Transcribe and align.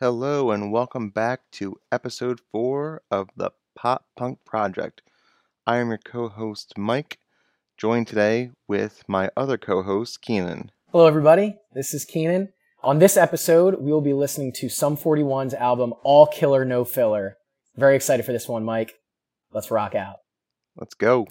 Hello, 0.00 0.50
and 0.50 0.72
welcome 0.72 1.10
back 1.10 1.42
to 1.52 1.76
episode 1.92 2.40
four 2.50 3.02
of 3.12 3.28
the 3.36 3.52
Pop 3.76 4.06
Punk 4.16 4.40
Project. 4.44 5.02
I 5.68 5.76
am 5.76 5.86
your 5.86 5.98
co 5.98 6.28
host, 6.28 6.76
Mike, 6.76 7.20
joined 7.76 8.08
today 8.08 8.50
with 8.66 9.04
my 9.06 9.30
other 9.36 9.56
co 9.56 9.84
host, 9.84 10.20
Keanan. 10.20 10.70
Hello, 10.90 11.06
everybody. 11.06 11.54
This 11.74 11.94
is 11.94 12.04
Keanan. 12.04 12.48
On 12.82 12.98
this 12.98 13.16
episode, 13.16 13.80
we 13.80 13.92
will 13.92 14.00
be 14.00 14.12
listening 14.12 14.52
to 14.54 14.68
Sum 14.68 14.96
41's 14.96 15.54
album, 15.54 15.94
All 16.02 16.26
Killer 16.26 16.64
No 16.64 16.84
Filler. 16.84 17.36
Very 17.76 17.94
excited 17.94 18.26
for 18.26 18.32
this 18.32 18.48
one, 18.48 18.64
Mike. 18.64 18.94
Let's 19.52 19.70
rock 19.70 19.94
out. 19.94 20.16
Let's 20.74 20.94
go. 20.94 21.28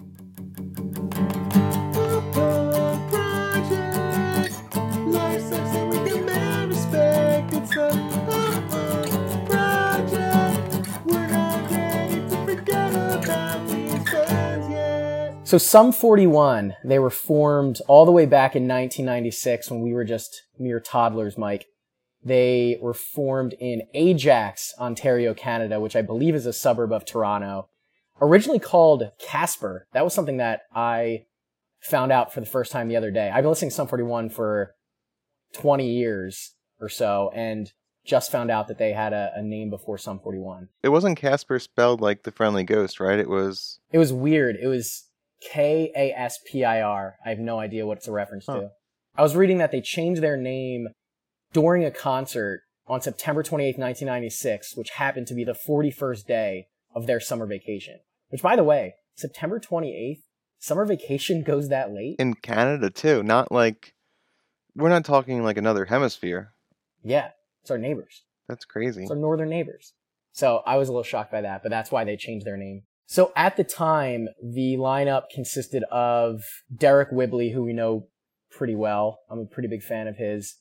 So 15.54 15.60
Sum 15.60 15.92
41, 15.92 16.78
they 16.84 16.98
were 16.98 17.12
formed 17.12 17.80
all 17.88 18.08
the 18.08 18.12
way 18.12 18.26
back 18.26 18.56
in 18.56 18.64
1996 18.64 19.70
when 19.70 19.82
we 19.84 19.94
were 19.94 20.04
just 20.04 20.46
mere 20.58 20.80
toddlers, 20.80 21.38
Mike. 21.38 21.68
They 22.24 22.80
were 22.82 22.96
formed 22.96 23.54
in 23.60 23.84
Ajax, 23.94 24.74
Ontario, 24.80 25.36
Canada, 25.36 25.80
which 25.80 25.96
I 25.96 26.02
believe 26.02 26.34
is 26.34 26.48
a 26.48 26.54
suburb 26.54 26.92
of 26.92 27.06
Toronto. 27.06 27.70
Originally 28.20 28.58
called 28.58 29.12
Casper. 29.20 29.86
That 29.94 30.04
was 30.04 30.16
something 30.16 30.38
that 30.38 30.62
I 30.74 31.26
found 31.82 32.12
out 32.12 32.34
for 32.34 32.40
the 32.40 32.48
first 32.48 32.72
time 32.72 32.88
the 32.88 32.98
other 32.98 33.12
day. 33.12 33.30
I've 33.30 33.44
been 33.44 33.52
listening 33.52 33.70
to 33.70 33.76
Sum 33.76 33.88
41 33.88 34.32
for 34.32 34.74
20 35.54 35.88
years 35.88 36.56
or 36.82 36.90
so 36.90 37.30
and 37.36 37.72
just 38.04 38.32
found 38.32 38.50
out 38.50 38.70
that 38.70 38.80
they 38.80 38.94
had 38.94 39.14
a, 39.14 39.32
a 39.36 39.44
name 39.44 39.70
before 39.70 40.00
Sum 40.00 40.20
41. 40.20 40.70
It 40.82 40.90
wasn't 40.90 41.20
Casper 41.20 41.60
spelled 41.60 42.02
like 42.02 42.24
the 42.24 42.32
friendly 42.32 42.64
ghost, 42.64 43.00
right? 43.00 43.20
It 43.20 43.30
was. 43.30 43.78
It 43.92 44.00
was 44.00 44.12
weird. 44.12 44.58
It 44.60 44.66
was 44.66 45.10
K 45.52 45.92
A 45.96 46.12
S 46.14 46.40
P 46.52 46.64
I 46.64 46.82
R. 46.82 47.16
I 47.26 47.30
have 47.30 47.40
no 47.40 47.60
idea 47.60 47.86
what 47.86 47.98
it's 47.98 48.08
a 48.08 48.12
reference 48.12 48.46
Huh. 48.48 48.62
to. 48.62 48.70
I 49.16 49.22
was 49.22 49.36
reading 49.36 49.58
that 49.60 49.72
they 49.72 49.82
changed 49.82 50.22
their 50.22 50.38
name 50.38 50.88
during 51.52 51.86
a 51.86 51.92
concert 51.92 52.62
on 52.88 53.02
September 53.02 53.44
28th, 53.44 53.78
1996, 53.78 54.76
which 54.76 54.92
happened 54.92 55.28
to 55.28 55.34
be 55.36 55.44
the 55.44 55.54
41st 55.56 56.26
day 56.26 56.68
of 56.96 57.06
their 57.08 57.20
summer 57.20 57.46
vacation. 57.46 58.00
Which, 58.30 58.42
by 58.42 58.56
the 58.56 58.64
way, 58.64 58.96
September 59.16 59.60
28th, 59.60 60.22
summer 60.60 60.86
vacation 60.86 61.44
goes 61.46 61.70
that 61.70 61.92
late? 61.94 62.16
In 62.20 62.34
Canada, 62.36 62.90
too. 62.90 63.24
Not 63.24 63.52
like. 63.52 63.94
We're 64.76 64.90
not 64.90 65.06
talking 65.06 65.44
like 65.44 65.58
another 65.58 65.86
hemisphere. 65.86 66.54
Yeah, 67.04 67.30
it's 67.62 67.70
our 67.70 67.78
neighbors. 67.78 68.24
That's 68.48 68.66
crazy. 68.66 69.04
It's 69.04 69.12
our 69.12 69.18
northern 69.18 69.50
neighbors. 69.50 69.94
So 70.32 70.64
I 70.66 70.78
was 70.78 70.90
a 70.90 70.92
little 70.92 71.04
shocked 71.04 71.32
by 71.32 71.42
that, 71.42 71.62
but 71.62 71.70
that's 71.70 71.92
why 71.92 72.04
they 72.04 72.18
changed 72.18 72.46
their 72.46 72.58
name. 72.58 72.84
So 73.06 73.32
at 73.36 73.58
the 73.58 73.64
time, 73.64 74.30
the 74.42 74.76
lineup 74.78 75.24
consisted 75.34 75.84
of 75.92 76.44
Deryck 76.76 77.12
Whibley, 77.12 77.52
who 77.52 77.64
we 77.64 77.74
know 77.74 78.08
pretty 78.50 78.76
well. 78.76 79.20
I'm 79.30 79.40
a 79.40 79.46
pretty 79.46 79.68
big 79.68 79.84
fan 79.84 80.08
of 80.08 80.18
his. 80.18 80.56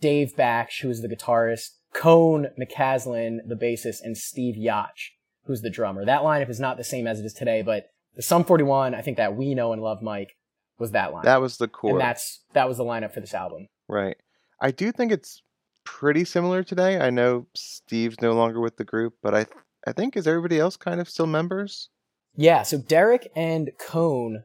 Dave 0.00 0.34
Baksh, 0.36 0.80
who's 0.82 1.00
the 1.00 1.08
guitarist. 1.08 1.70
Cone 1.92 2.48
McCaslin, 2.60 3.38
the 3.46 3.56
bassist, 3.56 3.98
and 4.02 4.16
Steve 4.16 4.54
Jocz, 4.54 5.10
who's 5.44 5.60
the 5.60 5.70
drummer. 5.70 6.04
That 6.04 6.22
lineup 6.22 6.48
is 6.48 6.60
not 6.60 6.76
the 6.76 6.84
same 6.84 7.06
as 7.06 7.18
it 7.18 7.26
is 7.26 7.34
today, 7.34 7.62
but 7.62 7.86
the 8.14 8.22
Sum 8.22 8.44
41, 8.44 8.94
I 8.94 9.02
think 9.02 9.16
that 9.16 9.36
we 9.36 9.54
know 9.54 9.72
and 9.72 9.82
love 9.82 10.00
Mike, 10.02 10.36
was 10.78 10.92
that 10.92 11.12
lineup. 11.12 11.24
That 11.24 11.40
was 11.40 11.56
the 11.58 11.68
core. 11.68 11.92
and 11.92 12.00
that's 12.00 12.44
that 12.52 12.68
was 12.68 12.78
the 12.78 12.84
lineup 12.84 13.12
for 13.12 13.20
this 13.20 13.34
album. 13.34 13.68
Right. 13.88 14.16
I 14.60 14.70
do 14.70 14.92
think 14.92 15.10
it's 15.12 15.42
pretty 15.84 16.24
similar 16.24 16.62
today. 16.62 17.00
I 17.00 17.10
know 17.10 17.46
Steve's 17.54 18.20
no 18.20 18.32
longer 18.32 18.60
with 18.60 18.76
the 18.76 18.84
group, 18.84 19.14
but 19.22 19.34
I 19.34 19.46
I 19.86 19.92
think 19.92 20.16
is 20.16 20.26
everybody 20.26 20.58
else 20.58 20.76
kind 20.76 21.00
of 21.00 21.08
still 21.08 21.26
members? 21.26 21.88
Yeah, 22.36 22.62
so 22.62 22.78
Deryck 22.78 23.26
and 23.34 23.70
Cone, 23.78 24.44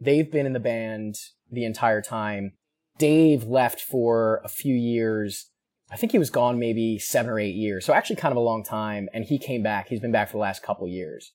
they've 0.00 0.30
been 0.30 0.46
in 0.46 0.52
the 0.52 0.60
band 0.60 1.16
the 1.50 1.64
entire 1.64 2.02
time. 2.02 2.52
Dave 2.98 3.44
left 3.44 3.80
for 3.80 4.40
a 4.44 4.48
few 4.48 4.74
years. 4.74 5.50
I 5.90 5.96
think 5.96 6.12
he 6.12 6.18
was 6.18 6.30
gone 6.30 6.58
maybe 6.58 6.98
seven 6.98 7.30
or 7.30 7.38
eight 7.38 7.54
years. 7.54 7.84
So 7.84 7.92
actually 7.92 8.16
kind 8.16 8.32
of 8.32 8.36
a 8.36 8.40
long 8.40 8.62
time. 8.62 9.08
And 9.12 9.24
he 9.24 9.38
came 9.38 9.62
back. 9.62 9.88
He's 9.88 10.00
been 10.00 10.12
back 10.12 10.28
for 10.28 10.34
the 10.34 10.42
last 10.42 10.62
couple 10.62 10.86
years. 10.86 11.32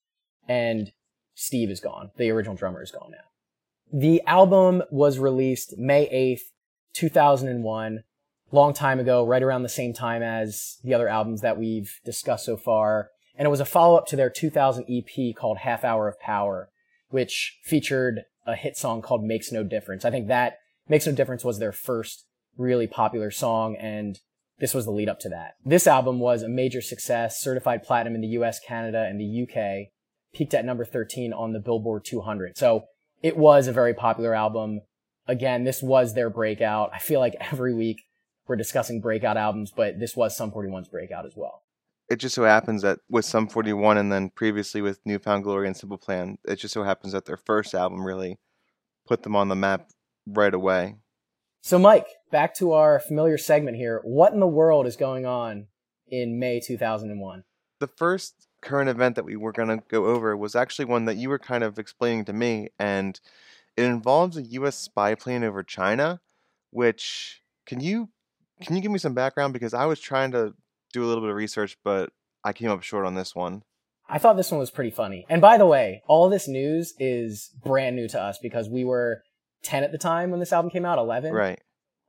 And 0.48 0.92
Steve 1.36 1.70
is 1.70 1.80
gone. 1.80 2.12
The 2.18 2.32
original 2.32 2.56
drummer 2.56 2.82
is 2.82 2.92
gone 2.92 3.12
now. 3.12 3.98
The 3.98 4.22
album 4.26 4.84
was 4.92 5.20
released 5.20 5.78
May 5.78 6.08
8th, 6.08 6.52
2001. 6.94 8.04
Long 8.52 8.74
time 8.74 9.00
ago, 9.00 9.26
right 9.26 9.44
around 9.44 9.64
the 9.64 9.70
same 9.70 9.94
time 9.94 10.24
as 10.24 10.78
the 10.84 10.94
other 10.94 11.08
albums 11.08 11.42
that 11.42 11.58
we've 11.58 12.00
discussed 12.04 12.46
so 12.46 12.58
far 12.58 13.09
and 13.40 13.46
it 13.46 13.50
was 13.50 13.62
a 13.62 13.66
follow 13.66 13.98
up 13.98 14.06
to 14.08 14.18
their 14.18 14.30
2000 14.30 14.86
EP 14.90 15.34
called 15.34 15.60
Half 15.60 15.86
Hour 15.86 16.10
of 16.10 16.20
Power, 16.20 16.70
which 17.08 17.58
featured 17.64 18.26
a 18.46 18.54
hit 18.54 18.76
song 18.76 19.02
called 19.02 19.24
Makes 19.24 19.50
No 19.50 19.64
Difference. 19.64 20.04
I 20.04 20.12
think 20.12 20.28
that 20.28 20.58
Makes 20.90 21.08
No 21.08 21.14
Difference 21.14 21.46
was 21.46 21.58
their 21.58 21.72
first 21.72 22.26
really 22.58 22.86
popular 22.86 23.32
song, 23.32 23.78
and 23.78 24.20
this 24.60 24.74
was 24.74 24.84
the 24.84 24.92
lead 24.92 25.08
up 25.08 25.22
to 25.22 25.30
that. 25.30 25.54
This 25.66 25.88
album 25.88 26.20
was 26.20 26.44
a 26.44 26.50
major 26.50 26.82
success, 26.82 27.40
certified 27.40 27.82
platinum 27.82 28.14
in 28.14 28.22
the 28.22 28.28
US, 28.40 28.60
Canada, 28.60 29.08
and 29.10 29.18
the 29.18 29.44
UK, 29.44 29.88
peaked 30.34 30.54
at 30.54 30.66
number 30.66 30.84
13 30.84 31.32
on 31.32 31.54
the 31.54 31.60
Billboard 31.60 32.04
200. 32.04 32.58
So 32.58 32.88
it 33.24 33.38
was 33.38 33.68
a 33.68 33.72
very 33.72 33.94
popular 33.94 34.36
album. 34.36 34.82
Again, 35.30 35.64
this 35.64 35.82
was 35.82 36.14
their 36.14 36.30
breakout. 36.30 36.92
I 36.94 37.00
feel 37.00 37.22
like 37.22 37.36
every 37.40 37.74
week 37.74 38.02
we're 38.48 38.58
discussing 38.58 39.00
breakout 39.00 39.38
albums, 39.38 39.72
but 39.74 39.98
this 39.98 40.18
was 40.18 40.36
Sum 40.36 40.52
41's 40.52 40.90
breakout 40.90 41.26
as 41.26 41.34
well. 41.38 41.64
It 42.09 42.18
just 42.18 42.36
so 42.36 42.44
happens 42.44 42.81
that 42.81 43.00
with 43.09 43.25
Sum 43.25 43.47
41 43.47 43.97
and 43.97 44.12
then 44.12 44.31
previously 44.31 44.81
with 44.81 45.00
New 45.06 45.20
Found 45.20 45.44
Glory 45.44 45.68
and 45.68 45.78
Simple 45.78 45.97
Plan, 45.97 46.38
it 46.44 46.56
just 46.56 46.74
so 46.74 46.84
happens 46.84 47.14
that 47.14 47.25
their 47.25 47.38
first 47.38 47.75
album 47.75 48.03
really 48.03 48.40
put 49.08 49.24
them 49.24 49.36
on 49.36 49.47
the 49.47 49.56
map 49.56 49.90
right 50.25 50.53
away. 50.53 50.96
So, 51.62 51.78
Mike, 51.78 52.08
back 52.31 52.56
to 52.56 52.72
our 52.72 53.00
familiar 53.00 53.38
segment 53.38 53.78
here. 53.78 54.02
What 54.03 54.34
in 54.34 54.40
the 54.40 54.47
world 54.47 54.88
is 54.88 54.96
going 54.96 55.25
on 55.25 55.68
in 56.08 56.40
May 56.40 56.59
2001? 56.59 57.44
The 57.80 57.88
first 57.88 58.47
current 58.62 58.90
event 58.90 59.16
that 59.16 59.26
we 59.26 59.36
were 59.36 59.52
going 59.52 59.70
to 59.70 59.84
go 59.88 60.06
over 60.06 60.36
was 60.36 60.56
actually 60.56 60.86
one 60.86 61.06
that 61.06 61.18
you 61.18 61.30
were 61.30 61.40
kind 61.40 61.64
of 61.64 61.78
explaining 61.78 62.26
to 62.26 62.34
me, 62.34 62.70
and 62.80 63.20
it 63.78 63.84
involves 63.84 64.38
a 64.38 64.44
U.S. 64.44 64.78
spy 64.78 65.16
plane 65.16 65.44
over 65.44 65.64
China. 65.64 66.22
Which 66.72 67.41
can 67.66 67.80
you 67.80 68.09
can 68.62 68.76
you 68.76 68.81
give 68.81 68.91
me 68.91 69.00
some 69.00 69.14
background 69.14 69.53
because 69.53 69.74
I 69.74 69.86
was 69.86 70.00
trying 70.00 70.31
to 70.31 70.53
do 70.94 71.04
a 71.04 71.08
little 71.08 71.22
bit 71.22 71.30
of 71.30 71.36
research, 71.36 71.78
but 71.84 72.10
I 72.44 72.54
came 72.54 72.70
up 72.70 72.84
short 72.84 73.06
on 73.06 73.16
this 73.16 73.36
one. 73.36 73.64
I 74.10 74.18
thought 74.18 74.38
this 74.38 74.52
one 74.52 74.60
was 74.60 74.72
pretty 74.72 74.90
funny. 74.90 75.26
And 75.30 75.40
by 75.40 75.58
the 75.58 75.68
way, 75.68 76.02
all 76.08 76.30
this 76.30 76.48
news 76.48 76.94
is 76.98 77.52
brand 77.64 77.96
new 77.96 78.08
to 78.10 78.20
us 78.20 78.40
because 78.42 78.68
we 78.68 78.84
were 78.84 79.22
10 79.64 79.84
at 79.84 79.92
the 79.92 79.98
time 79.98 80.32
when 80.32 80.40
this 80.40 80.52
album 80.52 80.72
came 80.72 80.86
out, 80.86 80.98
11. 80.98 81.32
Right. 81.32 81.60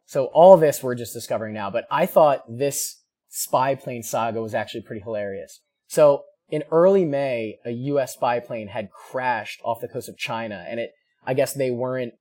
So 0.06 0.26
all 0.26 0.56
this 0.56 0.82
we're 0.82 0.94
just 0.94 1.12
discovering 1.12 1.52
now. 1.52 1.70
But 1.70 1.86
I 1.90 2.06
thought 2.06 2.42
this 2.48 3.02
spy 3.28 3.74
plane 3.74 4.02
saga 4.02 4.40
was 4.40 4.54
actually 4.54 4.82
pretty 4.82 5.02
hilarious. 5.02 5.60
So 5.88 6.24
in 6.48 6.64
early 6.72 7.04
May, 7.04 7.58
a 7.64 7.70
US 7.70 8.14
spy 8.14 8.40
plane 8.40 8.68
had 8.68 8.90
crashed 8.90 9.60
off 9.62 9.80
the 9.80 9.88
coast 9.88 10.08
of 10.08 10.16
China 10.16 10.64
and 10.68 10.80
it, 10.80 10.92
I 11.26 11.34
guess 11.34 11.52
they 11.52 11.70
weren't 11.70 12.14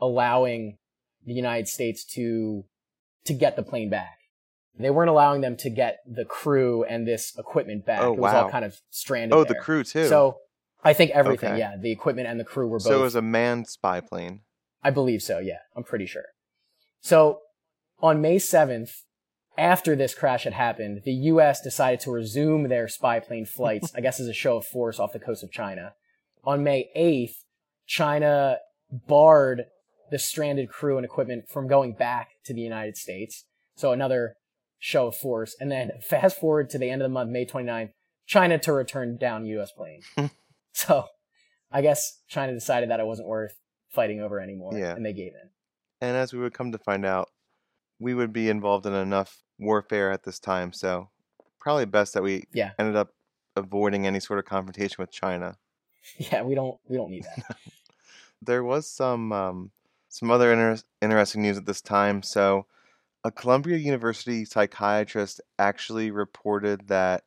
allowing 0.00 0.78
the 1.24 1.32
United 1.32 1.68
States 1.68 2.04
to, 2.14 2.64
to 3.24 3.32
get 3.32 3.56
the 3.56 3.62
plane 3.62 3.90
back. 3.90 4.19
They 4.78 4.90
weren't 4.90 5.10
allowing 5.10 5.40
them 5.42 5.56
to 5.58 5.70
get 5.70 5.98
the 6.06 6.24
crew 6.24 6.84
and 6.84 7.06
this 7.06 7.36
equipment 7.38 7.84
back. 7.84 8.00
Oh, 8.00 8.14
it 8.14 8.18
was 8.18 8.32
all 8.34 8.48
kind 8.50 8.64
of 8.64 8.80
stranded. 8.90 9.36
Oh, 9.36 9.44
the 9.44 9.54
there. 9.54 9.62
crew 9.62 9.84
too. 9.84 10.06
So 10.08 10.38
I 10.82 10.92
think 10.94 11.10
everything, 11.10 11.50
Okay. 11.50 11.58
yeah, 11.58 11.76
the 11.78 11.90
equipment 11.90 12.28
and 12.28 12.40
the 12.40 12.44
crew 12.44 12.66
were 12.66 12.78
both. 12.78 12.84
so 12.86 13.00
it 13.00 13.02
was 13.02 13.14
a 13.14 13.22
manned 13.22 13.68
spy 13.68 14.00
plane. 14.00 14.40
I 14.82 14.90
believe 14.90 15.20
so, 15.22 15.38
yeah. 15.38 15.58
I'm 15.76 15.84
pretty 15.84 16.06
sure. 16.06 16.24
So 17.02 17.40
on 18.00 18.22
May 18.22 18.36
7th, 18.36 19.02
after 19.58 19.94
this 19.94 20.14
crash 20.14 20.44
had 20.44 20.54
happened, 20.54 21.02
the 21.04 21.12
US 21.12 21.60
decided 21.60 22.00
to 22.00 22.10
resume 22.10 22.68
their 22.68 22.88
spy 22.88 23.20
plane 23.20 23.44
flights, 23.56 23.92
I 23.94 24.00
guess 24.00 24.18
as 24.20 24.28
a 24.28 24.32
show 24.32 24.56
of 24.56 24.64
force 24.66 24.98
off 24.98 25.12
the 25.12 25.18
coast 25.18 25.42
of 25.42 25.52
China. 25.52 25.92
On 26.44 26.64
May 26.64 26.88
8th, 26.96 27.34
China 27.86 28.58
barred 28.90 29.64
the 30.10 30.18
stranded 30.18 30.70
crew 30.70 30.96
and 30.96 31.04
equipment 31.04 31.48
from 31.48 31.68
going 31.68 31.92
back 31.92 32.30
to 32.44 32.54
the 32.54 32.60
United 32.62 32.96
States. 32.96 33.44
So 33.76 33.92
another 33.92 34.34
show 34.80 35.06
of 35.06 35.16
force. 35.16 35.54
And 35.60 35.70
then 35.70 35.92
fast 36.02 36.38
forward 36.40 36.68
to 36.70 36.78
the 36.78 36.90
end 36.90 37.02
of 37.02 37.04
the 37.08 37.12
month, 37.12 37.30
May 37.30 37.46
29th, 37.46 37.92
China 38.26 38.58
to 38.58 38.72
return 38.72 39.16
down 39.16 39.46
US 39.46 39.70
plane. 39.70 40.00
so 40.72 41.04
I 41.70 41.82
guess 41.82 42.18
China 42.26 42.52
decided 42.52 42.90
that 42.90 42.98
it 42.98 43.06
wasn't 43.06 43.28
worth 43.28 43.54
fighting 43.90 44.20
over 44.20 44.40
anymore. 44.40 44.72
Yeah. 44.76 44.94
And 44.96 45.06
they 45.06 45.12
gave 45.12 45.32
in. 45.34 45.50
And 46.00 46.16
as 46.16 46.32
we 46.32 46.40
would 46.40 46.54
come 46.54 46.72
to 46.72 46.78
find 46.78 47.04
out, 47.04 47.28
we 48.00 48.14
would 48.14 48.32
be 48.32 48.48
involved 48.48 48.86
in 48.86 48.94
enough 48.94 49.42
warfare 49.58 50.10
at 50.10 50.22
this 50.24 50.38
time, 50.38 50.72
so 50.72 51.10
probably 51.60 51.84
best 51.84 52.14
that 52.14 52.22
we 52.22 52.44
Yeah. 52.54 52.70
ended 52.78 52.96
up 52.96 53.10
avoiding 53.54 54.06
any 54.06 54.18
sort 54.20 54.38
of 54.38 54.46
confrontation 54.46 54.96
with 54.98 55.12
China. 55.12 55.56
Yeah, 56.16 56.42
we 56.42 56.54
don't 56.54 56.78
we 56.88 56.96
don't 56.96 57.10
need 57.10 57.24
that. 57.24 57.56
There 58.42 58.64
was 58.64 58.88
some 58.90 59.32
um, 59.32 59.70
some 60.08 60.30
other 60.30 60.50
inter- 60.50 60.82
interesting 61.02 61.42
news 61.42 61.58
at 61.58 61.66
this 61.66 61.82
time. 61.82 62.22
So 62.22 62.64
a 63.24 63.30
Columbia 63.30 63.76
University 63.76 64.44
psychiatrist 64.44 65.40
actually 65.58 66.10
reported 66.10 66.88
that 66.88 67.24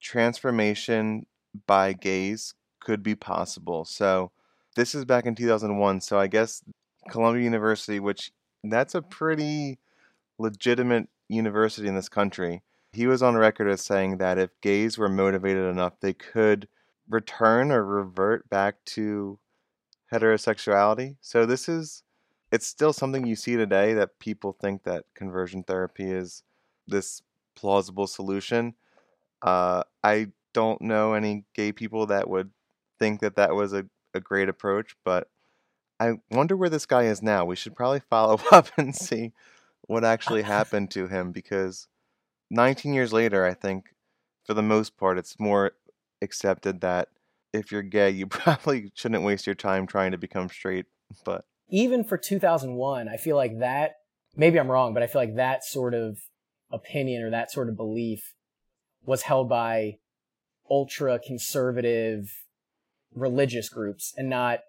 transformation 0.00 1.26
by 1.66 1.92
gays 1.92 2.54
could 2.80 3.02
be 3.02 3.14
possible. 3.14 3.84
So 3.84 4.30
this 4.76 4.94
is 4.94 5.04
back 5.04 5.26
in 5.26 5.34
2001. 5.34 6.00
So 6.02 6.18
I 6.18 6.26
guess 6.26 6.62
Columbia 7.10 7.44
University, 7.44 7.98
which 7.98 8.30
that's 8.62 8.94
a 8.94 9.02
pretty 9.02 9.78
legitimate 10.38 11.08
university 11.28 11.88
in 11.88 11.94
this 11.94 12.08
country, 12.08 12.62
he 12.92 13.06
was 13.06 13.22
on 13.22 13.34
record 13.34 13.68
as 13.68 13.82
saying 13.82 14.18
that 14.18 14.38
if 14.38 14.50
gays 14.60 14.98
were 14.98 15.08
motivated 15.08 15.64
enough, 15.64 15.94
they 16.00 16.12
could 16.12 16.68
return 17.08 17.72
or 17.72 17.84
revert 17.84 18.48
back 18.48 18.76
to 18.84 19.38
heterosexuality. 20.12 21.16
So 21.20 21.44
this 21.44 21.68
is 21.68 22.04
it's 22.54 22.68
still 22.68 22.92
something 22.92 23.26
you 23.26 23.34
see 23.34 23.56
today 23.56 23.94
that 23.94 24.20
people 24.20 24.52
think 24.52 24.84
that 24.84 25.04
conversion 25.16 25.64
therapy 25.64 26.08
is 26.08 26.44
this 26.86 27.20
plausible 27.56 28.06
solution. 28.06 28.74
Uh, 29.42 29.82
I 30.04 30.28
don't 30.52 30.80
know 30.80 31.14
any 31.14 31.46
gay 31.52 31.72
people 31.72 32.06
that 32.06 32.30
would 32.30 32.52
think 33.00 33.18
that 33.22 33.34
that 33.34 33.56
was 33.56 33.72
a, 33.72 33.86
a 34.14 34.20
great 34.20 34.48
approach, 34.48 34.94
but 35.04 35.28
I 35.98 36.12
wonder 36.30 36.56
where 36.56 36.68
this 36.68 36.86
guy 36.86 37.06
is 37.06 37.22
now. 37.22 37.44
We 37.44 37.56
should 37.56 37.74
probably 37.74 38.02
follow 38.08 38.40
up 38.52 38.68
and 38.76 38.94
see 38.94 39.32
what 39.88 40.04
actually 40.04 40.42
happened 40.42 40.92
to 40.92 41.08
him 41.08 41.32
because 41.32 41.88
19 42.52 42.94
years 42.94 43.12
later, 43.12 43.44
I 43.44 43.54
think 43.54 43.96
for 44.46 44.54
the 44.54 44.62
most 44.62 44.96
part, 44.96 45.18
it's 45.18 45.40
more 45.40 45.72
accepted 46.22 46.82
that 46.82 47.08
if 47.52 47.72
you're 47.72 47.82
gay, 47.82 48.10
you 48.10 48.26
probably 48.28 48.92
shouldn't 48.94 49.24
waste 49.24 49.44
your 49.44 49.56
time 49.56 49.88
trying 49.88 50.12
to 50.12 50.18
become 50.18 50.48
straight. 50.48 50.86
But 51.24 51.44
even 51.68 52.04
for 52.04 52.16
2001, 52.16 53.08
I 53.08 53.16
feel 53.16 53.36
like 53.36 53.58
that, 53.58 53.96
maybe 54.36 54.58
I'm 54.58 54.70
wrong, 54.70 54.94
but 54.94 55.02
I 55.02 55.06
feel 55.06 55.20
like 55.20 55.36
that 55.36 55.64
sort 55.64 55.94
of 55.94 56.18
opinion 56.70 57.22
or 57.22 57.30
that 57.30 57.50
sort 57.50 57.68
of 57.68 57.76
belief 57.76 58.34
was 59.04 59.22
held 59.22 59.48
by 59.48 59.98
ultra 60.70 61.18
conservative 61.18 62.44
religious 63.14 63.68
groups 63.68 64.12
and 64.16 64.28
not 64.28 64.60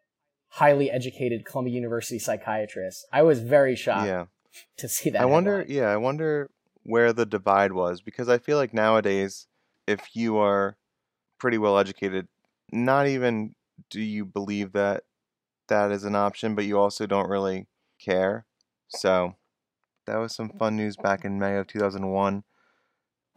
highly 0.50 0.89
educated 0.89 1.45
Columbia 1.45 1.74
University 1.74 2.19
psychiatrists. 2.19 3.06
I 3.12 3.24
was 3.24 3.39
very 3.39 3.75
shocked 3.75 4.07
yeah, 4.07 4.25
to 4.77 4.88
see 4.88 5.09
that. 5.09 5.21
I 5.21 5.25
wonder. 5.25 5.65
Yeah, 5.68 5.88
I 5.88 5.98
wonder 5.98 6.50
where 6.83 7.12
the 7.12 7.25
divide 7.25 7.71
was 7.71 8.01
because 8.01 8.30
I 8.30 8.38
feel 8.38 8.57
like 8.57 8.74
nowadays, 8.74 9.48
if 9.88 10.15
you 10.15 10.38
are 10.38 10.77
pretty 11.39 11.57
well 11.57 11.77
educated, 11.77 12.27
not 12.71 13.07
even 13.07 13.56
do 13.89 14.01
you 14.01 14.25
believe 14.25 14.71
that 14.74 15.03
that 15.67 15.91
is 15.91 16.03
an 16.03 16.15
option, 16.15 16.56
but 16.56 16.65
you 16.65 16.79
also 16.79 17.06
don't 17.06 17.29
really 17.29 17.67
care. 18.00 18.45
So 18.88 19.35
that 20.06 20.17
was 20.17 20.35
some 20.35 20.50
fun 20.50 20.75
news 20.75 20.95
back 20.95 21.25
in 21.25 21.39
May 21.39 21.57
of 21.57 21.67
2001. 21.67 22.44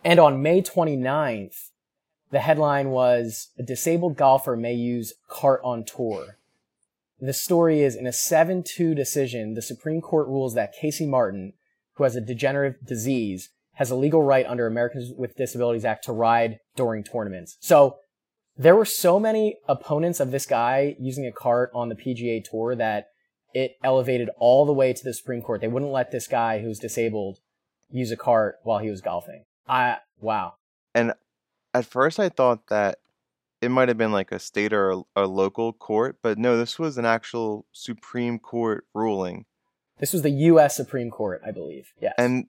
And 0.05 0.21
on 0.21 0.43
May 0.43 0.63
29th, 0.63 1.71
the 2.31 2.41
headline 2.41 2.91
was 2.91 3.49
A 3.59 3.63
disabled 3.63 4.17
golfer 4.17 4.57
may 4.57 4.75
use 4.75 5.15
cart 5.29 5.61
on 5.65 5.85
tour. 5.85 6.37
The 7.21 7.33
story 7.33 7.81
is 7.83 7.97
in 7.97 8.07
a 8.07 8.13
7 8.13 8.63
2 8.63 8.95
decision, 8.95 9.55
the 9.55 9.63
Supreme 9.63 10.01
Court 10.01 10.29
rules 10.29 10.55
that 10.55 10.73
Casey 10.73 11.07
Martin, 11.07 11.55
who 11.95 12.05
has 12.05 12.15
a 12.15 12.21
degenerative 12.21 12.87
disease, 12.87 13.51
has 13.73 13.91
a 13.91 13.97
legal 13.97 14.23
right 14.23 14.47
under 14.47 14.67
Americans 14.67 15.13
with 15.17 15.37
Disabilities 15.37 15.85
Act 15.85 16.05
to 16.05 16.13
ride 16.13 16.61
during 16.77 17.03
tournaments. 17.03 17.57
So 17.61 17.97
there 18.59 18.75
were 18.75 18.85
so 18.85 19.21
many 19.21 19.57
opponents 19.69 20.19
of 20.19 20.33
this 20.33 20.45
guy 20.45 20.97
using 20.99 21.25
a 21.25 21.33
cart 21.33 21.71
on 21.73 21.89
the 21.89 21.95
PGA 21.95 22.43
Tour 22.43 22.75
that 22.75 23.11
it 23.55 23.77
elevated 23.85 24.29
all 24.37 24.67
the 24.67 24.73
way 24.73 24.93
to 24.93 25.05
the 25.05 25.15
Supreme 25.15 25.41
Court. 25.41 25.61
They 25.61 25.69
wouldn't 25.69 25.93
let 25.93 26.11
this 26.11 26.27
guy 26.27 26.61
who's 26.61 26.81
disabled 26.81 27.39
use 27.91 28.11
a 28.11 28.17
cart 28.17 28.57
while 28.65 28.79
he 28.79 28.91
was 28.91 29.01
golfing. 29.01 29.45
I 29.69 29.99
wow. 30.21 30.55
And 30.95 31.15
at 31.73 31.87
first, 31.87 32.19
I 32.19 32.29
thought 32.29 32.67
that 32.67 32.99
it 33.63 33.71
might 33.71 33.89
have 33.89 33.97
been 33.97 34.13
like 34.13 34.33
a 34.33 34.39
state 34.39 34.73
or 34.73 34.91
a, 34.91 35.03
a 35.17 35.27
local 35.27 35.73
court, 35.73 36.19
but 36.23 36.37
no, 36.37 36.57
this 36.57 36.79
was 36.79 36.99
an 36.99 37.05
actual 37.05 37.67
Supreme 37.73 38.39
Court 38.39 38.85
ruling. 38.93 39.47
This 39.99 40.13
was 40.13 40.23
the 40.23 40.31
U.S. 40.31 40.77
Supreme 40.77 41.11
Court, 41.11 41.41
I 41.45 41.51
believe. 41.51 41.93
Yes. 42.01 42.15
And 42.19 42.47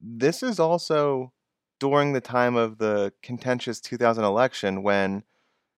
this 0.00 0.42
is 0.42 0.58
also 0.58 1.32
during 1.80 2.12
the 2.12 2.20
time 2.20 2.56
of 2.56 2.78
the 2.78 3.12
contentious 3.22 3.80
2000 3.80 4.24
election 4.24 4.82
when 4.82 5.22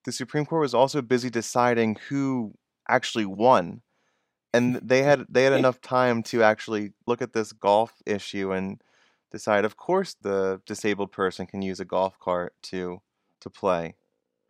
the 0.04 0.12
Supreme 0.12 0.46
Court 0.46 0.62
was 0.62 0.74
also 0.74 1.02
busy 1.02 1.30
deciding 1.30 1.96
who 2.08 2.54
actually 2.88 3.26
won. 3.26 3.82
And 4.52 4.76
mm-hmm. 4.76 4.86
they 4.86 5.02
had 5.02 5.26
they 5.28 5.44
had 5.44 5.52
enough 5.52 5.80
time 5.80 6.22
to 6.24 6.42
actually 6.42 6.92
look 7.06 7.22
at 7.22 7.32
this 7.32 7.52
golf 7.52 7.94
issue 8.06 8.52
and 8.52 8.82
decide 9.30 9.64
of 9.64 9.76
course 9.76 10.16
the 10.20 10.60
disabled 10.66 11.12
person 11.12 11.46
can 11.46 11.62
use 11.62 11.78
a 11.78 11.84
golf 11.84 12.18
cart 12.18 12.54
to 12.62 13.00
to 13.40 13.50
play. 13.50 13.94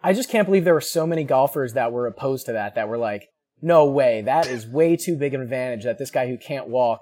I 0.02 0.14
just 0.14 0.31
can't 0.31 0.47
believe 0.47 0.64
there 0.64 0.75
were 0.75 0.81
so 0.81 1.06
many 1.06 1.25
golfers 1.25 1.75
that 1.75 1.93
were 1.93 2.06
opposed 2.06 2.47
to 2.47 2.52
that, 2.52 2.75
that 2.75 2.88
were 2.88 2.97
like, 2.97 3.29
no 3.61 3.85
way, 3.85 4.23
that 4.23 4.47
is 4.47 4.67
way 4.67 4.97
too 4.97 5.17
big 5.17 5.35
an 5.35 5.43
advantage 5.43 5.85
that 5.85 5.99
this 5.99 6.11
guy 6.11 6.26
who 6.26 6.38
can't 6.38 6.69
walk 6.69 7.00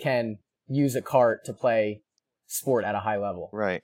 can 0.00 0.38
use 0.66 0.96
a 0.96 1.02
cart 1.02 1.44
to 1.44 1.52
play 1.52 2.00
sport 2.46 2.84
at 2.84 2.94
a 2.94 3.00
high 3.00 3.18
level. 3.18 3.50
Right. 3.52 3.82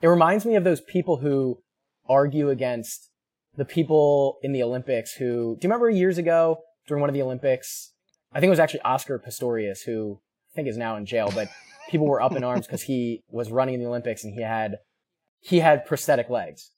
It 0.00 0.06
reminds 0.06 0.46
me 0.46 0.54
of 0.54 0.62
those 0.62 0.80
people 0.80 1.16
who 1.18 1.60
argue 2.08 2.50
against 2.50 3.07
the 3.58 3.64
people 3.64 4.38
in 4.42 4.52
the 4.52 4.62
Olympics 4.62 5.12
who, 5.12 5.56
do 5.60 5.66
you 5.66 5.68
remember 5.68 5.90
years 5.90 6.16
ago 6.16 6.60
during 6.86 7.00
one 7.00 7.10
of 7.10 7.14
the 7.14 7.22
Olympics? 7.22 7.92
I 8.32 8.38
think 8.38 8.46
it 8.46 8.50
was 8.50 8.60
actually 8.60 8.82
Oscar 8.82 9.18
Pistorius 9.18 9.84
who 9.84 10.20
I 10.52 10.54
think 10.54 10.68
is 10.68 10.78
now 10.78 10.96
in 10.96 11.04
jail, 11.04 11.30
but 11.34 11.48
people 11.90 12.06
were 12.06 12.22
up 12.22 12.32
in 12.36 12.44
arms 12.44 12.66
because 12.66 12.82
he 12.82 13.24
was 13.28 13.50
running 13.50 13.74
in 13.74 13.80
the 13.80 13.86
Olympics 13.86 14.22
and 14.22 14.32
he 14.32 14.42
had, 14.42 14.76
he 15.40 15.58
had 15.58 15.84
prosthetic 15.84 16.30
legs. 16.30 16.70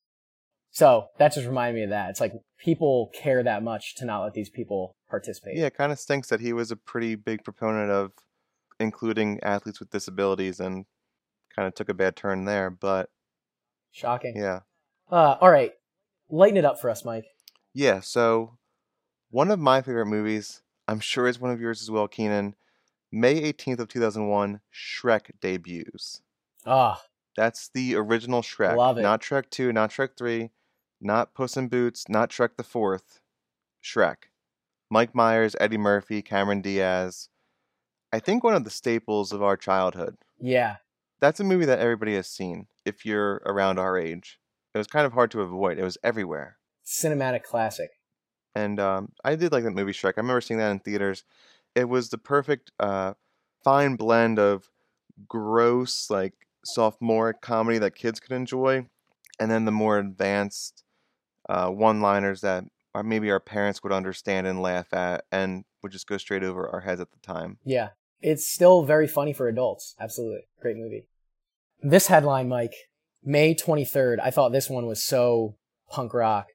So 0.71 1.09
that 1.19 1.35
just 1.35 1.47
reminded 1.47 1.75
me 1.75 1.85
of 1.85 1.91
that. 1.91 2.11
It's 2.11 2.21
like 2.21 2.33
people 2.59 3.11
care 3.13 3.43
that 3.43 3.63
much 3.63 3.95
to 3.97 4.07
not 4.07 4.23
let 4.23 4.33
these 4.33 4.49
people 4.49 4.97
participate. 5.09 5.59
Yeah, 5.59 5.67
it 5.67 5.77
kind 5.77 5.93
of 5.93 5.99
stinks 5.99 6.29
that 6.29 6.41
he 6.41 6.55
was 6.55 6.71
a 6.71 6.77
pretty 6.77 7.15
big 7.15 7.45
proponent 7.45 7.91
of 7.91 8.13
including 8.79 9.39
athletes 9.43 9.81
with 9.81 9.91
disabilities 9.91 10.61
and 10.61 10.87
kind 11.55 11.69
of 11.69 11.75
took 11.75 11.91
a 11.91 11.95
bad 11.95 12.17
turn 12.17 12.47
there, 12.47 12.71
but 12.71 13.11
Shocking. 13.93 14.35
yeah. 14.35 14.61
Uh, 15.11 15.37
all 15.41 15.51
right. 15.51 15.73
Lighten 16.31 16.57
it 16.57 16.65
up 16.65 16.81
for 16.81 16.91
us, 16.91 17.05
Mike. 17.05 17.27
Yeah, 17.75 18.01
so 18.01 18.59
one 19.31 19.51
of 19.51 19.59
my 19.59 19.81
favorite 19.83 20.07
movies, 20.07 20.63
I'm 20.89 21.01
sure 21.01 21.27
is 21.27 21.41
one 21.41 21.51
of 21.51 21.61
yours 21.61 21.83
as 21.83 21.91
well, 21.91 22.09
Keanan. 22.09 22.55
May 23.13 23.41
18th 23.53 23.81
of 23.81 23.89
2001, 23.89 24.61
Shrek 24.73 25.31
debuts. 25.41 26.23
Ah, 26.67 27.03
That's 27.37 27.69
the 27.73 27.95
original 27.97 28.43
Shrek. 28.43 28.77
Love 28.77 28.99
it. 28.99 29.03
Not 29.03 29.23
Shrek 29.23 29.51
2, 29.51 29.73
not 29.73 29.91
Shrek 29.91 30.11
3, 30.17 30.51
not 31.01 31.35
Puss 31.35 31.57
in 31.57 31.69
Boots, 31.69 32.09
not 32.09 32.31
Shrek 32.31 32.57
the 32.57 32.63
Fourth. 32.63 33.21
Shrek. 33.83 34.29
Mike 34.91 35.15
Myers, 35.15 35.57
Eddie 35.61 35.79
Murphy, 35.79 36.23
Cameron 36.23 36.61
Diaz. 36.61 37.29
I 38.13 38.19
think 38.19 38.43
one 38.45 38.55
of 38.55 38.65
the 38.65 38.71
staples 38.71 39.33
of 39.33 39.43
our 39.43 39.57
childhood. 39.57 40.17
yeah. 40.41 40.77
That's 41.21 41.39
a 41.39 41.45
movie 41.45 41.67
that 41.67 41.81
everybody 41.81 42.15
has 42.15 42.27
seen 42.29 42.67
if 42.87 43.05
you're 43.05 43.43
around 43.45 43.79
our 43.79 43.99
age. 43.99 44.39
It 44.75 44.79
was 44.79 44.87
kind 44.87 45.07
of 45.07 45.13
hard 45.13 45.31
to 45.33 45.41
avoid. 45.41 45.79
It 45.79 45.83
was 45.83 45.99
everywhere. 46.03 46.57
Cinematic 46.85 47.43
classic. 47.43 47.91
And 48.55 48.81
um, 48.81 49.13
I 49.25 49.37
did 49.37 49.53
like 49.53 49.65
that 49.65 49.71
movie 49.71 49.93
Shrek. 49.93 50.15
I 50.17 50.21
remember 50.21 50.41
seeing 50.41 50.59
that 50.59 50.71
in 50.71 50.81
theaters. 50.81 51.25
It 51.75 51.89
was 51.89 52.09
the 52.09 52.19
perfect 52.19 52.73
uh, 52.81 53.15
fine 53.63 53.97
blend 53.97 54.39
of 54.39 54.69
gross, 55.29 56.11
like 56.11 56.35
sophomore 56.65 57.33
comedy 57.33 57.79
that 57.79 57.95
kids 57.95 58.21
could 58.21 58.33
enjoy, 58.33 58.87
and 59.39 59.51
then 59.51 59.65
the 59.65 59.73
more 59.73 59.99
advanced 59.99 60.85
uh, 61.49 61.69
one-liners 61.69 62.41
that 62.41 62.65
maybe 63.05 63.31
our 63.31 63.41
parents 63.41 63.83
would 63.83 63.93
understand 63.93 64.47
and 64.47 64.61
laugh 64.61 64.93
at, 64.93 65.25
and 65.31 65.65
would 65.83 65.93
just 65.93 66.07
go 66.07 66.17
straight 66.17 66.43
over 66.43 66.69
our 66.69 66.81
heads 66.81 67.01
at 67.01 67.11
the 67.13 67.19
time. 67.19 67.59
Yeah. 67.65 67.91
It's 68.21 68.47
still 68.47 68.83
very 68.83 69.07
funny 69.07 69.33
for 69.33 69.49
adults. 69.49 69.95
Absolutely. 69.99 70.43
Great 70.61 70.77
movie. 70.77 71.07
This 71.83 72.09
headline, 72.09 72.49
Mike, 72.49 72.75
May 73.23 73.55
23rd. 73.55 74.19
I 74.23 74.31
thought 74.31 74.53
this 74.53 74.71
one 74.71 74.87
was 74.87 75.05
so 75.05 75.57
punk 75.91 76.15
rock. 76.15 76.47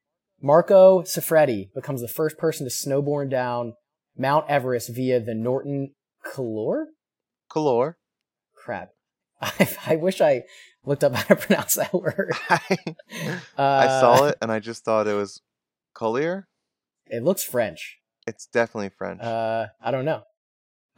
Marco 0.42 1.02
Siffredi 1.04 1.70
becomes 1.74 2.02
the 2.02 2.08
first 2.08 2.38
person 2.38 2.68
to 2.68 2.74
snowboard 2.74 3.30
down 3.30 3.74
Mount 4.18 4.46
Everest 4.50 4.94
via 4.94 5.20
the 5.20 5.34
Norton 5.34 5.94
Calor? 6.34 6.88
Color. 7.50 7.98
Crap. 8.56 8.90
I, 9.42 9.70
I 9.88 9.96
wish 9.96 10.22
I 10.22 10.44
looked 10.86 11.04
up 11.04 11.14
how 11.16 11.24
to 11.24 11.36
pronounce 11.48 11.76
that 11.76 11.94
word. 11.94 12.32
I 12.50 12.60
Uh, 13.58 14.00
saw 14.00 14.26
it 14.26 14.38
and 14.42 14.52
I 14.52 14.60
just 14.60 14.84
thought 14.84 15.08
it 15.08 15.14
was 15.14 15.42
Collier. 15.94 16.48
It 17.08 17.24
looks 17.24 17.44
French. 17.44 17.98
It's 18.28 18.48
definitely 18.48 18.90
French. 18.98 19.22
Uh, 19.22 19.68
I 19.82 19.92
don't 19.92 20.06
know. 20.06 20.24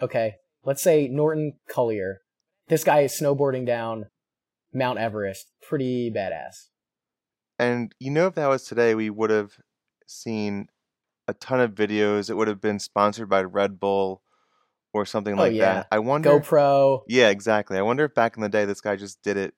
Okay, 0.01 0.35
let's 0.63 0.81
say 0.81 1.07
Norton 1.07 1.53
Collier. 1.69 2.19
This 2.69 2.83
guy 2.83 3.01
is 3.01 3.19
snowboarding 3.19 3.65
down 3.65 4.05
Mount 4.73 4.99
Everest. 4.99 5.51
Pretty 5.61 6.11
badass. 6.11 6.67
And 7.59 7.93
you 7.99 8.11
know, 8.11 8.27
if 8.27 8.35
that 8.35 8.47
was 8.47 8.63
today, 8.63 8.93
we 8.95 9.09
would 9.09 9.29
have 9.29 9.53
seen 10.05 10.67
a 11.27 11.33
ton 11.33 11.59
of 11.59 11.71
videos. 11.73 12.29
It 12.29 12.35
would 12.35 12.47
have 12.47 12.61
been 12.61 12.79
sponsored 12.79 13.29
by 13.29 13.43
Red 13.43 13.79
Bull 13.79 14.21
or 14.93 15.05
something 15.05 15.33
Oh, 15.35 15.37
like 15.37 15.53
yeah. 15.53 15.73
that. 15.73 15.87
I 15.91 15.99
wonder. 15.99 16.29
GoPro. 16.39 17.01
Yeah, 17.07 17.29
exactly. 17.29 17.77
I 17.77 17.81
wonder 17.81 18.05
if 18.05 18.13
back 18.13 18.35
in 18.37 18.41
the 18.43 18.49
day 18.49 18.65
this 18.65 18.81
guy 18.81 18.95
just 18.95 19.21
did 19.21 19.37
it 19.37 19.53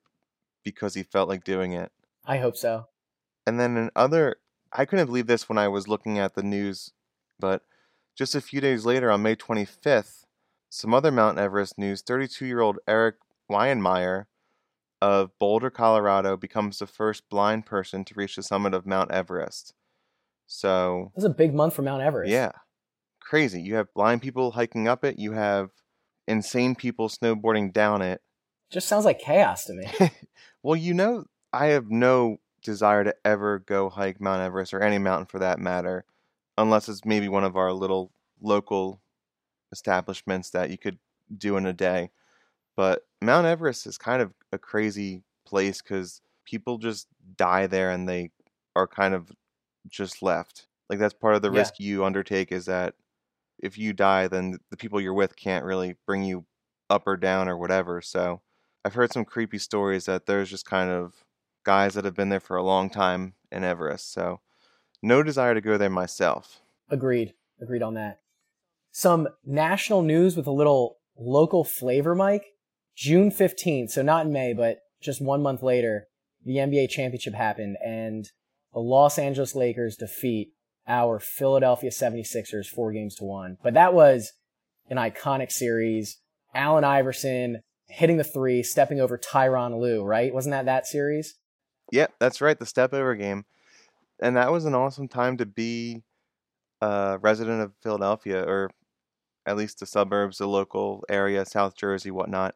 because 0.64 0.94
he 0.94 1.02
felt 1.02 1.28
like 1.28 1.44
doing 1.44 1.72
it. 1.72 1.92
I 2.24 2.38
hope 2.38 2.56
so. 2.56 2.86
And 3.46 3.58
then 3.60 3.90
another 3.94 4.36
I 4.72 4.84
couldn't 4.84 5.06
believe 5.06 5.26
this 5.26 5.48
when 5.48 5.58
I 5.58 5.68
was 5.68 5.88
looking 5.88 6.18
at 6.18 6.34
the 6.34 6.42
news, 6.42 6.92
but 7.38 7.62
just 8.16 8.34
a 8.34 8.40
few 8.40 8.60
days 8.60 8.84
later, 8.84 9.10
on 9.10 9.22
May 9.22 9.34
25th, 9.34 10.24
some 10.68 10.94
other 10.94 11.10
Mount 11.10 11.38
Everest 11.38 11.76
news 11.78 12.02
32 12.02 12.46
year 12.46 12.60
old 12.60 12.78
Erik 12.86 13.16
Weihenmayer 13.50 14.26
of 15.02 15.30
Boulder, 15.38 15.70
Colorado, 15.70 16.36
becomes 16.36 16.78
the 16.78 16.86
first 16.86 17.28
blind 17.28 17.66
person 17.66 18.04
to 18.04 18.14
reach 18.14 18.36
the 18.36 18.42
summit 18.42 18.74
of 18.74 18.86
Mount 18.86 19.10
Everest. 19.10 19.74
So, 20.46 21.12
It 21.14 21.16
was 21.16 21.24
a 21.24 21.30
big 21.30 21.54
month 21.54 21.74
for 21.74 21.82
Mount 21.82 22.02
Everest. 22.02 22.30
yeah, 22.30 22.52
crazy. 23.20 23.62
You 23.62 23.76
have 23.76 23.92
blind 23.94 24.22
people 24.22 24.50
hiking 24.52 24.88
up 24.88 25.04
it, 25.04 25.18
you 25.18 25.32
have 25.32 25.70
insane 26.26 26.74
people 26.74 27.08
snowboarding 27.08 27.72
down 27.72 28.02
it. 28.02 28.20
Just 28.70 28.88
sounds 28.88 29.04
like 29.04 29.18
chaos 29.18 29.64
to 29.64 29.74
me. 29.74 29.86
well, 30.62 30.76
you 30.76 30.94
know, 30.94 31.24
I 31.52 31.66
have 31.66 31.90
no 31.90 32.38
desire 32.62 33.04
to 33.04 33.14
ever 33.24 33.58
go 33.58 33.88
hike 33.88 34.20
Mount 34.20 34.42
Everest 34.42 34.74
or 34.74 34.80
any 34.82 34.98
mountain 34.98 35.26
for 35.26 35.38
that 35.38 35.58
matter, 35.58 36.04
unless 36.58 36.88
it's 36.88 37.04
maybe 37.04 37.28
one 37.28 37.44
of 37.44 37.56
our 37.56 37.72
little 37.72 38.12
local 38.40 39.00
establishments 39.72 40.50
that 40.50 40.70
you 40.70 40.78
could 40.78 40.98
do 41.36 41.56
in 41.56 41.66
a 41.66 41.72
day. 41.72 42.10
But 42.76 43.06
Mount 43.22 43.46
Everest 43.46 43.86
is 43.86 43.98
kind 43.98 44.22
of 44.22 44.32
a 44.52 44.58
crazy 44.58 45.22
place 45.46 45.80
because 45.82 46.20
people 46.44 46.78
just 46.78 47.06
die 47.36 47.66
there 47.66 47.90
and 47.90 48.08
they 48.08 48.30
are 48.76 48.86
kind 48.86 49.14
of 49.14 49.32
just 49.88 50.22
left. 50.22 50.66
Like 50.88 50.98
that's 50.98 51.14
part 51.14 51.34
of 51.34 51.42
the 51.42 51.50
Yeah. 51.50 51.58
risk 51.58 51.78
you 51.78 52.04
undertake 52.04 52.52
is 52.52 52.66
that 52.66 52.94
if 53.62 53.76
you 53.78 53.92
die, 53.92 54.26
then 54.28 54.58
the 54.70 54.76
people 54.76 55.00
you're 55.00 55.14
with 55.14 55.36
can't 55.36 55.64
really 55.64 55.96
bring 56.06 56.22
you 56.24 56.46
up 56.88 57.06
or 57.06 57.16
down 57.16 57.48
or 57.48 57.56
whatever. 57.56 58.00
So 58.00 58.40
I've 58.84 58.94
heard 58.94 59.12
some 59.12 59.24
creepy 59.24 59.58
stories 59.58 60.06
that 60.06 60.26
there's 60.26 60.50
just 60.50 60.64
kind 60.64 60.90
of 60.90 61.24
guys 61.64 61.94
that 61.94 62.04
have 62.04 62.14
been 62.14 62.30
there 62.30 62.40
for 62.40 62.56
a 62.56 62.62
long 62.62 62.88
time 62.90 63.34
in 63.52 63.62
Everest. 63.64 64.12
So 64.12 64.40
no 65.02 65.22
desire 65.22 65.54
to 65.54 65.60
go 65.60 65.76
there 65.78 65.90
myself. 65.90 66.62
Agreed. 66.88 67.34
Agreed 67.60 67.82
on 67.82 67.94
that. 67.94 68.20
Some 68.92 69.28
national 69.44 70.02
news 70.02 70.36
with 70.36 70.46
a 70.46 70.52
little 70.52 70.96
local 71.16 71.62
flavor, 71.64 72.14
Mike. 72.14 72.54
June 73.00 73.30
15th, 73.30 73.92
so 73.92 74.02
not 74.02 74.26
in 74.26 74.32
May, 74.32 74.52
but 74.52 74.80
just 75.00 75.22
one 75.22 75.42
month 75.42 75.62
later, 75.62 76.08
the 76.44 76.56
NBA 76.56 76.90
championship 76.90 77.32
happened 77.32 77.78
and 77.82 78.26
the 78.74 78.80
Los 78.80 79.18
Angeles 79.18 79.54
Lakers 79.54 79.96
defeat 79.96 80.52
our 80.86 81.18
Philadelphia 81.18 81.90
76ers 81.90 82.66
four 82.66 82.92
games 82.92 83.14
to 83.14 83.24
one. 83.24 83.56
But 83.62 83.72
that 83.72 83.94
was 83.94 84.32
an 84.90 84.98
iconic 84.98 85.50
series. 85.50 86.18
Allen 86.54 86.84
Iverson 86.84 87.62
hitting 87.88 88.18
the 88.18 88.24
three, 88.24 88.62
stepping 88.62 89.00
over 89.00 89.16
Tyronn 89.16 89.80
Lue, 89.80 90.04
right? 90.04 90.34
Wasn't 90.34 90.52
that 90.52 90.66
that 90.66 90.86
series? 90.86 91.36
Yep, 91.92 92.12
that's 92.18 92.42
right, 92.42 92.58
the 92.58 92.66
step 92.66 92.92
over 92.92 93.14
game. 93.14 93.46
And 94.20 94.36
that 94.36 94.52
was 94.52 94.66
an 94.66 94.74
awesome 94.74 95.08
time 95.08 95.38
to 95.38 95.46
be 95.46 96.02
a 96.82 97.18
resident 97.18 97.62
of 97.62 97.72
Philadelphia, 97.82 98.42
or 98.42 98.70
at 99.46 99.56
least 99.56 99.80
the 99.80 99.86
suburbs, 99.86 100.36
the 100.36 100.46
local 100.46 101.02
area, 101.08 101.46
South 101.46 101.74
Jersey, 101.74 102.10
whatnot. 102.10 102.54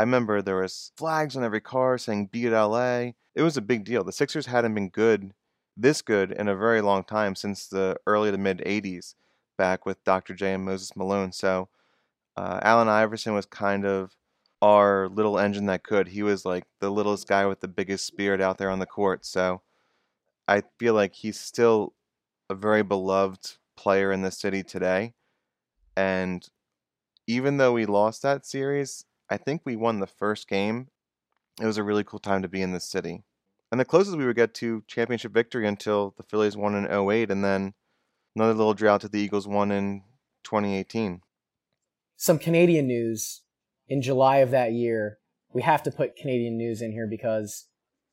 I 0.00 0.02
remember 0.02 0.40
there 0.40 0.62
was 0.62 0.92
flags 0.96 1.36
on 1.36 1.44
every 1.44 1.60
car 1.60 1.98
saying 1.98 2.28
"Beat 2.32 2.52
LA." 2.52 3.12
It 3.34 3.42
was 3.42 3.58
a 3.58 3.60
big 3.60 3.84
deal. 3.84 4.02
The 4.02 4.12
Sixers 4.12 4.46
hadn't 4.46 4.72
been 4.74 4.88
good, 4.88 5.34
this 5.76 6.00
good, 6.00 6.32
in 6.32 6.48
a 6.48 6.56
very 6.56 6.80
long 6.80 7.04
time 7.04 7.34
since 7.34 7.66
the 7.66 7.98
early 8.06 8.30
to 8.30 8.38
mid 8.38 8.62
'80s, 8.64 9.14
back 9.58 9.84
with 9.84 10.02
Dr. 10.04 10.34
J 10.34 10.54
and 10.54 10.64
Moses 10.64 10.96
Malone. 10.96 11.32
So, 11.32 11.68
uh, 12.34 12.60
Allen 12.62 12.88
Iverson 12.88 13.34
was 13.34 13.44
kind 13.44 13.84
of 13.84 14.16
our 14.62 15.06
little 15.10 15.38
engine 15.38 15.66
that 15.66 15.84
could. 15.84 16.08
He 16.08 16.22
was 16.22 16.46
like 16.46 16.64
the 16.80 16.88
littlest 16.88 17.28
guy 17.28 17.44
with 17.44 17.60
the 17.60 17.68
biggest 17.68 18.06
spirit 18.06 18.40
out 18.40 18.56
there 18.56 18.70
on 18.70 18.78
the 18.78 18.86
court. 18.86 19.26
So 19.26 19.60
I 20.48 20.62
feel 20.78 20.94
like 20.94 21.14
he's 21.14 21.38
still 21.38 21.92
a 22.48 22.54
very 22.54 22.82
beloved 22.82 23.56
player 23.76 24.12
in 24.12 24.22
the 24.22 24.30
city 24.30 24.62
today. 24.62 25.12
And 25.94 26.48
even 27.26 27.58
though 27.58 27.74
we 27.74 27.84
lost 27.84 28.22
that 28.22 28.46
series, 28.46 29.04
I 29.30 29.36
think 29.36 29.62
we 29.64 29.76
won 29.76 30.00
the 30.00 30.06
first 30.06 30.48
game. 30.48 30.88
It 31.60 31.66
was 31.66 31.78
a 31.78 31.84
really 31.84 32.04
cool 32.04 32.18
time 32.18 32.42
to 32.42 32.48
be 32.48 32.62
in 32.62 32.72
this 32.72 32.84
city. 32.84 33.22
And 33.70 33.78
the 33.78 33.84
closest 33.84 34.16
we 34.16 34.26
would 34.26 34.36
get 34.36 34.54
to 34.54 34.82
championship 34.88 35.32
victory 35.32 35.66
until 35.68 36.14
the 36.16 36.24
Phillies 36.24 36.56
won 36.56 36.74
in 36.74 36.90
08 36.90 37.30
and 37.30 37.44
then 37.44 37.74
another 38.34 38.54
little 38.54 38.74
drought 38.74 39.02
to 39.02 39.08
the 39.08 39.20
Eagles 39.20 39.46
won 39.46 39.70
in 39.70 40.02
2018. 40.44 41.20
some 42.16 42.38
Canadian 42.38 42.86
news 42.86 43.42
in 43.88 44.02
July 44.02 44.38
of 44.38 44.50
that 44.50 44.72
year. 44.72 45.18
We 45.52 45.62
have 45.62 45.82
to 45.84 45.90
put 45.90 46.16
Canadian 46.16 46.56
news 46.56 46.82
in 46.82 46.92
here 46.92 47.06
because 47.06 47.66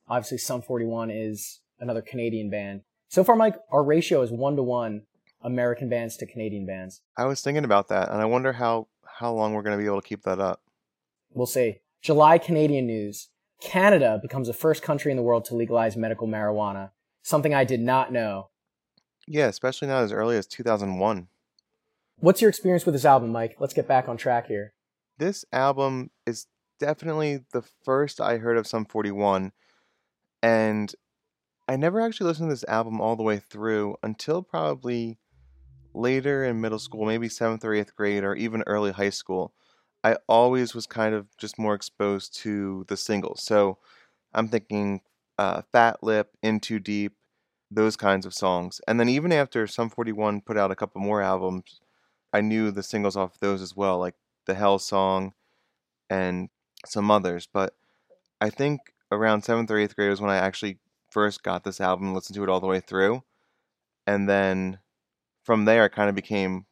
obviously 0.07 0.37
Sum 0.37 0.61
41 0.61 1.09
is 1.09 1.61
another 1.79 2.01
Canadian 2.01 2.49
band. 2.49 2.81
So 3.09 3.23
far, 3.23 3.35
Mike, 3.35 3.55
our 3.71 3.83
ratio 3.83 4.21
is 4.21 4.31
one 4.31 4.55
to 4.55 4.63
one 4.63 5.03
American 5.41 5.89
bands 5.89 6.17
to 6.17 6.25
Canadian 6.25 6.65
bands. 6.65 7.01
I 7.17 7.25
was 7.25 7.41
thinking 7.41 7.63
about 7.65 7.87
that 7.87 8.11
and 8.11 8.21
I 8.21 8.25
wonder 8.25 8.53
how 8.53 8.87
how 9.19 9.33
long 9.33 9.53
we're 9.53 9.63
going 9.63 9.77
to 9.77 9.81
be 9.81 9.87
able 9.87 10.01
to 10.01 10.07
keep 10.07 10.23
that 10.23 10.39
up. 10.39 10.61
We'll 11.33 11.45
say 11.45 11.81
July 12.01 12.37
Canadian 12.37 12.87
news. 12.87 13.29
Canada 13.61 14.19
becomes 14.21 14.47
the 14.47 14.53
first 14.53 14.83
country 14.83 15.11
in 15.11 15.17
the 15.17 15.23
world 15.23 15.45
to 15.45 15.55
legalize 15.55 15.97
medical 15.97 16.27
marijuana. 16.27 16.91
Something 17.23 17.53
I 17.53 17.63
did 17.63 17.81
not 17.81 18.11
know. 18.11 18.49
Yeah, 19.27 19.47
especially 19.47 19.87
not 19.87 20.03
as 20.03 20.11
early 20.11 20.37
as 20.37 20.47
2001. 20.47 21.27
What's 22.19 22.41
your 22.41 22.49
experience 22.49 22.85
with 22.85 22.95
this 22.95 23.05
album, 23.05 23.31
Mike? 23.31 23.57
Let's 23.59 23.73
get 23.73 23.87
back 23.87 24.07
on 24.07 24.17
track 24.17 24.47
here. 24.47 24.73
This 25.17 25.43
album 25.51 26.11
is 26.25 26.47
definitely 26.79 27.45
the 27.51 27.63
first 27.83 28.21
I 28.21 28.37
heard 28.37 28.57
of 28.57 28.67
Sum 28.67 28.85
41, 28.85 29.51
and 30.41 30.93
I 31.67 31.75
never 31.75 31.99
actually 31.99 32.27
listened 32.27 32.49
to 32.49 32.53
this 32.53 32.65
album 32.67 33.01
all 33.01 33.15
the 33.15 33.23
way 33.23 33.39
through 33.39 33.97
until 34.01 34.41
probably 34.41 35.19
later 35.93 36.45
in 36.45 36.61
middle 36.61 36.79
school, 36.79 37.05
maybe 37.05 37.27
seventh 37.27 37.65
or 37.65 37.73
eighth 37.73 37.95
grade, 37.95 38.23
or 38.23 38.35
even 38.35 38.63
early 38.65 38.91
high 38.91 39.09
school. 39.09 39.53
I 40.07 40.15
always 40.29 40.73
was 40.73 40.87
kind 40.87 41.13
of 41.13 41.27
just 41.37 41.59
more 41.59 41.73
exposed 41.73 42.33
to 42.43 42.85
the 42.87 42.95
singles. 42.95 43.43
So 43.43 43.77
I'm 44.33 44.47
thinking 44.47 45.01
uh, 45.37 45.63
Fat 45.73 46.01
Lip, 46.01 46.29
In 46.41 46.61
Too 46.61 46.79
Deep, 46.79 47.11
those 47.69 47.97
kinds 47.97 48.25
of 48.25 48.33
songs. 48.33 48.79
And 48.87 49.01
then 49.01 49.09
even 49.09 49.33
after 49.33 49.67
Sum 49.67 49.89
41 49.89 50.41
put 50.41 50.55
out 50.55 50.71
a 50.71 50.77
couple 50.77 51.01
more 51.01 51.21
albums, 51.21 51.81
I 52.31 52.39
knew 52.39 52.71
the 52.71 52.83
singles 52.83 53.17
off 53.17 53.41
those 53.41 53.61
as 53.61 53.75
well, 53.75 53.99
like 53.99 54.15
the 54.45 54.55
Hell 54.55 54.79
song 54.79 55.33
and 56.09 56.47
some 56.85 57.11
others. 57.11 57.45
But 57.51 57.73
I 58.39 58.49
think 58.49 58.79
around 59.11 59.41
seventh 59.41 59.69
or 59.69 59.77
eighth 59.77 59.97
grade 59.97 60.09
was 60.09 60.21
when 60.21 60.31
I 60.31 60.37
actually 60.37 60.79
first 61.11 61.43
got 61.43 61.65
this 61.65 61.81
album, 61.81 62.15
listened 62.15 62.35
to 62.37 62.43
it 62.43 62.49
all 62.49 62.61
the 62.61 62.67
way 62.67 62.79
through. 62.79 63.23
And 64.05 64.29
then 64.29 64.79
from 65.43 65.65
there, 65.65 65.83
it 65.83 65.91
kind 65.91 66.07
of 66.07 66.15
became 66.15 66.65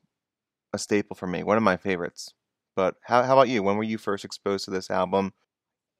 a 0.71 0.77
staple 0.77 1.17
for 1.17 1.27
me, 1.27 1.43
one 1.43 1.57
of 1.57 1.63
my 1.63 1.75
favorites. 1.75 2.33
But 2.75 2.95
how, 3.03 3.23
how 3.23 3.33
about 3.33 3.49
you? 3.49 3.63
When 3.63 3.77
were 3.77 3.83
you 3.83 3.97
first 3.97 4.25
exposed 4.25 4.65
to 4.65 4.71
this 4.71 4.91
album? 4.91 5.33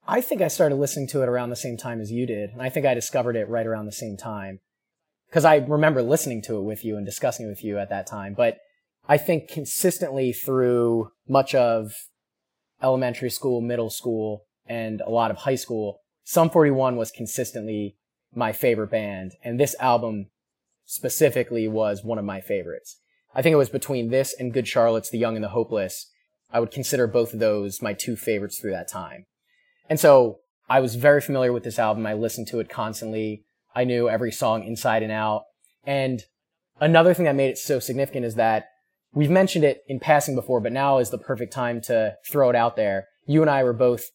I 0.08 0.22
think 0.22 0.42
I 0.42 0.50
started 0.50 0.76
listening 0.76 1.08
to 1.10 1.24
it 1.24 1.30
around 1.30 1.50
the 1.50 1.56
same 1.56 1.78
time 1.78 2.00
as 2.00 2.12
you 2.12 2.28
did, 2.28 2.52
and 2.52 2.62
I 2.62 2.70
think 2.70 2.86
I 2.86 2.94
discovered 2.94 3.36
it 3.36 3.50
right 3.50 3.66
around 3.66 3.86
the 3.86 3.92
same 3.92 4.18
time. 4.18 4.60
Because 5.28 5.46
I 5.46 5.56
remember 5.56 6.04
listening 6.04 6.44
to 6.44 6.58
it 6.58 6.62
with 6.62 6.86
you 6.86 6.98
and 6.98 7.06
discussing 7.06 7.48
it 7.48 7.50
with 7.50 7.64
you 7.64 7.80
at 7.80 7.90
that 7.90 8.06
time. 8.06 8.36
But 8.36 8.60
I 9.08 9.18
think 9.18 9.50
consistently 9.50 10.32
through 10.32 11.12
much 11.28 11.56
of 11.56 11.94
elementary 12.82 13.32
school, 13.32 13.62
middle 13.62 13.90
school, 13.90 14.46
and 14.68 15.02
a 15.02 15.10
lot 15.10 15.32
of 15.32 15.38
high 15.38 15.56
school, 15.56 16.02
Sum 16.24 16.50
41 16.50 16.96
was 16.96 17.12
consistently 17.12 17.98
my 18.34 18.52
favorite 18.52 18.92
band, 18.92 19.34
and 19.44 19.60
this 19.60 19.76
album 19.80 20.28
specifically 20.86 21.68
was 21.68 22.04
one 22.04 22.20
of 22.20 22.26
my 22.26 22.42
favorites. 22.42 22.98
I 23.34 23.42
think 23.42 23.54
it 23.54 23.58
was 23.58 23.70
between 23.70 24.10
this 24.10 24.36
and 24.38 24.54
Good 24.54 24.68
Charlotte's 24.68 25.10
The 25.10 25.18
Young 25.18 25.36
and 25.36 25.44
the 25.44 25.50
Hopeless. 25.50 26.12
I 26.52 26.60
would 26.60 26.72
consider 26.72 27.08
both 27.08 27.34
of 27.34 27.40
those 27.40 27.82
my 27.82 27.94
two 27.94 28.16
favorites 28.16 28.60
through 28.60 28.72
that 28.72 28.88
time. 28.88 29.26
And 29.90 30.00
so 30.00 30.40
I 30.70 30.80
was 30.80 30.96
very 30.96 31.22
familiar 31.22 31.54
with 31.54 31.64
this 31.64 31.80
album. 31.80 32.06
I 32.06 32.14
listened 32.14 32.48
to 32.48 32.60
it 32.60 32.70
constantly. 32.70 33.46
I 33.76 33.84
knew 33.84 34.10
every 34.10 34.32
song 34.32 34.64
inside 34.64 35.04
and 35.04 35.12
out. 35.12 35.44
And 35.86 36.24
another 36.80 37.14
thing 37.14 37.26
that 37.26 37.36
made 37.36 37.50
it 37.50 37.58
so 37.58 37.80
significant 37.80 38.26
is 38.26 38.36
that 38.36 38.68
we've 39.14 39.30
mentioned 39.30 39.66
it 39.66 39.84
in 39.88 40.00
passing 40.00 40.36
before, 40.36 40.60
but 40.60 40.72
now 40.72 40.98
is 40.98 41.10
the 41.10 41.18
perfect 41.18 41.54
time 41.54 41.82
to 41.82 42.16
throw 42.30 42.50
it 42.50 42.56
out 42.56 42.76
there. 42.76 43.08
You 43.28 43.42
and 43.42 43.50
I 43.50 43.64
were 43.64 43.74
both 43.74 44.06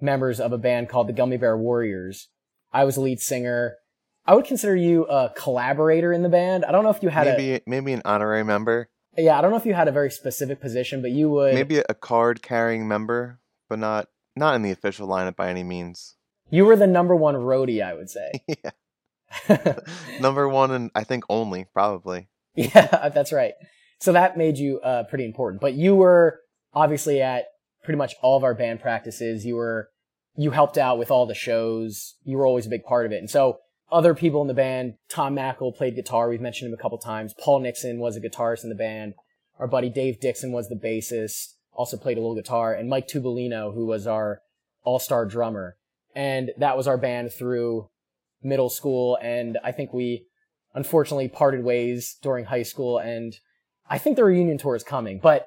members 0.00 0.40
of 0.40 0.52
a 0.52 0.58
band 0.58 0.88
called 0.88 1.08
the 1.08 1.12
Gummi 1.12 1.38
Bear 1.38 1.56
Warriors. 1.56 2.28
I 2.72 2.84
was 2.84 2.96
a 2.96 3.00
lead 3.00 3.20
singer. 3.20 3.76
I 4.26 4.34
would 4.34 4.44
consider 4.44 4.76
you 4.76 5.04
a 5.06 5.32
collaborator 5.36 6.12
in 6.12 6.22
the 6.22 6.28
band. 6.28 6.64
I 6.64 6.72
don't 6.72 6.84
know 6.84 6.90
if 6.90 7.02
you 7.02 7.08
had 7.08 7.26
maybe 7.26 7.60
maybe 7.66 7.92
an 7.92 8.02
honorary 8.04 8.44
member, 8.44 8.82
a 8.82 8.91
yeah, 9.16 9.38
I 9.38 9.40
don't 9.42 9.50
know 9.50 9.56
if 9.56 9.66
you 9.66 9.74
had 9.74 9.88
a 9.88 9.92
very 9.92 10.10
specific 10.10 10.60
position, 10.60 11.02
but 11.02 11.10
you 11.10 11.30
would 11.30 11.54
maybe 11.54 11.78
a 11.78 11.94
card 11.94 12.42
carrying 12.42 12.88
member, 12.88 13.40
but 13.68 13.78
not 13.78 14.08
not 14.36 14.54
in 14.54 14.62
the 14.62 14.70
official 14.70 15.08
lineup 15.08 15.36
by 15.36 15.50
any 15.50 15.62
means. 15.62 16.16
you 16.50 16.64
were 16.64 16.76
the 16.76 16.86
number 16.86 17.14
one 17.14 17.34
roadie, 17.34 17.82
I 17.82 17.94
would 17.94 18.10
say. 18.10 18.32
yeah, 19.48 19.74
number 20.20 20.48
one 20.48 20.70
and 20.70 20.90
I 20.94 21.04
think 21.04 21.24
only 21.28 21.66
probably. 21.72 22.28
Yeah, 22.54 23.08
that's 23.08 23.32
right. 23.32 23.54
So 23.98 24.12
that 24.12 24.36
made 24.36 24.58
you 24.58 24.78
uh, 24.80 25.04
pretty 25.04 25.24
important. 25.24 25.62
But 25.62 25.72
you 25.72 25.94
were 25.94 26.40
obviously 26.74 27.22
at 27.22 27.46
pretty 27.82 27.96
much 27.96 28.14
all 28.20 28.36
of 28.36 28.44
our 28.44 28.54
band 28.54 28.80
practices. 28.80 29.46
You 29.46 29.56
were 29.56 29.88
you 30.36 30.50
helped 30.50 30.76
out 30.76 30.98
with 30.98 31.10
all 31.10 31.24
the 31.24 31.34
shows. 31.34 32.14
You 32.24 32.36
were 32.36 32.46
always 32.46 32.66
a 32.66 32.68
big 32.68 32.84
part 32.84 33.06
of 33.06 33.12
it. 33.12 33.16
And 33.16 33.30
so 33.30 33.58
other 33.92 34.14
people 34.14 34.42
in 34.42 34.48
the 34.48 34.54
band, 34.54 34.94
Tom 35.08 35.36
Mackel 35.36 35.76
played 35.76 35.94
guitar. 35.94 36.28
We've 36.28 36.40
mentioned 36.40 36.68
him 36.68 36.78
a 36.78 36.82
couple 36.82 36.98
times. 36.98 37.34
Paul 37.38 37.60
Nixon 37.60 37.98
was 37.98 38.16
a 38.16 38.20
guitarist 38.20 38.64
in 38.64 38.70
the 38.70 38.74
band. 38.74 39.14
Our 39.58 39.66
buddy 39.66 39.90
Dave 39.90 40.20
Dixon 40.20 40.50
was 40.50 40.68
the 40.68 40.74
bassist, 40.74 41.54
also 41.72 41.96
played 41.96 42.16
a 42.16 42.20
little 42.20 42.34
guitar, 42.34 42.74
and 42.74 42.88
Mike 42.88 43.06
Tubolino, 43.06 43.74
who 43.74 43.86
was 43.86 44.06
our 44.06 44.40
all-star 44.82 45.26
drummer. 45.26 45.76
And 46.14 46.50
that 46.58 46.76
was 46.76 46.88
our 46.88 46.98
band 46.98 47.32
through 47.32 47.88
middle 48.42 48.70
school. 48.70 49.18
And 49.22 49.58
I 49.62 49.72
think 49.72 49.92
we 49.92 50.26
unfortunately 50.74 51.28
parted 51.28 51.62
ways 51.62 52.16
during 52.22 52.46
high 52.46 52.64
school. 52.64 52.98
And 52.98 53.34
I 53.88 53.98
think 53.98 54.16
the 54.16 54.24
reunion 54.24 54.58
tour 54.58 54.74
is 54.74 54.82
coming, 54.82 55.20
but 55.22 55.46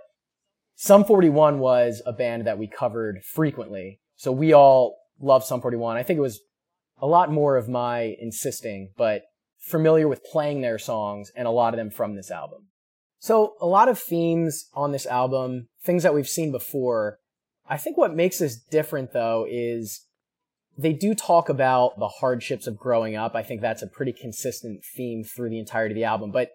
Sum 0.75 1.05
41 1.05 1.59
was 1.59 2.01
a 2.05 2.13
band 2.13 2.45
that 2.47 2.57
we 2.57 2.67
covered 2.67 3.23
frequently. 3.23 3.99
So 4.17 4.31
we 4.31 4.53
all 4.53 4.97
love 5.19 5.43
Sum 5.43 5.61
41. 5.61 5.97
I 5.97 6.03
think 6.03 6.17
it 6.17 6.21
was 6.21 6.41
a 7.01 7.07
lot 7.07 7.31
more 7.31 7.57
of 7.57 7.69
my 7.69 8.15
insisting, 8.19 8.91
but 8.97 9.23
familiar 9.59 10.07
with 10.07 10.23
playing 10.23 10.61
their 10.61 10.77
songs 10.77 11.31
and 11.35 11.47
a 11.47 11.51
lot 11.51 11.73
of 11.73 11.77
them 11.77 11.89
from 11.89 12.15
this 12.15 12.31
album. 12.31 12.67
So 13.19 13.55
a 13.59 13.65
lot 13.65 13.89
of 13.89 13.99
themes 13.99 14.69
on 14.73 14.91
this 14.91 15.05
album, 15.05 15.67
things 15.83 16.03
that 16.03 16.13
we've 16.13 16.27
seen 16.27 16.51
before. 16.51 17.17
I 17.67 17.77
think 17.77 17.97
what 17.97 18.15
makes 18.15 18.39
this 18.39 18.55
different 18.55 19.13
though 19.13 19.47
is 19.49 20.05
they 20.77 20.93
do 20.93 21.15
talk 21.15 21.49
about 21.49 21.97
the 21.97 22.07
hardships 22.07 22.67
of 22.67 22.77
growing 22.77 23.15
up. 23.15 23.35
I 23.35 23.43
think 23.43 23.61
that's 23.61 23.81
a 23.81 23.87
pretty 23.87 24.13
consistent 24.13 24.83
theme 24.95 25.23
through 25.23 25.49
the 25.49 25.59
entirety 25.59 25.93
of 25.93 25.95
the 25.95 26.03
album. 26.03 26.31
But 26.31 26.51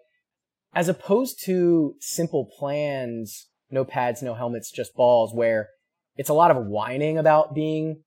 as 0.73 0.87
opposed 0.87 1.43
to 1.45 1.95
simple 1.99 2.49
plans, 2.57 3.47
no 3.69 3.83
pads, 3.83 4.21
no 4.21 4.35
helmets, 4.35 4.71
just 4.71 4.95
balls, 4.95 5.33
where 5.33 5.69
it's 6.15 6.29
a 6.29 6.33
lot 6.33 6.51
of 6.51 6.65
whining 6.65 7.17
about 7.17 7.55
being 7.55 8.03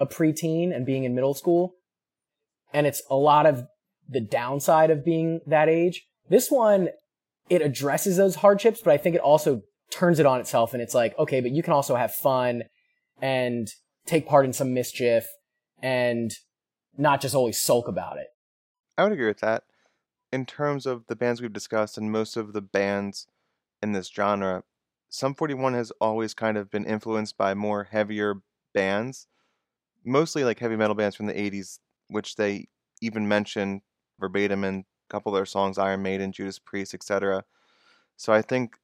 a 0.00 0.06
preteen 0.06 0.74
and 0.74 0.86
being 0.86 1.04
in 1.04 1.14
middle 1.14 1.34
school. 1.34 1.74
And 2.72 2.86
it's 2.86 3.02
a 3.10 3.16
lot 3.16 3.46
of 3.46 3.64
the 4.08 4.20
downside 4.20 4.90
of 4.90 5.04
being 5.04 5.40
that 5.46 5.68
age. 5.68 6.06
This 6.28 6.50
one, 6.50 6.88
it 7.48 7.62
addresses 7.62 8.16
those 8.16 8.36
hardships, 8.36 8.80
but 8.82 8.92
I 8.92 8.96
think 8.96 9.14
it 9.14 9.20
also 9.20 9.62
turns 9.90 10.18
it 10.18 10.26
on 10.26 10.40
itself 10.40 10.72
and 10.72 10.82
it's 10.82 10.94
like, 10.94 11.18
okay, 11.18 11.40
but 11.40 11.52
you 11.52 11.62
can 11.62 11.72
also 11.72 11.96
have 11.96 12.12
fun 12.12 12.64
and 13.20 13.68
take 14.06 14.26
part 14.26 14.44
in 14.44 14.52
some 14.52 14.74
mischief 14.74 15.26
and 15.82 16.30
not 16.96 17.20
just 17.20 17.34
always 17.34 17.60
sulk 17.60 17.88
about 17.88 18.18
it. 18.18 18.28
I 18.96 19.04
would 19.04 19.12
agree 19.12 19.26
with 19.26 19.40
that. 19.40 19.64
In 20.30 20.44
terms 20.44 20.84
of 20.84 21.06
the 21.06 21.16
bands 21.16 21.40
we've 21.40 21.52
discussed 21.52 21.96
and 21.96 22.12
most 22.12 22.36
of 22.36 22.52
the 22.52 22.60
bands 22.60 23.26
in 23.82 23.92
this 23.92 24.08
genre, 24.08 24.64
Sum 25.08 25.34
41 25.34 25.72
has 25.72 25.90
always 26.02 26.34
kind 26.34 26.58
of 26.58 26.70
been 26.70 26.84
influenced 26.84 27.38
by 27.38 27.54
more 27.54 27.84
heavier 27.84 28.42
bands 28.74 29.26
mostly 30.08 30.44
like 30.44 30.58
heavy 30.58 30.76
metal 30.76 30.94
bands 30.94 31.14
from 31.14 31.26
the 31.26 31.34
80s, 31.34 31.78
which 32.08 32.36
they 32.36 32.68
even 33.00 33.28
mention 33.28 33.82
verbatim 34.18 34.64
in 34.64 34.80
a 34.80 35.12
couple 35.12 35.32
of 35.32 35.38
their 35.38 35.46
songs, 35.46 35.78
Iron 35.78 36.02
Maiden, 36.02 36.32
Judas 36.32 36.58
Priest, 36.58 36.94
etc. 36.94 37.44
So 38.16 38.32
I 38.32 38.42
think 38.42 38.76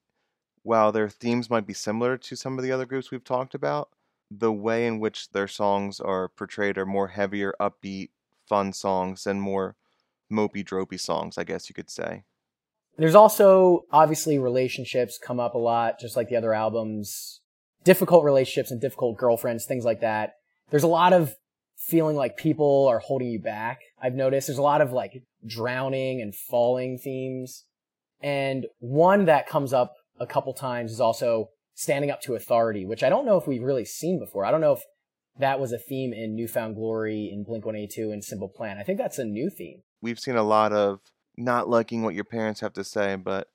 while 0.63 0.93
their 0.93 1.09
themes 1.09 1.51
might 1.51 1.67
be 1.67 1.75
similar 1.75 2.17
to 2.17 2.37
some 2.37 2.59
of 2.59 2.65
the 2.65 2.73
other 2.73 2.87
groups 2.87 3.11
we've 3.11 3.25
talked 3.25 3.55
about, 3.55 3.89
the 4.31 4.53
way 4.53 4.87
in 4.87 5.01
which 5.01 5.31
their 5.31 5.49
songs 5.49 6.01
are 6.01 6.29
portrayed 6.29 6.79
are 6.79 6.87
more 6.87 7.09
heavier, 7.09 7.55
upbeat, 7.61 8.11
fun 8.47 8.73
songs 8.73 9.27
and 9.27 9.41
more 9.43 9.77
mopey, 10.33 10.65
dropey 10.65 10.97
songs, 10.97 11.37
I 11.37 11.45
guess 11.45 11.69
you 11.69 11.75
could 11.75 11.91
say. 11.91 12.25
There's 12.97 13.15
also 13.15 13.85
obviously 13.91 14.39
relationships 14.39 15.19
come 15.19 15.41
up 15.41 15.55
a 15.55 15.59
lot, 15.59 15.99
just 15.99 16.17
like 16.17 16.29
the 16.29 16.37
other 16.37 16.55
albums. 16.55 17.41
Difficult 17.83 18.25
relationships 18.25 18.71
and 18.71 18.81
difficult 18.81 19.19
girlfriends, 19.19 19.67
things 19.67 19.85
like 19.85 20.01
that 20.01 20.35
there's 20.71 20.83
a 20.83 20.89
lot 20.89 21.13
of 21.13 21.35
feeling 21.77 22.17
like 22.17 22.37
people 22.37 22.87
are 22.89 22.99
holding 22.99 23.29
you 23.29 23.39
back. 23.39 23.81
I've 24.01 24.15
noticed 24.15 24.47
there's 24.47 24.59
a 24.59 24.63
lot 24.63 24.81
of 24.81 24.93
like 24.93 25.23
drowning 25.47 26.21
and 26.21 26.35
falling 26.35 26.99
themes. 26.99 27.65
And 28.21 28.67
one 28.79 29.27
that 29.27 29.49
comes 29.49 29.73
up 29.73 29.95
a 30.19 30.27
couple 30.27 30.55
times 30.55 30.93
is 30.93 31.01
also 31.01 31.51
standing 31.75 32.11
up 32.11 32.23
to 32.23 32.35
authority, 32.35 32.87
which 32.87 33.03
I 33.03 33.09
don't 33.09 33.27
know 33.27 33.37
if 33.37 33.47
we've 33.47 33.63
really 33.63 33.85
seen 33.85 34.19
before. 34.19 34.45
I 34.45 34.51
don't 34.51 34.61
know 34.61 34.73
if 34.73 34.83
that 35.39 35.59
was 35.59 35.73
a 35.73 35.79
theme 35.79 36.13
in 36.13 36.35
New 36.35 36.47
Found 36.49 36.77
Glory, 36.77 37.29
in 37.33 37.43
Blink 37.45 37.67
182, 37.67 38.13
and 38.13 38.25
Simple 38.25 38.49
Plan. 38.49 38.79
I 38.79 38.85
think 38.85 38.99
that's 38.99 39.19
a 39.19 39.25
new 39.25 39.51
theme. 39.51 39.83
We've 40.01 40.21
seen 40.21 40.37
a 40.37 40.43
lot 40.43 40.73
of 40.73 41.01
not 41.37 41.69
liking 41.69 42.03
what 42.03 42.15
your 42.15 42.25
parents 42.25 42.61
have 42.61 42.73
to 42.75 42.85
say, 42.85 43.17
but 43.17 43.49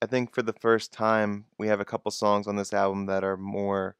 I 0.00 0.06
think 0.06 0.32
for 0.32 0.42
the 0.42 0.52
first 0.52 0.92
time, 0.92 1.46
we 1.58 1.66
have 1.68 1.80
a 1.80 1.84
couple 1.84 2.10
songs 2.10 2.46
on 2.46 2.56
this 2.56 2.72
album 2.72 3.06
that 3.06 3.24
are 3.24 3.36
more 3.36 3.96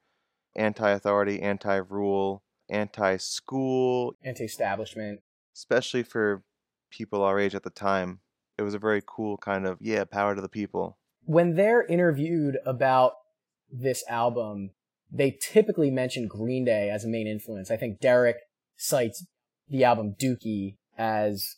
anti 0.54 0.90
authority, 0.90 1.42
anti 1.42 1.76
rule, 1.76 2.42
anti-school, 2.74 4.14
anti-establishment, 4.24 5.20
especially 5.54 6.02
for 6.02 6.42
people 6.90 7.22
our 7.22 7.38
age 7.38 7.54
at 7.54 7.62
the 7.62 7.70
time. 7.70 8.20
It 8.58 8.62
was 8.62 8.74
a 8.74 8.78
very 8.78 9.02
cool 9.06 9.37
kind 9.37 9.66
of 9.66 9.78
yeah, 9.80 10.04
power 10.04 10.34
to 10.34 10.40
the 10.40 10.48
people. 10.48 10.98
When 11.24 11.54
they're 11.54 11.87
interviewed 11.87 12.58
about 12.66 13.12
this 13.70 14.04
album, 14.08 14.70
they 15.10 15.37
typically 15.40 15.90
mention 15.90 16.28
Green 16.28 16.64
Day 16.64 16.90
as 16.90 17.04
a 17.04 17.08
main 17.08 17.26
influence. 17.26 17.70
I 17.70 17.76
think 17.76 18.00
Deryck 18.00 18.34
cites 18.76 19.24
the 19.68 19.84
album 19.84 20.14
Dookie 20.20 20.76
as 20.98 21.56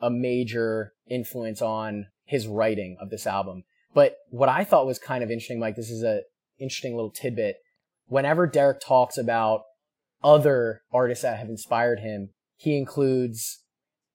a 0.00 0.10
major 0.10 0.92
influence 1.08 1.60
on 1.60 2.06
his 2.24 2.46
writing 2.46 2.96
of 3.00 3.10
this 3.10 3.26
album. 3.26 3.64
But 3.92 4.16
what 4.30 4.48
I 4.48 4.64
thought 4.64 4.86
was 4.86 4.98
kind 4.98 5.24
of 5.24 5.30
interesting, 5.30 5.58
Mike, 5.58 5.76
this 5.76 5.90
is 5.90 6.02
a 6.02 6.22
interesting 6.58 6.94
little 6.94 7.10
tidbit. 7.10 7.56
Whenever 8.06 8.48
Deryck 8.48 8.80
talks 8.80 9.18
about 9.18 9.62
other 10.22 10.82
artists 10.92 11.22
that 11.22 11.38
have 11.38 11.48
inspired 11.48 12.00
him, 12.00 12.30
he 12.56 12.76
includes 12.76 13.62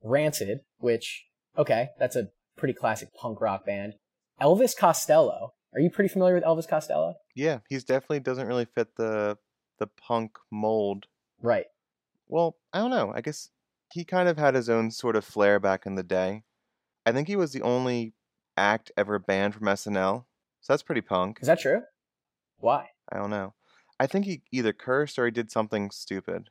Rancid, 0.03 0.59
which, 0.77 1.25
okay, 1.57 1.89
that's 1.99 2.15
a 2.15 2.29
pretty 2.57 2.73
classic 2.73 3.09
punk 3.13 3.41
rock 3.41 3.65
band. 3.65 3.93
Elvis 4.41 4.75
Costello. 4.77 5.53
Are 5.73 5.79
you 5.79 5.89
pretty 5.89 6.07
familiar 6.07 6.35
with 6.35 6.43
Elvis 6.43 6.67
Costello? 6.67 7.15
Yeah, 7.35 7.59
he's 7.67 7.83
definitely 7.83 8.21
doesn't 8.21 8.47
really 8.47 8.65
fit 8.65 8.95
the 8.95 9.37
the 9.77 9.87
punk 9.87 10.37
mold. 10.49 11.07
Right. 11.41 11.65
Well, 12.27 12.55
I 12.73 12.79
don't 12.79 12.91
know. 12.91 13.11
I 13.13 13.21
guess 13.21 13.49
he 13.91 14.05
kind 14.05 14.29
of 14.29 14.37
had 14.37 14.55
his 14.55 14.69
own 14.69 14.91
sort 14.91 15.15
of 15.15 15.25
flair 15.25 15.59
back 15.59 15.85
in 15.85 15.95
the 15.95 16.03
day. 16.03 16.43
I 17.05 17.11
think 17.11 17.27
he 17.27 17.35
was 17.35 17.51
the 17.51 17.61
only 17.61 18.13
act 18.57 18.91
ever 18.97 19.19
banned 19.19 19.53
from 19.53 19.67
SNL. 19.67 20.25
So 20.61 20.73
that's 20.73 20.83
pretty 20.83 21.01
punk. 21.01 21.39
Is 21.41 21.47
that 21.47 21.59
true? 21.59 21.81
Why? 22.57 22.89
I 23.11 23.17
don't 23.17 23.29
know. 23.29 23.53
I 23.99 24.08
think 24.08 24.25
he 24.25 24.41
either 24.51 24.73
cursed 24.73 25.17
or 25.17 25.25
he 25.25 25.31
did 25.31 25.51
something 25.51 25.91
stupid. 25.91 26.49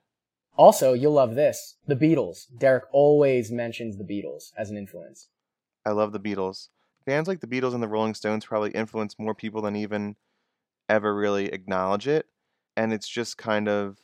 Also, 0.57 0.93
you'll 0.93 1.13
love 1.13 1.35
this 1.35 1.77
the 1.87 1.97
Beatles. 1.97 2.47
Deryck 2.57 2.83
always 2.93 3.51
mentions 3.51 3.97
the 3.97 4.05
Beatles 4.05 4.53
as 4.57 4.71
an 4.71 4.77
influence. 4.77 5.29
I 5.85 5.91
love 5.91 6.13
the 6.13 6.21
Beatles. 6.21 6.69
Bands 7.05 7.29
like 7.29 7.41
the 7.41 7.47
Beatles 7.47 7.75
and 7.75 7.83
the 7.83 7.89
Rolling 7.89 8.15
Stones 8.15 8.47
probably 8.47 8.71
influence 8.71 9.19
more 9.19 9.35
people 9.35 9.63
than 9.63 9.77
even 9.77 10.17
ever 10.89 11.15
really 11.15 11.47
acknowledge 11.47 12.09
it. 12.09 12.27
And 12.77 12.93
it's 12.93 13.09
just 13.09 13.37
kind 13.37 13.69
of 13.69 13.99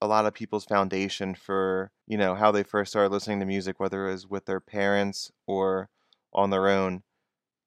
a 0.00 0.06
lot 0.06 0.26
of 0.26 0.34
people's 0.34 0.64
foundation 0.64 1.34
for, 1.34 1.90
you 2.06 2.18
know, 2.18 2.34
how 2.34 2.52
they 2.52 2.62
first 2.62 2.92
started 2.92 3.12
listening 3.12 3.40
to 3.40 3.46
music, 3.46 3.80
whether 3.80 4.08
it 4.08 4.12
was 4.12 4.26
with 4.26 4.44
their 4.44 4.60
parents 4.60 5.32
or 5.46 5.88
on 6.32 6.50
their 6.50 6.68
own. 6.68 7.02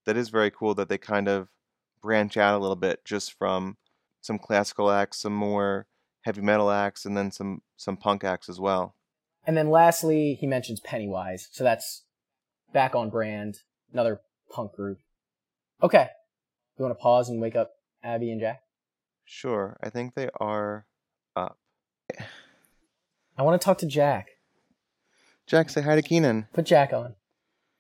That 0.05 0.17
is 0.17 0.29
very 0.29 0.51
cool 0.51 0.75
that 0.75 0.89
they 0.89 0.97
kind 0.97 1.27
of 1.27 1.49
branch 2.01 2.37
out 2.37 2.55
a 2.55 2.61
little 2.61 2.75
bit 2.75 3.03
just 3.03 3.33
from 3.33 3.77
some 4.21 4.39
classical 4.39 4.91
acts, 4.91 5.21
some 5.21 5.33
more 5.33 5.87
heavy 6.21 6.41
metal 6.41 6.69
acts, 6.69 7.05
and 7.05 7.15
then 7.15 7.31
some 7.31 7.61
some 7.77 7.97
punk 7.97 8.23
acts 8.23 8.49
as 8.49 8.59
well. 8.59 8.95
And 9.45 9.55
then 9.57 9.69
lastly, 9.69 10.37
he 10.39 10.47
mentions 10.47 10.79
Pennywise, 10.79 11.47
so 11.51 11.63
that's 11.63 12.03
back 12.73 12.95
on 12.95 13.09
brand, 13.09 13.59
another 13.91 14.21
punk 14.51 14.73
group. 14.73 14.99
Okay, 15.81 16.07
you 16.77 16.83
want 16.83 16.97
to 16.97 17.01
pause 17.01 17.29
and 17.29 17.41
wake 17.41 17.55
up 17.55 17.71
Abby 18.03 18.31
and 18.31 18.39
Jack? 18.39 18.61
Sure, 19.25 19.77
I 19.81 19.89
think 19.89 20.15
they 20.15 20.29
are 20.39 20.85
up. 21.35 21.57
I 23.37 23.43
want 23.43 23.59
to 23.59 23.63
talk 23.63 23.77
to 23.79 23.85
Jack. 23.85 24.27
Jack, 25.47 25.69
say 25.69 25.81
hi 25.81 25.95
to 25.95 26.01
Keanan. 26.01 26.47
Put 26.53 26.65
Jack 26.65 26.93
on. 26.93 27.15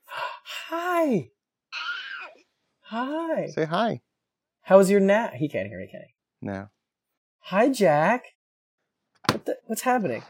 Hi. 0.69 1.29
Hi. 2.89 3.47
Say 3.53 3.65
hi. 3.65 4.01
How 4.63 4.77
was 4.77 4.89
your 4.89 4.99
nap? 4.99 5.33
He 5.35 5.47
can't 5.47 5.67
hear 5.67 5.79
me, 5.79 5.87
can 5.91 6.01
he? 6.01 6.13
No. 6.41 6.69
Hi, 7.41 7.69
Jack. 7.69 8.23
What 9.29 9.45
the, 9.45 9.57
what's 9.65 9.81
happening? 9.81 10.23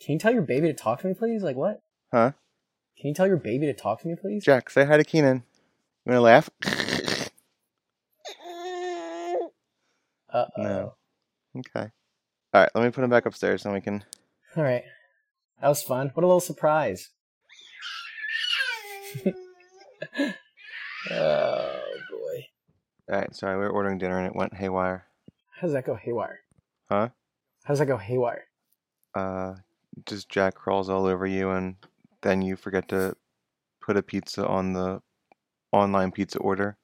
Can 0.00 0.14
you 0.14 0.18
tell 0.18 0.32
your 0.32 0.42
baby 0.42 0.68
to 0.68 0.74
talk 0.74 1.00
to 1.00 1.06
me, 1.06 1.14
please? 1.14 1.42
Like 1.42 1.56
what? 1.56 1.82
Huh? 2.12 2.32
Can 2.98 3.08
you 3.08 3.14
tell 3.14 3.26
your 3.26 3.36
baby 3.36 3.66
to 3.66 3.74
talk 3.74 4.00
to 4.02 4.08
me, 4.08 4.14
please? 4.20 4.44
Jack, 4.44 4.70
say 4.70 4.84
hi 4.84 4.96
to 4.96 5.04
Keanan. 5.04 5.42
You 6.04 6.12
wanna 6.12 6.20
laugh? 6.20 6.50
Uh 10.32 10.46
oh. 10.56 10.62
No. 10.62 10.94
Okay. 11.58 11.90
All 12.54 12.60
right, 12.60 12.70
let 12.74 12.84
me 12.84 12.90
put 12.90 13.04
him 13.04 13.10
back 13.10 13.26
upstairs, 13.26 13.64
and 13.64 13.74
we 13.74 13.80
can. 13.80 14.02
All 14.56 14.62
right. 14.62 14.84
That 15.60 15.68
was 15.68 15.82
fun. 15.82 16.10
What 16.14 16.24
a 16.24 16.26
little 16.26 16.40
surprise. 16.40 17.10
oh 21.10 21.80
boy. 22.10 22.46
All 23.10 23.18
right, 23.18 23.34
sorry, 23.34 23.56
we 23.56 23.64
were 23.64 23.70
ordering 23.70 23.98
dinner 23.98 24.18
and 24.18 24.26
it 24.26 24.34
went 24.34 24.54
haywire. 24.54 25.06
How 25.62 25.68
does 25.68 25.74
that 25.74 25.86
go 25.86 25.94
haywire? 25.94 26.40
Huh? 26.90 27.10
How 27.62 27.68
does 27.72 27.78
that 27.78 27.86
go 27.86 27.96
haywire? 27.96 28.46
Uh, 29.14 29.54
just 30.06 30.28
Jack 30.28 30.56
crawls 30.56 30.90
all 30.90 31.06
over 31.06 31.24
you, 31.24 31.50
and 31.50 31.76
then 32.22 32.42
you 32.42 32.56
forget 32.56 32.88
to 32.88 33.16
put 33.80 33.96
a 33.96 34.02
pizza 34.02 34.44
on 34.44 34.72
the 34.72 35.00
online 35.70 36.10
pizza 36.10 36.40
order. 36.40 36.76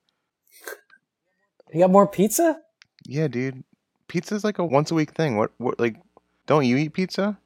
You 1.74 1.80
got 1.80 1.90
more 1.90 2.06
pizza? 2.06 2.60
Yeah, 3.04 3.26
dude. 3.26 3.64
Pizza's 4.06 4.44
like 4.44 4.60
a 4.60 4.64
once 4.64 4.92
a 4.92 4.94
week 4.94 5.10
thing. 5.10 5.36
What? 5.36 5.50
What? 5.58 5.80
Like, 5.80 5.96
don't 6.46 6.64
you 6.64 6.76
eat 6.76 6.92
pizza? 6.92 7.36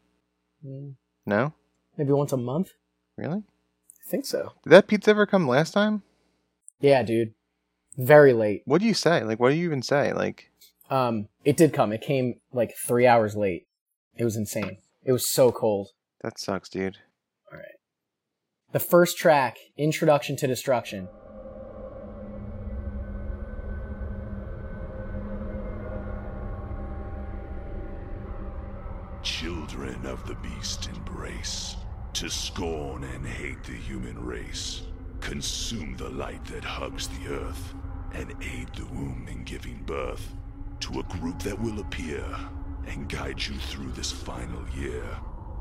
Mm, 0.62 0.96
No, 1.24 1.54
Maybe 1.96 2.12
once 2.12 2.32
a 2.32 2.36
month? 2.36 2.72
really? 3.16 3.38
I 3.38 4.10
think 4.10 4.26
so. 4.26 4.52
Did 4.64 4.70
that 4.70 4.86
pizza 4.86 5.08
ever 5.10 5.24
come 5.24 5.48
last 5.48 5.70
time? 5.72 6.02
Yeah, 6.78 7.02
dude. 7.02 7.32
Very 7.96 8.34
late. 8.34 8.64
What 8.66 8.82
do 8.82 8.86
you 8.86 8.92
say? 8.92 9.24
Like, 9.24 9.40
what 9.40 9.48
do 9.48 9.54
you 9.54 9.64
even 9.64 9.80
say? 9.80 10.12
Like, 10.12 10.50
Um, 10.92 11.28
it 11.42 11.56
did 11.56 11.72
come. 11.72 11.90
It 11.90 12.02
came 12.02 12.34
like 12.52 12.74
three 12.86 13.06
hours 13.06 13.34
late. 13.34 13.66
It 14.14 14.24
was 14.24 14.36
insane. 14.36 14.76
It 15.02 15.12
was 15.12 15.32
so 15.32 15.50
cold. 15.50 15.88
that 16.20 16.38
sucks, 16.38 16.68
dude. 16.68 16.98
All 17.50 17.58
right. 17.58 17.78
The 18.72 18.78
first 18.78 19.16
track, 19.16 19.56
Introduction 19.78 20.36
to 20.36 20.46
Destruction. 20.46 21.08
Children 29.22 30.04
of 30.04 30.26
the 30.26 30.36
beast 30.42 30.90
embrace, 30.94 31.76
to 32.12 32.28
scorn 32.28 33.04
and 33.04 33.26
hate 33.26 33.64
the 33.64 33.72
human 33.72 34.22
race. 34.22 34.82
Consume 35.20 35.96
the 35.96 36.10
light 36.10 36.44
that 36.46 36.64
hugs 36.64 37.08
the 37.08 37.28
earth, 37.30 37.72
and 38.12 38.34
aid 38.42 38.68
the 38.76 38.84
womb 38.92 39.26
in 39.30 39.42
giving 39.44 39.82
birth 39.86 40.34
to 40.82 40.98
a 40.98 41.02
group 41.04 41.38
that 41.40 41.58
will 41.60 41.78
appear 41.78 42.24
and 42.88 43.08
guide 43.08 43.40
you 43.40 43.54
through 43.54 43.92
this 43.92 44.10
final 44.10 44.62
year. 44.76 45.04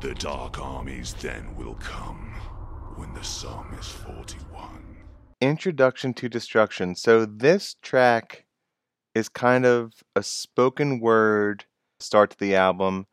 The 0.02 0.16
dark 0.16 0.60
armies 0.60 1.14
then 1.14 1.56
will 1.56 1.76
come 1.76 2.34
when 2.96 3.14
the 3.14 3.24
sum 3.24 3.76
is 3.80 3.88
41. 3.88 4.98
Introduction 5.40 6.16
to 6.16 6.28
Destruction. 6.28 6.96
So 6.96 7.26
this 7.26 7.76
track 7.84 8.46
is 9.14 9.30
kind 9.30 9.64
of 9.64 9.94
a 10.16 10.24
spoken 10.24 11.00
word 11.00 11.66
start 12.00 12.32
to 12.32 12.40
the 12.40 12.56
album, 12.56 13.06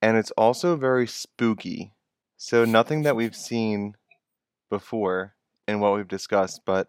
and 0.00 0.16
it's 0.16 0.30
also 0.32 0.76
very 0.76 1.06
spooky. 1.06 1.92
So 2.38 2.64
nothing 2.64 3.02
that 3.02 3.16
we've 3.16 3.36
seen 3.36 3.96
before 4.70 5.34
in 5.68 5.80
what 5.80 5.94
we've 5.94 6.08
discussed, 6.08 6.62
but 6.64 6.88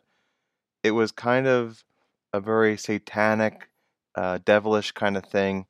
it 0.81 0.91
was 0.91 1.11
kind 1.11 1.45
of 1.45 1.83
a 2.31 2.39
very 2.39 2.77
satanic, 2.77 3.69
uh, 4.15 4.39
devilish 4.45 4.91
kind 4.93 5.17
of 5.17 5.25
thing. 5.25 5.65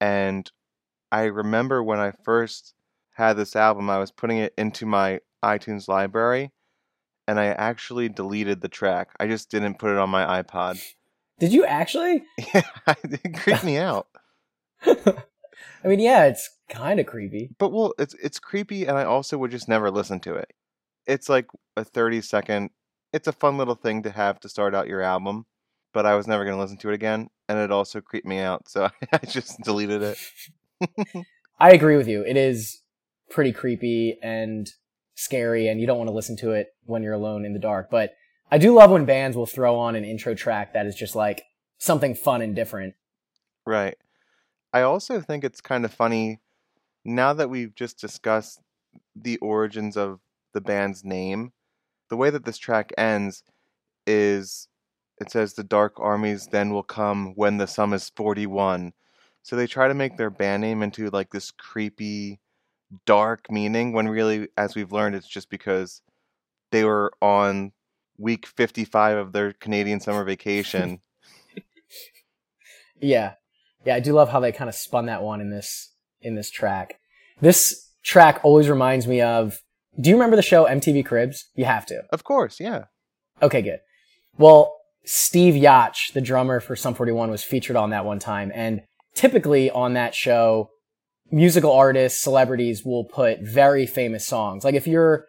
And 0.00 0.50
I 1.10 1.24
remember 1.24 1.82
when 1.82 1.98
I 1.98 2.12
first 2.24 2.74
had 3.14 3.34
this 3.34 3.56
album, 3.56 3.88
I 3.88 3.98
was 3.98 4.10
putting 4.10 4.38
it 4.38 4.52
into 4.58 4.86
my 4.86 5.20
iTunes 5.44 5.88
library 5.88 6.52
and 7.28 7.40
I 7.40 7.46
actually 7.46 8.08
deleted 8.08 8.60
the 8.60 8.68
track. 8.68 9.10
I 9.18 9.26
just 9.26 9.50
didn't 9.50 9.78
put 9.78 9.90
it 9.90 9.98
on 9.98 10.10
my 10.10 10.42
iPod. 10.42 10.80
Did 11.38 11.52
you 11.52 11.64
actually? 11.64 12.24
Yeah, 12.54 12.62
it 12.86 13.34
creeped 13.38 13.64
me 13.64 13.78
out. 13.78 14.08
I 14.84 15.88
mean, 15.88 16.00
yeah, 16.00 16.24
it's 16.24 16.48
kind 16.68 17.00
of 17.00 17.06
creepy. 17.06 17.50
But 17.58 17.70
well, 17.70 17.94
it's 17.98 18.14
it's 18.14 18.38
creepy, 18.38 18.86
and 18.86 18.96
I 18.96 19.04
also 19.04 19.38
would 19.38 19.50
just 19.50 19.68
never 19.68 19.90
listen 19.90 20.20
to 20.20 20.34
it. 20.34 20.52
It's 21.06 21.28
like 21.28 21.46
a 21.76 21.84
thirty 21.84 22.20
second. 22.20 22.70
It's 23.12 23.28
a 23.28 23.32
fun 23.32 23.56
little 23.58 23.74
thing 23.74 24.02
to 24.02 24.10
have 24.10 24.40
to 24.40 24.48
start 24.48 24.74
out 24.74 24.88
your 24.88 25.02
album, 25.02 25.46
but 25.92 26.06
I 26.06 26.14
was 26.14 26.26
never 26.26 26.44
gonna 26.44 26.58
listen 26.60 26.78
to 26.78 26.90
it 26.90 26.94
again, 26.94 27.28
and 27.48 27.58
it 27.58 27.70
also 27.70 28.00
creeped 28.00 28.26
me 28.26 28.38
out, 28.38 28.68
so 28.68 28.90
I 29.12 29.18
just 29.26 29.60
deleted 29.62 30.02
it. 30.02 31.26
I 31.58 31.70
agree 31.70 31.96
with 31.96 32.08
you. 32.08 32.22
It 32.22 32.36
is 32.36 32.82
pretty 33.30 33.52
creepy 33.52 34.18
and 34.22 34.68
scary, 35.14 35.68
and 35.68 35.80
you 35.80 35.86
don't 35.86 35.98
want 35.98 36.08
to 36.08 36.14
listen 36.14 36.36
to 36.38 36.52
it 36.52 36.74
when 36.84 37.02
you're 37.02 37.14
alone 37.14 37.44
in 37.44 37.52
the 37.52 37.58
dark. 37.58 37.90
But 37.90 38.14
I 38.50 38.58
do 38.58 38.74
love 38.74 38.90
when 38.90 39.04
bands 39.04 39.36
will 39.36 39.46
throw 39.46 39.76
on 39.76 39.96
an 39.96 40.04
intro 40.04 40.34
track 40.34 40.74
that 40.74 40.86
is 40.86 40.94
just 40.94 41.16
like 41.16 41.44
something 41.78 42.14
fun 42.14 42.42
and 42.42 42.54
different. 42.54 42.94
Right. 43.64 43.96
I 44.72 44.82
also 44.82 45.20
think 45.20 45.42
it's 45.42 45.60
kind 45.60 45.84
of 45.84 45.92
funny 45.92 46.40
now 47.04 47.32
that 47.32 47.50
we've 47.50 47.74
just 47.74 47.98
discussed 48.00 48.60
the 49.14 49.38
origins 49.38 49.96
of 49.96 50.20
the 50.52 50.60
band's 50.60 51.04
name. 51.04 51.52
The 52.08 52.16
way 52.16 52.30
that 52.30 52.44
this 52.44 52.58
track 52.58 52.92
ends 52.96 53.42
is 54.06 54.68
it 55.18 55.30
says 55.30 55.54
the 55.54 55.64
dark 55.64 55.98
armies 55.98 56.48
then 56.48 56.70
will 56.70 56.82
come 56.82 57.32
when 57.34 57.58
the 57.58 57.66
sum 57.66 57.92
is 57.92 58.10
41. 58.16 58.92
So 59.42 59.56
they 59.56 59.66
try 59.66 59.88
to 59.88 59.94
make 59.94 60.16
their 60.16 60.30
band 60.30 60.62
name 60.62 60.82
into 60.82 61.08
like 61.10 61.30
this 61.30 61.50
creepy 61.50 62.40
dark 63.04 63.50
meaning 63.50 63.92
when 63.92 64.08
really 64.08 64.48
as 64.56 64.76
we've 64.76 64.92
learned 64.92 65.16
it's 65.16 65.26
just 65.26 65.50
because 65.50 66.02
they 66.70 66.84
were 66.84 67.12
on 67.20 67.72
week 68.16 68.46
55 68.46 69.18
of 69.18 69.32
their 69.32 69.52
Canadian 69.52 70.00
summer 70.00 70.24
vacation. 70.24 71.00
Yeah. 73.00 73.34
Yeah, 73.84 73.94
I 73.94 74.00
do 74.00 74.12
love 74.12 74.30
how 74.30 74.40
they 74.40 74.52
kind 74.52 74.68
of 74.68 74.74
spun 74.74 75.06
that 75.06 75.22
one 75.22 75.40
in 75.40 75.50
this 75.50 75.92
in 76.20 76.34
this 76.34 76.50
track. 76.50 76.98
This 77.40 77.90
track 78.02 78.40
always 78.42 78.68
reminds 78.68 79.06
me 79.06 79.20
of 79.20 79.60
Do 80.00 80.10
you 80.10 80.16
remember 80.16 80.36
the 80.36 80.42
show 80.42 80.64
MTV 80.64 81.04
Cribs? 81.04 81.46
You 81.54 81.66
have 81.66 81.86
to. 81.86 82.02
of 82.10 82.24
course, 82.24 82.58
yeah. 82.58 82.84
Okay, 83.42 83.62
good. 83.62 83.80
Well, 84.38 84.74
Steve 85.06 85.54
Jocz, 85.54 86.12
the 86.12 86.20
drummer 86.20 86.60
for 86.60 86.74
Sum 86.76 86.94
41, 86.94 87.30
was 87.30 87.44
featured 87.44 87.76
on 87.76 87.90
that 87.90 88.04
one 88.04 88.18
time. 88.18 88.50
And 88.54 88.82
typically 89.14 89.70
on 89.70 89.94
that 89.94 90.14
show, 90.14 90.70
musical 91.30 91.72
artists, 91.72 92.20
celebrities 92.20 92.84
will 92.84 93.04
put 93.04 93.40
very 93.40 93.86
famous 93.86 94.26
songs. 94.26 94.64
Like 94.64 94.74
if 94.74 94.86
you're 94.86 95.26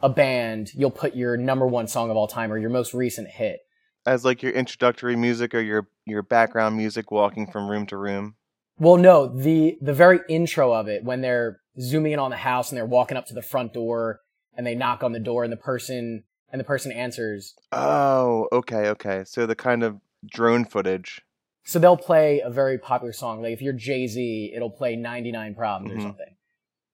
a 0.00 0.08
band, 0.08 0.70
you'll 0.74 0.90
put 0.90 1.14
your 1.14 1.36
number 1.36 1.66
one 1.66 1.86
song 1.86 2.10
of 2.10 2.16
all 2.16 2.26
time 2.26 2.52
or 2.52 2.58
your 2.58 2.70
most 2.70 2.92
recent 2.94 3.28
hit. 3.28 3.60
as 4.04 4.24
like 4.24 4.42
your 4.42 4.52
introductory 4.52 5.16
music 5.16 5.54
or 5.54 5.60
your 5.60 5.88
your 6.04 6.22
background 6.22 6.76
music 6.76 7.10
walking 7.10 7.46
from 7.46 7.68
room 7.68 7.86
to 7.86 7.96
room. 7.96 8.34
Well, 8.78 8.96
no, 8.96 9.26
the 9.26 9.78
the 9.80 9.94
very 9.94 10.20
intro 10.28 10.72
of 10.72 10.86
it 10.88 11.02
when 11.02 11.22
they're 11.22 11.60
zooming 11.80 12.12
in 12.12 12.18
on 12.18 12.30
the 12.30 12.36
house 12.36 12.70
and 12.70 12.76
they're 12.76 12.86
walking 12.86 13.16
up 13.16 13.26
to 13.26 13.34
the 13.34 13.42
front 13.42 13.72
door 13.72 14.20
and 14.56 14.66
they 14.66 14.74
knock 14.74 15.02
on 15.02 15.12
the 15.12 15.20
door 15.20 15.44
and 15.44 15.52
the 15.52 15.56
person 15.56 16.24
and 16.52 16.60
the 16.60 16.64
person 16.64 16.92
answers. 16.92 17.54
Oh, 17.72 18.48
okay, 18.52 18.88
okay. 18.88 19.24
So 19.26 19.46
the 19.46 19.54
kind 19.56 19.82
of 19.82 20.00
drone 20.28 20.64
footage. 20.64 21.22
So 21.64 21.78
they'll 21.78 21.96
play 21.96 22.40
a 22.40 22.50
very 22.50 22.78
popular 22.78 23.12
song. 23.12 23.42
Like 23.42 23.52
if 23.52 23.60
you're 23.62 23.72
Jay 23.72 24.06
Z, 24.06 24.52
it'll 24.54 24.70
play 24.70 24.94
99 24.96 25.54
Problems 25.54 25.92
or 25.92 25.98
Mhm. 25.98 26.02
something. 26.02 26.36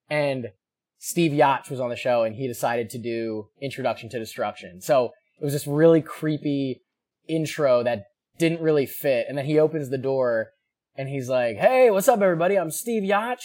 And 0.09 0.53
Steve 0.99 1.33
Jocz 1.33 1.69
was 1.71 1.81
on 1.81 1.91
the 1.91 1.97
show 1.97 2.23
and 2.23 2.37
he 2.37 2.47
decided 2.47 2.89
to 2.91 2.99
do 2.99 3.49
Introduction 3.61 4.09
to 4.11 4.19
Destruction. 4.19 4.81
So 4.81 5.13
it 5.41 5.45
was 5.45 5.53
this 5.53 5.67
really 5.67 6.01
creepy 6.01 6.83
intro 7.29 7.83
that 7.83 8.07
didn't 8.39 8.61
really 8.61 8.87
fit. 8.87 9.27
And 9.29 9.37
then 9.37 9.45
he 9.45 9.59
opens 9.59 9.91
the 9.91 9.99
door 9.99 10.53
and 10.97 11.09
he's 11.09 11.29
like, 11.29 11.57
Hey, 11.57 11.91
what's 11.91 12.09
up, 12.09 12.21
everybody? 12.23 12.57
I'm 12.57 12.71
Steve 12.71 13.03
Jocz. 13.03 13.43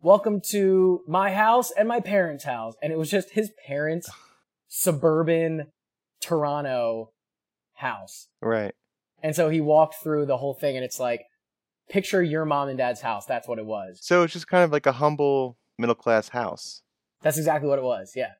Welcome 0.00 0.40
to 0.50 1.02
my 1.08 1.32
house 1.32 1.72
and 1.72 1.88
my 1.88 1.98
parents' 2.00 2.44
house. 2.44 2.74
And 2.80 2.92
it 2.92 2.96
was 2.98 3.10
just 3.10 3.30
his 3.30 3.50
parents' 3.66 4.08
suburban 4.68 5.68
Toronto 6.20 7.12
house. 7.74 8.28
Right. 8.40 8.74
And 9.22 9.34
so 9.34 9.48
he 9.48 9.60
walked 9.60 9.96
through 10.02 10.26
the 10.26 10.36
whole 10.36 10.54
thing 10.54 10.76
and 10.76 10.84
it's 10.84 11.00
like, 11.00 11.22
picture 11.88 12.22
your 12.22 12.44
mom 12.44 12.68
and 12.68 12.78
dad's 12.78 13.00
house. 13.00 13.26
That's 13.26 13.48
what 13.48 13.58
it 13.58 13.66
was. 13.66 13.98
So 14.02 14.22
it's 14.22 14.32
just 14.32 14.46
kind 14.46 14.62
of 14.62 14.70
like 14.70 14.86
a 14.86 14.92
humble 14.92 15.56
middle 15.78 15.94
class 15.94 16.28
house. 16.28 16.82
That's 17.22 17.38
exactly 17.38 17.68
what 17.68 17.78
it 17.78 17.84
was. 17.84 18.12
Yeah. 18.14 18.32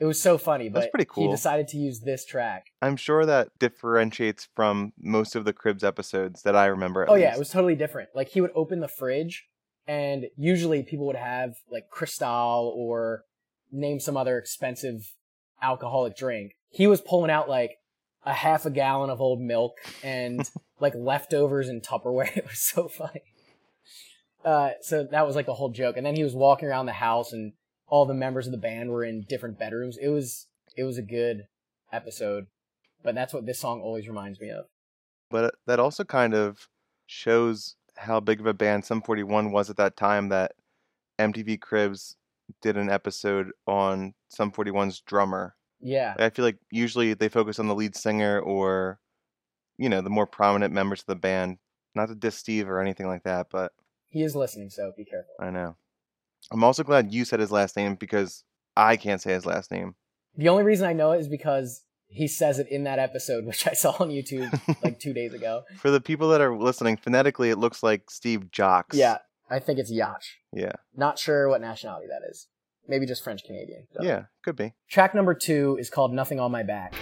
It 0.00 0.04
was 0.04 0.22
so 0.22 0.38
funny, 0.38 0.68
but 0.68 0.80
That's 0.80 0.90
pretty 0.92 1.06
cool. 1.10 1.24
he 1.24 1.30
decided 1.30 1.66
to 1.68 1.76
use 1.76 2.00
this 2.00 2.24
track. 2.24 2.66
I'm 2.80 2.96
sure 2.96 3.26
that 3.26 3.48
differentiates 3.58 4.48
from 4.54 4.92
most 4.96 5.34
of 5.34 5.44
the 5.44 5.52
Cribs 5.52 5.82
episodes 5.82 6.42
that 6.42 6.54
I 6.54 6.66
remember. 6.66 7.04
Oh 7.08 7.16
yeah, 7.16 7.34
it 7.34 7.38
was 7.38 7.50
totally 7.50 7.74
different. 7.74 8.10
Like 8.14 8.28
he 8.28 8.40
would 8.40 8.52
open 8.54 8.78
the 8.78 8.86
fridge 8.88 9.48
and 9.88 10.26
usually 10.36 10.84
people 10.84 11.06
would 11.06 11.16
have 11.16 11.56
like 11.70 11.90
Cristal 11.90 12.72
or 12.76 13.24
name 13.72 13.98
some 13.98 14.16
other 14.16 14.38
expensive 14.38 15.14
alcoholic 15.62 16.16
drink. 16.16 16.52
He 16.70 16.86
was 16.86 17.00
pulling 17.00 17.30
out 17.30 17.48
like 17.48 17.78
a 18.24 18.32
half 18.32 18.66
a 18.66 18.70
gallon 18.70 19.10
of 19.10 19.20
old 19.20 19.40
milk 19.40 19.78
and 20.02 20.48
like 20.80 20.94
leftovers 20.94 21.68
in 21.68 21.80
Tupperware. 21.80 22.30
It 22.36 22.44
was 22.44 22.58
so 22.58 22.88
funny. 22.88 23.22
Uh, 24.44 24.70
so 24.82 25.04
that 25.10 25.26
was 25.26 25.36
like 25.36 25.46
the 25.46 25.54
whole 25.54 25.70
joke. 25.70 25.96
And 25.96 26.06
then 26.06 26.16
he 26.16 26.22
was 26.22 26.34
walking 26.34 26.68
around 26.68 26.86
the 26.86 26.92
house 26.92 27.32
and 27.32 27.52
all 27.88 28.06
the 28.06 28.14
members 28.14 28.46
of 28.46 28.52
the 28.52 28.58
band 28.58 28.90
were 28.90 29.04
in 29.04 29.24
different 29.28 29.58
bedrooms. 29.58 29.96
It 30.00 30.08
was, 30.08 30.46
it 30.76 30.84
was 30.84 30.98
a 30.98 31.02
good 31.02 31.46
episode, 31.92 32.46
but 33.02 33.14
that's 33.14 33.32
what 33.32 33.46
this 33.46 33.58
song 33.58 33.80
always 33.80 34.06
reminds 34.06 34.40
me 34.40 34.50
of. 34.50 34.66
But 35.30 35.54
that 35.66 35.80
also 35.80 36.04
kind 36.04 36.34
of 36.34 36.68
shows 37.06 37.76
how 37.96 38.20
big 38.20 38.40
of 38.40 38.46
a 38.46 38.54
band 38.54 38.84
Sum 38.84 39.02
41 39.02 39.50
was 39.50 39.68
at 39.70 39.76
that 39.76 39.96
time 39.96 40.28
that 40.28 40.52
MTV 41.18 41.60
Cribs 41.60 42.16
did 42.62 42.76
an 42.76 42.90
episode 42.90 43.50
on 43.66 44.14
Sum 44.28 44.50
41's 44.50 45.00
drummer. 45.00 45.54
Yeah. 45.80 46.14
I 46.18 46.30
feel 46.30 46.44
like 46.44 46.58
usually 46.70 47.14
they 47.14 47.28
focus 47.28 47.58
on 47.58 47.68
the 47.68 47.74
lead 47.74 47.96
singer 47.96 48.40
or, 48.40 48.98
you 49.76 49.88
know, 49.88 50.00
the 50.00 50.10
more 50.10 50.26
prominent 50.26 50.74
members 50.74 51.00
of 51.00 51.06
the 51.06 51.16
band. 51.16 51.58
Not 51.94 52.08
to 52.08 52.14
diss 52.14 52.36
Steve 52.36 52.68
or 52.68 52.80
anything 52.80 53.06
like 53.06 53.24
that, 53.24 53.48
but 53.50 53.72
He 54.08 54.22
is 54.22 54.36
listening, 54.36 54.70
so 54.70 54.92
be 54.96 55.04
careful. 55.04 55.34
I 55.40 55.50
know. 55.50 55.76
I'm 56.52 56.64
also 56.64 56.82
glad 56.84 57.12
you 57.12 57.24
said 57.24 57.40
his 57.40 57.50
last 57.50 57.76
name 57.76 57.94
because 57.94 58.44
I 58.76 58.96
can't 58.96 59.20
say 59.20 59.32
his 59.32 59.46
last 59.46 59.70
name. 59.70 59.94
The 60.36 60.48
only 60.48 60.64
reason 60.64 60.86
I 60.86 60.92
know 60.92 61.12
it 61.12 61.18
is 61.18 61.28
because 61.28 61.82
he 62.06 62.26
says 62.28 62.58
it 62.58 62.68
in 62.68 62.84
that 62.84 62.98
episode, 62.98 63.44
which 63.46 63.66
I 63.66 63.72
saw 63.72 63.90
on 63.98 64.10
YouTube 64.10 64.52
like 64.82 64.98
two 65.00 65.12
days 65.12 65.34
ago. 65.34 65.62
For 65.76 65.90
the 65.90 66.00
people 66.00 66.28
that 66.30 66.40
are 66.40 66.56
listening, 66.56 66.96
phonetically, 66.96 67.50
it 67.50 67.58
looks 67.58 67.82
like 67.82 68.10
Steve 68.10 68.50
Jocks. 68.50 68.96
Yeah, 68.96 69.18
I 69.50 69.58
think 69.58 69.78
it's 69.78 69.90
Yacht. 69.90 70.24
Yeah. 70.52 70.72
Not 70.94 71.18
sure 71.18 71.48
what 71.48 71.60
nationality 71.60 72.06
that 72.08 72.28
is. 72.28 72.48
Maybe 72.86 73.06
just 73.06 73.22
French 73.22 73.44
Canadian. 73.44 73.86
Yeah. 74.00 74.24
Could 74.44 74.56
be. 74.56 74.74
Track 74.88 75.14
number 75.14 75.34
two 75.34 75.76
is 75.78 75.90
called 75.90 76.12
Nothing 76.12 76.40
on 76.40 76.50
My 76.50 76.62
Back. 76.62 76.94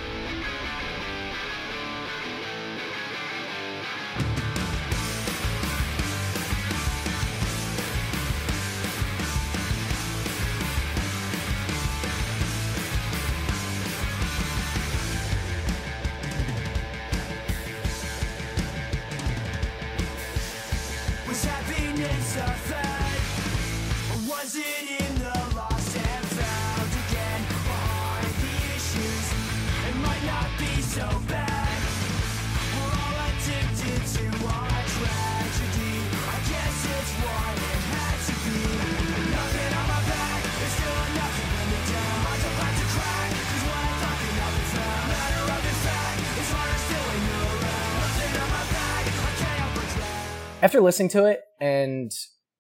Listening 50.86 51.10
to 51.10 51.26
it 51.26 51.40
and 51.60 52.10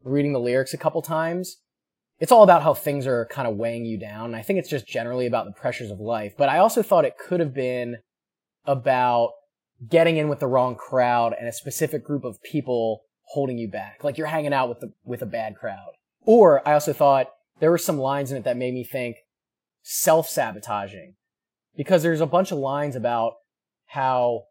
reading 0.04 0.34
the 0.34 0.40
lyrics 0.40 0.74
a 0.74 0.78
couple 0.78 1.00
times, 1.00 1.56
it's 2.18 2.32
all 2.32 2.42
about 2.42 2.62
how 2.62 2.74
things 2.74 3.06
are 3.06 3.26
kind 3.26 3.48
of 3.48 3.56
weighing 3.56 3.84
you 3.84 3.98
down. 3.98 4.34
I 4.34 4.42
think 4.42 4.58
it's 4.58 4.68
just 4.68 4.86
generally 4.86 5.26
about 5.26 5.46
the 5.46 5.52
pressures 5.52 5.90
of 5.90 6.00
life. 6.00 6.34
But 6.36 6.48
I 6.48 6.58
also 6.58 6.82
thought 6.82 7.04
it 7.04 7.18
could 7.18 7.40
have 7.40 7.54
been 7.54 7.96
about 8.66 9.32
getting 9.88 10.16
in 10.16 10.28
with 10.28 10.40
the 10.40 10.46
wrong 10.46 10.74
crowd 10.74 11.34
and 11.38 11.48
a 11.48 11.52
specific 11.52 12.04
group 12.04 12.24
of 12.24 12.42
people 12.42 13.02
holding 13.28 13.58
you 13.58 13.68
back. 13.68 14.02
Like 14.02 14.18
you're 14.18 14.26
hanging 14.28 14.52
out 14.52 14.68
with 14.68 14.80
the 14.80 14.92
with 15.04 15.22
a 15.22 15.26
bad 15.26 15.56
crowd. 15.56 15.92
Or 16.22 16.66
I 16.66 16.72
also 16.72 16.92
thought 16.92 17.28
there 17.60 17.70
were 17.70 17.78
some 17.78 17.98
lines 17.98 18.30
in 18.30 18.36
it 18.36 18.44
that 18.44 18.56
made 18.56 18.74
me 18.74 18.84
think 18.84 19.16
self-sabotaging. 19.82 21.14
Because 21.76 22.02
there's 22.02 22.22
a 22.22 22.26
bunch 22.26 22.50
of 22.50 22.58
lines 22.58 22.96
about 22.96 23.34
how 23.86 24.44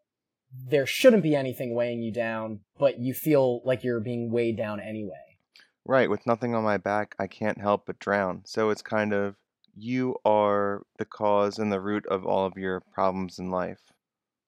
there 0.69 0.85
shouldn't 0.85 1.23
be 1.23 1.35
anything 1.35 1.73
weighing 1.73 2.01
you 2.01 2.13
down, 2.13 2.59
but 2.77 2.99
you 2.99 3.13
feel 3.13 3.61
like 3.65 3.83
you're 3.83 3.99
being 3.99 4.31
weighed 4.31 4.57
down 4.57 4.79
anyway. 4.79 5.37
Right. 5.85 6.09
With 6.09 6.25
nothing 6.25 6.55
on 6.55 6.63
my 6.63 6.77
back, 6.77 7.15
I 7.19 7.27
can't 7.27 7.61
help 7.61 7.85
but 7.85 7.99
drown. 7.99 8.41
So 8.45 8.69
it's 8.69 8.81
kind 8.81 9.13
of 9.13 9.35
you 9.75 10.15
are 10.25 10.83
the 10.97 11.05
cause 11.05 11.59
and 11.59 11.71
the 11.71 11.81
root 11.81 12.05
of 12.07 12.25
all 12.25 12.45
of 12.45 12.57
your 12.57 12.81
problems 12.93 13.37
in 13.37 13.51
life, 13.51 13.91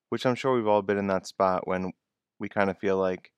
which 0.08 0.26
I'm 0.26 0.34
sure 0.34 0.54
we've 0.54 0.66
all 0.66 0.82
been 0.82 0.98
in 0.98 1.06
that 1.08 1.26
spot 1.26 1.68
when 1.68 1.92
we 2.38 2.48
kind 2.48 2.70
of 2.70 2.78
feel 2.78 2.96
like 2.96 3.30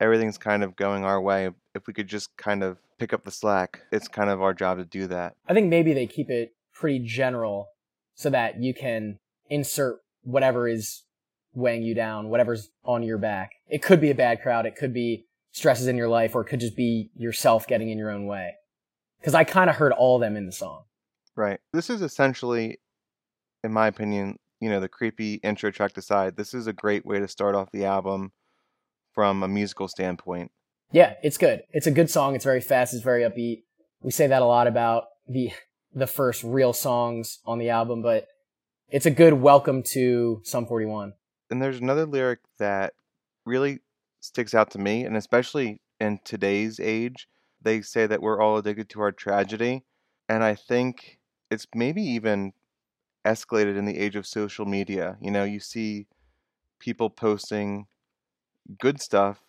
everything's 0.00 0.38
kind 0.38 0.62
of 0.62 0.76
going 0.76 1.04
our 1.04 1.20
way. 1.20 1.50
If 1.74 1.86
we 1.86 1.94
could 1.94 2.08
just 2.08 2.36
kind 2.36 2.62
of 2.62 2.78
pick 2.98 3.12
up 3.12 3.24
the 3.24 3.30
slack, 3.30 3.82
it's 3.92 4.08
kind 4.08 4.28
of 4.28 4.42
our 4.42 4.52
job 4.52 4.78
to 4.78 4.84
do 4.84 5.06
that. 5.06 5.34
I 5.46 5.54
think 5.54 5.68
maybe 5.68 5.94
they 5.94 6.06
keep 6.06 6.28
it 6.28 6.54
pretty 6.74 6.98
general 6.98 7.68
so 8.14 8.28
that 8.30 8.60
you 8.60 8.74
can 8.74 9.18
insert 9.48 10.00
whatever 10.22 10.68
is 10.68 11.04
weighing 11.54 11.82
you 11.82 11.94
down, 11.94 12.28
whatever's 12.28 12.70
on 12.84 13.02
your 13.02 13.18
back. 13.18 13.52
It 13.68 13.82
could 13.82 14.00
be 14.00 14.10
a 14.10 14.14
bad 14.14 14.42
crowd, 14.42 14.66
it 14.66 14.76
could 14.76 14.94
be 14.94 15.26
stresses 15.52 15.86
in 15.86 15.96
your 15.96 16.08
life, 16.08 16.34
or 16.34 16.40
it 16.42 16.46
could 16.46 16.60
just 16.60 16.76
be 16.76 17.10
yourself 17.14 17.66
getting 17.66 17.90
in 17.90 17.98
your 17.98 18.10
own 18.10 18.26
way. 18.26 18.54
Because 19.20 19.34
I 19.34 19.44
kind 19.44 19.70
of 19.70 19.76
heard 19.76 19.92
all 19.92 20.16
of 20.16 20.20
them 20.20 20.36
in 20.36 20.46
the 20.46 20.52
song. 20.52 20.84
Right. 21.36 21.60
This 21.72 21.90
is 21.90 22.02
essentially, 22.02 22.80
in 23.62 23.72
my 23.72 23.86
opinion, 23.86 24.38
you 24.60 24.68
know, 24.68 24.80
the 24.80 24.88
creepy 24.88 25.34
intro 25.34 25.70
track 25.70 25.96
aside, 25.96 26.36
this 26.36 26.54
is 26.54 26.66
a 26.66 26.72
great 26.72 27.04
way 27.04 27.18
to 27.18 27.28
start 27.28 27.54
off 27.54 27.70
the 27.72 27.84
album 27.84 28.32
from 29.12 29.42
a 29.42 29.48
musical 29.48 29.88
standpoint. 29.88 30.50
Yeah, 30.90 31.14
it's 31.22 31.38
good. 31.38 31.62
It's 31.70 31.86
a 31.86 31.90
good 31.90 32.10
song. 32.10 32.34
It's 32.34 32.44
very 32.44 32.60
fast. 32.60 32.94
It's 32.94 33.02
very 33.02 33.22
upbeat. 33.22 33.62
We 34.02 34.10
say 34.10 34.26
that 34.26 34.42
a 34.42 34.46
lot 34.46 34.66
about 34.66 35.04
the 35.28 35.52
the 35.94 36.06
first 36.06 36.42
real 36.42 36.72
songs 36.72 37.38
on 37.44 37.58
the 37.58 37.68
album, 37.68 38.02
but 38.02 38.26
it's 38.88 39.06
a 39.06 39.10
good 39.10 39.34
welcome 39.34 39.82
to 39.92 40.40
Sum 40.44 40.66
41. 40.66 41.12
And 41.52 41.62
there's 41.62 41.80
another 41.80 42.06
lyric 42.06 42.40
that 42.58 42.94
really 43.46 43.80
sticks 44.22 44.54
out 44.54 44.72
to 44.72 44.80
me, 44.80 45.04
and 45.04 45.16
especially 45.16 45.80
in 46.00 46.20
today's 46.24 46.80
age, 46.80 47.28
they 47.62 47.82
say 47.82 48.08
that 48.08 48.22
we're 48.22 48.40
all 48.42 48.58
addicted 48.58 48.90
to 48.90 49.02
our 49.02 49.12
tragedy. 49.12 49.84
And 50.28 50.44
I 50.44 50.56
think 50.56 51.20
it's 51.50 51.68
maybe 51.76 52.02
even 52.02 52.54
escalated 53.26 53.76
in 53.78 53.86
the 53.86 53.98
age 53.98 54.16
of 54.16 54.26
social 54.26 54.66
media. 54.66 55.18
You 55.20 55.30
know, 55.32 55.44
you 55.44 55.60
see 55.60 56.08
people 56.80 57.10
posting 57.10 57.86
good 58.80 59.00
stuff, 59.00 59.42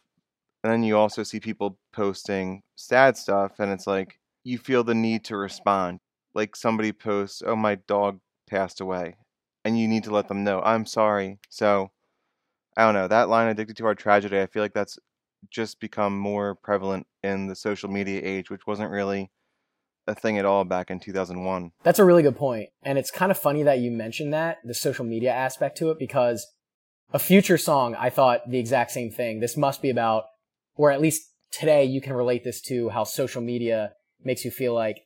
and 0.64 0.74
then 0.74 0.84
you 0.84 0.98
also 0.98 1.24
see 1.24 1.40
people 1.40 1.80
posting 1.94 2.64
sad 2.76 3.18
stuff, 3.18 3.60
and 3.60 3.72
it's 3.72 3.88
like 3.88 4.20
you 4.44 4.60
feel 4.60 4.84
the 4.84 4.96
need 4.96 5.26
to 5.26 5.38
respond. 5.38 6.02
Like 6.36 6.56
somebody 6.56 6.94
posts, 6.94 7.44
Oh, 7.46 7.56
my 7.58 7.76
dog 7.76 8.22
passed 8.50 8.82
away. 8.82 9.16
And 9.66 9.80
you 9.80 9.88
need 9.88 10.04
to 10.04 10.12
let 10.12 10.28
them 10.28 10.44
know, 10.44 10.62
I'm 10.62 10.86
sorry. 10.86 11.40
So, 11.50 11.92
I 12.76 12.86
don't 12.86 12.94
know. 12.94 13.08
That 13.08 13.30
line, 13.30 13.48
addicted 13.48 13.78
to 13.78 13.86
our 13.86 13.96
tragedy, 13.96 14.40
I 14.40 14.48
feel 14.48 14.62
like 14.62 14.74
that's 14.74 14.98
just 15.50 15.80
become 15.80 16.18
more 16.18 16.56
prevalent 16.56 17.08
in 17.22 17.48
the 17.48 17.56
social 17.56 17.90
media 17.90 18.22
age, 18.24 18.50
which 18.50 18.68
wasn't 18.68 18.92
really 18.92 19.32
a 20.08 20.16
thing 20.16 20.38
at 20.38 20.46
all 20.46 20.66
back 20.66 20.92
in 20.92 21.00
2001. 21.00 21.72
That's 21.84 22.00
a 22.00 22.06
really 22.06 22.24
good 22.24 22.36
point. 22.36 22.70
And 22.84 22.98
it's 22.98 23.12
kind 23.12 23.32
of 23.32 23.38
funny 23.38 23.64
that 23.64 23.80
you 23.80 23.92
mentioned 23.92 24.34
that, 24.34 24.58
the 24.64 24.74
social 24.74 25.06
media 25.06 25.32
aspect 25.32 25.78
to 25.78 25.92
it, 25.92 26.00
because 26.00 26.48
a 27.14 27.20
future 27.20 27.58
song, 27.58 27.96
I 27.96 28.10
thought 28.10 28.50
the 28.50 28.60
exact 28.60 28.92
same 28.92 29.12
thing. 29.12 29.40
This 29.40 29.56
must 29.56 29.82
be 29.82 29.90
about, 29.90 30.26
or 30.76 30.92
at 30.92 31.02
least 31.02 31.30
today, 31.52 31.86
you 31.86 32.02
can 32.02 32.14
relate 32.14 32.44
this 32.44 32.60
to 32.62 32.90
how 32.90 33.04
social 33.04 33.42
media 33.42 33.94
makes 34.24 34.44
you 34.44 34.52
feel 34.52 34.74
like 34.74 35.06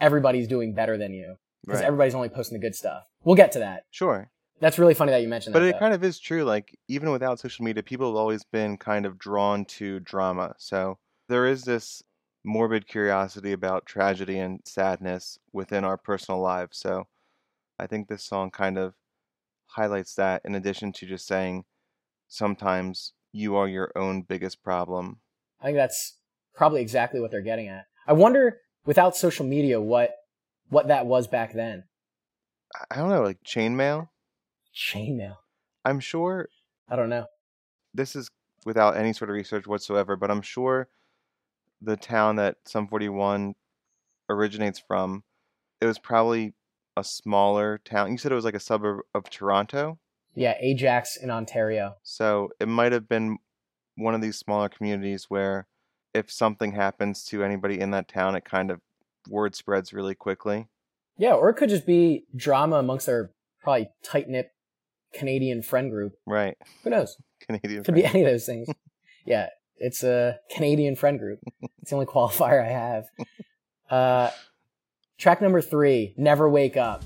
everybody's 0.00 0.48
doing 0.48 0.74
better 0.74 0.96
than 0.96 1.12
you. 1.12 1.36
Because 1.62 1.80
Right. 1.80 1.86
everybody's 1.86 2.14
only 2.14 2.28
posting 2.28 2.58
the 2.58 2.66
good 2.66 2.74
stuff. 2.74 3.04
We'll 3.24 3.36
get 3.36 3.52
to 3.52 3.58
that. 3.60 3.84
Sure. 3.90 4.30
That's 4.60 4.78
really 4.78 4.94
funny 4.94 5.10
that 5.12 5.22
you 5.22 5.28
mentioned 5.28 5.52
But 5.52 5.60
that. 5.60 5.64
But 5.64 5.68
it 5.68 5.72
though. 5.74 5.78
kind 5.78 5.94
of 5.94 6.04
is 6.04 6.18
true. 6.18 6.44
Like, 6.44 6.78
even 6.88 7.10
without 7.10 7.38
social 7.40 7.64
media, 7.64 7.82
people 7.82 8.06
have 8.08 8.16
always 8.16 8.44
been 8.44 8.76
kind 8.76 9.06
of 9.06 9.18
drawn 9.18 9.64
to 9.66 10.00
drama. 10.00 10.54
So 10.58 10.98
there 11.28 11.46
is 11.46 11.62
this 11.62 12.02
morbid 12.44 12.86
curiosity 12.86 13.52
about 13.52 13.84
tragedy 13.86 14.38
and 14.38 14.60
sadness 14.64 15.38
within 15.52 15.84
our 15.84 15.96
personal 15.96 16.40
lives. 16.40 16.78
So 16.78 17.06
I 17.78 17.86
think 17.86 18.08
this 18.08 18.24
song 18.24 18.50
kind 18.50 18.78
of 18.78 18.94
highlights 19.66 20.14
that 20.14 20.42
in 20.44 20.54
addition 20.54 20.92
to 20.94 21.06
just 21.06 21.26
saying 21.26 21.64
sometimes 22.28 23.12
you 23.32 23.56
are 23.56 23.68
your 23.68 23.92
own 23.96 24.22
biggest 24.22 24.62
problem. 24.62 25.20
I 25.60 25.66
think 25.66 25.76
that's 25.76 26.16
probably 26.54 26.80
exactly 26.80 27.20
what 27.20 27.30
they're 27.30 27.40
getting 27.42 27.68
at. 27.68 27.86
I 28.06 28.12
wonder, 28.12 28.58
without 28.86 29.16
social 29.16 29.46
media, 29.46 29.80
what 29.80 30.14
what 30.70 30.88
that 30.88 31.06
was 31.06 31.28
back 31.28 31.52
then. 31.52 31.84
I- 32.90 32.96
don't 32.96 33.08
know, 33.10 33.22
like 33.22 33.42
chainmail? 33.44 34.08
Chainmail. 34.74 35.36
I'm 35.84 36.00
sure 36.00 36.48
I 36.88 36.96
don't 36.96 37.08
know. 37.08 37.26
this 37.94 38.14
is 38.16 38.28
without 38.64 38.96
any 38.96 39.12
sort 39.12 39.30
of 39.30 39.34
research 39.34 39.66
whatsoever, 39.66 40.16
but 40.16 40.30
I'm 40.30 40.42
sure 40.42 40.88
the 41.82 41.96
town 41.96 42.36
that 42.36 42.56
Sum 42.66 42.86
41 42.88 43.54
originates 44.28 44.78
from, 44.86 45.24
it 45.80 45.86
was 45.86 45.98
probably 45.98 46.52
a 46.96 47.02
smaller 47.02 47.78
town. 47.84 48.12
You 48.12 48.18
said 48.18 48.32
it 48.32 48.34
was 48.36 48.44
like 48.44 48.54
a 48.54 48.60
suburb 48.60 49.00
of 49.14 49.30
Toronto, 49.30 49.98
Yeah, 50.34 50.54
Ajax 50.60 51.16
in 51.16 51.30
Ontario. 51.30 51.94
so 52.02 52.50
it 52.60 52.68
might 52.68 52.92
have 52.92 53.08
been 53.08 53.38
one 53.96 54.14
of 54.14 54.20
these 54.20 54.36
smaller 54.38 54.68
communities 54.68 55.26
where 55.28 55.66
if 56.14 56.30
something 56.30 56.72
happens 56.72 57.24
to 57.24 57.42
anybody 57.42 57.80
in 57.80 57.90
that 57.92 58.08
town, 58.08 58.34
it 58.36 58.44
kind 58.44 58.70
of 58.70 58.80
word 59.28 59.54
spreads 59.54 59.92
really 59.92 60.14
quickly. 60.14 60.68
Yeah, 61.18 61.34
or 61.34 61.50
it 61.50 61.54
could 61.54 61.68
just 61.68 61.86
be 61.86 62.24
drama 62.34 62.76
amongst 62.76 63.08
our 63.08 63.32
probably 63.62 63.90
tight 64.02 64.28
knit 64.28 64.50
Canadian 65.12 65.62
friend 65.62 65.90
group. 65.90 66.14
Right. 66.26 66.56
Who 66.84 66.90
knows? 66.90 67.16
Canadian. 67.46 67.84
Could 67.84 67.94
be 67.94 68.04
any 68.04 68.22
of 68.22 68.30
those 68.30 68.46
things. 68.46 68.68
yeah, 69.26 69.48
it's 69.76 70.02
a 70.02 70.38
Canadian 70.50 70.96
friend 70.96 71.18
group. 71.18 71.40
It's 71.82 71.90
the 71.90 71.96
only 71.96 72.06
qualifier 72.14 72.64
I 72.64 72.70
have. 72.70 73.04
Uh, 73.90 74.30
track 75.18 75.42
number 75.42 75.60
three, 75.60 76.14
Never 76.16 76.48
Wake 76.48 76.76
Up. 76.76 77.04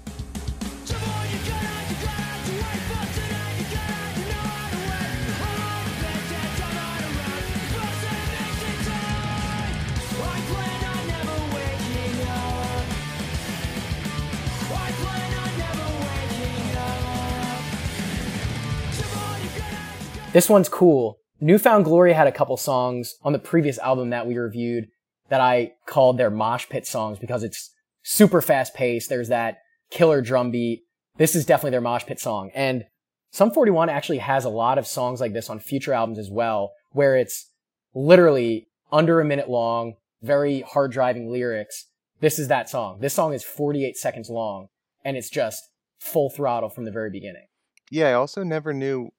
This 20.34 20.48
one's 20.48 20.68
cool. 20.68 21.20
New 21.40 21.58
Found 21.58 21.84
Glory 21.84 22.12
had 22.12 22.26
a 22.26 22.32
couple 22.32 22.56
songs 22.56 23.14
on 23.22 23.32
the 23.32 23.38
previous 23.38 23.78
album 23.78 24.10
that 24.10 24.26
we 24.26 24.36
reviewed 24.36 24.88
that 25.28 25.40
I 25.40 25.74
called 25.86 26.18
their 26.18 26.28
mosh 26.28 26.68
pit 26.68 26.88
songs 26.88 27.20
because 27.20 27.44
it's 27.44 27.70
super 28.02 28.42
fast 28.42 28.74
paced. 28.74 29.08
There's 29.08 29.28
that 29.28 29.58
killer 29.92 30.20
drum 30.20 30.50
beat. 30.50 30.82
This 31.18 31.36
is 31.36 31.46
definitely 31.46 31.70
their 31.70 31.80
mosh 31.80 32.04
pit 32.04 32.18
song. 32.18 32.50
And 32.52 32.84
Sum 33.30 33.52
41 33.52 33.88
actually 33.88 34.18
has 34.18 34.44
a 34.44 34.50
lot 34.50 34.76
of 34.76 34.88
songs 34.88 35.20
like 35.20 35.34
this 35.34 35.48
on 35.48 35.60
future 35.60 35.92
albums 35.92 36.18
as 36.18 36.30
well, 36.32 36.72
where 36.90 37.14
it's 37.14 37.52
literally 37.94 38.66
under 38.90 39.20
a 39.20 39.24
minute 39.24 39.48
long, 39.48 39.94
very 40.20 40.62
hard 40.62 40.90
driving 40.90 41.30
lyrics. 41.30 41.86
This 42.18 42.40
is 42.40 42.48
that 42.48 42.68
song. 42.68 42.98
This 42.98 43.14
song 43.14 43.34
is 43.34 43.44
48 43.44 43.96
seconds 43.96 44.28
long 44.28 44.66
and 45.04 45.16
it's 45.16 45.30
just 45.30 45.62
full 46.00 46.28
throttle 46.28 46.70
from 46.70 46.86
the 46.86 46.90
very 46.90 47.10
beginning. 47.10 47.46
Yeah, 47.88 48.08
I 48.08 48.12
also 48.14 48.42
never 48.42 48.72
knew 48.72 49.10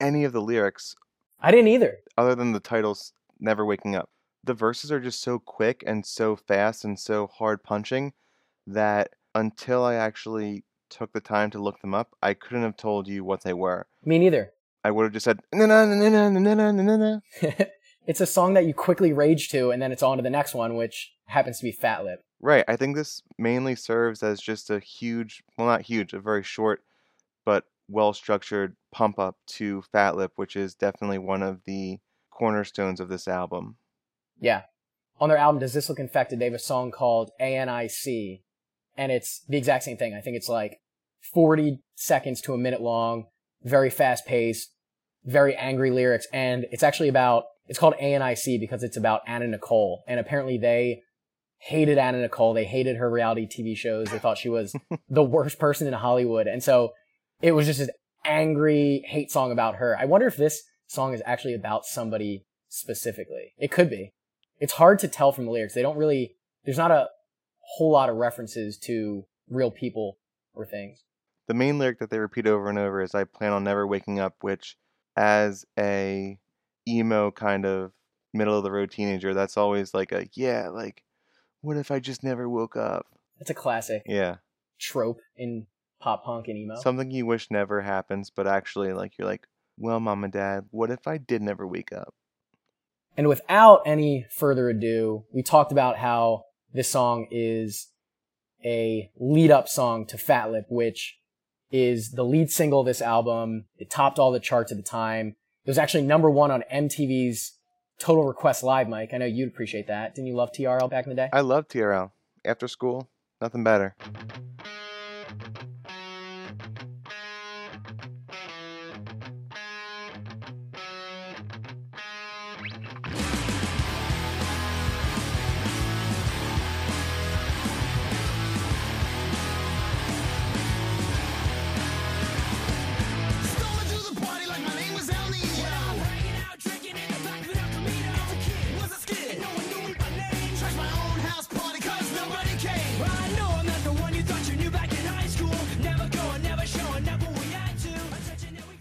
any 0.00 0.24
of 0.24 0.32
the 0.32 0.42
lyrics 0.42 0.94
I 1.40 1.50
didn't 1.50 1.68
either. 1.68 1.98
other 2.16 2.34
than 2.34 2.52
the 2.52 2.60
titles 2.60 3.12
Never 3.40 3.64
Waking 3.64 3.94
Up. 3.94 4.10
The 4.44 4.54
verses 4.54 4.90
are 4.90 5.00
just 5.00 5.20
so 5.20 5.38
quick 5.38 5.84
and 5.86 6.04
so 6.04 6.36
fast 6.36 6.84
and 6.84 6.98
so 6.98 7.26
hard 7.26 7.62
punching 7.62 8.12
that 8.66 9.10
until 9.34 9.84
I 9.84 9.94
actually 9.94 10.64
took 10.90 11.12
the 11.12 11.20
time 11.20 11.50
to 11.50 11.58
look 11.58 11.80
them 11.80 11.94
up, 11.94 12.16
I 12.22 12.34
couldn't 12.34 12.62
have 12.62 12.76
told 12.76 13.08
you 13.08 13.24
what 13.24 13.42
they 13.42 13.52
were. 13.52 13.86
Me 14.04 14.18
neither. 14.18 14.52
I 14.84 14.90
would 14.90 15.04
have 15.04 15.12
just 15.12 15.24
said 15.24 15.40
na 15.52 15.66
na 15.66 15.84
na 15.84 16.08
na 16.08 16.28
na 16.30 16.54
na 16.54 16.70
na 16.72 16.96
na 16.96 17.20
it's 18.06 18.20
a 18.20 18.26
song 18.26 18.54
that 18.54 18.64
you 18.64 18.72
quickly 18.72 19.12
rage 19.12 19.50
to 19.50 19.70
and 19.70 19.82
then 19.82 19.92
it's 19.92 20.02
on 20.02 20.16
to 20.16 20.22
the 20.22 20.30
next 20.30 20.54
one, 20.54 20.76
which 20.76 21.12
happens 21.26 21.58
to 21.58 21.64
be 21.64 21.72
Fat 21.72 22.04
Lip. 22.04 22.24
Right. 22.40 22.64
I 22.68 22.76
think 22.76 22.96
this 22.96 23.22
mainly 23.36 23.74
serves 23.74 24.22
as 24.22 24.40
just 24.40 24.70
a 24.70 24.78
huge, 24.78 25.42
well, 25.56 25.66
not 25.66 25.82
huge, 25.82 26.14
a 26.14 26.20
very 26.20 26.42
short, 26.42 26.82
but 27.44 27.64
well 27.88 28.12
structured 28.12 28.76
pump 28.92 29.18
up 29.18 29.36
to 29.46 29.82
Fat 29.92 30.16
Lip, 30.16 30.32
which 30.36 30.56
is 30.56 30.74
definitely 30.74 31.18
one 31.18 31.42
of 31.42 31.60
the 31.64 31.98
cornerstones 32.30 33.00
of 33.00 33.08
this 33.08 33.28
album. 33.28 33.76
Yeah. 34.40 34.62
On 35.20 35.28
their 35.28 35.38
album, 35.38 35.60
Does 35.60 35.72
This 35.72 35.88
Look 35.88 35.98
Infected, 35.98 36.38
they 36.38 36.44
have 36.44 36.54
a 36.54 36.58
song 36.58 36.90
called 36.90 37.30
ANIC, 37.40 38.42
and 38.96 39.10
it's 39.10 39.44
the 39.48 39.58
exact 39.58 39.84
same 39.84 39.96
thing. 39.96 40.14
I 40.14 40.20
think 40.20 40.36
it's 40.36 40.48
like 40.48 40.78
40 41.32 41.80
seconds 41.96 42.40
to 42.42 42.54
a 42.54 42.58
minute 42.58 42.80
long, 42.80 43.26
very 43.62 43.90
fast 43.90 44.26
paced, 44.26 44.72
very 45.24 45.56
angry 45.56 45.90
lyrics, 45.90 46.26
and 46.32 46.66
it's 46.70 46.84
actually 46.84 47.08
about, 47.08 47.44
it's 47.66 47.78
called 47.78 47.94
ANIC 48.00 48.60
because 48.60 48.82
it's 48.82 48.96
about 48.96 49.22
Anna 49.26 49.48
Nicole, 49.48 50.04
and 50.06 50.20
apparently 50.20 50.56
they 50.56 51.02
hated 51.58 51.98
Anna 51.98 52.20
Nicole. 52.20 52.54
They 52.54 52.64
hated 52.64 52.96
her 52.96 53.10
reality 53.10 53.46
TV 53.46 53.76
shows. 53.76 54.08
They 54.08 54.18
thought 54.18 54.38
she 54.38 54.48
was 54.48 54.74
the 55.08 55.24
worst 55.24 55.58
person 55.58 55.86
in 55.86 55.92
Hollywood, 55.92 56.46
and 56.46 56.62
so 56.62 56.92
it 57.42 57.52
was 57.52 57.66
just 57.66 57.80
an 57.80 57.90
angry 58.28 59.02
hate 59.06 59.30
song 59.30 59.50
about 59.50 59.76
her. 59.76 59.96
I 59.98 60.04
wonder 60.04 60.26
if 60.26 60.36
this 60.36 60.62
song 60.86 61.14
is 61.14 61.22
actually 61.26 61.54
about 61.54 61.84
somebody 61.84 62.44
specifically. 62.68 63.54
It 63.58 63.70
could 63.70 63.90
be. 63.90 64.12
It's 64.60 64.74
hard 64.74 64.98
to 65.00 65.08
tell 65.08 65.32
from 65.32 65.46
the 65.46 65.50
lyrics. 65.50 65.74
They 65.74 65.82
don't 65.82 65.96
really, 65.96 66.36
there's 66.64 66.78
not 66.78 66.90
a 66.90 67.08
whole 67.60 67.90
lot 67.90 68.08
of 68.08 68.16
references 68.16 68.76
to 68.78 69.24
real 69.48 69.70
people 69.70 70.18
or 70.54 70.66
things. 70.66 71.04
The 71.46 71.54
main 71.54 71.78
lyric 71.78 71.98
that 72.00 72.10
they 72.10 72.18
repeat 72.18 72.46
over 72.46 72.68
and 72.68 72.78
over 72.78 73.00
is 73.00 73.14
I 73.14 73.24
plan 73.24 73.52
on 73.52 73.64
never 73.64 73.86
waking 73.86 74.18
up, 74.18 74.34
which 74.40 74.76
as 75.16 75.64
a 75.78 76.38
emo 76.86 77.30
kind 77.30 77.64
of 77.64 77.92
middle 78.34 78.56
of 78.56 78.64
the 78.64 78.70
road 78.70 78.90
teenager, 78.90 79.32
that's 79.32 79.56
always 79.56 79.94
like 79.94 80.12
a 80.12 80.28
yeah, 80.34 80.68
like 80.68 81.02
what 81.60 81.76
if 81.76 81.90
I 81.90 82.00
just 82.00 82.22
never 82.22 82.48
woke 82.48 82.76
up? 82.76 83.06
That's 83.38 83.50
a 83.50 83.54
classic 83.54 84.02
Yeah. 84.06 84.36
trope 84.78 85.20
in 85.36 85.66
pop 86.00 86.24
punk 86.24 86.48
and 86.48 86.58
emo. 86.58 86.76
Something 86.76 87.10
you 87.10 87.26
wish 87.26 87.50
never 87.50 87.82
happens, 87.82 88.30
but 88.30 88.46
actually 88.46 88.92
like 88.92 89.18
you're 89.18 89.28
like, 89.28 89.46
well, 89.76 90.00
mom 90.00 90.24
and 90.24 90.32
dad, 90.32 90.66
what 90.70 90.90
if 90.90 91.06
I 91.06 91.18
did 91.18 91.42
never 91.42 91.66
wake 91.66 91.92
up? 91.92 92.14
And 93.16 93.28
without 93.28 93.82
any 93.84 94.26
further 94.30 94.68
ado, 94.68 95.24
we 95.32 95.42
talked 95.42 95.72
about 95.72 95.98
how 95.98 96.44
this 96.72 96.90
song 96.90 97.26
is 97.30 97.88
a 98.64 99.10
lead 99.18 99.50
up 99.50 99.68
song 99.68 100.06
to 100.06 100.18
Fat 100.18 100.50
Lip, 100.52 100.66
which 100.68 101.18
is 101.70 102.12
the 102.12 102.24
lead 102.24 102.50
single 102.50 102.80
of 102.80 102.86
this 102.86 103.02
album. 103.02 103.64
It 103.76 103.90
topped 103.90 104.18
all 104.18 104.30
the 104.30 104.40
charts 104.40 104.70
at 104.72 104.78
the 104.78 104.84
time. 104.84 105.36
It 105.64 105.70
was 105.70 105.78
actually 105.78 106.04
number 106.04 106.30
one 106.30 106.50
on 106.50 106.64
MTV's 106.72 107.58
Total 107.98 108.24
Request 108.24 108.62
Live, 108.62 108.88
Mike. 108.88 109.10
I 109.12 109.18
know 109.18 109.26
you'd 109.26 109.48
appreciate 109.48 109.88
that. 109.88 110.14
Didn't 110.14 110.28
you 110.28 110.36
love 110.36 110.50
TRL 110.52 110.88
back 110.88 111.04
in 111.04 111.10
the 111.10 111.16
day? 111.16 111.28
I 111.32 111.40
love 111.40 111.68
TRL. 111.68 112.12
After 112.44 112.68
school, 112.68 113.10
nothing 113.40 113.64
better. 113.64 113.96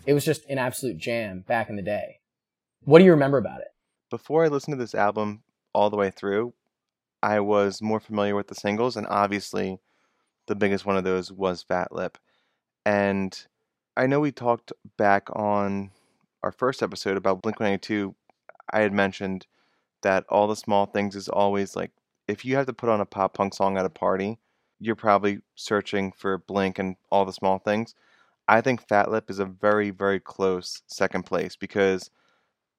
It 0.08 0.14
was 0.14 0.24
just 0.24 0.46
an 0.50 0.58
absolute 0.58 0.98
jam 0.98 1.42
back 1.42 1.70
in 1.70 1.76
the 1.76 1.82
day. 1.82 2.22
What 2.86 3.00
do 3.00 3.06
you 3.06 3.12
remember 3.12 3.38
about 3.38 3.60
it? 3.60 3.68
Before 4.10 4.46
I 4.46 4.48
listened 4.48 4.72
to 4.72 4.82
this 4.82 4.96
album 4.96 5.44
all 5.74 5.90
the 5.90 5.98
way 5.98 6.12
through, 6.12 6.54
I 7.22 7.42
was 7.42 7.82
more 7.82 8.00
familiar 8.00 8.34
with 8.34 8.48
the 8.48 8.56
singles, 8.56 8.96
and 8.96 9.06
obviously 9.08 9.80
the 10.48 10.56
biggest 10.56 10.86
one 10.86 10.96
of 10.96 11.04
those 11.04 11.30
was 11.30 11.62
Fat 11.62 11.92
Lip. 11.92 12.18
And 12.86 13.38
I 13.98 14.08
know 14.08 14.22
we 14.22 14.32
talked 14.32 14.72
back 14.98 15.28
on 15.34 15.92
our 16.42 16.54
first 16.54 16.82
episode 16.82 17.18
about 17.18 17.42
Blink 17.42 17.60
182. 17.60 18.16
I 18.72 18.80
had 18.80 18.94
mentioned 18.94 19.46
that 20.04 20.24
All 20.30 20.48
the 20.48 20.56
Small 20.56 20.86
Things 20.86 21.18
is 21.18 21.28
always 21.28 21.76
like, 21.76 21.92
if 22.30 22.46
you 22.46 22.56
have 22.56 22.68
to 22.68 22.74
put 22.74 22.88
on 22.88 23.02
a 23.02 23.06
pop 23.06 23.34
punk 23.34 23.54
song 23.54 23.78
at 23.78 23.86
a 23.86 23.90
party, 23.90 24.40
you're 24.80 24.96
probably 24.96 25.40
searching 25.56 26.14
for 26.14 26.38
Blink 26.38 26.80
and 26.80 26.96
All 27.12 27.26
the 27.26 27.34
Small 27.34 27.60
Things. 27.60 27.94
I 28.48 28.62
think 28.62 28.88
Fat 28.88 29.12
Lip 29.12 29.30
is 29.30 29.40
a 29.40 29.46
very, 29.46 29.90
very 29.90 30.20
close 30.20 30.82
second 30.88 31.24
place 31.24 31.56
because 31.56 32.10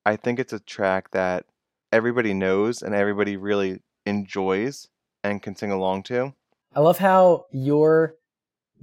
I 0.07 0.16
think 0.16 0.38
it's 0.38 0.52
a 0.52 0.61
track 0.61 1.11
that 1.11 1.44
everybody 1.92 2.33
knows 2.33 2.83
and 2.83 2.94
everybody 2.94 3.37
really 3.37 3.81
enjoys 4.07 4.88
and 5.22 5.42
can 5.42 5.54
sing 5.54 5.70
along 5.70 6.04
to. 6.04 6.35
I 6.74 6.81
love 6.81 6.98
how 6.98 7.46
your 7.52 8.14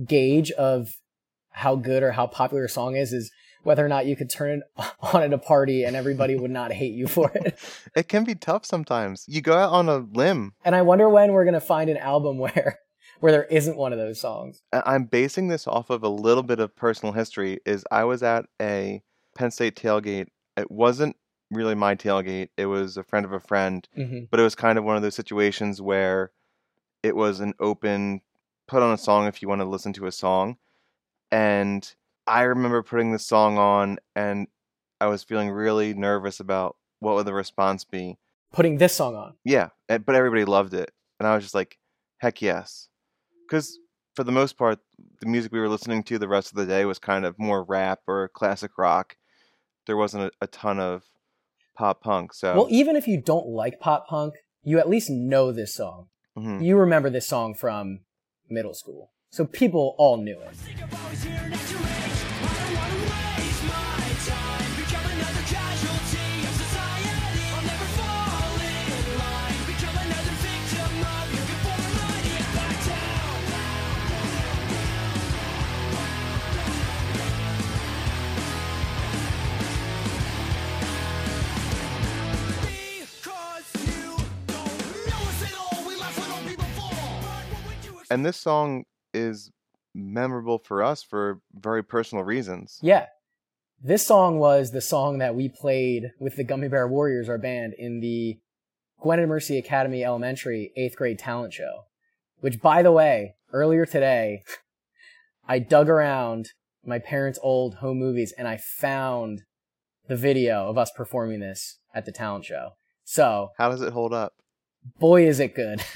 gauge 0.03 0.51
of 0.51 0.91
how 1.51 1.75
good 1.75 2.03
or 2.03 2.11
how 2.11 2.27
popular 2.27 2.65
a 2.65 2.69
song 2.69 2.95
is 2.95 3.13
is 3.13 3.31
whether 3.63 3.83
or 3.83 3.89
not 3.89 4.05
you 4.05 4.15
could 4.15 4.29
turn 4.29 4.61
it 4.61 4.83
on 5.13 5.23
at 5.23 5.33
a 5.33 5.37
party 5.37 5.83
and 5.83 5.95
everybody 5.95 6.35
would 6.35 6.51
not 6.51 6.71
hate 6.71 6.93
you 6.93 7.07
for 7.07 7.31
it. 7.33 7.57
It 7.95 8.09
can 8.09 8.25
be 8.25 8.35
tough 8.35 8.65
sometimes. 8.65 9.25
You 9.27 9.41
go 9.41 9.57
out 9.57 9.71
on 9.71 9.87
a 9.87 9.97
limb. 9.97 10.53
And 10.65 10.75
I 10.75 10.81
wonder 10.81 11.09
when 11.09 11.31
we're 11.31 11.45
gonna 11.45 11.61
find 11.61 11.89
an 11.89 11.97
album 11.97 12.37
where 12.37 12.79
where 13.19 13.31
there 13.31 13.45
isn't 13.45 13.77
one 13.77 13.93
of 13.93 13.99
those 13.99 14.19
songs. 14.19 14.61
I'm 14.73 15.05
basing 15.05 15.47
this 15.47 15.67
off 15.67 15.89
of 15.89 16.03
a 16.03 16.09
little 16.09 16.43
bit 16.43 16.59
of 16.59 16.75
personal 16.75 17.13
history. 17.13 17.59
Is 17.65 17.85
I 17.91 18.03
was 18.03 18.23
at 18.23 18.45
a 18.61 19.01
Penn 19.35 19.51
State 19.51 19.75
tailgate. 19.75 20.27
It 20.57 20.69
wasn't 20.71 21.15
really 21.51 21.75
my 21.75 21.95
tailgate. 21.95 22.49
It 22.57 22.65
was 22.65 22.97
a 22.97 23.03
friend 23.03 23.25
of 23.25 23.31
a 23.33 23.39
friend, 23.39 23.87
Mm-hmm. 23.97 24.25
but 24.31 24.39
it 24.39 24.43
was 24.43 24.55
kind 24.55 24.77
of 24.77 24.83
one 24.83 24.95
of 24.95 25.01
those 25.01 25.15
situations 25.15 25.81
where 25.81 26.31
it 27.03 27.15
was 27.15 27.39
an 27.39 27.53
open 27.59 28.21
put 28.67 28.81
on 28.81 28.93
a 28.93 28.97
song 28.97 29.27
if 29.27 29.41
you 29.41 29.47
want 29.47 29.61
to 29.61 29.65
listen 29.65 29.93
to 29.93 30.07
a 30.07 30.11
song. 30.11 30.57
And 31.31 31.93
I 32.27 32.43
remember 32.43 32.81
putting 32.83 33.11
the 33.11 33.19
song 33.19 33.57
on 33.57 33.99
and 34.15 34.47
I 34.99 35.07
was 35.07 35.23
feeling 35.23 35.51
really 35.51 35.93
nervous 35.93 36.39
about 36.39 36.77
what 36.99 37.15
would 37.15 37.25
the 37.27 37.33
response 37.33 37.83
be. 37.83 38.17
Putting 38.53 38.77
this 38.77 38.95
song 38.95 39.15
on. 39.15 39.33
Yeah, 39.43 39.69
but 39.87 40.15
everybody 40.15 40.45
loved 40.45 40.73
it. 40.73 40.91
And 41.19 41.27
I 41.27 41.35
was 41.35 41.43
just 41.43 41.53
like, 41.55 41.77
heck 42.19 42.41
yes. 42.41 42.87
Because 43.47 43.77
for 44.15 44.23
the 44.23 44.31
most 44.31 44.57
part, 44.57 44.79
the 45.19 45.27
music 45.27 45.51
we 45.51 45.59
were 45.59 45.69
listening 45.69 46.03
to 46.03 46.17
the 46.17 46.27
rest 46.27 46.51
of 46.51 46.57
the 46.57 46.65
day 46.65 46.85
was 46.85 46.99
kind 46.99 47.25
of 47.25 47.37
more 47.37 47.63
rap 47.63 47.99
or 48.07 48.29
classic 48.29 48.77
rock. 48.77 49.17
There 49.85 49.97
wasn't 49.97 50.23
a, 50.25 50.31
a 50.41 50.47
ton 50.47 50.79
of 50.79 51.03
pop 51.75 52.01
punk. 52.01 52.33
So, 52.33 52.55
Well, 52.55 52.67
even 52.69 52.95
if 52.95 53.07
you 53.07 53.21
don't 53.21 53.47
like 53.47 53.79
pop 53.79 54.07
punk, 54.07 54.35
you 54.63 54.79
at 54.79 54.89
least 54.89 55.09
know 55.09 55.51
this 55.51 55.75
song. 55.75 56.07
mhm. 56.37 56.63
You 56.63 56.77
remember 56.77 57.09
this 57.09 57.27
song 57.27 57.53
from 57.53 57.99
middle 58.49 58.73
school. 58.73 59.11
So 59.29 59.45
people 59.45 59.95
all 59.97 60.17
knew 60.17 60.39
it. 60.39 62.14
And 88.09 88.25
this 88.25 88.37
song 88.37 88.85
is 89.13 89.51
memorable 89.93 90.59
for 90.59 90.83
us 90.83 91.03
for 91.03 91.39
very 91.53 91.83
personal 91.83 92.23
reasons. 92.23 92.79
Yeah. 92.81 93.07
This 93.81 94.05
song 94.05 94.39
was 94.39 94.71
the 94.71 94.81
song 94.81 95.19
that 95.19 95.35
we 95.35 95.49
played 95.49 96.11
with 96.19 96.35
the 96.35 96.45
Gummi 96.45 96.69
Bear 96.69 96.87
Warriors, 96.87 97.29
our 97.29 97.37
band, 97.37 97.73
in 97.77 97.99
the 97.99 98.39
Gwynedd 99.01 99.27
Mercy 99.27 99.57
Academy 99.57 100.03
Elementary 100.03 100.71
eighth 100.75 100.95
grade 100.95 101.19
talent 101.19 101.53
show. 101.53 101.85
Which, 102.39 102.61
by 102.61 102.81
the 102.83 102.91
way, 102.91 103.35
earlier 103.51 103.85
today, 103.85 104.43
I 105.47 105.59
dug 105.59 105.89
around 105.89 106.49
my 106.85 106.99
parents' 106.99 107.39
old 107.41 107.75
home 107.75 107.97
movies 107.99 108.33
and 108.37 108.47
I 108.47 108.57
found 108.57 109.43
the 110.07 110.15
video 110.15 110.69
of 110.69 110.77
us 110.77 110.91
performing 110.95 111.39
this 111.39 111.79
at 111.93 112.05
the 112.05 112.11
talent 112.11 112.45
show. 112.45 112.71
So, 113.03 113.49
How 113.57 113.69
does 113.69 113.81
it 113.81 113.93
hold 113.93 114.13
up? 114.13 114.33
boy, 114.99 115.27
is 115.27 115.39
it 115.39 115.55
good. 115.55 115.83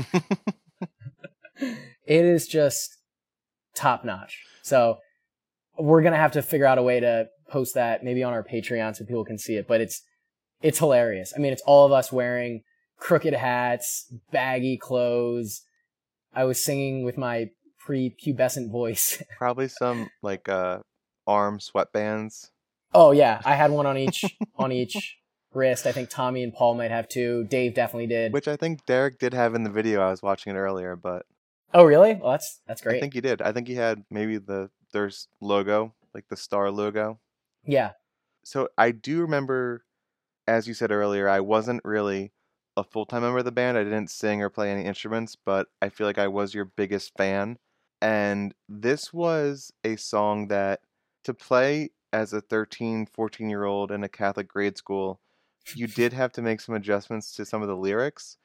it 2.09 2.25
is 2.25 2.47
just 2.47 2.97
top 3.75 4.03
notch. 4.03 4.43
So 4.63 4.97
we're 5.77 6.01
gonna 6.01 6.17
have 6.17 6.33
to 6.33 6.41
figure 6.41 6.65
out 6.65 6.77
a 6.77 6.83
way 6.83 6.99
to 6.99 7.27
post 7.49 7.75
that 7.75 8.03
maybe 8.03 8.23
on 8.23 8.33
our 8.33 8.43
Patreon 8.43 8.95
so 8.95 9.05
people 9.05 9.23
can 9.23 9.37
see 9.37 9.55
it. 9.55 9.67
But 9.67 9.79
it's 9.79 10.01
it's 10.61 10.79
hilarious. 10.79 11.31
I 11.35 11.39
mean, 11.39 11.53
it's 11.53 11.61
all 11.65 11.85
of 11.85 11.93
us 11.93 12.11
wearing 12.11 12.63
crooked 12.97 13.33
hats, 13.33 14.11
baggy 14.31 14.75
clothes. 14.75 15.61
I 16.33 16.43
was 16.43 16.61
singing 16.61 17.05
with 17.05 17.17
my 17.17 17.51
pre-pubescent 17.79 18.71
voice. 18.71 19.23
Probably 19.37 19.67
some 19.67 20.09
like 20.21 20.49
uh 20.49 20.79
arm 21.27 21.59
sweatbands. 21.59 22.49
oh 22.93 23.11
yeah, 23.11 23.39
I 23.45 23.53
had 23.53 23.69
one 23.69 23.85
on 23.85 23.97
each 23.99 24.25
on 24.57 24.71
each 24.71 25.17
wrist. 25.53 25.85
I 25.85 25.91
think 25.91 26.09
Tommy 26.09 26.41
and 26.41 26.53
Paul 26.53 26.73
might 26.73 26.91
have 26.91 27.07
two. 27.07 27.45
Dave 27.45 27.75
definitely 27.75 28.07
did. 28.07 28.33
Which 28.33 28.47
I 28.47 28.55
think 28.55 28.83
Deryck 28.87 29.19
did 29.19 29.35
have 29.35 29.53
in 29.53 29.63
the 29.63 29.69
video. 29.69 30.01
I 30.01 30.09
was 30.09 30.23
watching 30.23 30.55
it 30.55 30.57
earlier, 30.57 30.95
but 30.95 31.27
oh 31.73 31.83
really? 31.83 32.15
Well, 32.15 32.31
that's 32.31 32.61
that's 32.67 32.81
great. 32.81 32.97
I 32.97 32.99
think 32.99 33.13
he 33.13 33.21
did. 33.21 33.41
I 33.41 33.51
think 33.51 33.67
he 33.67 33.75
had 33.75 34.03
maybe 34.09 34.37
the 34.37 34.69
there's 34.91 35.27
logo, 35.41 35.93
like 36.13 36.27
the 36.29 36.37
star 36.37 36.71
logo. 36.71 37.19
yeah. 37.65 37.91
So 38.43 38.69
I 38.77 38.91
do 38.91 39.21
remember, 39.21 39.83
as 40.47 40.67
you 40.67 40.73
said 40.73 40.91
earlier, 40.91 41.29
I 41.29 41.41
wasn't 41.41 41.81
really 41.83 42.31
a 42.77 42.83
full 42.83 43.05
time 43.05 43.21
member 43.21 43.39
of 43.39 43.45
the 43.45 43.51
band. 43.51 43.77
I 43.77 43.83
didn't 43.83 44.09
sing 44.09 44.41
or 44.41 44.49
play 44.49 44.71
any 44.71 44.85
instruments, 44.85 45.35
but 45.35 45.67
I 45.81 45.89
feel 45.89 46.07
like 46.07 46.17
I 46.17 46.27
was 46.27 46.53
your 46.53 46.65
biggest 46.65 47.15
fan. 47.17 47.57
And 48.01 48.53
this 48.67 49.13
was 49.13 49.71
a 49.83 49.97
song 49.97 50.47
that 50.47 50.79
to 51.25 51.33
play 51.33 51.89
as 52.13 52.33
a 52.33 52.41
13, 52.41 53.05
14 53.05 53.49
year 53.49 53.65
old 53.65 53.91
in 53.91 54.03
a 54.03 54.09
Catholic 54.09 54.47
grade 54.47 54.77
school, 54.77 55.19
you 55.75 55.87
did 55.87 56.13
have 56.13 56.31
to 56.33 56.41
make 56.41 56.61
some 56.61 56.75
adjustments 56.75 57.33
to 57.35 57.45
some 57.45 57.61
of 57.61 57.67
the 57.67 57.75
lyrics. 57.75 58.37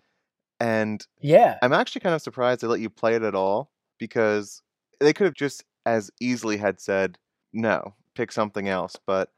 And 0.64 1.06
Yeah. 1.20 1.58
I'm 1.60 1.74
actually 1.74 2.00
kind 2.00 2.14
of 2.14 2.22
surprised 2.22 2.62
they 2.62 2.66
let 2.66 2.80
you 2.80 2.88
play 2.88 3.14
it 3.14 3.22
at 3.22 3.34
all 3.34 3.70
because 3.98 4.62
they 4.98 5.12
could 5.12 5.26
have 5.26 5.34
just 5.34 5.62
as 5.84 6.10
easily 6.20 6.56
had 6.56 6.80
said 6.80 7.18
no, 7.52 7.94
pick 8.14 8.32
something 8.32 8.66
else. 8.66 8.96
But 9.06 9.28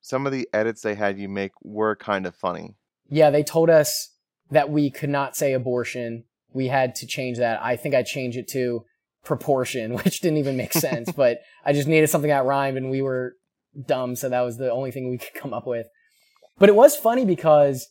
some 0.00 0.26
of 0.26 0.32
the 0.32 0.48
edits 0.52 0.80
they 0.80 0.94
had 0.94 1.18
you 1.18 1.28
make 1.28 1.50
were 1.60 1.96
kind 1.96 2.24
of 2.24 2.36
funny. 2.36 2.76
Yeah, 3.08 3.30
they 3.30 3.42
told 3.42 3.68
us 3.68 4.12
that 4.50 4.70
we 4.70 4.90
could 4.90 5.10
not 5.10 5.36
say 5.36 5.52
abortion. 5.52 6.24
We 6.52 6.68
had 6.68 6.94
to 6.96 7.06
change 7.06 7.38
that. 7.38 7.60
I 7.60 7.74
think 7.74 7.96
I 7.96 8.04
changed 8.04 8.38
it 8.38 8.48
to 8.50 8.84
proportion, 9.24 9.94
which 10.04 10.20
didn't 10.20 10.38
even 10.38 10.56
make 10.56 10.72
sense, 10.72 11.10
but 11.16 11.40
I 11.64 11.72
just 11.72 11.88
needed 11.88 12.08
something 12.08 12.30
that 12.30 12.44
rhymed 12.44 12.78
and 12.78 12.90
we 12.90 13.02
were 13.02 13.34
dumb, 13.86 14.14
so 14.14 14.28
that 14.28 14.42
was 14.42 14.56
the 14.56 14.70
only 14.70 14.92
thing 14.92 15.10
we 15.10 15.18
could 15.18 15.34
come 15.34 15.52
up 15.52 15.66
with. 15.66 15.88
But 16.58 16.68
it 16.68 16.76
was 16.76 16.94
funny 16.96 17.24
because 17.24 17.88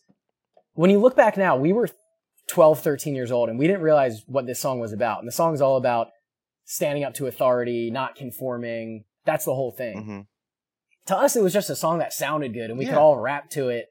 when 0.75 0.89
you 0.89 0.99
look 0.99 1.17
back 1.17 1.36
now, 1.36 1.57
we 1.57 1.73
were 1.73 1.89
12, 2.50 2.82
13 2.82 3.16
years 3.16 3.32
old 3.32 3.50
and 3.50 3.58
we 3.58 3.68
didn't 3.68 3.82
realize 3.82 4.24
what 4.28 4.45
this 4.45 4.60
song 4.60 4.80
was 4.80 4.91
about. 4.91 5.20
And 5.20 5.28
the 5.28 5.32
song 5.32 5.54
is 5.54 5.62
all 5.62 5.78
about 5.78 6.10
standing 6.66 7.04
up 7.04 7.14
to 7.16 7.28
authority, 7.28 7.89
not 7.91 8.16
conforming. 8.16 9.06
That's 9.26 9.45
the 9.45 9.56
whole 9.56 9.72
thing 9.72 10.04
hmm 10.04 10.20
to 11.06 11.18
us 11.18 11.36
it 11.36 11.41
was 11.41 11.54
just 11.54 11.72
a 11.72 11.76
song 11.76 11.97
that 11.97 12.14
sounded 12.14 12.54
good 12.54 12.70
and 12.70 12.78
we 12.78 12.86
could 12.86 12.93
all 12.93 13.18
rap 13.18 13.50
to 13.50 13.70
it 13.70 13.88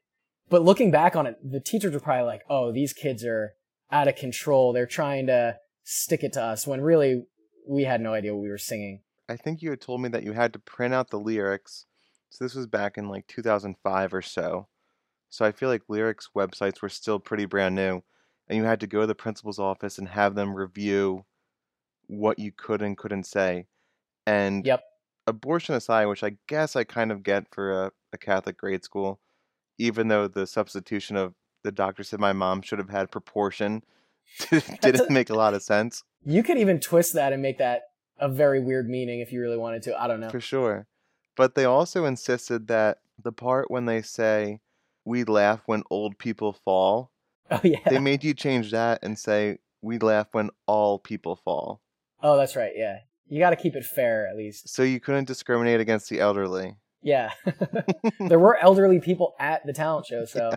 but 0.49 0.63
looking 0.63 0.89
back 0.89 1.17
on 1.17 1.27
it 1.27 1.35
the 1.43 1.59
teachers 1.59 1.93
were 1.93 1.99
probably 1.99 2.25
like 2.25 2.43
oh 2.49 2.71
these 2.71 2.93
kids 2.93 3.25
are 3.25 3.55
out 3.91 4.07
of 4.07 4.15
control 4.15 4.71
they're 4.71 4.85
trying 4.85 5.27
to 5.27 5.57
stick 5.83 6.23
it 6.23 6.31
to 6.31 6.41
us 6.41 6.65
when 6.65 6.79
really 6.79 7.25
we 7.67 7.83
had 7.83 7.99
no 7.99 8.13
idea 8.13 8.33
what 8.33 8.41
we 8.41 8.47
were 8.47 8.57
singing 8.57 9.01
I 9.29 9.37
think 9.37 9.61
you 9.61 9.69
had 9.69 9.79
told 9.79 10.01
me 10.01 10.09
that 10.09 10.23
you 10.23 10.33
had 10.33 10.53
to 10.53 10.59
print 10.59 10.93
out 10.93 11.11
the 11.11 11.19
lyrics. 11.19 11.85
So 12.31 12.43
this 12.43 12.55
was 12.55 12.65
back 12.65 12.97
in 12.97 13.09
like 13.09 13.27
2005 13.27 14.13
or 14.13 14.21
so. 14.23 14.67
So 15.29 15.45
I 15.45 15.51
feel 15.51 15.69
like 15.69 15.83
lyrics 15.87 16.29
websites 16.35 16.81
were 16.81 16.89
still 16.89 17.19
pretty 17.19 17.45
brand 17.45 17.75
new. 17.75 18.01
And 18.49 18.57
you 18.57 18.63
had 18.63 18.79
to 18.79 18.87
go 18.87 19.01
to 19.01 19.07
the 19.07 19.15
principal's 19.15 19.59
office 19.59 19.97
and 19.97 20.09
have 20.09 20.35
them 20.35 20.55
review 20.55 21.25
what 22.07 22.39
you 22.39 22.51
could 22.51 22.81
and 22.81 22.97
couldn't 22.97 23.25
say. 23.25 23.67
And 24.25 24.65
yep 24.65 24.83
abortion 25.27 25.75
aside, 25.75 26.07
which 26.07 26.23
I 26.23 26.37
guess 26.47 26.75
I 26.75 26.83
kind 26.83 27.11
of 27.11 27.21
get 27.21 27.45
for 27.53 27.85
a, 27.85 27.91
a 28.11 28.17
Catholic 28.17 28.57
grade 28.57 28.83
school, 28.83 29.19
even 29.77 30.07
though 30.07 30.27
the 30.27 30.47
substitution 30.47 31.15
of 31.15 31.35
the 31.63 31.71
doctor 31.71 32.03
said 32.03 32.19
my 32.19 32.33
mom 32.33 32.63
should 32.63 32.79
have 32.79 32.89
had 32.89 33.11
proportion 33.11 33.83
didn't 34.81 35.09
make 35.09 35.29
a 35.29 35.35
lot 35.35 35.53
of 35.53 35.61
sense 35.61 36.03
you 36.25 36.43
could 36.43 36.57
even 36.57 36.79
twist 36.79 37.13
that 37.13 37.33
and 37.33 37.41
make 37.41 37.57
that 37.57 37.83
a 38.19 38.29
very 38.29 38.59
weird 38.59 38.87
meaning 38.89 39.19
if 39.19 39.31
you 39.31 39.41
really 39.41 39.57
wanted 39.57 39.81
to 39.81 39.99
i 39.99 40.07
don't 40.07 40.19
know 40.19 40.29
for 40.29 40.39
sure. 40.39 40.87
But 41.39 41.55
they 41.55 41.63
also 41.63 42.03
insisted 42.03 42.67
that 42.67 42.97
the 43.17 43.31
part 43.31 43.71
when 43.71 43.85
they 43.85 44.01
say 44.01 44.59
we 45.05 45.23
laugh 45.23 45.61
when 45.67 45.83
old 45.89 46.17
people 46.17 46.51
fall, 46.51 47.11
oh 47.51 47.61
yeah. 47.63 47.79
They 47.89 47.99
made 47.99 48.23
you 48.23 48.33
change 48.33 48.71
that 48.71 48.99
and 49.03 49.17
say 49.17 49.57
we 49.81 49.97
laugh 49.97 50.27
when 50.33 50.49
all 50.67 50.99
people 50.99 51.35
fall. 51.35 51.81
oh 52.21 52.37
that's 52.37 52.55
right 52.55 52.73
yeah. 52.75 52.99
You 53.27 53.39
got 53.39 53.51
to 53.51 53.55
keep 53.55 53.75
it 53.75 53.85
fair 53.85 54.27
at 54.27 54.35
least. 54.35 54.69
So 54.69 54.81
you 54.81 54.99
couldn't 54.99 55.25
discriminate 55.25 55.79
against 55.79 56.09
the 56.09 56.19
elderly. 56.19 56.75
yeah. 57.03 57.31
There 58.19 58.39
were 58.39 58.57
elderly 58.57 58.99
people 58.99 59.35
at 59.39 59.65
the 59.65 59.73
talent 59.73 60.05
show 60.07 60.25
so 60.25 60.51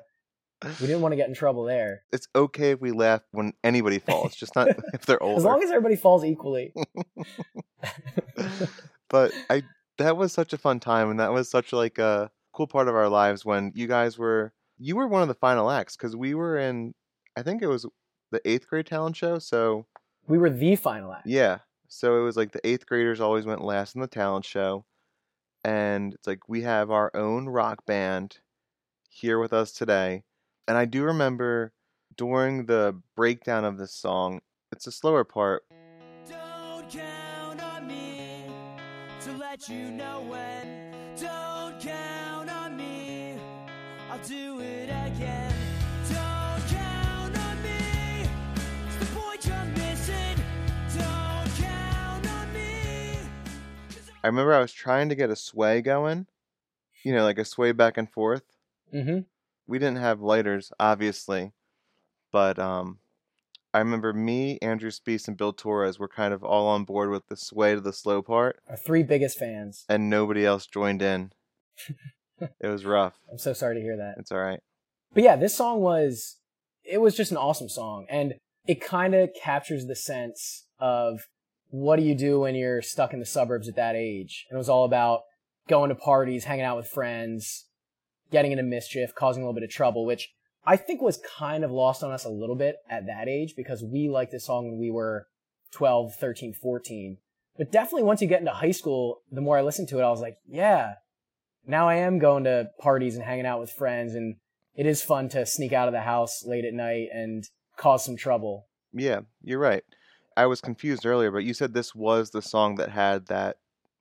we 0.81 0.87
didn't 0.87 1.01
want 1.01 1.13
to 1.13 1.17
get 1.17 1.29
in 1.29 1.35
trouble 1.35 1.65
there. 1.65 2.03
It's 2.13 2.29
okay 2.35 2.71
if 2.71 2.81
we 2.81 2.93
laugh 2.93 3.23
when 3.33 3.53
anybody 3.65 3.99
falls, 3.99 4.35
just 4.37 4.55
not 4.55 4.69
if 4.95 5.05
they're 5.07 5.23
old. 5.23 5.39
as 5.39 5.45
long 5.45 5.63
as 5.63 5.71
everybody 5.71 5.97
falls 5.97 6.25
equally. 6.25 6.73
But 9.09 9.33
I 9.51 9.63
that 9.99 10.17
was 10.17 10.33
such 10.33 10.53
a 10.53 10.59
fun 10.59 10.81
time 10.81 11.11
and 11.11 11.21
that 11.21 11.33
was 11.33 11.51
such 11.51 11.73
like 11.73 11.99
a 11.99 12.31
cool 12.53 12.67
part 12.67 12.89
of 12.89 12.95
our 12.95 13.09
lives 13.09 13.45
when 13.45 13.73
you 13.75 13.87
guys 13.87 14.17
were 14.19 14.53
you 14.83 14.97
were 14.97 15.07
one 15.07 15.23
of 15.23 15.29
the 15.29 15.35
final 15.35 15.71
acts 15.71 15.97
because 15.97 16.17
we 16.17 16.35
were 16.35 16.59
in 16.59 16.93
I 17.37 17.43
think 17.43 17.63
it 17.63 17.69
was 17.69 17.87
the 18.33 18.41
eighth 18.45 18.67
grade 18.67 18.87
talent 18.87 19.17
show 19.17 19.39
so 19.39 19.87
we 20.27 20.39
were 20.39 20.51
the 20.51 20.75
final 20.75 21.13
act 21.13 21.27
yeah 21.27 21.59
so 21.87 22.21
it 22.21 22.25
was 22.25 22.37
like 22.37 22.53
the 22.53 22.67
eighth 22.67 22.87
graders 22.87 23.21
always 23.21 23.47
went 23.47 23.63
last 23.63 23.95
in 23.95 24.01
the 24.01 24.09
talent 24.09 24.45
show 24.45 24.85
and 25.63 26.15
it's 26.15 26.27
like 26.27 26.49
we 26.49 26.63
have 26.63 26.91
our 26.91 27.13
own 27.15 27.49
rock 27.49 27.87
band 27.87 28.39
here 29.09 29.39
with 29.39 29.53
us 29.53 29.71
today 29.71 30.25
and 30.67 30.77
I 30.77 30.85
do 30.85 31.05
remember 31.05 31.73
during 32.17 32.67
the 32.67 33.01
breakdown 33.15 33.65
of 33.65 33.79
this 33.79 33.95
song 33.95 34.41
it's 34.73 34.89
a 34.89 34.93
slower 34.93 35.23
part 35.23 35.63
Don't 36.29 36.91
count 36.91 37.63
on 37.63 37.87
me 37.87 38.47
to 39.21 39.33
let 39.37 39.69
you 39.69 39.93
know 39.93 40.23
when. 40.29 40.82
Do 44.27 44.61
it 44.61 44.85
again. 44.85 45.53
Don't 46.09 46.63
count 46.69 47.39
on 47.39 47.63
me, 47.63 48.29
it's 48.87 48.97
the 48.99 49.07
point 49.17 49.45
you're 49.47 49.65
missing. 49.77 50.37
Don't 50.97 51.51
count 51.57 52.27
on 52.29 52.53
me. 52.53 53.19
I 54.23 54.27
remember 54.27 54.55
I 54.55 54.61
was 54.61 54.73
trying 54.73 55.09
to 55.09 55.15
get 55.15 55.31
a 55.31 55.37
sway 55.37 55.81
going, 55.83 56.27
you 57.05 57.13
know, 57.13 57.25
like 57.25 57.39
a 57.39 57.45
sway 57.45 57.73
back 57.73 57.97
and 57.97 58.11
forth. 58.11 58.45
mm-hmm 58.95 59.21
We 59.67 59.79
didn't 59.79 59.99
have 59.99 60.21
lighters, 60.21 60.73
obviously, 60.79 61.53
but 62.31 62.59
um, 62.59 62.99
I 63.75 63.79
remember 63.79 64.13
me, 64.13 64.59
Andrew 64.63 64.91
Speece, 64.91 65.27
and 65.29 65.37
Bill 65.37 65.53
Torres 65.53 65.99
were 65.99 66.09
kind 66.09 66.33
of 66.33 66.45
all 66.45 66.69
on 66.69 66.85
board 66.85 67.11
with 67.11 67.27
the 67.29 67.37
sway 67.37 67.75
to 67.75 67.81
the 67.81 67.93
slow 67.93 68.23
part, 68.23 68.61
our 68.69 68.77
three 68.77 69.03
biggest 69.03 69.39
fans. 69.39 69.85
and 69.89 70.09
nobody 70.09 70.45
else 70.47 70.67
joined 70.67 71.03
in. 71.03 71.33
it 72.61 72.69
was 72.69 72.85
rough. 72.85 73.15
I'm 73.31 73.39
so 73.39 73.53
sorry 73.53 73.77
to 73.77 73.81
hear 73.81 73.97
that. 73.97 74.15
It's 74.19 74.33
all 74.33 74.41
right. 74.41 74.61
But 75.15 75.23
yeah, 75.23 75.37
this 75.37 75.55
song 75.55 75.81
was 75.81 76.39
it 76.85 77.01
was 77.01 77.17
just 77.17 77.31
an 77.31 77.37
awesome 77.37 77.69
song 77.69 78.07
and 78.09 78.35
it 78.67 78.81
kind 78.81 79.15
of 79.15 79.31
captures 79.41 79.87
the 79.87 79.97
sense 79.97 80.67
of 80.79 81.21
what 81.71 81.97
do 81.97 82.03
you 82.03 82.15
do 82.15 82.41
when 82.41 82.55
you're 82.55 82.83
stuck 82.83 83.13
in 83.13 83.19
the 83.19 83.27
suburbs 83.27 83.69
at 83.69 83.77
that 83.77 83.97
age? 83.97 84.47
And 84.49 84.57
it 84.57 84.59
was 84.59 84.69
all 84.69 84.85
about 84.85 85.21
going 85.69 85.89
to 85.89 85.95
parties, 85.95 86.45
hanging 86.45 86.65
out 86.65 86.77
with 86.77 86.87
friends, 86.87 87.67
getting 88.31 88.53
into 88.53 88.63
mischief, 88.63 89.15
causing 89.15 89.43
a 89.43 89.47
little 89.47 89.59
bit 89.59 89.65
of 89.65 89.71
trouble, 89.71 90.05
which 90.05 90.31
I 90.65 90.77
think 90.77 91.03
was 91.03 91.21
kind 91.39 91.65
of 91.65 91.71
lost 91.71 92.03
on 92.03 92.13
us 92.13 92.25
a 92.25 92.31
little 92.31 92.57
bit 92.57 92.77
at 92.89 93.07
that 93.07 93.29
age 93.29 93.55
because 93.57 93.83
we 93.83 94.09
liked 94.09 94.33
this 94.33 94.47
song 94.47 94.69
when 94.69 94.79
we 94.79 94.91
were 94.91 95.27
12, 95.73 96.15
13, 96.15 96.53
14. 96.53 97.17
But 97.57 97.73
definitely 97.73 98.05
once 98.05 98.23
you 98.23 98.29
get 98.29 98.41
into 98.41 98.53
high 98.53 98.71
school, 98.71 99.23
the 99.31 99.41
more 99.41 99.59
I 99.59 99.63
listened 99.63 99.89
to 99.89 99.99
it, 99.99 100.05
I 100.05 100.11
was 100.11 100.21
like, 100.21 100.37
yeah, 100.47 100.95
now 101.67 101.89
I 101.89 101.97
am 101.97 102.19
going 102.19 102.45
to 102.45 102.71
parties 102.81 103.15
and 103.17 103.25
hanging 103.25 103.47
out 103.47 103.61
with 103.61 103.71
friends 103.71 104.15
and 104.15 104.37
it 104.75 104.87
is 104.87 105.03
fun 105.03 105.29
to 105.31 105.45
sneak 105.47 105.73
out 105.73 105.89
of 105.89 105.93
the 105.93 106.01
house 106.01 106.45
late 106.47 106.65
at 106.65 106.73
night 106.75 107.09
and 107.13 107.45
cause 107.77 108.05
some 108.05 108.17
trouble. 108.17 108.67
Yeah, 108.93 109.21
you're 109.43 109.59
right. 109.59 109.85
I 110.37 110.47
was 110.47 110.61
confused 110.61 111.05
earlier, 111.05 111.31
but 111.31 111.45
you 111.45 111.53
said 111.53 111.75
this 111.75 111.95
was 111.95 112.31
the 112.31 112.41
song 112.43 112.77
that 112.77 112.91
had 112.91 113.27
that 113.27 113.59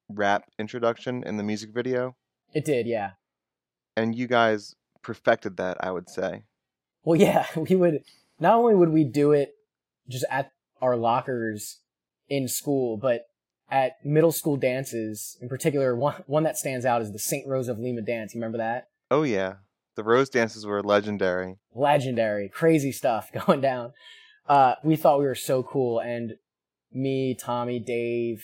rap 0.09 0.45
introduction 0.57 1.23
in 1.25 1.37
the 1.37 1.43
music 1.43 1.71
video, 1.73 2.15
It 2.53 2.65
did, 2.65 2.87
yeah. 2.87 3.11
and 3.97 4.15
you 4.15 4.27
guys 4.27 4.75
perfected 5.01 5.57
that, 5.57 5.77
I 5.81 5.91
would 5.91 6.09
say. 6.09 6.43
Well, 7.03 7.19
yeah, 7.19 7.47
we 7.55 7.75
would 7.75 8.03
not 8.39 8.55
only 8.55 8.75
would 8.75 8.89
we 8.89 9.03
do 9.03 9.31
it 9.33 9.53
just 10.09 10.25
at 10.29 10.51
our 10.81 10.95
lockers 10.95 11.79
in 12.29 12.47
school, 12.47 12.97
but 12.97 13.27
at 13.71 14.05
middle 14.05 14.31
school 14.31 14.57
dances, 14.57 15.37
in 15.41 15.49
particular, 15.49 15.95
one 15.95 16.23
one 16.27 16.43
that 16.43 16.57
stands 16.57 16.85
out 16.85 17.01
is 17.01 17.11
the 17.11 17.19
St. 17.19 17.47
Rose 17.47 17.69
of 17.69 17.79
Lima 17.79 18.01
dance. 18.01 18.35
You 18.35 18.41
remember 18.41 18.57
that? 18.59 18.89
Oh 19.09 19.23
yeah, 19.23 19.55
the 19.95 20.03
rose 20.03 20.29
dances 20.29 20.65
were 20.65 20.83
legendary. 20.83 21.55
Legendary, 21.73 22.49
crazy 22.49 22.91
stuff 22.91 23.31
going 23.45 23.61
down. 23.61 23.93
Uh, 24.47 24.75
we 24.83 24.95
thought 24.95 25.19
we 25.19 25.25
were 25.25 25.35
so 25.35 25.63
cool, 25.63 25.99
and 25.99 26.33
me, 26.91 27.35
Tommy, 27.39 27.79
Dave, 27.79 28.43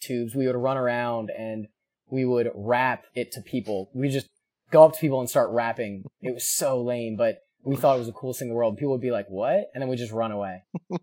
Tubes, 0.00 0.34
we 0.34 0.46
would 0.46 0.56
run 0.56 0.76
around 0.76 1.30
and 1.36 1.66
we 2.08 2.24
would 2.24 2.50
rap 2.54 3.04
it 3.14 3.32
to 3.32 3.40
people. 3.40 3.90
We 3.92 4.08
just 4.08 4.28
go 4.70 4.84
up 4.84 4.92
to 4.94 5.00
people 5.00 5.20
and 5.20 5.28
start 5.28 5.50
rapping. 5.50 6.04
It 6.20 6.32
was 6.32 6.48
so 6.48 6.80
lame, 6.80 7.16
but 7.16 7.38
we 7.66 7.74
thought 7.74 7.96
it 7.96 7.98
was 7.98 8.06
the 8.06 8.12
coolest 8.12 8.38
thing 8.38 8.46
in 8.46 8.50
the 8.50 8.56
world. 8.56 8.76
People 8.76 8.92
would 8.92 9.00
be 9.00 9.10
like, 9.10 9.26
"What?" 9.28 9.70
and 9.74 9.82
then 9.82 9.88
we 9.88 9.96
just 9.96 10.12
run 10.12 10.30
away. 10.30 10.62
We're 10.88 10.98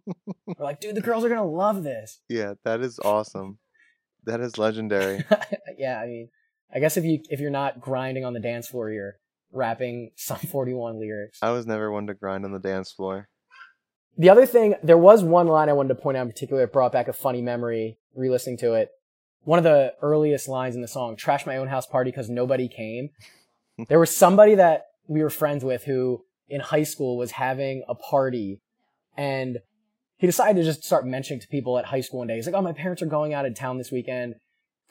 like, 0.59 0.79
"Dude, 0.79 0.95
the 0.95 1.01
girls 1.01 1.25
are 1.25 1.29
gonna 1.29 1.45
love 1.45 1.83
this." 1.83 2.21
Yeah, 2.29 2.53
that 2.63 2.79
is 2.79 2.99
awesome. 3.03 3.59
that 4.23 4.39
is 4.39 4.57
legendary. 4.57 5.25
yeah, 5.77 5.99
I 5.99 6.05
mean, 6.07 6.29
I 6.73 6.79
guess 6.79 6.95
if 6.95 7.03
you 7.03 7.19
if 7.29 7.41
you're 7.41 7.51
not 7.51 7.81
grinding 7.81 8.23
on 8.23 8.33
the 8.33 8.39
dance 8.39 8.69
floor, 8.69 8.89
you're 8.89 9.17
rapping 9.51 10.11
Sum 10.15 10.37
41 10.51 10.99
lyrics. 10.99 11.39
I 11.41 11.51
was 11.51 11.67
never 11.67 11.91
one 11.91 12.07
to 12.07 12.13
grind 12.13 12.45
on 12.45 12.53
the 12.53 12.59
dance 12.59 12.91
floor. 12.91 13.27
The 14.17 14.29
other 14.29 14.45
thing, 14.45 14.75
there 14.83 14.97
was 14.97 15.23
one 15.23 15.47
line 15.47 15.69
I 15.69 15.73
wanted 15.73 15.89
to 15.89 15.95
point 15.95 16.17
out 16.17 16.21
in 16.21 16.31
particular. 16.31 16.63
It 16.63 16.71
brought 16.71 16.91
back 16.91 17.07
a 17.07 17.13
funny 17.13 17.41
memory 17.41 17.97
re-listening 18.15 18.57
to 18.59 18.73
it. 18.73 18.91
One 19.41 19.57
of 19.57 19.63
the 19.63 19.95
earliest 20.01 20.47
lines 20.47 20.75
in 20.75 20.81
the 20.81 20.87
song, 20.87 21.17
"Trash 21.17 21.45
my 21.45 21.57
own 21.57 21.67
house 21.67 21.87
party 21.87 22.11
because 22.11 22.29
nobody 22.29 22.69
came." 22.69 23.09
there 23.89 23.99
was 23.99 24.15
somebody 24.15 24.55
that 24.55 24.85
we 25.07 25.21
were 25.21 25.29
friends 25.29 25.65
with 25.65 25.83
who, 25.83 26.23
in 26.53 26.61
high 26.61 26.83
school, 26.83 27.17
was 27.17 27.31
having 27.31 27.83
a 27.87 27.95
party, 27.95 28.61
and 29.17 29.59
he 30.17 30.27
decided 30.27 30.59
to 30.59 30.63
just 30.63 30.83
start 30.83 31.05
mentioning 31.05 31.39
to 31.41 31.47
people 31.47 31.77
at 31.77 31.85
high 31.85 32.01
school 32.01 32.19
one 32.19 32.27
day. 32.27 32.35
He's 32.35 32.45
like, 32.45 32.55
"Oh, 32.55 32.61
my 32.61 32.73
parents 32.73 33.01
are 33.01 33.07
going 33.07 33.33
out 33.33 33.45
of 33.45 33.55
town 33.55 33.77
this 33.77 33.91
weekend. 33.91 34.35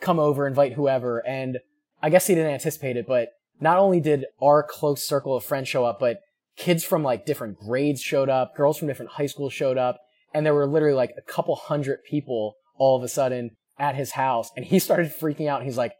Come 0.00 0.18
over, 0.18 0.46
invite 0.46 0.74
whoever." 0.74 1.26
And 1.26 1.58
I 2.02 2.10
guess 2.10 2.26
he 2.26 2.34
didn't 2.34 2.52
anticipate 2.52 2.96
it, 2.96 3.06
but 3.06 3.30
not 3.60 3.78
only 3.78 4.00
did 4.00 4.26
our 4.42 4.62
close 4.62 5.06
circle 5.06 5.36
of 5.36 5.44
friends 5.44 5.68
show 5.68 5.84
up, 5.84 6.00
but 6.00 6.20
kids 6.56 6.84
from 6.84 7.02
like 7.02 7.24
different 7.24 7.58
grades 7.58 8.02
showed 8.02 8.28
up, 8.28 8.56
girls 8.56 8.78
from 8.78 8.88
different 8.88 9.12
high 9.12 9.26
schools 9.26 9.52
showed 9.52 9.78
up, 9.78 10.00
and 10.34 10.44
there 10.44 10.54
were 10.54 10.66
literally 10.66 10.96
like 10.96 11.14
a 11.16 11.22
couple 11.22 11.54
hundred 11.54 12.02
people 12.04 12.56
all 12.76 12.96
of 12.96 13.02
a 13.02 13.08
sudden 13.08 13.50
at 13.78 13.94
his 13.94 14.12
house. 14.12 14.50
And 14.56 14.64
he 14.64 14.78
started 14.78 15.12
freaking 15.12 15.48
out. 15.48 15.62
He's 15.62 15.78
like, 15.78 15.94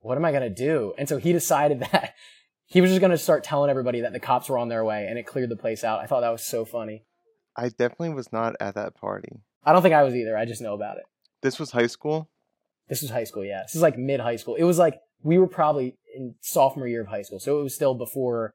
what 0.00 0.16
am 0.16 0.24
I 0.24 0.32
going 0.32 0.42
to 0.42 0.50
do? 0.50 0.94
And 0.98 1.08
so 1.08 1.18
he 1.18 1.32
decided 1.32 1.80
that 1.92 2.14
he 2.68 2.82
was 2.82 2.90
just 2.90 3.00
going 3.00 3.10
to 3.10 3.18
start 3.18 3.42
telling 3.42 3.70
everybody 3.70 4.02
that 4.02 4.12
the 4.12 4.20
cops 4.20 4.48
were 4.48 4.58
on 4.58 4.68
their 4.68 4.84
way 4.84 5.06
and 5.08 5.18
it 5.18 5.26
cleared 5.26 5.48
the 5.48 5.56
place 5.56 5.82
out. 5.82 6.00
I 6.00 6.06
thought 6.06 6.20
that 6.20 6.30
was 6.30 6.44
so 6.44 6.66
funny. 6.66 7.02
I 7.56 7.70
definitely 7.70 8.10
was 8.10 8.30
not 8.30 8.54
at 8.60 8.74
that 8.74 8.94
party. 8.94 9.40
I 9.64 9.72
don't 9.72 9.82
think 9.82 9.94
I 9.94 10.02
was 10.02 10.14
either. 10.14 10.36
I 10.36 10.44
just 10.44 10.60
know 10.60 10.74
about 10.74 10.98
it. 10.98 11.04
This 11.40 11.58
was 11.58 11.70
high 11.70 11.86
school. 11.86 12.28
This 12.88 13.00
was 13.00 13.10
high 13.10 13.24
school, 13.24 13.44
yeah. 13.44 13.62
This 13.62 13.74
is 13.74 13.82
like 13.82 13.98
mid 13.98 14.20
high 14.20 14.36
school. 14.36 14.54
It 14.54 14.64
was 14.64 14.78
like 14.78 15.00
we 15.22 15.38
were 15.38 15.46
probably 15.46 15.96
in 16.14 16.34
sophomore 16.40 16.86
year 16.86 17.00
of 17.00 17.08
high 17.08 17.22
school. 17.22 17.40
So 17.40 17.58
it 17.58 17.62
was 17.62 17.74
still 17.74 17.94
before 17.94 18.54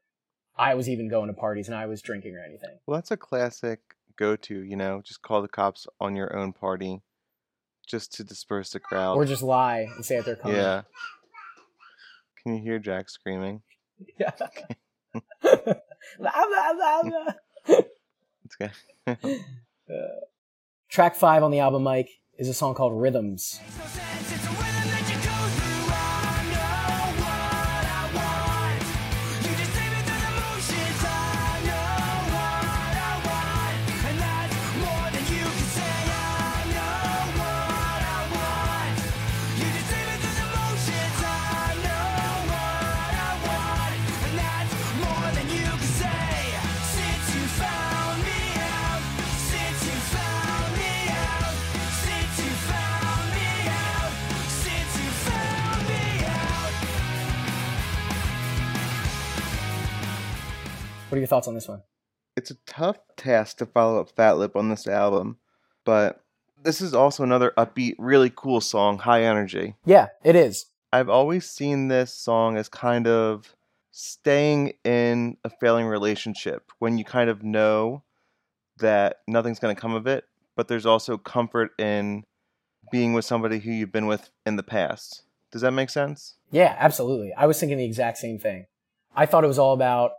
I 0.57 0.76
was 0.76 0.88
even 0.88 1.09
going 1.09 1.28
to 1.28 1.34
parties 1.34 1.68
and 1.68 1.76
I 1.76 1.88
was 1.88 2.01
drinking 2.01 2.36
or 2.36 2.43
anything. 2.43 2.78
Well, 2.86 2.97
that's 2.97 3.11
a 3.11 3.18
classic 3.18 3.80
go-to. 4.16 4.64
You 4.64 4.76
know, 4.76 5.01
just 5.03 5.24
call 5.24 5.41
the 5.41 5.47
cops 5.47 5.88
on 5.99 6.16
your 6.16 6.36
own 6.36 6.53
party, 6.53 7.01
just 7.88 8.14
to 8.16 8.24
disperse 8.24 8.72
the 8.72 8.80
crowd. 8.80 9.16
Or 9.16 9.26
just 9.26 9.41
lie 9.43 9.88
and 9.95 10.05
say 10.05 10.18
that 10.18 10.26
they're 10.26 10.36
coming. 10.36 10.57
yeah. 10.57 10.84
Can 12.41 12.55
you 12.55 12.61
hear 12.61 12.78
Jack 12.78 13.09
screaming? 13.09 13.61
Yeah. 14.19 14.31
It's 18.45 18.55
good. 18.57 18.71
Uh, 19.89 20.21
track 20.89 21.13
five 21.13 21.43
on 21.43 21.51
the 21.51 21.59
album, 21.59 21.83
Mike, 21.83 22.09
is 22.37 22.47
a 22.47 22.53
song 22.53 22.73
called 22.73 22.99
Rhythms. 22.99 23.59
What 61.14 61.18
are 61.18 61.20
your 61.20 61.28
thoughts 61.28 61.47
on 61.47 61.53
this 61.53 61.68
one? 61.68 61.84
it's 62.36 62.49
a 62.49 62.55
tough 62.66 62.97
task 63.18 63.57
to 63.57 63.68
follow 63.68 63.99
up 63.99 64.09
Fat 64.09 64.39
Lip 64.39 64.55
on 64.55 64.70
this 64.70 64.88
album, 64.88 65.38
but 65.86 66.24
this 66.64 66.82
is 66.82 66.95
also 66.95 67.22
another 67.22 67.53
upbeat, 67.55 67.93
really 67.99 68.32
cool 68.36 68.59
song, 68.59 68.97
high 68.97 69.22
energy. 69.22 69.76
Yeah, 69.86 70.07
it 70.24 70.36
is. 70.36 70.66
I've 70.91 71.09
always 71.09 71.47
seen 71.47 71.88
this 71.88 72.11
song 72.11 72.57
as 72.57 72.68
kind 72.68 73.05
of 73.05 73.55
staying 73.91 74.74
in 74.84 75.38
a 75.43 75.51
failing 75.51 75.86
relationship 75.86 76.72
when 76.80 76.97
you 76.97 77.05
kind 77.05 77.30
of 77.30 77.43
know 77.43 78.01
that 78.80 79.18
nothing's 79.28 79.59
going 79.59 79.76
to 79.76 79.80
come 79.80 79.93
of 79.93 80.07
it, 80.07 80.24
but 80.55 80.68
there's 80.68 80.88
also 80.88 81.20
comfort 81.20 81.74
in 81.78 82.24
being 82.91 83.14
with 83.14 83.26
somebody 83.26 83.59
who 83.59 83.70
you've 83.70 83.91
been 83.91 84.07
with 84.07 84.32
in 84.47 84.55
the 84.55 84.64
past. 84.64 85.22
Does 85.51 85.61
that 85.61 85.74
make 85.74 85.91
sense? 85.91 86.38
Yeah, 86.49 86.76
absolutely. 86.80 87.32
I 87.38 87.45
was 87.45 87.59
thinking 87.59 87.78
the 87.78 87.86
exact 87.86 88.18
same 88.18 88.39
thing. 88.39 88.66
I 89.16 89.28
thought 89.28 89.43
it 89.43 89.47
was 89.47 89.59
all 89.59 89.74
about 89.74 90.14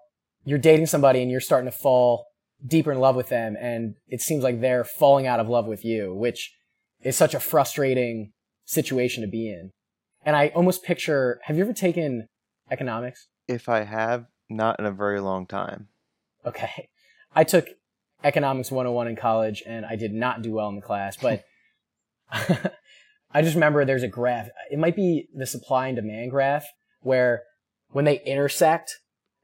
you're 0.45 0.59
dating 0.59 0.87
somebody 0.87 1.23
and 1.23 1.31
you're 1.31 1.41
starting 1.41 1.71
to 1.71 1.77
fall 1.77 2.27
deeper 2.67 2.93
in 2.93 2.99
love 2.99 3.17
with 3.17 3.29
them, 3.29 3.57
and 3.61 3.95
it 4.09 4.21
seems 4.21 4.43
like 4.43 4.61
they're 4.61 4.85
falling 4.85 5.27
out 5.27 5.41
of 5.41 5.49
love 5.49 5.67
with 5.67 5.85
you, 5.85 6.15
which 6.15 6.55
is 7.03 7.17
such 7.17 7.35
a 7.35 7.41
frustrating 7.41 8.33
situation 8.65 9.23
to 9.23 9.29
be 9.29 9.49
in. 9.49 9.73
And 10.25 10.37
I 10.37 10.49
almost 10.49 10.83
picture 10.83 11.41
have 11.45 11.57
you 11.57 11.65
ever 11.65 11.75
taken 11.75 12.29
economics? 12.71 13.29
If 13.47 13.69
I 13.69 13.83
have, 13.85 14.27
not 14.49 14.79
in 14.79 14.87
a 14.87 14.93
very 14.93 15.21
long 15.21 15.47
time. 15.47 15.89
Okay. 16.47 16.89
I 17.35 17.45
took 17.45 17.69
economics 18.23 18.71
101 18.71 19.09
in 19.09 19.17
college 19.17 19.63
and 19.67 19.85
I 19.85 19.97
did 19.97 20.13
not 20.13 20.41
do 20.41 20.53
well 20.53 20.69
in 20.69 20.77
the 20.77 20.83
class, 20.83 21.17
but 21.17 21.45
I 22.33 23.43
just 23.43 23.55
remember 23.55 23.85
there's 23.85 24.03
a 24.03 24.09
graph. 24.09 24.49
It 24.71 24.79
might 24.79 24.97
be 24.97 25.29
the 25.35 25.47
supply 25.47 25.89
and 25.89 25.97
demand 25.97 26.31
graph 26.31 26.65
where 27.01 27.43
when 27.91 28.07
they 28.07 28.23
intersect 28.25 28.99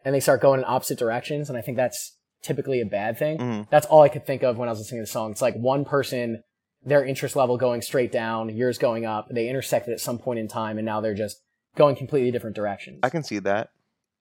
and 0.05 0.15
they 0.15 0.21
start 0.21 0.41
going 0.41 0.61
in 0.61 0.65
opposite 0.67 0.99
directions, 0.99 1.49
and 1.49 1.59
I 1.59 1.61
think 1.61 1.77
that's 1.77 2.17
typically 2.43 2.81
a 2.81 2.87
bad 2.87 3.19
thing. 3.19 3.39
Mhm. 3.39 3.71
That's 3.71 3.87
all 3.87 4.03
I 4.03 4.09
could 4.09 4.27
think 4.27 4.43
of 4.43 4.57
when 4.57 4.69
I 4.69 4.73
was 4.73 4.79
listening 4.79 5.01
to 5.01 5.03
the 5.03 5.13
song. 5.13 5.31
It's 5.31 5.43
like 5.43 5.55
one 5.57 5.85
person, 5.85 6.43
their 6.83 7.05
interest 7.05 7.37
level 7.37 7.59
going 7.59 7.83
straight 7.83 8.11
down, 8.11 8.49
yours 8.49 8.79
going 8.79 9.05
up. 9.05 9.29
They 9.31 9.49
intersected 9.49 9.93
at 9.93 10.01
some 10.01 10.19
point 10.19 10.39
in 10.39 10.49
time, 10.49 10.79
and 10.79 10.87
now 10.87 11.01
they're 11.01 11.15
just 11.15 11.43
going 11.77 11.97
completely 11.97 12.31
different 12.31 12.57
directions. 12.57 13.01
I 13.03 13.11
can 13.11 13.23
see 13.23 13.39
that. 13.41 13.71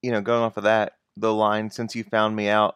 You 0.01 0.11
know, 0.11 0.21
going 0.21 0.41
off 0.41 0.57
of 0.57 0.63
that, 0.63 0.97
the 1.15 1.33
line, 1.33 1.71
since 1.71 1.95
you 1.95 2.03
found 2.03 2.35
me 2.35 2.49
out, 2.49 2.75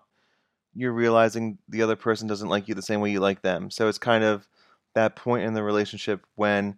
you're 0.73 0.93
realizing 0.93 1.57
the 1.67 1.81
other 1.81 1.95
person 1.95 2.27
doesn't 2.27 2.49
like 2.49 2.67
you 2.67 2.75
the 2.75 2.81
same 2.81 2.99
way 3.01 3.11
you 3.11 3.19
like 3.19 3.41
them. 3.41 3.69
So 3.69 3.87
it's 3.87 3.97
kind 3.97 4.23
of 4.23 4.47
that 4.93 5.15
point 5.15 5.43
in 5.43 5.53
the 5.53 5.63
relationship 5.63 6.25
when 6.35 6.77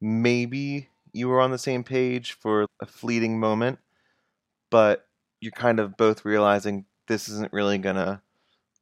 maybe 0.00 0.88
you 1.12 1.28
were 1.28 1.40
on 1.40 1.50
the 1.50 1.58
same 1.58 1.84
page 1.84 2.32
for 2.32 2.66
a 2.80 2.86
fleeting 2.86 3.38
moment, 3.38 3.78
but 4.70 5.07
you're 5.40 5.52
kind 5.52 5.80
of 5.80 5.96
both 5.96 6.24
realizing 6.24 6.86
this 7.06 7.28
isn't 7.28 7.52
really 7.52 7.78
going 7.78 7.96
to 7.96 8.20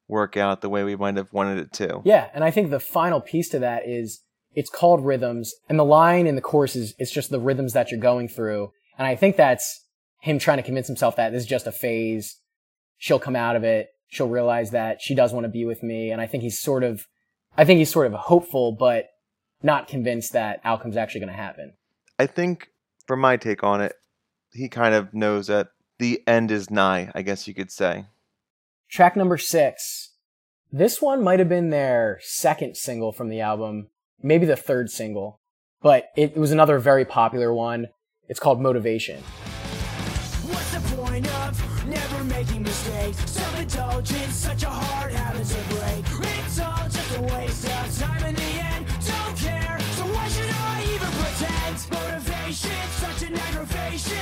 work 0.09 0.37
out 0.37 0.61
the 0.61 0.69
way 0.69 0.85
we 0.85 0.97
might 0.97 1.17
have 1.17 1.33
wanted 1.33 1.59
it 1.59 1.73
to. 1.73 2.01
Yeah, 2.05 2.29
and 2.35 2.45
I 2.45 2.51
think 2.51 2.71
the 2.71 2.81
final 2.81 3.21
piece 3.21 3.49
to 3.51 3.59
that 3.59 3.89
is 3.89 4.23
it's 4.55 4.71
called 4.71 5.05
rhythms, 5.05 5.55
and 5.69 5.79
the 5.79 5.85
line 5.85 6.27
in 6.27 6.35
the 6.35 6.41
course 6.41 6.77
is 6.77 6.95
it's 6.99 7.11
just 7.13 7.31
the 7.31 7.41
rhythms 7.41 7.73
that 7.75 7.91
you're 7.91 8.01
going 8.01 8.29
through. 8.29 8.73
And 8.99 9.07
I 9.07 9.15
think 9.15 9.37
that's 9.37 9.85
him 10.21 10.39
trying 10.39 10.57
to 10.57 10.63
convince 10.63 10.87
himself 10.87 11.17
that 11.17 11.31
this 11.31 11.43
is 11.43 11.49
just 11.49 11.67
a 11.67 11.73
phase. 11.73 12.41
She'll 12.99 13.19
come 13.19 13.37
out 13.37 13.57
of 13.57 13.65
it. 13.65 13.89
She'll 14.09 14.29
realize 14.29 14.71
that 14.71 15.03
she 15.03 15.15
does 15.15 15.33
want 15.33 15.45
to 15.45 15.51
be 15.51 15.65
with 15.65 15.83
me. 15.83 16.11
And 16.11 16.21
I 16.21 16.27
think 16.27 16.43
he's 16.43 16.59
sort 16.59 16.83
of, 16.83 17.07
I 17.57 17.65
think 17.65 17.79
he's 17.79 17.91
sort 17.91 18.07
of 18.07 18.15
hopeful, 18.15 18.73
but 18.73 19.11
not 19.63 19.89
convinced 19.89 20.33
that 20.33 20.61
outcome's 20.65 20.97
actually 20.97 21.21
going 21.21 21.33
to 21.33 21.37
happen. 21.37 21.75
I 22.19 22.27
think, 22.27 22.71
from 23.07 23.21
my 23.21 23.37
take 23.37 23.63
on 23.63 23.83
it, 23.83 23.95
he 24.53 24.69
kind 24.69 24.95
of 24.95 25.13
knows 25.13 25.49
that 25.49 25.69
the 25.99 26.23
end 26.27 26.51
is 26.51 26.71
nigh, 26.71 27.11
I 27.15 27.23
guess 27.23 27.49
you 27.49 27.55
could 27.55 27.71
say. 27.71 28.07
Track 28.89 29.17
number 29.17 29.39
six 29.39 30.11
This 30.73 31.01
one 31.01 31.23
might 31.23 31.39
have 31.39 31.49
been 31.49 31.71
their 31.71 32.19
second 32.23 32.77
single 32.77 33.13
from 33.13 33.29
the 33.29 33.41
album, 33.41 33.89
maybe 34.23 34.47
the 34.47 34.57
third 34.57 34.91
single, 34.91 35.41
but 35.81 36.11
it 36.17 36.37
was 36.37 36.53
another 36.53 36.79
very 36.79 37.05
popular 37.05 37.53
one. 37.53 37.89
It's 38.29 38.41
called 38.41 38.61
Motivation. 38.61 39.23
What's 40.49 40.73
the 40.73 40.97
point 40.97 41.27
of 41.27 41.87
never 41.87 42.25
making 42.25 42.63
mistakes? 42.63 43.31
Self-indulgence, 43.31 44.35
such 44.35 44.63
a 44.65 44.69
hard 44.71 45.13
habit 45.13 45.47
to 45.47 45.75
break. 45.75 46.05
It's 46.45 46.61
all 46.61 46.89
just 46.89 47.17
a 47.17 47.23
waste 47.23 47.65
of 47.65 47.99
time 47.99 48.25
in 48.25 48.35
the 48.35 48.43
end. 48.43 48.87
Don't 48.87 49.37
care, 49.37 49.79
so 49.81 50.05
why 50.07 50.29
should 50.29 50.51
I 50.51 50.83
even 50.95 51.09
pretend? 51.09 51.79
Motivation, 51.93 52.26
such 52.53 53.23
an 53.23 53.35
aggravation. 53.35 54.15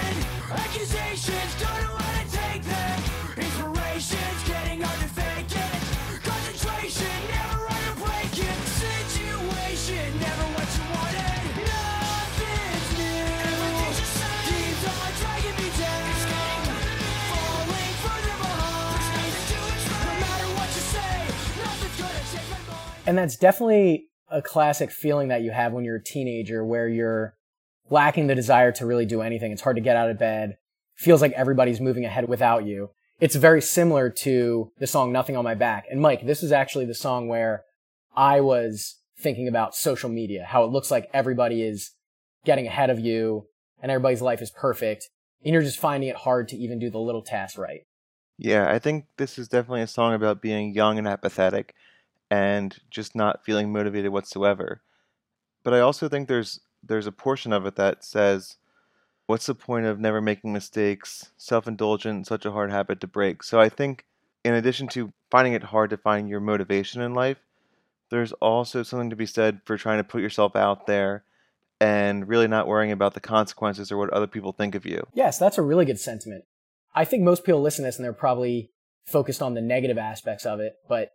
Accusations, 0.51 1.61
don't 1.61 1.83
know 1.83 1.97
how 1.97 2.23
to 2.23 2.31
take 2.33 2.63
them. 2.63 3.03
Inspiration's 3.37 4.49
getting 4.49 4.81
hard 4.81 5.01
to 5.01 5.09
fake 5.13 5.53
it. 5.53 5.81
Concentration, 6.25 7.17
never 7.29 7.65
right 7.65 7.85
or 7.91 7.97
break 8.01 8.33
it. 8.33 8.59
Situation, 8.81 10.09
never 10.21 10.47
what 10.57 10.69
you 10.73 10.85
wanted. 10.97 11.43
Nothing's 11.69 12.89
new. 12.97 13.29
Keeps 14.49 14.85
on 14.89 15.13
dragging 15.21 15.57
me 15.63 15.71
down. 15.79 16.05
And 23.07 23.19
that's 23.19 23.37
definitely 23.37 24.09
a 24.31 24.41
classic 24.41 24.91
feeling 24.91 25.29
that 25.29 25.43
you 25.43 25.51
have 25.51 25.75
when 25.75 25.85
you're 25.85 25.97
a 25.97 26.03
teenager 26.03 26.65
where 26.65 26.89
you're 26.89 27.35
lacking 27.95 28.27
the 28.27 28.35
desire 28.35 28.73
to 28.73 28.85
really 28.85 29.07
do 29.07 29.23
anything. 29.23 29.53
It's 29.53 29.63
hard 29.63 29.77
to 29.77 29.83
get 29.83 29.97
out 29.97 30.11
of 30.11 30.19
bed. 30.19 30.59
Feels 30.97 31.23
like 31.23 31.33
everybody's 31.33 31.81
moving 31.81 32.05
ahead 32.05 32.29
without 32.29 32.67
you. 32.67 32.91
It's 33.21 33.37
very 33.37 33.63
similar 33.63 34.11
to 34.11 34.71
the 34.79 34.87
song 34.87 35.13
Nothing 35.13 35.37
on 35.37 35.45
My 35.45 35.55
Back. 35.55 35.87
And 35.91 36.01
Mike, 36.03 36.27
this 36.27 36.43
is 36.43 36.53
actually 36.53 36.85
the 36.85 36.95
song 36.95 37.29
where 37.29 37.65
I 38.15 38.41
was 38.41 38.97
thinking 39.19 39.49
about 39.49 39.75
social 39.75 40.11
media, 40.11 40.45
how 40.45 40.65
it 40.65 40.71
looks 40.71 40.91
like 40.91 41.09
everybody 41.15 41.63
is 41.63 41.93
getting 42.45 42.67
ahead 42.67 42.91
of 42.91 43.01
you 43.01 43.47
and 43.81 43.91
everybody's 43.91 44.21
life 44.21 44.43
is 44.43 44.51
perfect. 44.51 45.09
And 45.45 45.53
you're 45.53 45.63
just 45.63 45.79
finding 45.79 46.11
it 46.11 46.17
hard 46.17 46.49
to 46.49 46.57
even 46.57 46.79
do 46.79 46.91
the 46.91 46.99
little 46.99 47.23
tasks 47.23 47.57
right. 47.57 47.83
Yeah, 48.37 48.69
I 48.69 48.81
think 48.81 49.07
this 49.17 49.39
is 49.39 49.49
definitely 49.49 49.83
a 49.83 49.87
song 49.87 50.15
about 50.15 50.43
being 50.43 50.75
young 50.75 50.99
and 50.99 51.07
apathetic 51.07 51.75
and 52.31 52.77
just 52.91 53.15
not 53.15 53.45
feeling 53.45 53.73
motivated 53.73 54.11
whatsoever. 54.11 54.83
But 55.63 55.75
I 55.75 55.81
also 55.81 56.09
think 56.09 56.27
there's 56.29 56.61
there's 56.87 57.07
a 57.07 57.13
portion 57.13 57.53
of 57.53 57.67
it 57.67 57.77
that 57.77 58.05
says 58.05 58.57
what's 59.27 59.47
the 59.47 59.55
point 59.55 59.87
of 59.87 59.99
never 59.99 60.21
making 60.21 60.53
mistakes, 60.53 61.31
self-indulgent, 61.37 62.27
such 62.27 62.45
a 62.45 62.53
hard 62.53 62.71
habit 62.71 63.01
to 63.01 63.07
break. 63.07 63.43
So 63.43 63.61
I 63.61 63.69
think 63.69 64.05
in 64.45 64.55
addition 64.55 64.89
to 64.89 65.13
finding 65.31 65.55
it 65.55 65.65
hard 65.65 65.91
to 65.91 65.97
find 65.97 66.29
your 66.29 66.41
motivation 66.41 67.01
in 67.01 67.15
life, 67.15 67.39
there's 68.11 68.33
also 68.35 68.83
something 68.83 69.11
to 69.11 69.17
be 69.17 69.27
said 69.27 69.61
for 69.65 69.77
trying 69.77 69.99
to 69.99 70.05
put 70.05 70.21
yourself 70.21 70.55
out 70.55 70.87
there 70.87 71.25
and 71.81 72.29
really 72.29 72.47
not 72.47 72.69
worrying 72.69 72.93
about 72.93 73.15
the 73.15 73.21
consequences 73.21 73.91
or 73.91 73.97
what 73.97 74.11
other 74.11 74.27
people 74.27 74.53
think 74.53 74.75
of 74.75 74.87
you. 74.87 75.07
Yes, 75.15 75.39
that's 75.39 75.59
a 75.59 75.63
really 75.63 75.85
good 75.85 75.99
sentiment. 75.99 76.45
I 76.95 77.05
think 77.05 77.23
most 77.23 77.45
people 77.45 77.61
listen 77.61 77.83
to 77.83 77.89
this 77.89 77.97
and 77.97 78.05
they're 78.05 78.13
probably 78.13 78.71
focused 79.07 79.43
on 79.43 79.55
the 79.55 79.61
negative 79.61 79.99
aspects 79.99 80.47
of 80.47 80.61
it, 80.61 80.77
but 80.89 81.13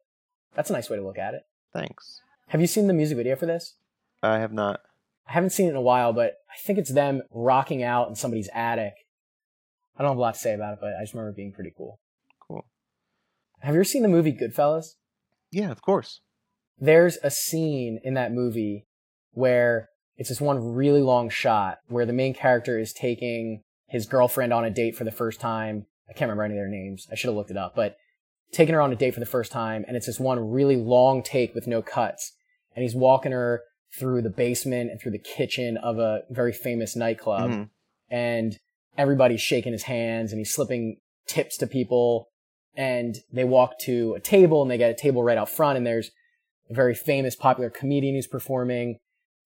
that's 0.55 0.69
a 0.69 0.73
nice 0.73 0.89
way 0.89 0.97
to 0.97 1.03
look 1.03 1.17
at 1.17 1.33
it. 1.33 1.45
Thanks. 1.71 2.21
Have 2.47 2.61
you 2.61 2.67
seen 2.67 2.87
the 2.87 2.93
music 2.93 3.17
video 3.17 3.35
for 3.35 3.45
this? 3.45 3.75
I 4.21 4.39
have 4.39 4.51
not. 4.51 4.81
I 5.29 5.33
haven't 5.33 5.51
seen 5.51 5.67
it 5.67 5.71
in 5.71 5.75
a 5.75 5.81
while, 5.81 6.11
but 6.11 6.37
I 6.49 6.57
think 6.65 6.79
it's 6.79 6.91
them 6.91 7.21
rocking 7.31 7.83
out 7.83 8.09
in 8.09 8.15
somebody's 8.15 8.49
attic. 8.53 8.93
I 9.95 10.01
don't 10.01 10.11
have 10.11 10.17
a 10.17 10.21
lot 10.21 10.33
to 10.33 10.39
say 10.39 10.55
about 10.55 10.73
it, 10.73 10.79
but 10.81 10.93
I 10.99 11.03
just 11.03 11.13
remember 11.13 11.29
it 11.29 11.35
being 11.35 11.51
pretty 11.51 11.71
cool. 11.77 11.99
Cool. 12.47 12.65
Have 13.59 13.75
you 13.75 13.79
ever 13.79 13.83
seen 13.83 14.01
the 14.01 14.07
movie 14.07 14.33
Goodfellas? 14.33 14.95
Yeah, 15.51 15.69
of 15.69 15.81
course. 15.81 16.21
There's 16.79 17.17
a 17.21 17.29
scene 17.29 17.99
in 18.03 18.15
that 18.15 18.31
movie 18.31 18.87
where 19.31 19.89
it's 20.17 20.29
this 20.29 20.41
one 20.41 20.73
really 20.73 21.01
long 21.01 21.29
shot 21.29 21.77
where 21.87 22.05
the 22.05 22.13
main 22.13 22.33
character 22.33 22.79
is 22.79 22.91
taking 22.91 23.61
his 23.87 24.07
girlfriend 24.07 24.51
on 24.51 24.65
a 24.65 24.69
date 24.71 24.95
for 24.95 25.03
the 25.03 25.11
first 25.11 25.39
time. 25.39 25.85
I 26.09 26.13
can't 26.13 26.29
remember 26.29 26.43
any 26.43 26.55
of 26.55 26.59
their 26.59 26.67
names. 26.67 27.07
I 27.11 27.15
should 27.15 27.27
have 27.27 27.35
looked 27.35 27.51
it 27.51 27.57
up, 27.57 27.75
but 27.75 27.97
taking 28.51 28.73
her 28.73 28.81
on 28.81 28.91
a 28.91 28.95
date 28.95 29.13
for 29.13 29.19
the 29.19 29.25
first 29.27 29.51
time, 29.51 29.85
and 29.87 29.95
it's 29.95 30.07
this 30.07 30.19
one 30.19 30.49
really 30.49 30.75
long 30.75 31.21
take 31.21 31.53
with 31.53 31.67
no 31.67 31.83
cuts. 31.83 32.33
And 32.75 32.83
he's 32.83 32.95
walking 32.95 33.31
her 33.31 33.61
through 33.97 34.21
the 34.21 34.29
basement 34.29 34.91
and 34.91 34.99
through 35.01 35.11
the 35.11 35.19
kitchen 35.19 35.77
of 35.77 35.97
a 35.99 36.21
very 36.29 36.53
famous 36.53 36.95
nightclub. 36.95 37.49
Mhm. 37.51 37.69
And 38.09 38.57
everybody's 38.97 39.41
shaking 39.41 39.71
his 39.71 39.83
hands 39.83 40.31
and 40.31 40.39
he's 40.39 40.53
slipping 40.53 40.97
tips 41.27 41.57
to 41.57 41.67
people. 41.67 42.27
And 42.75 43.15
they 43.31 43.43
walk 43.43 43.79
to 43.81 44.13
a 44.13 44.19
table 44.19 44.61
and 44.61 44.69
they 44.69 44.77
get 44.77 44.91
a 44.91 44.95
table 44.95 45.23
right 45.23 45.37
out 45.37 45.49
front 45.49 45.77
and 45.77 45.85
there's 45.85 46.11
a 46.69 46.73
very 46.73 46.93
famous 46.93 47.35
popular 47.35 47.69
comedian 47.69 48.15
who's 48.15 48.27
performing 48.27 48.97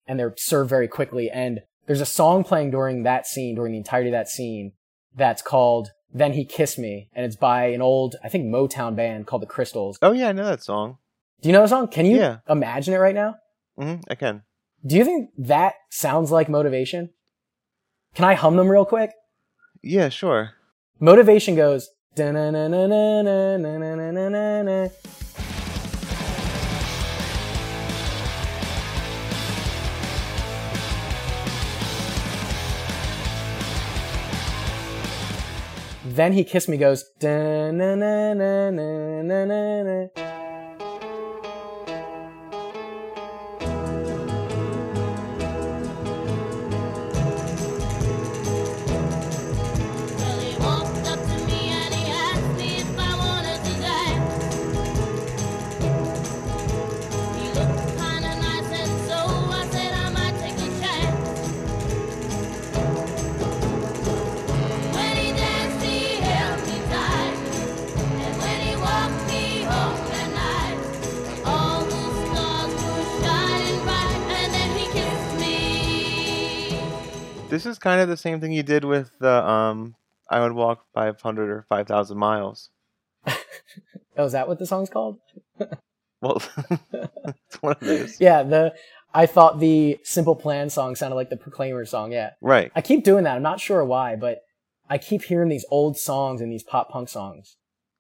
and 0.06 0.20
they're 0.20 0.34
served 0.38 0.70
very 0.70 0.88
quickly. 0.88 1.30
And 1.30 1.62
there's 1.88 2.02
a 2.02 2.06
song 2.06 2.44
playing 2.44 2.72
during 2.72 3.04
that 3.04 3.26
scene, 3.26 3.56
during 3.56 3.72
the 3.72 3.78
entirety 3.78 4.10
of 4.10 4.14
that 4.14 4.28
scene, 4.28 4.74
that's 5.16 5.42
called 5.42 5.90
Then 6.14 6.34
He 6.34 6.44
Kissed 6.46 6.78
Me. 6.78 7.10
And 7.14 7.26
it's 7.26 7.36
by 7.38 7.68
an 7.68 7.82
old, 7.82 8.16
I 8.24 8.30
think, 8.30 8.46
Motown 8.46 8.96
band 8.96 9.26
called 9.28 9.42
the 9.42 9.48
Crystals. 9.48 9.98
Oh 10.02 10.12
yeah, 10.12 10.30
I 10.30 10.32
know 10.34 10.46
that 10.46 10.62
song. 10.64 10.98
Do 11.42 11.50
you 11.50 11.54
know 11.54 11.62
the 11.62 11.68
song? 11.68 11.88
Can 11.88 12.06
you 12.06 12.18
Yeah. 12.18 12.38
imagine 12.50 12.94
it 12.94 12.98
right 12.98 13.16
now? 13.16 13.36
Mm-hmm, 13.80 14.02
I 14.10 14.16
can. 14.16 14.44
Do 14.86 14.96
you 14.96 15.06
think 15.06 15.30
that 15.38 15.76
sounds 15.90 16.32
like 16.32 16.50
motivation? 16.50 17.12
Can 18.16 18.26
I 18.26 18.34
hum 18.36 18.58
them 18.58 18.70
real 18.70 18.86
quick? 18.86 19.12
Yeah, 19.82 20.10
sure. 20.10 20.52
Motivation 21.00 21.56
goes. 21.56 21.90
Then 36.06 36.34
he 36.34 36.44
kissed 36.44 36.70
me, 36.70 36.78
goes. 36.78 37.06
This 77.54 77.68
is 77.68 77.78
kind 77.78 78.02
of 78.02 78.10
the 78.10 78.18
same 78.18 78.42
thing 78.42 78.52
you 78.52 78.64
did 78.64 78.84
with 78.84 79.12
the 79.20 79.48
um 79.48 79.94
I 80.28 80.40
would 80.40 80.54
walk 80.54 80.88
500 80.96 81.50
or 81.52 81.66
5000 81.70 82.18
miles. 82.18 82.72
Oh, 84.18 84.26
is 84.26 84.32
that 84.32 84.48
what 84.48 84.58
the 84.58 84.66
song's 84.66 84.90
called? 84.90 85.20
Well, 86.22 86.42
it's 87.28 87.62
one 87.62 87.74
of 87.74 87.80
those. 87.82 88.20
Yeah, 88.20 88.42
the 88.44 88.74
I 89.14 89.26
thought 89.28 89.60
the 89.60 90.00
Simple 90.04 90.36
Plan 90.36 90.70
song 90.72 90.96
sounded 90.96 91.16
like 91.16 91.30
the 91.30 91.38
Proclaimer 91.38 91.86
song. 91.86 92.12
Yeah, 92.12 92.32
Right. 92.42 92.72
I 92.76 92.82
keep 92.82 93.04
doing 93.04 93.26
that. 93.26 93.36
I'm 93.36 93.44
not 93.44 93.60
sure 93.60 93.84
why, 93.86 94.16
but 94.16 94.40
I 94.90 94.98
keep 94.98 95.24
hearing 95.24 95.50
these 95.50 95.66
old 95.70 95.98
songs 95.98 96.42
and 96.42 96.52
these 96.52 96.64
pop 96.64 96.90
punk 96.90 97.10
songs. 97.10 97.58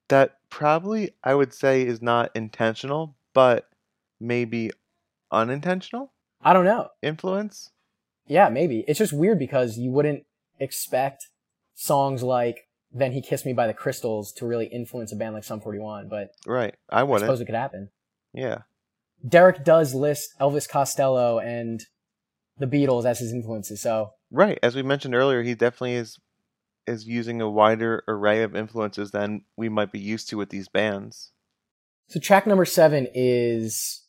That 0.07 0.37
probably 0.49 1.13
I 1.23 1.35
would 1.35 1.53
say 1.53 1.85
is 1.85 2.01
not 2.01 2.31
intentional, 2.33 3.15
but 3.35 3.69
maybe 4.19 4.71
unintentional 5.31 6.11
I 6.41 6.53
don't 6.53 6.65
know. 6.65 6.87
influence. 7.03 7.69
Yeah, 8.27 8.49
maybe 8.49 8.83
it's 8.87 8.99
just 8.99 9.13
weird 9.13 9.39
because 9.39 9.77
you 9.77 9.91
wouldn't 9.91 10.23
expect 10.59 11.27
songs 11.73 12.23
like 12.23 12.67
"Then 12.91 13.11
He 13.11 13.21
Kissed 13.21 13.45
Me" 13.45 13.53
by 13.53 13.67
the 13.67 13.73
Crystals 13.73 14.31
to 14.33 14.45
really 14.45 14.65
influence 14.67 15.11
a 15.11 15.15
band 15.15 15.33
like 15.35 15.43
Sum 15.43 15.59
41, 15.59 16.07
but 16.09 16.29
Right. 16.45 16.75
I 16.89 17.01
I 17.01 17.03
wouldn't. 17.03 17.27
suppose 17.27 17.41
it 17.41 17.45
could 17.45 17.55
happen. 17.55 17.89
Yeah. 18.33 18.59
Deryck 19.27 19.63
does 19.63 19.93
list 19.93 20.33
Elvis 20.39 20.67
Costello 20.67 21.39
and 21.39 21.81
the 22.57 22.67
Beatles 22.67 23.05
as 23.05 23.19
his 23.19 23.31
influences, 23.33 23.81
so 23.81 24.11
Right. 24.31 24.57
As 24.63 24.75
we 24.75 24.81
mentioned 24.83 25.15
earlier, 25.15 25.43
he 25.43 25.53
definitely 25.55 25.95
is 25.95 26.17
is 26.85 27.07
using 27.07 27.39
a 27.39 27.49
wider 27.49 28.03
array 28.09 28.43
of 28.43 28.55
influences 28.55 29.11
than 29.11 29.43
we 29.55 29.69
might 29.69 29.91
be 29.91 29.99
used 29.99 30.27
to 30.29 30.37
with 30.37 30.49
these 30.49 30.67
bands. 30.67 31.31
So 32.09 32.19
track 32.19 32.45
number 32.45 32.65
seven 32.65 33.07
is 33.13 34.05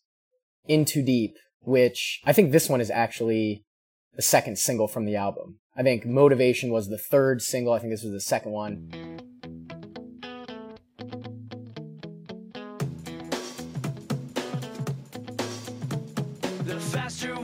In 0.67 0.85
Too 0.85 1.03
Deep, 1.03 1.37
which 1.61 2.21
I 2.25 2.33
think 2.33 2.51
this 2.51 2.69
one 2.69 2.81
is 2.81 2.91
actually 2.91 3.64
the 4.17 4.23
second 4.23 4.59
single 4.59 4.89
from 4.89 5.05
the 5.05 5.17
album. 5.17 5.59
I 5.77 5.83
think 5.83 6.07
Motivation 6.07 6.71
was 6.71 6.89
the 6.89 6.99
third 6.99 7.43
single. 7.43 7.73
I 7.73 7.79
think 7.79 7.93
this 7.93 8.05
was 8.05 8.13
the 8.13 8.21
second 8.21 8.53
one. 8.53 8.91
The 16.65 16.81
faster 16.81 17.35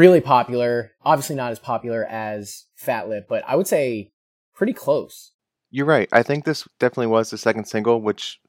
Really 0.00 0.22
popular. 0.22 0.92
Obviously 1.02 1.36
not 1.36 1.52
as 1.52 1.58
popular 1.58 2.06
as 2.06 2.64
Fat 2.74 3.06
Lip, 3.10 3.26
but 3.28 3.44
I 3.46 3.54
would 3.54 3.66
say 3.66 4.12
pretty 4.54 4.72
close. 4.72 5.32
You're 5.70 5.84
right. 5.84 6.08
I 6.10 6.22
think 6.22 6.46
this 6.46 6.66
definitely 6.78 7.08
was 7.08 7.28
the 7.28 7.36
second 7.36 7.66
single, 7.66 8.00
which 8.00 8.40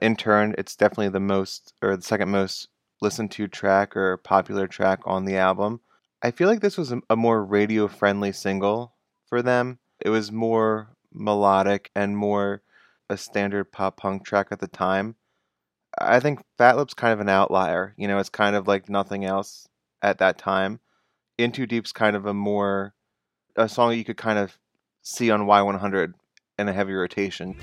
in 0.00 0.16
turn, 0.16 0.54
it's 0.56 0.74
definitely 0.74 1.10
the 1.10 1.20
most 1.20 1.74
or 1.82 1.94
the 1.94 2.02
second 2.02 2.30
most 2.30 2.68
listened 3.02 3.30
to 3.32 3.46
track 3.48 3.94
or 3.94 4.16
popular 4.16 4.66
track 4.66 5.00
on 5.04 5.26
the 5.26 5.36
album. 5.36 5.80
I 6.22 6.30
feel 6.30 6.48
like 6.48 6.62
this 6.62 6.78
was 6.78 6.90
a, 7.10 7.16
more 7.16 7.44
radio 7.44 7.86
friendly 7.86 8.32
single 8.32 8.94
for 9.26 9.42
them. 9.42 9.80
It 10.00 10.08
was 10.08 10.32
more 10.32 10.96
melodic 11.12 11.90
and 11.94 12.16
more 12.16 12.62
a 13.10 13.18
standard 13.18 13.72
pop 13.72 13.98
punk 13.98 14.24
track 14.24 14.46
at 14.52 14.58
the 14.58 14.68
time. 14.68 15.16
I 15.98 16.18
think 16.18 16.40
Fat 16.56 16.78
Lip's 16.78 16.94
kind 16.94 17.12
of 17.12 17.20
an 17.20 17.28
outlier. 17.28 17.92
You 17.98 18.08
know, 18.08 18.16
it's 18.20 18.30
kind 18.30 18.56
of 18.56 18.66
like 18.66 18.88
nothing 18.88 19.26
else 19.26 19.68
at 20.00 20.16
that 20.16 20.38
time. 20.38 20.80
In 21.36 21.50
Too 21.50 21.66
Deep's 21.66 21.92
kind 21.92 22.14
of 22.14 22.26
a 22.26 22.34
more 22.34 22.94
a 23.56 23.68
song 23.68 23.96
you 23.96 24.04
could 24.04 24.16
kind 24.16 24.38
of 24.38 24.58
see 25.02 25.30
on 25.30 25.42
Y100 25.42 26.12
in 26.58 26.68
a 26.68 26.72
heavy 26.72 26.92
rotation. 26.92 27.56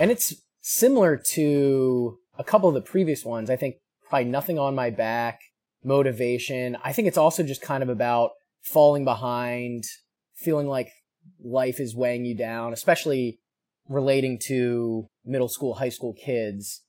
And 0.00 0.10
it's 0.10 0.34
similar 0.62 1.18
to 1.32 2.18
a 2.38 2.42
couple 2.42 2.70
of 2.70 2.74
the 2.74 2.80
previous 2.80 3.22
ones. 3.22 3.50
I 3.50 3.56
think 3.56 3.76
probably 4.08 4.30
Nothing 4.30 4.58
on 4.58 4.74
My 4.74 4.88
Back, 4.88 5.40
Motivation. 5.84 6.78
I 6.82 6.94
think 6.94 7.06
it's 7.06 7.18
also 7.18 7.42
just 7.42 7.60
kind 7.60 7.82
of 7.82 7.90
about 7.90 8.30
falling 8.62 9.04
behind, 9.04 9.84
feeling 10.34 10.66
like 10.66 10.88
life 11.44 11.78
is 11.78 11.94
weighing 11.94 12.24
you 12.24 12.34
down, 12.34 12.72
especially 12.72 13.40
relating 13.90 14.38
to 14.46 15.06
middle 15.22 15.50
school, 15.50 15.74
high 15.74 15.90
school 15.90 16.14
kids. 16.14 16.80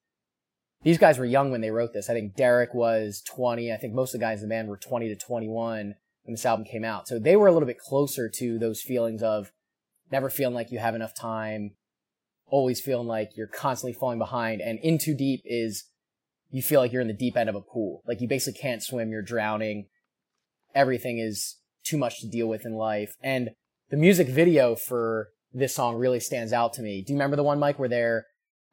These 0.84 0.98
guys 0.98 1.20
were 1.20 1.26
young 1.26 1.52
when 1.52 1.60
they 1.60 1.72
wrote 1.72 1.92
this. 1.92 2.10
I 2.10 2.14
think 2.14 2.38
Deryck 2.38 2.74
was 2.74 3.22
20. 3.28 3.74
I 3.74 3.78
think 3.78 3.94
most 3.94 4.14
of 4.14 4.22
the 4.22 4.26
guys 4.26 4.42
in 4.42 4.48
the 4.48 4.56
band 4.56 4.70
were 4.70 4.78
20 4.78 5.10
to 5.10 5.18
21 5.18 5.96
when 6.24 6.34
this 6.34 6.46
album 6.46 6.64
came 6.64 6.86
out. 6.86 7.10
So 7.10 7.20
they 7.20 7.36
were 7.36 7.48
a 7.48 7.52
little 7.52 7.68
bit 7.68 7.78
closer 7.78 8.30
to 8.30 8.58
those 8.58 8.82
feelings 8.82 9.22
of 9.22 9.52
never 10.10 10.30
feeling 10.30 10.56
like 10.56 10.72
you 10.72 10.80
have 10.80 10.96
enough 10.96 11.14
time, 11.14 11.72
always 12.52 12.80
feeling 12.80 13.08
like 13.08 13.32
you're 13.36 13.48
constantly 13.48 13.98
falling 13.98 14.20
behind. 14.20 14.62
And 14.62 14.78
in 14.84 15.00
too 15.00 15.16
deep 15.16 15.42
is 15.46 15.86
you 16.52 16.62
feel 16.62 16.82
like 16.82 16.92
you're 16.92 17.02
in 17.02 17.08
the 17.08 17.14
deep 17.14 17.36
end 17.36 17.50
of 17.50 17.56
a 17.56 17.62
pool. 17.62 18.04
Like 18.06 18.22
you 18.22 18.28
basically 18.28 18.60
can't 18.60 18.84
swim, 18.84 19.10
you're 19.10 19.24
drowning. 19.24 19.88
Everything 20.76 21.18
is 21.18 21.58
too 21.84 21.98
much 21.98 22.20
to 22.20 22.28
deal 22.28 22.48
with 22.48 22.66
in 22.66 22.74
life. 22.74 23.16
And 23.24 23.52
the 23.90 23.98
music 23.98 24.28
video 24.28 24.76
for 24.76 25.30
this 25.54 25.74
song 25.74 25.96
really 25.96 26.20
stands 26.20 26.54
out 26.54 26.74
to 26.74 26.82
me. 26.82 27.02
Do 27.02 27.14
you 27.14 27.18
remember 27.18 27.38
the 27.38 27.44
one, 27.44 27.60
Mike, 27.60 27.80
where 27.80 27.90
they're 27.90 28.28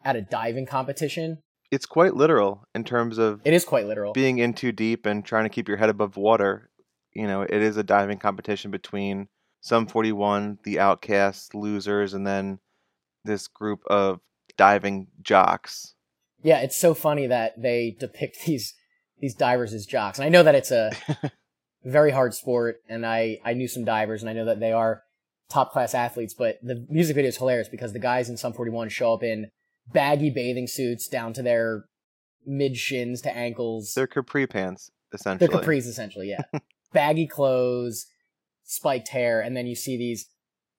at 0.05 0.17
a 0.17 0.23
diving 0.23 0.67
competition? 0.67 1.39
It's 1.71 1.87
quite 1.87 2.15
literal 2.15 2.67
in 2.75 2.85
terms 2.85 3.19
of 3.19 3.41
It 3.45 3.53
is 3.53 3.65
quite 3.65 3.87
literal. 3.87 4.13
being 4.13 4.39
in 4.39 4.55
too 4.55 4.73
deep 4.73 5.07
and 5.07 5.25
trying 5.25 5.45
to 5.45 5.51
keep 5.51 5.69
your 5.69 5.77
head 5.77 5.89
above 5.89 6.17
water. 6.17 6.71
You 7.15 7.27
know, 7.27 7.43
it 7.43 7.51
is 7.51 7.77
a 7.77 7.83
diving 7.83 8.19
competition 8.19 8.71
between 8.71 9.29
Sum 9.61 9.87
41, 9.87 10.59
the 10.65 10.79
outcasts, 10.79 11.55
losers, 11.55 12.15
and 12.15 12.27
then 12.27 12.59
this 13.29 13.47
group 13.47 13.85
of 13.87 14.21
diving 14.57 15.07
jocks. 15.23 15.95
Yeah, 16.43 16.59
it's 16.61 16.77
so 16.77 16.95
funny 16.95 17.29
that 17.29 17.61
they 17.61 17.97
depict 18.01 18.39
these 18.47 18.75
these 19.21 19.35
divers 19.35 19.75
as 19.75 19.87
jocks. 19.87 20.19
And 20.19 20.27
I 20.27 20.29
know 20.29 20.43
that 20.43 20.55
it's 20.55 20.71
a 20.71 20.91
very 21.85 22.11
hard 22.11 22.35
sport 22.35 22.81
and 22.89 23.07
I 23.07 23.39
I 23.45 23.55
knew 23.55 23.69
some 23.69 23.85
divers 23.85 24.23
and 24.23 24.31
I 24.31 24.33
know 24.33 24.47
that 24.47 24.61
they 24.61 24.73
are 24.73 25.03
top 25.49 25.73
class 25.73 25.95
athletes, 25.95 26.35
but 26.35 26.59
the 26.63 26.87
music 26.89 27.15
video 27.17 27.29
is 27.29 27.37
hilarious 27.37 27.69
because 27.69 27.93
the 27.93 27.99
guys 27.99 28.29
in 28.29 28.37
Sum 28.37 28.53
41 28.53 28.89
show 28.89 29.15
up 29.15 29.23
in 29.23 29.51
baggy 29.93 30.31
bathing 30.31 30.67
suits 30.67 31.09
down 31.09 31.33
to 31.33 31.43
their 31.43 31.85
mid 32.47 32.77
shins 32.77 33.21
to 33.23 33.37
ankles. 33.37 33.93
They're 33.95 34.07
capri 34.07 34.47
pants, 34.47 34.91
essentially. 35.13 35.49
They're 35.49 35.61
capris 35.61 35.87
essentially, 35.87 36.29
yeah. 36.31 36.61
baggy 36.93 37.27
clothes, 37.27 38.07
spiked 38.65 39.09
hair, 39.09 39.41
and 39.41 39.57
then 39.57 39.67
you 39.67 39.75
see 39.75 39.97
these 39.97 40.29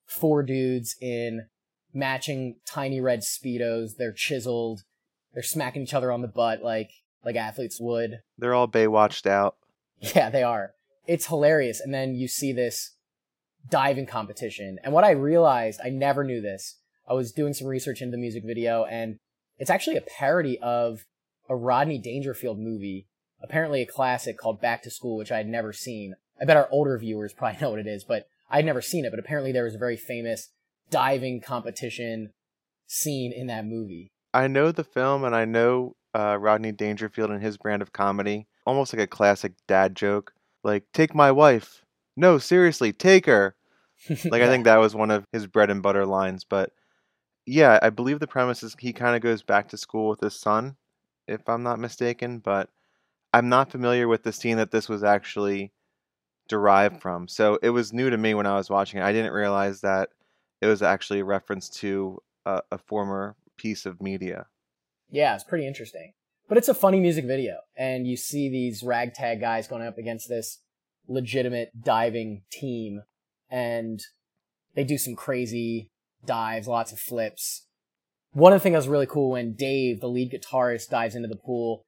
four 0.06 0.44
dudes 0.44 0.96
in 1.02 1.48
matching 1.94 2.56
tiny 2.66 3.02
red 3.02 3.22
speedos. 3.22 3.98
They're 3.98 4.14
chiseled. 4.14 4.84
They're 5.34 5.44
smacking 5.44 5.84
each 5.84 5.94
other 5.94 6.12
on 6.12 6.22
the 6.22 6.28
butt 6.28 6.64
like 6.64 6.92
like 7.24 7.36
athletes 7.36 7.80
would. 7.80 8.22
They're 8.38 8.54
all 8.54 8.68
Baywatched 8.68 9.28
out. 9.28 9.56
Yeah, 10.16 10.30
they 10.30 10.44
are. 10.44 10.72
It's 11.08 11.26
hilarious. 11.26 11.82
And 11.82 11.94
then 11.94 12.16
you 12.16 12.30
see 12.30 12.54
this 12.54 12.92
diving 13.70 14.06
competition. 14.06 14.80
And 14.82 14.94
what 14.94 15.04
I 15.04 15.12
realized, 15.12 15.82
I 15.84 15.90
never 15.90 16.24
knew 16.24 16.40
this. 16.40 16.78
I 17.06 17.14
was 17.14 17.32
doing 17.32 17.54
some 17.54 17.68
research 17.68 18.02
into 18.02 18.12
the 18.12 18.22
music 18.22 18.44
video, 18.46 18.86
and 18.86 19.20
it's 19.58 19.70
actually 19.70 19.98
a 19.98 20.02
parody 20.02 20.58
of 20.60 21.06
a 21.50 21.56
Rodney 21.56 21.98
Dangerfield 21.98 22.60
movie, 22.60 23.08
apparently 23.42 23.82
a 23.82 23.86
classic 23.86 24.38
called 24.38 24.62
Back 24.62 24.84
to 24.84 24.92
School, 24.92 25.18
which 25.18 25.32
I 25.32 25.38
had 25.38 25.48
never 25.48 25.74
seen. 25.74 26.16
I 26.40 26.46
bet 26.46 26.58
our 26.58 26.70
older 26.72 26.98
viewers 26.98 27.34
probably 27.34 27.60
know 27.62 27.72
what 27.72 27.80
it 27.80 27.88
is, 27.88 28.04
but 28.04 28.28
I'd 28.50 28.66
never 28.66 28.82
seen 28.82 29.06
it. 29.06 29.10
But 29.10 29.20
apparently 29.20 29.52
there 29.52 29.64
was 29.64 29.76
a 29.76 29.80
very 29.80 29.98
famous 29.98 30.50
diving 30.90 31.42
competition 31.42 32.32
scene 32.88 33.32
in 33.32 33.48
that 33.48 33.66
movie. 33.66 34.12
I 34.34 34.48
know 34.48 34.72
the 34.72 34.84
film 34.84 35.24
and 35.24 35.36
I 35.36 35.46
know 35.46 35.96
uh, 36.14 36.38
Rodney 36.40 36.72
Dangerfield 36.72 37.32
and 37.32 37.42
his 37.42 37.58
brand 37.58 37.82
of 37.82 37.94
comedy. 37.94 38.48
Almost 38.66 38.94
like 38.94 39.02
a 39.02 39.08
classic 39.08 39.54
dad 39.68 39.96
joke. 39.96 40.34
Like, 40.64 40.84
take 40.94 41.16
my 41.16 41.32
wife. 41.32 41.84
No, 42.16 42.38
seriously, 42.38 42.94
take 42.94 43.26
her. 43.26 43.56
Like, 44.26 44.42
I 44.42 44.48
think 44.48 44.64
that 44.64 44.78
was 44.78 44.96
one 44.96 45.12
of 45.12 45.26
his 45.34 45.46
bread 45.46 45.70
and 45.70 45.84
butter 45.84 46.06
lines. 46.06 46.46
But 46.46 46.72
yeah, 47.46 47.80
I 47.82 47.90
believe 47.90 48.20
the 48.20 48.28
premise 48.28 48.64
is 48.64 48.76
he 48.80 48.94
kind 48.94 49.14
of 49.14 49.22
goes 49.22 49.44
back 49.44 49.68
to 49.70 49.78
school 49.78 50.08
with 50.08 50.22
his 50.22 50.40
son, 50.40 50.78
if 51.28 51.42
I'm 51.50 51.64
not 51.64 51.80
mistaken. 51.80 52.40
But 52.40 52.70
I'm 53.34 53.50
not 53.50 53.72
familiar 53.72 54.08
with 54.08 54.24
the 54.24 54.32
scene 54.32 54.56
that 54.56 54.72
this 54.72 54.88
was 54.88 55.04
actually 55.04 55.74
derived 56.48 57.02
from. 57.02 57.28
So 57.28 57.60
it 57.62 57.72
was 57.72 57.92
new 57.92 58.10
to 58.10 58.18
me 58.18 58.34
when 58.34 58.46
I 58.46 58.56
was 58.56 58.70
watching 58.70 59.02
it. 59.02 59.04
I 59.04 59.12
didn't 59.12 59.34
realize 59.34 59.82
that 59.82 60.10
it 60.62 60.68
was 60.68 60.82
actually 60.82 61.20
a 61.20 61.26
reference 61.26 61.70
to 61.70 62.20
a, 62.46 62.62
a 62.72 62.78
former 62.78 63.36
piece 63.58 63.86
of 63.86 64.02
media. 64.02 64.48
Yeah, 65.10 65.36
it's 65.36 65.44
pretty 65.44 65.68
interesting. 65.68 66.14
But 66.48 66.58
it's 66.58 66.68
a 66.68 66.74
funny 66.74 67.00
music 67.00 67.26
video, 67.26 67.58
and 67.78 68.08
you 68.08 68.18
see 68.18 68.50
these 68.50 68.82
ragtag 68.82 69.40
guys 69.40 69.68
going 69.68 69.86
up 69.86 69.98
against 69.98 70.28
this 70.28 70.60
legitimate 71.08 71.84
diving 71.84 72.42
team, 72.52 73.04
and 73.50 74.02
they 74.74 74.84
do 74.84 74.98
some 74.98 75.16
crazy 75.16 75.92
dives, 76.26 76.68
lots 76.68 76.92
of 76.92 77.00
flips. 77.00 77.68
One 78.32 78.54
of 78.54 78.60
the 78.60 78.64
things 78.64 78.74
that 78.74 78.80
was 78.80 78.88
really 78.88 79.06
cool 79.06 79.32
when 79.32 79.54
Dave, 79.54 80.02
the 80.02 80.10
lead 80.10 80.32
guitarist, 80.32 80.90
dives 80.90 81.16
into 81.16 81.28
the 81.28 81.36
pool, 81.36 81.84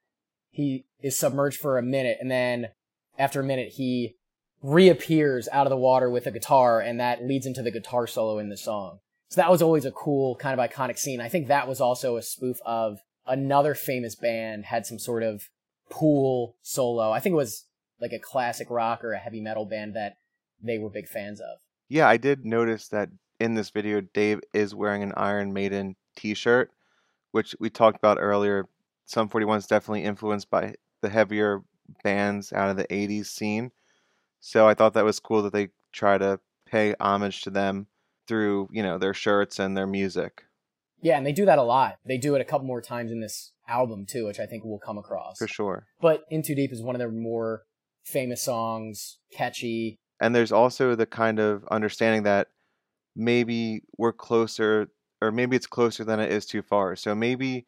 he 0.51 0.85
is 1.01 1.17
submerged 1.17 1.59
for 1.59 1.77
a 1.77 1.83
minute, 1.83 2.17
and 2.19 2.29
then 2.29 2.69
after 3.17 3.39
a 3.39 3.43
minute, 3.43 3.69
he 3.69 4.15
reappears 4.61 5.47
out 5.51 5.65
of 5.65 5.71
the 5.71 5.77
water 5.77 6.09
with 6.09 6.27
a 6.27 6.31
guitar, 6.31 6.79
and 6.79 6.99
that 6.99 7.25
leads 7.25 7.45
into 7.45 7.61
the 7.61 7.71
guitar 7.71 8.07
solo 8.07 8.37
in 8.39 8.49
the 8.49 8.57
song. 8.57 8.99
So 9.29 9.41
that 9.41 9.51
was 9.51 9.61
always 9.61 9.85
a 9.85 9.91
cool 9.91 10.35
kind 10.35 10.59
of 10.59 10.69
iconic 10.69 10.99
scene. 10.99 11.21
I 11.21 11.29
think 11.29 11.47
that 11.47 11.67
was 11.67 11.79
also 11.79 12.17
a 12.17 12.21
spoof 12.21 12.57
of 12.65 12.99
another 13.25 13.73
famous 13.73 14.15
band 14.15 14.65
had 14.65 14.85
some 14.85 14.99
sort 14.99 15.23
of 15.23 15.49
pool 15.89 16.55
solo. 16.61 17.11
I 17.11 17.19
think 17.19 17.33
it 17.33 17.37
was 17.37 17.65
like 17.99 18.11
a 18.13 18.19
classic 18.19 18.69
rock 18.69 19.03
or 19.03 19.13
a 19.13 19.19
heavy 19.19 19.41
metal 19.41 19.65
band 19.65 19.95
that 19.95 20.17
they 20.61 20.77
were 20.77 20.89
big 20.89 21.07
fans 21.07 21.39
of. 21.39 21.59
Yeah, 21.87 22.07
I 22.07 22.17
did 22.17 22.45
notice 22.45 22.87
that 22.89 23.09
in 23.39 23.55
this 23.55 23.69
video, 23.69 24.01
Dave 24.01 24.41
is 24.53 24.75
wearing 24.75 25.03
an 25.03 25.13
Iron 25.17 25.53
Maiden 25.53 25.95
t 26.15 26.33
shirt, 26.33 26.71
which 27.31 27.55
we 27.59 27.69
talked 27.69 27.97
about 27.97 28.17
earlier. 28.19 28.67
Sum 29.05 29.27
41 29.27 29.59
is 29.59 29.67
definitely 29.67 30.03
influenced 30.03 30.49
by 30.49 30.75
the 31.01 31.09
heavier 31.09 31.63
bands 32.03 32.53
out 32.53 32.69
of 32.69 32.77
the 32.77 32.85
80s 32.85 33.25
scene. 33.25 33.71
So 34.41 34.67
I 34.67 34.73
thought 34.73 34.93
that 34.93 35.05
was 35.05 35.19
cool 35.19 35.43
that 35.43 35.53
they 35.53 35.69
try 35.93 36.17
to 36.17 36.39
pay 36.65 36.95
homage 36.99 37.41
to 37.43 37.49
them 37.49 37.87
through, 38.27 38.69
you 38.71 38.83
know, 38.83 38.97
their 38.97 39.13
shirts 39.13 39.59
and 39.59 39.77
their 39.77 39.87
music. 39.87 40.43
Yeah, 41.01 41.17
and 41.17 41.25
they 41.25 41.31
do 41.31 41.45
that 41.45 41.57
a 41.57 41.63
lot. 41.63 41.97
They 42.05 42.17
do 42.17 42.35
it 42.35 42.41
a 42.41 42.45
couple 42.45 42.67
more 42.67 42.81
times 42.81 43.11
in 43.11 43.21
this 43.21 43.53
album 43.67 44.05
too, 44.05 44.25
which 44.25 44.39
I 44.39 44.45
think 44.45 44.63
we'll 44.63 44.79
come 44.79 44.97
across. 44.97 45.37
For 45.37 45.47
sure. 45.47 45.87
But 45.99 46.25
In 46.29 46.43
Too 46.43 46.55
Deep 46.55 46.71
is 46.71 46.81
one 46.81 46.95
of 46.95 46.99
their 46.99 47.11
more 47.11 47.63
famous 48.03 48.41
songs, 48.41 49.17
catchy. 49.31 49.97
And 50.19 50.35
there's 50.35 50.51
also 50.51 50.95
the 50.95 51.07
kind 51.07 51.39
of 51.39 51.65
understanding 51.71 52.23
that 52.23 52.49
maybe 53.15 53.81
we're 53.97 54.13
closer, 54.13 54.89
or 55.21 55.31
maybe 55.31 55.55
it's 55.55 55.67
closer 55.67 56.03
than 56.03 56.19
it 56.19 56.31
is 56.31 56.45
too 56.45 56.61
far. 56.61 56.95
So 56.95 57.15
maybe 57.15 57.65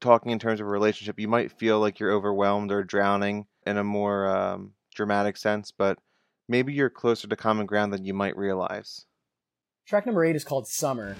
talking 0.00 0.32
in 0.32 0.38
terms 0.38 0.60
of 0.60 0.66
a 0.66 0.70
relationship, 0.70 1.18
you 1.18 1.28
might 1.28 1.52
feel 1.52 1.80
like 1.80 1.98
you're 1.98 2.12
overwhelmed 2.12 2.70
or 2.70 2.84
drowning 2.84 3.46
in 3.66 3.78
a 3.78 3.84
more 3.84 4.28
um, 4.28 4.72
dramatic 4.96 5.36
sense, 5.36 5.72
but 5.76 5.98
maybe 6.48 6.72
you're 6.72 6.90
closer 6.90 7.28
to 7.28 7.36
common 7.36 7.66
ground 7.66 7.92
than 7.92 8.04
you 8.04 8.14
might 8.14 8.36
realize. 8.36 9.04
Track 9.86 10.06
number 10.06 10.24
eight 10.24 10.34
is 10.34 10.44
called 10.44 10.66
Summer. 10.66 11.14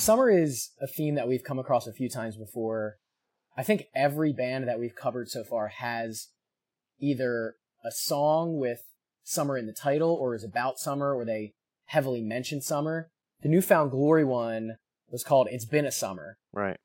Summer 0.00 0.30
is 0.30 0.70
a 0.80 0.86
theme 0.86 1.14
that 1.16 1.28
we've 1.28 1.44
come 1.44 1.58
across 1.58 1.86
a 1.86 1.92
few 1.92 2.08
times 2.08 2.34
before. 2.34 2.96
I 3.54 3.62
think 3.62 3.88
every 3.94 4.32
band 4.32 4.66
that 4.66 4.80
we've 4.80 4.94
covered 4.94 5.28
so 5.28 5.44
far 5.44 5.68
has 5.68 6.28
either 6.98 7.56
a 7.84 7.90
song 7.90 8.58
with 8.58 8.80
summer 9.24 9.58
in 9.58 9.66
the 9.66 9.74
title 9.74 10.14
or 10.14 10.34
is 10.34 10.42
about 10.42 10.78
summer 10.78 11.14
or 11.14 11.26
they 11.26 11.52
heavily 11.84 12.22
mention 12.22 12.62
summer. 12.62 13.10
The 13.42 13.50
New 13.50 13.60
Found 13.60 13.90
Glory 13.90 14.24
one 14.24 14.76
was 15.10 15.22
called 15.22 15.48
It's 15.50 15.66
Been 15.66 15.84
a 15.84 15.92
Summer, 15.92 16.38
Right. 16.50 16.78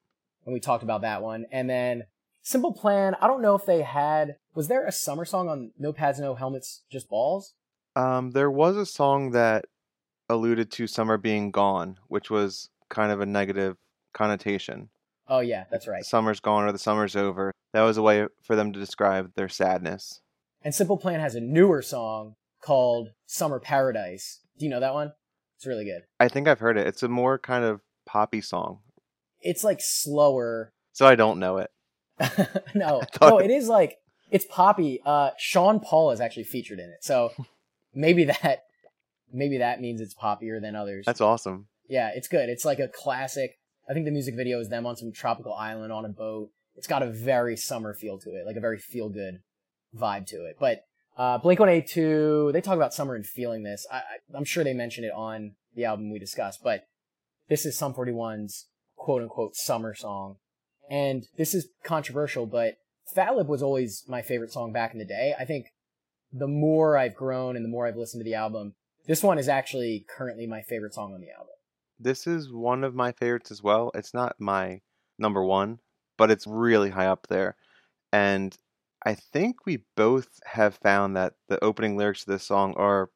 and 0.46 0.54
we 0.54 0.60
talked 0.60 0.84
about 0.84 1.00
that 1.02 1.22
one. 1.22 1.46
And 1.54 1.70
then 1.70 2.04
Simple 2.42 2.74
Plan, 2.74 3.16
I 3.22 3.28
don't 3.28 3.42
know 3.42 3.56
if 3.56 3.66
they 3.66 3.84
had, 3.84 4.36
was 4.54 4.68
there 4.68 4.86
a 4.86 4.92
summer 4.92 5.24
song 5.24 5.48
on 5.48 5.72
No 5.80 5.94
Pads, 5.94 6.20
No 6.20 6.36
Helmets, 6.36 6.84
Just 6.92 7.08
Balls? 7.08 7.54
Um, 7.96 8.32
there 8.32 8.52
was 8.52 8.76
a 8.76 8.86
song 8.86 9.32
that 9.32 9.68
alluded 10.28 10.70
to 10.74 10.86
summer 10.86 11.18
being 11.18 11.50
gone, 11.52 11.98
which 12.10 12.30
was 12.30 12.70
kind 12.90 13.12
of 13.12 13.22
a 13.22 13.26
negative 13.26 13.78
connotation. 14.14 14.90
Oh, 15.28 15.40
yeah, 15.40 15.66
that's 15.72 15.88
right. 15.88 16.04
Summer's 16.06 16.40
gone 16.40 16.66
or 16.66 16.72
the 16.72 16.78
summer's 16.80 17.16
over. 17.16 17.52
That 17.74 17.82
was 17.82 17.98
a 17.98 18.02
way 18.02 18.28
for 18.44 18.56
them 18.56 18.72
to 18.74 18.80
describe 18.80 19.32
their 19.36 19.50
sadness. 19.50 20.22
And 20.62 20.74
Simple 20.74 20.98
Plan 20.98 21.20
has 21.20 21.36
a 21.36 21.42
newer 21.42 21.82
song 21.82 22.36
called 22.62 23.10
Summer 23.26 23.60
Paradise. 23.60 24.40
Do 24.58 24.66
you 24.66 24.72
know 24.72 24.80
that 24.80 24.94
one? 24.94 25.14
It's 25.58 25.66
really 25.66 25.86
good. 25.86 26.04
I 26.20 26.28
think 26.28 26.48
I've 26.48 26.60
heard 26.60 26.78
it. 26.78 26.88
It's 26.88 27.04
a 27.04 27.08
more 27.08 27.38
kind 27.38 27.64
of 27.66 27.82
poppy 28.06 28.42
song, 28.42 28.80
It's 29.42 29.64
like 29.64 29.80
slower. 29.82 30.72
so 30.92 31.06
I 31.08 31.16
don't 31.16 31.40
know 31.40 31.58
it. 31.58 31.72
no, 32.76 33.02
no, 33.22 33.40
it 33.40 33.52
is 33.52 33.68
like 33.68 33.98
it's 34.32 34.46
poppy. 34.46 35.02
Uh, 35.06 35.32
Sean 35.38 35.80
Paul 35.80 36.12
is 36.12 36.22
actually 36.22 36.44
featured 36.46 36.80
in 36.80 36.90
it, 36.90 37.04
so 37.04 37.32
maybe 37.94 38.26
that 38.26 38.64
maybe 39.34 39.58
that 39.58 39.82
means 39.82 40.02
it's 40.02 40.14
poppier 40.14 40.62
than 40.62 40.76
others. 40.76 41.06
That's 41.06 41.22
awesome. 41.22 41.68
Yeah, 41.88 42.12
it's 42.16 42.28
good. 42.28 42.50
It's 42.50 42.66
like 42.66 42.80
a 42.80 42.88
classic. 42.88 43.60
I 43.90 43.94
think 43.94 44.06
the 44.06 44.12
music 44.12 44.36
video 44.36 44.60
is 44.60 44.70
them 44.70 44.86
on 44.86 44.96
some 44.96 45.12
tropical 45.12 45.54
island 45.54 45.92
on 45.92 46.06
a 46.06 46.10
boat. 46.10 46.50
It's 46.76 46.88
got 46.88 47.04
a 47.04 47.10
very 47.10 47.56
summer 47.56 47.94
feel 47.94 48.20
to 48.20 48.30
it, 48.32 48.46
like 48.46 48.58
a 48.58 48.62
very 48.62 48.80
feel 48.80 49.10
good 49.10 49.40
vibe 49.96 50.28
to 50.28 50.46
it. 50.46 50.58
But 50.60 50.86
uh, 51.18 51.38
Blink 51.38 51.60
One 51.60 51.70
Eight 51.70 51.88
Two, 51.88 52.50
they 52.52 52.62
talk 52.62 52.76
about 52.76 52.94
summer 52.94 53.16
and 53.16 53.26
feeling 53.26 53.64
this. 53.64 53.86
I, 53.92 54.02
I'm 54.34 54.46
sure 54.46 54.64
they 54.64 54.74
mention 54.74 55.04
it 55.04 55.14
on 55.16 55.56
the 55.76 55.86
album 55.86 56.12
we 56.12 56.20
discussed, 56.20 56.62
but 56.64 56.88
this 57.48 57.66
is 57.66 57.78
Sum 57.78 57.94
41's 57.94 58.68
quote 58.96 59.22
unquote 59.22 59.56
summer 59.56 59.94
song, 59.94 60.38
and 60.90 61.26
this 61.38 61.54
is 61.54 61.70
controversial, 61.84 62.46
but 62.46 62.78
Fat 63.14 63.36
Lip 63.36 63.48
was 63.48 63.62
always 63.62 64.04
my 64.08 64.22
favorite 64.22 64.52
song 64.52 64.74
back 64.74 64.94
in 64.94 65.00
the 65.00 65.06
day. 65.06 65.34
I 65.40 65.46
think 65.46 65.68
the 66.34 66.48
more 66.48 66.98
I've 66.98 67.16
grown 67.16 67.56
and 67.56 67.64
the 67.64 67.70
more 67.70 67.88
I've 67.88 67.96
listened 67.96 68.22
to 68.22 68.30
the 68.30 68.36
album, 68.36 68.74
this 69.08 69.24
one 69.24 69.38
is 69.38 69.48
actually 69.48 70.06
currently 70.10 70.48
my 70.48 70.62
favorite 70.62 70.94
song 70.94 71.14
on 71.14 71.22
the 71.22 71.32
album. 71.32 71.55
This 72.00 72.28
is 72.28 72.52
one 72.52 72.84
of 72.84 72.94
my 72.96 73.12
favorites 73.14 73.52
as 73.52 73.64
well. 73.64 73.92
It's 73.96 74.14
not 74.14 74.36
my 74.40 74.82
number 75.18 75.44
one, 75.44 75.80
but 76.18 76.32
it's 76.32 76.46
really 76.48 76.90
high 76.90 77.08
up 77.08 77.28
there. 77.28 77.56
And 78.12 78.56
I 79.06 79.14
think 79.16 79.66
we 79.66 79.84
both 79.96 80.40
have 80.46 80.76
found 80.76 81.16
that 81.16 81.34
the 81.48 81.64
opening 81.64 81.96
lyrics 81.96 82.26
to 82.26 82.32
this 82.32 82.44
song 82.44 82.74
are 82.76 83.10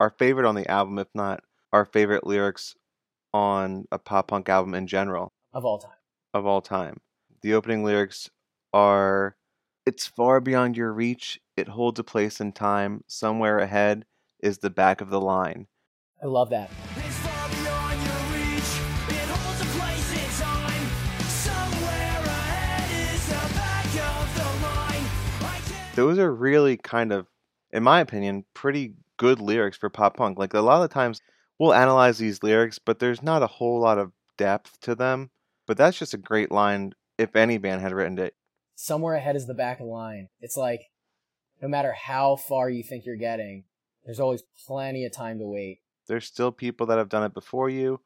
our 0.00 0.10
favorite 0.10 0.46
on 0.46 0.54
the 0.54 0.68
album, 0.70 0.98
if 0.98 1.08
not 1.14 1.42
our 1.72 1.84
favorite 1.84 2.26
lyrics 2.26 2.74
on 3.34 3.86
a 3.90 3.98
pop 3.98 4.28
punk 4.28 4.48
album 4.48 4.74
in 4.74 4.86
general 4.86 5.32
of 5.52 5.64
all 5.64 5.78
time. 5.78 5.90
of 6.34 6.46
all 6.46 6.60
time. 6.60 6.98
The 7.42 7.54
opening 7.54 7.84
lyrics 7.84 8.30
are 8.72 9.36
It's 9.84 10.06
far 10.06 10.40
beyond 10.40 10.76
your 10.76 10.92
reach, 10.92 11.40
it 11.56 11.68
holds 11.68 11.98
a 11.98 12.04
place 12.04 12.40
in 12.40 12.52
time, 12.52 13.02
somewhere 13.06 13.58
ahead 13.58 14.04
is 14.40 14.58
the 14.58 14.70
back 14.70 15.00
of 15.00 15.10
the 15.10 15.20
line. 15.20 15.66
I 16.22 16.26
love 16.26 16.50
that. 16.50 16.70
Those 25.94 26.18
are 26.18 26.32
really 26.32 26.76
kind 26.76 27.12
of, 27.12 27.26
in 27.70 27.82
my 27.82 28.00
opinion, 28.00 28.44
pretty 28.54 28.94
good 29.18 29.40
lyrics 29.40 29.76
for 29.76 29.90
pop 29.90 30.16
punk. 30.16 30.38
Like 30.38 30.54
a 30.54 30.60
lot 30.60 30.82
of 30.82 30.90
times 30.90 31.20
we'll 31.58 31.74
analyze 31.74 32.18
these 32.18 32.42
lyrics, 32.42 32.78
but 32.78 32.98
there's 32.98 33.22
not 33.22 33.42
a 33.42 33.46
whole 33.46 33.80
lot 33.80 33.98
of 33.98 34.12
depth 34.38 34.80
to 34.82 34.94
them. 34.94 35.30
But 35.66 35.76
that's 35.76 35.98
just 35.98 36.14
a 36.14 36.18
great 36.18 36.50
line 36.50 36.92
if 37.18 37.36
any 37.36 37.58
band 37.58 37.82
had 37.82 37.92
written 37.92 38.18
it. 38.18 38.34
Somewhere 38.74 39.14
ahead 39.14 39.36
is 39.36 39.46
the 39.46 39.54
back 39.54 39.78
of 39.78 39.86
the 39.86 39.92
line. 39.92 40.28
It's 40.40 40.56
like 40.56 40.90
no 41.60 41.68
matter 41.68 41.92
how 41.92 42.36
far 42.36 42.68
you 42.68 42.82
think 42.82 43.06
you're 43.06 43.16
getting, 43.16 43.64
there's 44.04 44.18
always 44.18 44.42
plenty 44.66 45.04
of 45.04 45.12
time 45.12 45.38
to 45.38 45.46
wait. 45.46 45.78
There's 46.08 46.26
still 46.26 46.50
people 46.50 46.86
that 46.86 46.98
have 46.98 47.08
done 47.08 47.22
it 47.22 47.34
before 47.34 47.70
you. 47.70 48.00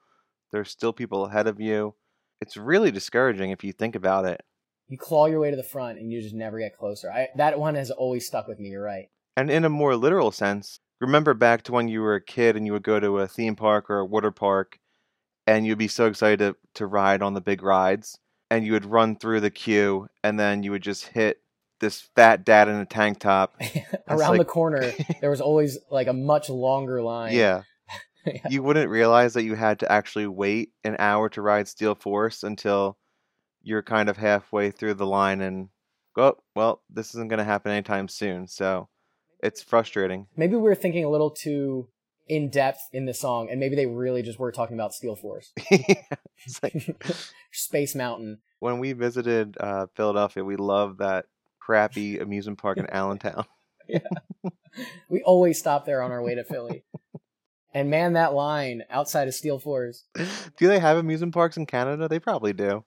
There's 0.52 0.70
still 0.70 0.92
people 0.92 1.26
ahead 1.26 1.46
of 1.46 1.60
you. 1.60 1.94
It's 2.40 2.56
really 2.56 2.90
discouraging 2.90 3.50
if 3.50 3.64
you 3.64 3.72
think 3.72 3.96
about 3.96 4.26
it. 4.26 4.42
You 4.88 4.98
claw 4.98 5.26
your 5.26 5.40
way 5.40 5.50
to 5.50 5.56
the 5.56 5.62
front 5.62 5.98
and 5.98 6.12
you 6.12 6.20
just 6.22 6.34
never 6.34 6.58
get 6.58 6.76
closer. 6.76 7.10
I, 7.10 7.28
that 7.36 7.58
one 7.58 7.74
has 7.74 7.90
always 7.90 8.26
stuck 8.26 8.46
with 8.46 8.58
me. 8.60 8.68
You're 8.68 8.82
right. 8.82 9.08
And 9.36 9.50
in 9.50 9.64
a 9.64 9.68
more 9.68 9.96
literal 9.96 10.30
sense, 10.30 10.78
remember 11.00 11.34
back 11.34 11.62
to 11.64 11.72
when 11.72 11.88
you 11.88 12.00
were 12.00 12.14
a 12.14 12.24
kid 12.24 12.56
and 12.56 12.64
you 12.66 12.72
would 12.72 12.82
go 12.82 13.00
to 13.00 13.18
a 13.18 13.26
theme 13.28 13.56
park 13.56 13.90
or 13.90 13.98
a 13.98 14.04
water 14.06 14.30
park 14.30 14.78
and 15.46 15.66
you'd 15.66 15.78
be 15.78 15.88
so 15.88 16.06
excited 16.06 16.38
to, 16.38 16.56
to 16.74 16.86
ride 16.86 17.22
on 17.22 17.34
the 17.34 17.40
big 17.40 17.62
rides 17.62 18.18
and 18.50 18.64
you 18.64 18.72
would 18.72 18.84
run 18.86 19.16
through 19.16 19.40
the 19.40 19.50
queue 19.50 20.06
and 20.22 20.38
then 20.38 20.62
you 20.62 20.70
would 20.70 20.82
just 20.82 21.08
hit 21.08 21.38
this 21.80 22.08
fat 22.14 22.44
dad 22.44 22.68
in 22.68 22.76
a 22.76 22.86
tank 22.86 23.18
top. 23.18 23.60
Around 24.08 24.30
like- 24.30 24.38
the 24.38 24.44
corner, 24.44 24.92
there 25.20 25.30
was 25.30 25.40
always 25.40 25.78
like 25.90 26.06
a 26.06 26.12
much 26.12 26.48
longer 26.48 27.02
line. 27.02 27.34
Yeah. 27.34 27.62
Yeah. 28.26 28.40
You 28.50 28.64
wouldn't 28.64 28.90
realize 28.90 29.34
that 29.34 29.44
you 29.44 29.54
had 29.54 29.78
to 29.78 29.92
actually 29.92 30.26
wait 30.26 30.70
an 30.82 30.96
hour 30.98 31.28
to 31.28 31.40
ride 31.40 31.68
Steel 31.68 31.94
Force 31.94 32.42
until 32.42 32.98
you're 33.66 33.82
kind 33.82 34.08
of 34.08 34.16
halfway 34.16 34.70
through 34.70 34.94
the 34.94 35.06
line 35.06 35.40
and 35.40 35.68
go, 36.14 36.38
well, 36.54 36.82
this 36.88 37.08
isn't 37.08 37.28
going 37.28 37.38
to 37.38 37.44
happen 37.44 37.72
anytime 37.72 38.06
soon. 38.06 38.46
So 38.46 38.88
it's 39.42 39.60
frustrating. 39.60 40.28
Maybe 40.36 40.54
we 40.54 40.62
were 40.62 40.76
thinking 40.76 41.04
a 41.04 41.10
little 41.10 41.30
too 41.30 41.88
in 42.28 42.48
depth 42.48 42.80
in 42.92 43.06
the 43.06 43.14
song, 43.14 43.48
and 43.50 43.58
maybe 43.58 43.74
they 43.74 43.86
really 43.86 44.22
just 44.22 44.38
were 44.38 44.52
talking 44.52 44.76
about 44.76 44.94
Steel 44.94 45.16
Force, 45.16 45.52
like 46.62 46.96
Space 47.52 47.94
Mountain. 47.94 48.38
when 48.60 48.78
we 48.78 48.92
visited 48.92 49.56
uh, 49.58 49.86
Philadelphia, 49.94 50.44
we 50.44 50.56
loved 50.56 50.98
that 50.98 51.26
crappy 51.58 52.18
amusement 52.20 52.58
park 52.58 52.78
in 52.78 52.88
Allentown. 52.90 53.44
yeah, 53.88 53.98
We 55.08 55.22
always 55.22 55.58
stop 55.58 55.86
there 55.86 56.02
on 56.02 56.12
our 56.12 56.22
way 56.22 56.36
to 56.36 56.44
Philly. 56.44 56.84
And 57.74 57.90
man, 57.90 58.12
that 58.14 58.32
line 58.32 58.82
outside 58.90 59.26
of 59.28 59.34
Steel 59.34 59.58
Force. 59.58 60.04
do 60.56 60.68
they 60.68 60.78
have 60.78 60.96
amusement 60.96 61.34
parks 61.34 61.56
in 61.56 61.66
Canada? 61.66 62.08
They 62.08 62.20
probably 62.20 62.52
do. 62.52 62.84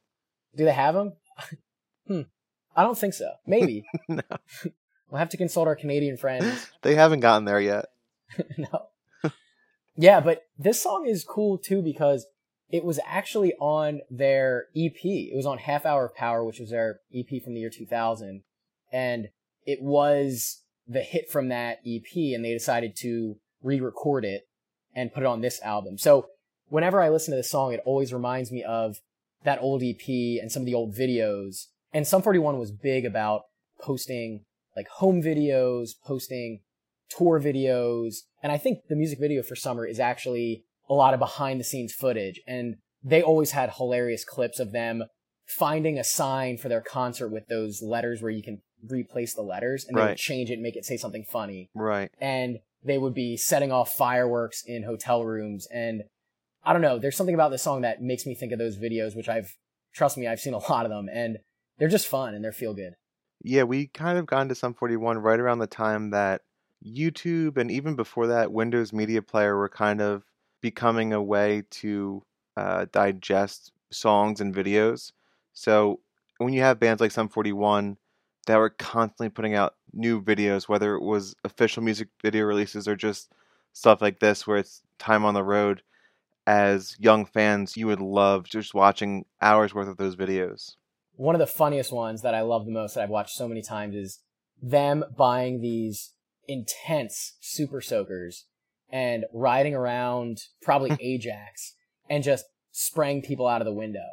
Do 0.59 0.65
they 0.65 0.73
have 0.73 0.93
them? 0.93 1.13
hmm. 2.07 2.21
I 2.75 2.83
don't 2.83 2.97
think 2.97 3.13
so. 3.13 3.31
Maybe. 3.47 3.85
No. 4.09 4.21
We'll 5.09 5.17
have 5.17 5.29
to 5.29 5.37
consult 5.37 5.67
our 5.67 5.75
Canadian 5.75 6.17
friends. 6.17 6.67
They 6.83 6.93
haven't 6.93 7.21
gotten 7.21 7.45
there 7.45 7.59
yet. 7.59 7.85
no. 8.59 9.31
yeah, 9.97 10.19
but 10.19 10.43
this 10.59 10.83
song 10.83 11.07
is 11.07 11.23
cool 11.23 11.57
too 11.57 11.81
because 11.81 12.27
it 12.69 12.85
was 12.85 12.99
actually 13.07 13.53
on 13.59 14.01
their 14.11 14.65
EP. 14.77 15.03
It 15.03 15.35
was 15.35 15.47
on 15.47 15.57
Half 15.57 15.87
Hour 15.87 16.05
of 16.05 16.13
Power, 16.13 16.43
which 16.43 16.59
was 16.59 16.69
their 16.69 16.99
EP 17.11 17.41
from 17.43 17.55
the 17.55 17.61
year 17.61 17.71
2000. 17.71 18.43
And 18.91 19.29
it 19.65 19.81
was 19.81 20.61
the 20.87 21.01
hit 21.01 21.27
from 21.31 21.49
that 21.49 21.79
EP, 21.87 22.35
and 22.35 22.45
they 22.45 22.53
decided 22.53 22.95
to 22.97 23.37
re 23.63 23.79
record 23.79 24.25
it 24.25 24.47
and 24.93 25.11
put 25.11 25.23
it 25.23 25.25
on 25.25 25.41
this 25.41 25.59
album. 25.63 25.97
So 25.97 26.27
whenever 26.67 27.01
I 27.01 27.09
listen 27.09 27.31
to 27.31 27.37
this 27.37 27.49
song, 27.49 27.73
it 27.73 27.81
always 27.83 28.13
reminds 28.13 28.51
me 28.51 28.63
of 28.63 29.01
that 29.43 29.59
old 29.61 29.81
EP 29.83 30.07
and 30.07 30.51
some 30.51 30.61
of 30.61 30.65
the 30.65 30.73
old 30.73 30.95
videos. 30.95 31.67
And 31.93 32.07
Sum 32.07 32.21
41 32.21 32.59
was 32.59 32.71
big 32.71 33.05
about 33.05 33.43
posting 33.81 34.45
like 34.75 34.87
home 34.87 35.21
videos, 35.21 35.89
posting 36.05 36.61
tour 37.09 37.39
videos. 37.39 38.17
And 38.43 38.51
I 38.51 38.57
think 38.57 38.79
the 38.87 38.95
music 38.95 39.19
video 39.19 39.41
for 39.41 39.55
Summer 39.55 39.85
is 39.85 39.99
actually 39.99 40.63
a 40.89 40.93
lot 40.93 41.13
of 41.13 41.19
behind 41.19 41.59
the 41.59 41.63
scenes 41.63 41.93
footage. 41.93 42.41
And 42.47 42.75
they 43.03 43.21
always 43.21 43.51
had 43.51 43.71
hilarious 43.77 44.25
clips 44.25 44.59
of 44.59 44.71
them 44.71 45.03
finding 45.45 45.97
a 45.97 46.03
sign 46.03 46.57
for 46.57 46.69
their 46.69 46.81
concert 46.81 47.29
with 47.29 47.47
those 47.47 47.81
letters 47.81 48.21
where 48.21 48.31
you 48.31 48.43
can 48.43 48.61
replace 48.87 49.33
the 49.33 49.41
letters 49.41 49.85
and 49.87 49.97
they 49.97 50.01
Right. 50.01 50.09
would 50.09 50.17
change 50.17 50.49
it 50.49 50.53
and 50.53 50.61
make 50.61 50.75
it 50.75 50.85
say 50.85 50.95
something 50.97 51.23
funny. 51.23 51.69
Right. 51.73 52.11
And 52.19 52.59
they 52.83 52.97
would 52.97 53.13
be 53.13 53.35
setting 53.35 53.71
off 53.71 53.91
fireworks 53.91 54.63
in 54.65 54.83
hotel 54.83 55.25
rooms. 55.25 55.67
And 55.73 56.03
I 56.63 56.73
don't 56.73 56.81
know, 56.81 56.99
there's 56.99 57.15
something 57.15 57.35
about 57.35 57.51
this 57.51 57.63
song 57.63 57.81
that 57.81 58.01
makes 58.01 58.25
me 58.25 58.35
think 58.35 58.51
of 58.51 58.59
those 58.59 58.77
videos, 58.77 59.15
which 59.15 59.29
I've, 59.29 59.55
trust 59.93 60.17
me, 60.17 60.27
I've 60.27 60.39
seen 60.39 60.53
a 60.53 60.57
lot 60.71 60.85
of 60.85 60.91
them 60.91 61.09
and 61.11 61.39
they're 61.77 61.87
just 61.87 62.07
fun 62.07 62.33
and 62.33 62.43
they're 62.43 62.51
feel 62.51 62.73
good. 62.73 62.95
Yeah, 63.41 63.63
we 63.63 63.87
kind 63.87 64.17
of 64.17 64.25
got 64.25 64.41
into 64.41 64.55
Sum 64.55 64.73
41 64.73 65.19
right 65.19 65.39
around 65.39 65.59
the 65.59 65.67
time 65.67 66.09
that 66.09 66.41
YouTube 66.85 67.57
and 67.57 67.71
even 67.71 67.95
before 67.95 68.27
that, 68.27 68.51
Windows 68.51 68.91
Media 68.91 69.21
Player 69.21 69.57
were 69.57 69.69
kind 69.69 70.01
of 70.01 70.23
becoming 70.61 71.13
a 71.13 71.21
way 71.21 71.63
to 71.69 72.23
uh, 72.57 72.85
digest 72.91 73.71
songs 73.91 74.41
and 74.41 74.53
videos. 74.53 75.13
So 75.53 76.01
when 76.37 76.53
you 76.53 76.61
have 76.61 76.79
bands 76.79 77.01
like 77.01 77.11
Sum 77.11 77.29
41 77.29 77.97
that 78.47 78.57
were 78.57 78.69
constantly 78.69 79.29
putting 79.29 79.55
out 79.55 79.75
new 79.93 80.21
videos, 80.21 80.67
whether 80.67 80.95
it 80.95 81.01
was 81.01 81.35
official 81.43 81.83
music 81.83 82.09
video 82.21 82.45
releases 82.45 82.87
or 82.87 82.95
just 82.95 83.31
stuff 83.73 84.01
like 84.01 84.19
this 84.19 84.45
where 84.45 84.57
it's 84.57 84.81
time 84.97 85.23
on 85.23 85.33
the 85.33 85.43
road, 85.43 85.81
as 86.49 86.95
young 86.99 87.25
fans, 87.25 87.77
you 87.77 87.85
would 87.85 88.01
love 88.01 88.45
just 88.49 88.73
watching 88.73 89.25
hours 89.39 89.73
worth 89.73 89.87
of 89.87 89.97
those 89.97 90.15
videos. 90.15 90.71
one 91.15 91.35
of 91.35 91.39
the 91.39 91.45
funniest 91.45 91.91
ones 91.91 92.21
that 92.23 92.33
I 92.33 92.41
love 92.41 92.65
the 92.65 92.71
most 92.71 92.95
that 92.95 93.03
I've 93.03 93.09
watched 93.09 93.35
so 93.35 93.47
many 93.47 93.61
times 93.61 93.93
is 93.95 94.19
them 94.61 95.03
buying 95.17 95.61
these 95.61 96.13
intense 96.47 97.33
super 97.39 97.81
soakers 97.81 98.45
and 98.91 99.25
riding 99.33 99.75
around 99.75 100.39
probably 100.61 100.97
Ajax 100.99 101.75
and 102.09 102.23
just 102.23 102.45
spraying 102.71 103.21
people 103.21 103.47
out 103.47 103.61
of 103.61 103.65
the 103.65 103.73
window. 103.73 104.07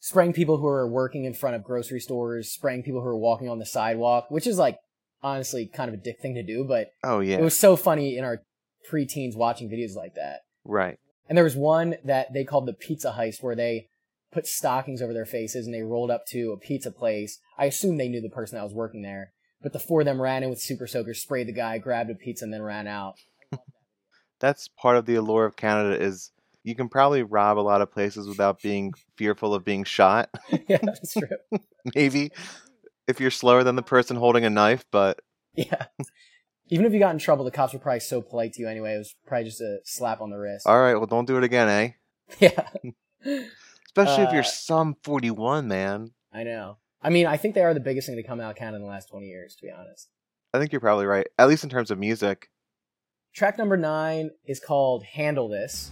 Spraying 0.00 0.32
people 0.32 0.56
who 0.58 0.66
are 0.66 0.90
working 0.90 1.24
in 1.24 1.34
front 1.34 1.54
of 1.56 1.62
grocery 1.62 2.00
stores, 2.00 2.50
spraying 2.50 2.82
people 2.82 3.00
who 3.00 3.06
are 3.06 3.16
walking 3.16 3.48
on 3.48 3.58
the 3.60 3.66
sidewalk, 3.66 4.26
which 4.30 4.46
is 4.46 4.58
like 4.58 4.78
honestly 5.22 5.66
kind 5.66 5.88
of 5.88 5.94
a 5.94 6.02
dick 6.02 6.20
thing 6.20 6.34
to 6.34 6.42
do, 6.42 6.64
but 6.64 6.88
Oh, 7.04 7.20
yeah. 7.20 7.38
it 7.38 7.42
was 7.42 7.56
so 7.56 7.76
funny 7.76 8.16
in 8.16 8.24
our 8.24 8.42
preteens 8.90 9.36
watching 9.36 9.68
videos 9.70 9.94
like 9.94 10.14
that. 10.14 10.40
right. 10.64 10.98
And 11.28 11.36
there 11.36 11.44
was 11.44 11.56
one 11.56 11.96
that 12.04 12.32
they 12.32 12.44
called 12.44 12.66
the 12.66 12.72
pizza 12.72 13.14
heist 13.18 13.42
where 13.42 13.56
they 13.56 13.88
put 14.32 14.46
stockings 14.46 15.02
over 15.02 15.12
their 15.12 15.26
faces 15.26 15.66
and 15.66 15.74
they 15.74 15.82
rolled 15.82 16.10
up 16.10 16.26
to 16.28 16.52
a 16.52 16.58
pizza 16.58 16.90
place. 16.90 17.38
I 17.58 17.66
assume 17.66 17.96
they 17.96 18.08
knew 18.08 18.20
the 18.20 18.28
person 18.28 18.56
that 18.56 18.64
was 18.64 18.74
working 18.74 19.02
there. 19.02 19.32
But 19.62 19.72
the 19.72 19.80
four 19.80 20.00
of 20.00 20.04
them 20.04 20.20
ran 20.20 20.42
in 20.42 20.50
with 20.50 20.60
super 20.60 20.86
soakers, 20.86 21.22
sprayed 21.22 21.48
the 21.48 21.52
guy, 21.52 21.78
grabbed 21.78 22.10
a 22.10 22.14
pizza, 22.14 22.44
and 22.44 22.52
then 22.52 22.62
ran 22.62 22.86
out. 22.86 23.14
that's 24.40 24.68
part 24.68 24.96
of 24.96 25.06
the 25.06 25.14
allure 25.14 25.46
of 25.46 25.56
Canada 25.56 26.00
is 26.00 26.30
you 26.62 26.74
can 26.74 26.88
probably 26.88 27.22
rob 27.22 27.58
a 27.58 27.60
lot 27.60 27.80
of 27.80 27.90
places 27.90 28.28
without 28.28 28.60
being 28.60 28.92
fearful 29.16 29.54
of 29.54 29.64
being 29.64 29.84
shot. 29.84 30.28
yeah, 30.68 30.78
that's 30.82 31.14
true. 31.14 31.60
Maybe 31.94 32.32
if 33.08 33.20
you're 33.20 33.30
slower 33.30 33.64
than 33.64 33.76
the 33.76 33.82
person 33.82 34.16
holding 34.16 34.44
a 34.44 34.50
knife, 34.50 34.84
but 34.90 35.20
Yeah. 35.54 35.86
Even 36.68 36.84
if 36.86 36.92
you 36.92 36.98
got 36.98 37.12
in 37.12 37.18
trouble, 37.18 37.44
the 37.44 37.50
cops 37.50 37.72
were 37.72 37.78
probably 37.78 38.00
so 38.00 38.20
polite 38.20 38.54
to 38.54 38.62
you 38.62 38.68
anyway. 38.68 38.94
It 38.94 38.98
was 38.98 39.14
probably 39.26 39.44
just 39.44 39.60
a 39.60 39.78
slap 39.84 40.20
on 40.20 40.30
the 40.30 40.36
wrist. 40.36 40.66
all 40.66 40.80
right, 40.80 40.94
well 40.96 41.06
don't 41.06 41.26
do 41.26 41.36
it 41.38 41.44
again, 41.44 41.68
eh? 41.68 41.90
Yeah, 42.40 42.68
Especially 43.86 44.24
if 44.24 44.30
Uh, 44.30 44.32
you're 44.34 44.42
Sum 44.42 44.96
41, 45.04 45.68
man. 45.68 46.10
I 46.32 46.42
know. 46.42 46.78
I 47.00 47.10
mean, 47.10 47.26
I 47.26 47.36
think 47.36 47.54
they 47.54 47.62
are 47.62 47.72
the 47.74 47.78
biggest 47.80 48.08
thing 48.08 48.16
to 48.16 48.22
come 48.24 48.40
out 48.40 48.50
of 48.50 48.56
Canada 48.56 48.76
in 48.78 48.82
the 48.82 48.88
last 48.88 49.08
20 49.10 49.26
years, 49.26 49.54
to 49.56 49.62
be 49.62 49.70
honest. 49.70 50.08
I 50.52 50.58
think 50.58 50.72
you're 50.72 50.80
probably 50.80 51.06
right. 51.06 51.26
At 51.38 51.48
least 51.48 51.62
in 51.62 51.70
terms 51.70 51.90
of 51.92 51.98
music. 51.98 52.48
Track 53.32 53.58
number 53.58 53.76
nine 53.76 54.30
is 54.44 54.58
called 54.60 55.04
Handle 55.04 55.48
This. 55.48 55.90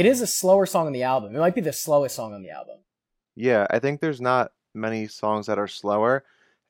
It 0.00 0.06
is 0.06 0.22
a 0.22 0.26
slower 0.26 0.64
song 0.64 0.86
on 0.86 0.94
the 0.94 1.02
album. 1.02 1.36
It 1.36 1.40
might 1.40 1.54
be 1.54 1.60
the 1.60 1.74
slowest 1.74 2.16
song 2.16 2.32
on 2.32 2.42
the 2.42 2.48
album. 2.48 2.78
Yeah, 3.36 3.66
I 3.68 3.78
think 3.80 4.00
there's 4.00 4.18
not 4.18 4.52
many 4.74 5.06
songs 5.06 5.44
that 5.44 5.58
are 5.58 5.68
slower. 5.68 6.24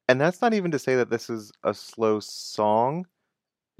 And 0.08 0.20
that's 0.20 0.42
not 0.42 0.52
even 0.52 0.72
to 0.72 0.80
say 0.80 0.96
that 0.96 1.10
this 1.10 1.30
is 1.30 1.52
a 1.62 1.72
slow 1.72 2.18
song, 2.18 3.06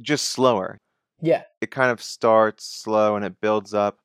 just 0.00 0.28
slower. 0.28 0.78
Yeah, 1.20 1.42
it 1.60 1.72
kind 1.72 1.90
of 1.90 2.00
starts 2.00 2.64
slow 2.64 3.16
and 3.16 3.24
it 3.24 3.40
builds 3.40 3.74
up. 3.74 3.98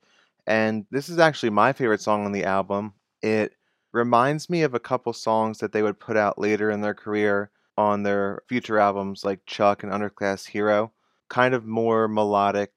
And 0.47 0.87
this 0.89 1.09
is 1.09 1.19
actually 1.19 1.51
my 1.51 1.73
favorite 1.73 2.01
song 2.01 2.25
on 2.25 2.31
the 2.31 2.45
album. 2.45 2.95
It 3.21 3.53
reminds 3.93 4.49
me 4.49 4.63
of 4.63 4.73
a 4.73 4.79
couple 4.79 5.13
songs 5.13 5.59
that 5.59 5.73
they 5.73 5.83
would 5.83 5.99
put 5.99 6.17
out 6.17 6.39
later 6.39 6.71
in 6.71 6.81
their 6.81 6.95
career 6.95 7.51
on 7.77 8.01
their 8.01 8.41
future 8.49 8.79
albums, 8.79 9.23
like 9.23 9.45
Chuck 9.45 9.83
and 9.83 9.91
Underclass 9.91 10.47
Hero. 10.47 10.91
Kind 11.29 11.53
of 11.53 11.67
more 11.67 12.07
melodic 12.07 12.71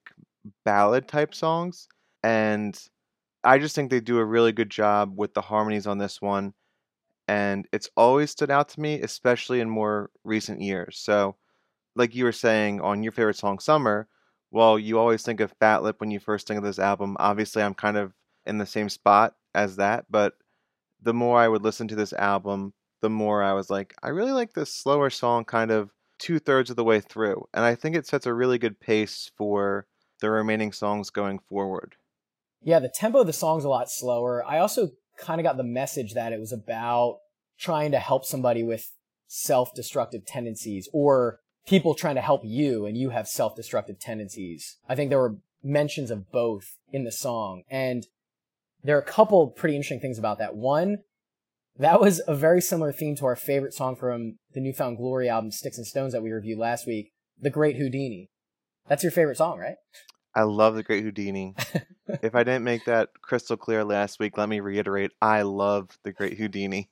ballad 0.67 1.09
type 1.09 1.35
songs. 1.35 1.89
And 2.29 2.79
I 3.43 3.59
just 3.59 3.75
think 3.75 3.91
they 3.91 4.01
do 4.01 4.19
a 4.19 4.25
really 4.25 4.53
good 4.53 4.69
job 4.71 5.15
with 5.17 5.33
the 5.33 5.41
harmonies 5.41 5.87
on 5.87 5.97
this 5.97 6.21
one. 6.21 6.53
And 7.29 7.67
it's 7.73 7.91
always 7.97 8.31
stood 8.31 8.51
out 8.51 8.69
to 8.71 8.81
me, 8.81 9.01
especially 9.01 9.61
in 9.61 9.71
more 9.71 10.11
recent 10.25 10.61
years. 10.61 10.99
So, 10.99 11.37
like 11.97 12.15
you 12.15 12.25
were 12.25 12.33
saying 12.33 12.83
on 12.83 13.03
your 13.03 13.13
favorite 13.13 13.37
song, 13.37 13.59
Summer, 13.61 14.09
well, 14.51 14.79
you 14.79 14.99
always 14.99 15.23
think 15.23 15.41
of 15.41 15.55
Fat 15.61 15.83
Lip 15.83 16.01
when 16.01 16.11
you 16.11 16.21
first 16.21 16.47
think 16.47 16.59
of 16.59 16.65
this 16.65 16.79
album. 16.79 17.17
Obviously, 17.19 17.63
I'm 17.63 17.75
kind 17.75 17.97
of 17.97 18.15
in 18.47 18.59
the 18.59 18.67
same 18.67 18.91
spot 18.91 19.35
as 19.55 19.77
that, 19.77 20.07
but 20.11 20.35
the 21.03 21.15
more 21.15 21.39
I 21.41 21.49
would 21.49 21.63
listen 21.65 21.89
to 21.89 21.97
this 21.97 22.13
album, 22.13 22.75
the 23.01 23.11
more 23.11 23.43
I 23.43 23.55
was 23.55 23.71
like, 23.71 23.95
I 24.03 24.11
really 24.11 24.33
like 24.33 24.53
this 24.55 24.75
slower 24.75 25.11
song 25.11 25.45
kind 25.47 25.71
of 25.71 25.93
two 26.19 26.39
thirds 26.39 26.71
of 26.71 26.77
the 26.77 26.85
way 26.85 27.01
through. 27.01 27.47
And 27.55 27.65
I 27.65 27.75
think 27.75 27.97
it 27.97 28.07
sets 28.07 28.27
a 28.27 28.35
really 28.35 28.59
good 28.59 28.81
pace 28.81 29.31
for 29.37 29.87
the 30.21 30.31
remaining 30.31 30.73
songs 30.73 31.11
going 31.11 31.39
forward. 31.41 31.97
Yeah, 32.63 32.79
the 32.79 32.93
tempo 32.95 33.21
of 33.21 33.27
the 33.27 33.33
song's 33.33 33.65
a 33.65 33.69
lot 33.69 33.91
slower. 33.91 34.45
I 34.45 34.59
also 34.59 34.91
kind 35.17 35.41
of 35.41 35.45
got 35.45 35.57
the 35.57 35.65
message 35.65 36.15
that 36.15 36.33
it 36.33 36.41
was 36.41 36.53
about 36.53 37.19
trying 37.59 37.91
to 37.93 37.99
help 37.99 38.25
somebody 38.25 38.63
with 38.63 38.93
self-destructive 39.27 40.25
tendencies 40.27 40.89
or 40.93 41.41
people 41.67 41.95
trying 41.95 42.15
to 42.15 42.21
help 42.21 42.43
you 42.45 42.87
and 42.87 42.97
you 42.97 43.11
have 43.11 43.29
self-destructive 43.29 43.99
tendencies. 44.01 44.79
I 44.89 44.95
think 44.95 45.11
there 45.11 45.19
were 45.19 45.37
mentions 45.63 46.11
of 46.11 46.31
both 46.31 46.77
in 46.93 47.05
the 47.05 47.13
song 47.13 47.63
and 47.71 48.07
there 48.83 48.97
are 48.97 49.01
a 49.01 49.05
couple 49.05 49.49
pretty 49.49 49.75
interesting 49.75 50.01
things 50.01 50.19
about 50.19 50.39
that. 50.39 50.55
One, 50.55 50.99
that 51.79 52.01
was 52.01 52.23
a 52.27 52.35
very 52.35 52.61
similar 52.61 52.93
theme 52.93 53.17
to 53.17 53.27
our 53.27 53.37
favorite 53.37 53.75
song 53.75 53.97
from 53.97 54.39
the 54.55 54.61
New 54.61 54.73
Found 54.73 54.97
Glory 54.97 55.29
album 55.29 55.51
Sticks 55.51 55.79
and 55.79 55.87
Stones 55.87 56.13
that 56.13 56.23
we 56.23 56.31
reviewed 56.31 56.59
last 56.59 56.87
week, 56.87 57.13
The 57.41 57.51
Great 57.51 57.77
Houdini. 57.77 58.31
That's 58.89 59.03
your 59.03 59.13
favorite 59.13 59.37
song, 59.37 59.59
right? 59.59 59.77
I 60.39 60.45
love 60.45 60.77
The 60.77 60.85
Great 60.85 61.03
Houdini. 61.03 61.57
if 62.23 62.37
I 62.37 62.45
didn't 62.45 62.63
make 62.63 62.85
that 62.85 63.09
crystal 63.21 63.57
clear 63.57 63.83
last 63.83 64.21
week, 64.21 64.39
let 64.39 64.49
me 64.49 64.61
reiterate 64.61 65.11
I 65.21 65.43
love 65.43 65.99
The 66.05 66.13
Great 66.13 66.39
Houdini. 66.39 66.91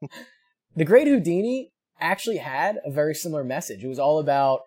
The 0.76 0.84
Great 0.84 1.06
Houdini 1.06 1.70
actually 2.00 2.38
had 2.38 2.80
a 2.84 2.90
very 2.90 3.14
similar 3.14 3.44
message. 3.44 3.84
It 3.84 3.88
was 3.88 4.00
all 4.00 4.18
about 4.18 4.62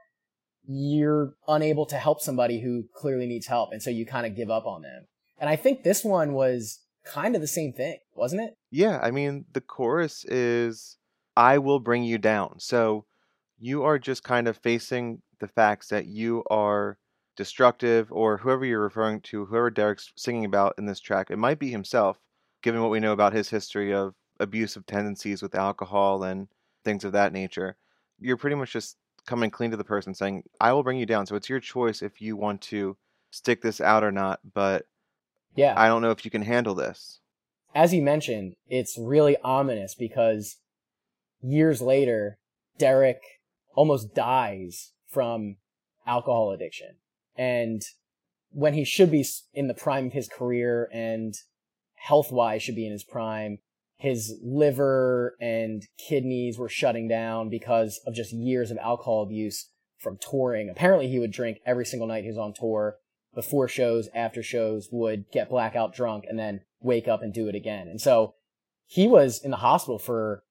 you're 0.65 1.34
unable 1.49 1.86
to 1.88 1.97
help 1.97 2.21
somebody 2.21 2.61
who 2.61 2.86
clearly 2.95 3.28
needs 3.28 3.47
help, 3.47 3.73
and 3.73 3.84
so 3.84 3.89
you 3.89 4.05
kind 4.05 4.25
of 4.25 4.34
give 4.34 4.49
up 4.49 4.65
on 4.65 4.84
them. 4.84 5.07
And 5.38 5.49
I 5.49 5.57
think 5.57 5.84
this 5.84 6.05
one 6.05 6.32
was 6.32 6.80
kind 7.03 7.36
of 7.36 7.41
the 7.41 7.47
same 7.47 7.73
thing, 7.73 7.97
wasn't 8.15 8.43
it? 8.43 8.53
Yeah, 8.71 9.01
I 9.03 9.11
mean, 9.11 9.45
the 9.51 9.59
chorus 9.59 10.23
is 10.23 10.95
I 11.36 11.57
will 11.57 11.82
bring 11.82 12.03
you 12.03 12.17
down. 12.17 12.59
So 12.59 13.03
you 13.59 13.84
are 13.84 13.99
just 13.99 14.23
kind 14.23 14.47
of 14.47 14.55
facing 14.55 15.21
the 15.41 15.49
facts 15.49 15.89
that 15.89 16.05
you 16.05 16.45
are 16.49 16.97
destructive, 17.38 18.11
or 18.11 18.38
whoever 18.38 18.65
you're 18.65 18.81
referring 18.81 19.21
to, 19.21 19.45
whoever 19.45 19.71
Deryck's 19.71 20.11
singing 20.17 20.43
about 20.43 20.73
in 20.77 20.85
this 20.85 20.99
track, 20.99 21.31
it 21.31 21.38
might 21.38 21.59
be 21.59 21.69
himself, 21.69 22.19
given 22.61 22.81
what 22.81 22.91
we 22.91 22.99
know 22.99 23.13
about 23.13 23.31
his 23.33 23.49
history 23.49 23.93
of 23.93 24.13
abusive 24.39 24.85
tendencies 24.85 25.41
with 25.41 25.55
alcohol 25.55 26.23
and 26.23 26.47
things 26.83 27.05
of 27.05 27.13
that 27.13 27.31
nature. 27.31 27.77
You're 28.19 28.38
pretty 28.38 28.55
much 28.55 28.73
just 28.73 28.97
coming 29.25 29.51
clean 29.51 29.71
to 29.71 29.77
the 29.77 29.83
person 29.83 30.13
saying, 30.13 30.43
I 30.59 30.73
will 30.73 30.83
bring 30.83 30.97
you 30.97 31.05
down. 31.05 31.25
So 31.25 31.35
it's 31.35 31.49
your 31.49 31.59
choice 31.59 32.01
if 32.01 32.21
you 32.21 32.35
want 32.35 32.61
to 32.63 32.97
stick 33.31 33.61
this 33.61 33.79
out 33.79 34.03
or 34.03 34.11
not, 34.11 34.39
but 34.53 34.85
Yeah. 35.55 35.73
I 35.77 35.88
don't 35.88 36.01
know 36.01 36.11
if 36.11 36.23
you 36.25 36.31
can 36.31 36.41
handle 36.43 36.75
this. 36.75 37.19
as 37.75 37.93
you 37.93 38.01
mentioned, 38.01 38.55
it's 38.67 38.97
really 38.97 39.38
ominous 39.43 39.93
because 39.93 40.57
years 41.41 41.81
later, 41.81 42.39
Deryck 42.79 43.19
almost 43.75 44.15
dies 44.15 44.93
from 45.07 45.57
alcohol 46.07 46.51
addiction. 46.51 46.95
And 47.38 47.81
when 48.51 48.73
he 48.73 48.83
should 48.83 49.11
be 49.11 49.25
in 49.53 49.67
the 49.67 49.73
prime 49.73 50.07
of 50.07 50.13
his 50.13 50.27
career 50.27 50.89
and 50.91 51.33
health 51.95 52.31
wise 52.31 52.63
should 52.63 52.75
be 52.75 52.85
in 52.85 52.91
his 52.91 53.03
prime, 53.03 53.59
his 53.97 54.39
liver 54.43 55.35
and 55.41 55.83
kidneys 55.97 56.57
were 56.57 56.69
shutting 56.69 57.07
down 57.07 57.49
because 57.49 57.99
of 58.05 58.13
just 58.13 58.31
years 58.31 58.71
of 58.71 58.77
alcohol 58.77 59.23
abuse 59.23 59.69
from 59.97 60.17
touring. 60.17 60.69
Apparently, 60.69 61.07
he 61.07 61.19
would 61.19 61.31
drink 61.31 61.57
every 61.65 61.85
single 61.85 62.07
night 62.07 62.23
he 62.23 62.29
was 62.29 62.38
on 62.38 62.53
tour. 62.53 62.97
Before 63.33 63.67
shows, 63.67 64.09
after 64.15 64.41
shows, 64.41 64.89
would 64.91 65.25
get 65.31 65.49
blackout 65.49 65.93
drunk 65.93 66.25
and 66.27 66.39
then 66.39 66.61
wake 66.81 67.07
up 67.07 67.21
and 67.21 67.33
do 67.33 67.47
it 67.47 67.55
again. 67.55 67.88
And 67.88 67.99
so 67.99 68.35
he 68.85 69.07
was 69.07 69.43
in 69.43 69.51
the 69.51 69.57
hospital 69.57 69.99
for, 69.99 70.43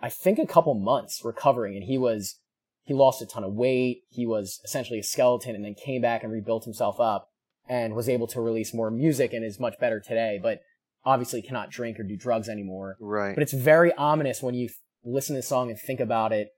I 0.00 0.08
think, 0.08 0.38
a 0.38 0.46
couple 0.46 0.74
months 0.74 1.20
recovering, 1.24 1.76
and 1.76 1.84
he 1.84 1.98
was 1.98 2.40
he 2.88 2.94
lost 2.94 3.20
a 3.20 3.26
ton 3.26 3.44
of 3.44 3.52
weight. 3.52 4.04
He 4.08 4.24
was 4.24 4.62
essentially 4.64 4.98
a 4.98 5.02
skeleton, 5.02 5.54
and 5.54 5.62
then 5.62 5.74
came 5.74 6.00
back 6.00 6.22
and 6.22 6.32
rebuilt 6.32 6.64
himself 6.64 6.98
up 6.98 7.28
and 7.68 7.94
was 7.94 8.08
able 8.08 8.26
to 8.28 8.40
release 8.40 8.72
more 8.72 8.90
music 8.90 9.34
and 9.34 9.44
is 9.44 9.60
much 9.60 9.78
better 9.78 10.00
today. 10.00 10.40
But 10.42 10.62
obviously 11.04 11.42
cannot 11.42 11.70
drink 11.70 12.00
or 12.00 12.02
do 12.02 12.16
drugs 12.16 12.48
anymore. 12.48 12.96
Right. 12.98 13.34
But 13.34 13.42
it's 13.42 13.52
very 13.52 13.92
ominous 13.92 14.42
when 14.42 14.54
you 14.54 14.70
listen 15.04 15.34
to 15.34 15.40
the 15.40 15.46
song 15.46 15.68
and 15.68 15.78
think 15.78 16.00
about 16.00 16.32
it 16.32 16.48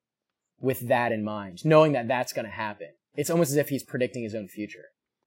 with 0.61 0.87
that 0.87 1.11
in 1.11 1.25
mind, 1.25 1.65
knowing 1.65 1.93
that 1.93 2.07
that's 2.07 2.33
going 2.33 2.45
to 2.45 2.53
happen. 2.53 2.91
It's 3.17 3.29
almost 3.29 3.51
as 3.51 3.57
if 3.57 3.71
he's 3.71 3.83
predicting 3.83 4.23
his 4.23 4.37
own 4.37 4.47
future. 4.47 4.85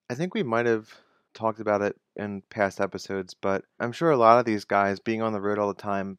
I 0.09 0.15
think 0.15 0.33
we 0.33 0.43
might 0.43 0.67
have 0.67 0.87
talked 1.33 1.59
about 1.59 1.81
it 1.81 1.97
in 2.15 2.43
past 2.49 2.79
episodes, 2.79 3.33
but 3.33 3.65
I'm 3.77 3.91
sure 3.91 4.09
a 4.09 4.17
lot 4.17 4.39
of 4.39 4.45
these 4.45 4.63
guys 4.63 5.01
being 5.01 5.21
on 5.21 5.33
the 5.33 5.41
road 5.41 5.59
all 5.59 5.67
the 5.67 5.81
time, 5.81 6.17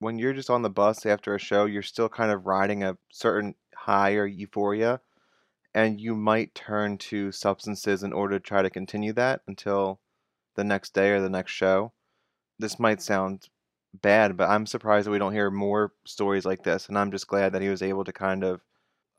when 0.00 0.18
you're 0.18 0.34
just 0.34 0.50
on 0.50 0.62
the 0.62 0.70
bus 0.70 1.06
after 1.06 1.34
a 1.34 1.40
show, 1.40 1.64
you're 1.64 1.82
still 1.82 2.10
kind 2.10 2.30
of 2.30 2.44
riding 2.44 2.82
a 2.84 2.98
certain 3.10 3.54
high 3.84 4.14
or 4.14 4.26
euphoria, 4.26 5.00
and 5.74 6.00
you 6.00 6.14
might 6.14 6.54
turn 6.54 6.98
to 6.98 7.32
substances 7.32 8.02
in 8.02 8.12
order 8.12 8.38
to 8.38 8.44
try 8.44 8.62
to 8.62 8.70
continue 8.70 9.12
that 9.14 9.42
until 9.46 10.00
the 10.56 10.64
next 10.64 10.94
day 10.94 11.10
or 11.10 11.20
the 11.20 11.30
next 11.30 11.52
show. 11.52 11.92
This 12.58 12.78
might 12.78 13.00
sound 13.00 13.48
bad, 13.94 14.36
but 14.36 14.48
I'm 14.48 14.66
surprised 14.66 15.06
that 15.06 15.12
we 15.12 15.18
don't 15.18 15.32
hear 15.32 15.50
more 15.50 15.92
stories 16.04 16.44
like 16.44 16.64
this, 16.64 16.88
and 16.88 16.98
I'm 16.98 17.10
just 17.10 17.28
glad 17.28 17.52
that 17.52 17.62
he 17.62 17.68
was 17.68 17.82
able 17.82 18.04
to 18.04 18.12
kind 18.12 18.44
of 18.44 18.62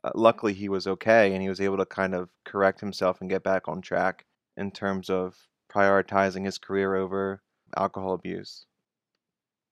uh, 0.02 0.10
luckily 0.14 0.54
he 0.54 0.68
was 0.68 0.86
okay 0.86 1.32
and 1.32 1.42
he 1.42 1.48
was 1.48 1.60
able 1.60 1.76
to 1.76 1.86
kind 1.86 2.14
of 2.14 2.30
correct 2.44 2.80
himself 2.80 3.20
and 3.20 3.28
get 3.28 3.42
back 3.42 3.68
on 3.68 3.82
track 3.82 4.24
in 4.56 4.70
terms 4.70 5.10
of 5.10 5.36
prioritizing 5.70 6.44
his 6.44 6.58
career 6.58 6.94
over 6.94 7.42
alcohol 7.76 8.14
abuse. 8.14 8.66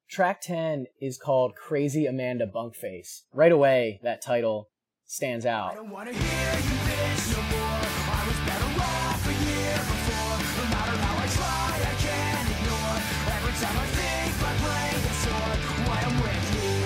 Track 0.08 0.40
10 0.40 0.86
is 1.00 1.18
called 1.18 1.54
Crazy 1.54 2.06
Amanda 2.06 2.46
Bunkface. 2.46 3.22
Right 3.32 3.52
away, 3.52 4.00
that 4.02 4.22
title 4.22 4.70
stands 5.08 5.46
out. 5.46 5.74
don't 5.74 5.88
wanna 5.88 6.12
hear 6.12 6.20
you 6.20 6.76
bitch 6.84 7.32
no 7.32 7.40
more. 7.48 7.80
I 8.12 8.22
was 8.28 8.36
better 8.44 8.68
off 8.76 9.24
a 9.24 9.32
year 9.32 9.76
before. 9.88 10.36
No 10.36 10.64
matter 10.68 10.96
how 11.00 11.16
I 11.16 11.26
try, 11.32 11.80
I 11.80 11.94
can't 11.96 12.48
ignore. 12.52 13.00
Every 13.32 13.54
time 13.56 13.72
I 13.72 13.86
think 13.96 14.36
my 14.44 14.52
brain 14.60 15.00
is 15.00 15.16
sore, 15.24 15.56
why 15.88 15.98
I'm 16.04 16.16
with 16.20 16.46
you. 16.60 16.76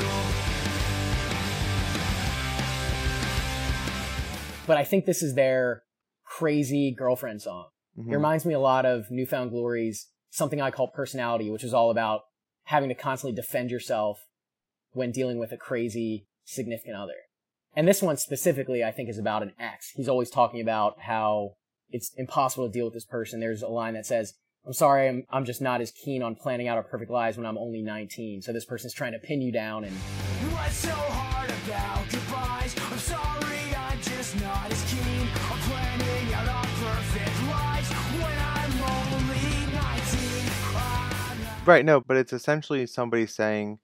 But 4.68 4.76
I 4.76 4.84
think 4.84 5.04
this 5.04 5.22
is 5.24 5.34
their 5.34 5.82
crazy 6.24 6.94
girlfriend 6.96 7.42
song. 7.42 7.70
It 7.98 8.02
Mhm. 8.06 8.12
reminds 8.12 8.46
me 8.46 8.54
a 8.54 8.60
lot 8.60 8.86
of 8.86 9.10
New 9.10 9.26
Found 9.26 9.50
Glory's 9.50 10.08
Something 10.30 10.60
I 10.60 10.70
Call 10.70 10.86
Personality, 10.86 11.50
which 11.50 11.64
is 11.64 11.74
all 11.74 11.90
about 11.90 12.22
having 12.66 12.88
to 12.88 12.94
constantly 12.94 13.34
defend 13.34 13.72
yourself 13.72 14.28
when 14.92 15.10
dealing 15.10 15.40
with 15.40 15.50
a 15.50 15.56
crazy 15.56 16.28
significant 16.44 16.96
other. 16.96 17.16
And 17.74 17.88
this 17.88 18.02
one 18.02 18.18
specifically, 18.18 18.84
I 18.84 18.90
think, 18.90 19.08
is 19.08 19.18
about 19.18 19.42
an 19.42 19.52
ex. 19.58 19.92
He's 19.94 20.08
always 20.08 20.30
talking 20.30 20.60
about 20.60 21.00
how 21.00 21.54
it's 21.90 22.12
impossible 22.16 22.66
to 22.66 22.72
deal 22.72 22.84
with 22.84 22.94
this 22.94 23.06
person. 23.06 23.40
There's 23.40 23.62
a 23.62 23.68
line 23.68 23.94
that 23.94 24.04
says, 24.04 24.34
I'm 24.66 24.74
sorry, 24.74 25.08
I'm, 25.08 25.24
I'm 25.30 25.44
just 25.44 25.62
not 25.62 25.80
as 25.80 25.90
keen 25.90 26.22
on 26.22 26.34
planning 26.34 26.68
out 26.68 26.76
our 26.76 26.82
perfect 26.82 27.10
lives 27.10 27.36
when 27.36 27.46
I'm 27.46 27.56
only 27.56 27.82
19. 27.82 28.42
So 28.42 28.52
this 28.52 28.66
person's 28.66 28.92
trying 28.92 29.12
to 29.12 29.18
pin 29.18 29.40
you 29.40 29.52
down 29.52 29.84
and 29.84 29.92
What's 29.92 30.76
so 30.76 30.90
hard 30.90 31.50
about 31.50 32.08
goodbyes? 32.10 32.74
I'm 32.78 32.98
sorry, 32.98 33.74
I'm 33.74 34.00
just 34.00 34.40
not 34.40 34.70
as 34.70 34.92
keen 34.92 35.28
on 35.50 35.58
planning 35.66 36.34
out 36.34 36.48
our 36.48 36.64
perfect 36.64 37.42
lives 37.48 37.90
when 38.20 38.38
I'm 38.38 38.72
only 39.16 39.72
19. 39.72 40.52
I'm 40.76 41.42
not 41.42 41.66
Right, 41.66 41.84
no, 41.84 42.00
but 42.00 42.18
it's 42.18 42.34
essentially 42.34 42.86
somebody 42.86 43.26
saying 43.26 43.78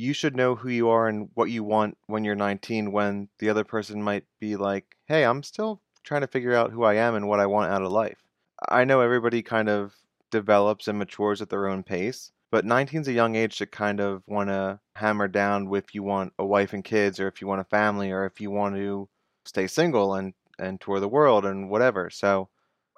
you 0.00 0.14
should 0.14 0.34
know 0.34 0.54
who 0.54 0.70
you 0.70 0.88
are 0.88 1.08
and 1.08 1.28
what 1.34 1.50
you 1.50 1.62
want 1.62 1.98
when 2.06 2.24
you're 2.24 2.34
19 2.34 2.90
when 2.90 3.28
the 3.38 3.50
other 3.50 3.64
person 3.64 4.02
might 4.02 4.24
be 4.38 4.56
like, 4.56 4.96
"Hey, 5.06 5.24
I'm 5.24 5.42
still 5.42 5.82
trying 6.04 6.22
to 6.22 6.26
figure 6.26 6.54
out 6.54 6.72
who 6.72 6.84
I 6.84 6.94
am 6.94 7.14
and 7.14 7.28
what 7.28 7.38
I 7.40 7.46
want 7.46 7.70
out 7.70 7.82
of 7.82 7.92
life." 7.92 8.24
I 8.68 8.84
know 8.84 9.00
everybody 9.02 9.42
kind 9.42 9.68
of 9.68 9.94
develops 10.30 10.88
and 10.88 10.98
matures 10.98 11.42
at 11.42 11.50
their 11.50 11.68
own 11.68 11.82
pace, 11.82 12.32
but 12.50 12.64
19 12.64 13.02
is 13.02 13.08
a 13.08 13.12
young 13.12 13.36
age 13.36 13.58
to 13.58 13.66
kind 13.66 14.00
of 14.00 14.22
want 14.26 14.48
to 14.48 14.80
hammer 14.96 15.28
down 15.28 15.72
if 15.74 15.94
you 15.94 16.02
want 16.02 16.32
a 16.38 16.46
wife 16.46 16.72
and 16.72 16.82
kids 16.84 17.20
or 17.20 17.28
if 17.28 17.42
you 17.42 17.46
want 17.46 17.60
a 17.60 17.64
family 17.64 18.10
or 18.10 18.24
if 18.24 18.40
you 18.40 18.50
want 18.50 18.76
to 18.76 19.08
stay 19.44 19.66
single 19.66 20.14
and 20.14 20.32
and 20.58 20.80
tour 20.80 21.00
the 21.00 21.08
world 21.08 21.44
and 21.44 21.68
whatever. 21.70 22.08
So, 22.08 22.48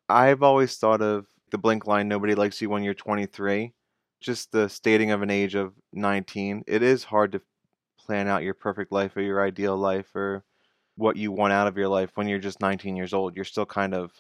I've 0.09 0.43
always 0.43 0.77
thought 0.79 1.03
of 1.03 1.27
the 1.51 1.59
Blink 1.59 1.87
line 1.87 2.09
nobody 2.09 2.35
likes 2.37 2.63
you 2.63 2.71
when 2.71 2.85
you're 2.85 2.95
23 2.95 3.75
just 4.23 4.53
the 4.53 4.69
stating 4.69 5.11
of 5.11 5.23
an 5.23 5.31
age 5.31 5.55
of 5.55 5.75
19, 5.93 6.65
it 6.67 6.83
is 6.83 7.05
hard 7.05 7.33
to 7.33 7.41
plan 7.99 8.29
out 8.29 8.43
your 8.43 8.55
perfect 8.55 8.93
life 8.93 9.17
or 9.17 9.21
your 9.21 9.45
ideal 9.45 9.77
life 9.77 10.15
or 10.15 10.45
what 10.97 11.17
you 11.17 11.33
want 11.33 11.53
out 11.53 11.67
of 11.67 11.77
your 11.77 11.89
life 11.89 12.11
when 12.15 12.29
you're 12.29 12.39
just 12.39 12.61
19 12.61 12.97
years 12.97 13.13
old. 13.13 13.37
You're 13.37 13.45
still 13.45 13.67
kind 13.67 13.95
of 13.95 14.13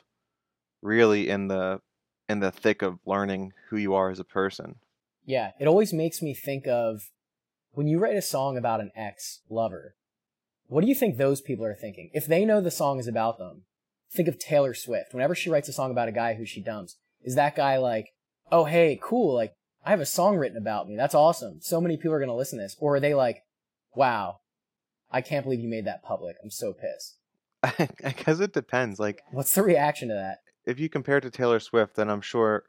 really 0.83 1.29
in 1.29 1.49
the 1.49 1.81
in 2.29 2.41
the 2.41 2.51
thick 2.51 2.83
of 2.83 2.99
learning 3.05 3.53
who 3.69 3.77
you 3.77 3.95
are 3.95 4.11
as 4.11 4.19
a 4.19 4.24
person. 4.24 4.77
Yeah, 5.24 5.51
it 5.61 5.66
always 5.66 5.93
makes 5.93 6.23
me 6.23 6.35
think 6.35 6.66
of 6.66 7.11
when 7.73 7.87
you 7.87 7.99
write 7.99 8.16
a 8.16 8.23
song 8.23 8.57
about 8.57 8.81
an 8.81 8.91
ex 8.97 9.41
lover, 9.49 9.95
what 10.66 10.81
do 10.81 10.89
you 10.89 10.95
think 10.95 11.16
those 11.16 11.41
people 11.41 11.65
are 11.65 11.74
thinking? 11.74 12.11
If 12.12 12.27
they 12.27 12.45
know 12.45 12.61
the 12.61 12.70
song 12.70 12.99
is 12.99 13.07
about 13.07 13.39
them, 13.39 13.65
think 14.11 14.29
of 14.29 14.39
Taylor 14.39 14.74
Swift. 14.74 15.12
Whenever 15.12 15.35
she 15.35 15.51
writes 15.51 15.69
a 15.69 15.73
song 15.73 15.91
about 15.91 16.09
a 16.09 16.12
guy 16.12 16.35
who 16.35 16.47
she 16.47 16.62
dumps, 16.62 16.97
is 17.23 17.35
that 17.35 17.57
guy 17.57 17.79
like, 17.79 18.15
oh, 18.51 18.65
hey, 18.65 18.99
cool, 19.03 19.35
like, 19.35 19.55
I 19.85 19.91
have 19.91 20.01
a 20.01 20.07
song 20.07 20.37
written 20.37 20.57
about 20.59 20.89
me. 20.89 20.97
That's 20.97 21.15
awesome. 21.15 21.61
So 21.61 21.81
many 21.81 21.97
people 21.97 22.13
are 22.13 22.19
going 22.19 22.29
to 22.29 22.35
listen 22.35 22.59
to 22.59 22.65
this. 22.65 22.77
Or 22.79 22.97
are 22.97 23.01
they 23.01 23.15
like, 23.15 23.45
wow, 23.95 24.41
I 25.11 25.21
can't 25.21 25.45
believe 25.45 25.61
you 25.61 25.69
made 25.69 25.87
that 25.87 26.03
public. 26.03 26.37
I'm 26.43 26.51
so 26.51 26.73
pissed. 26.73 27.17
I 28.05 28.13
guess 28.13 28.41
it 28.41 28.53
depends. 28.53 28.99
Like 28.99 29.23
What's 29.31 29.55
the 29.55 29.63
reaction 29.63 30.09
to 30.09 30.15
that? 30.15 30.39
if 30.65 30.79
you 30.79 30.89
compare 30.89 31.19
it 31.19 31.23
to 31.23 31.31
Taylor 31.31 31.59
Swift, 31.61 31.97
then 31.97 32.09
I'm 32.09 32.21
sure 32.21 32.65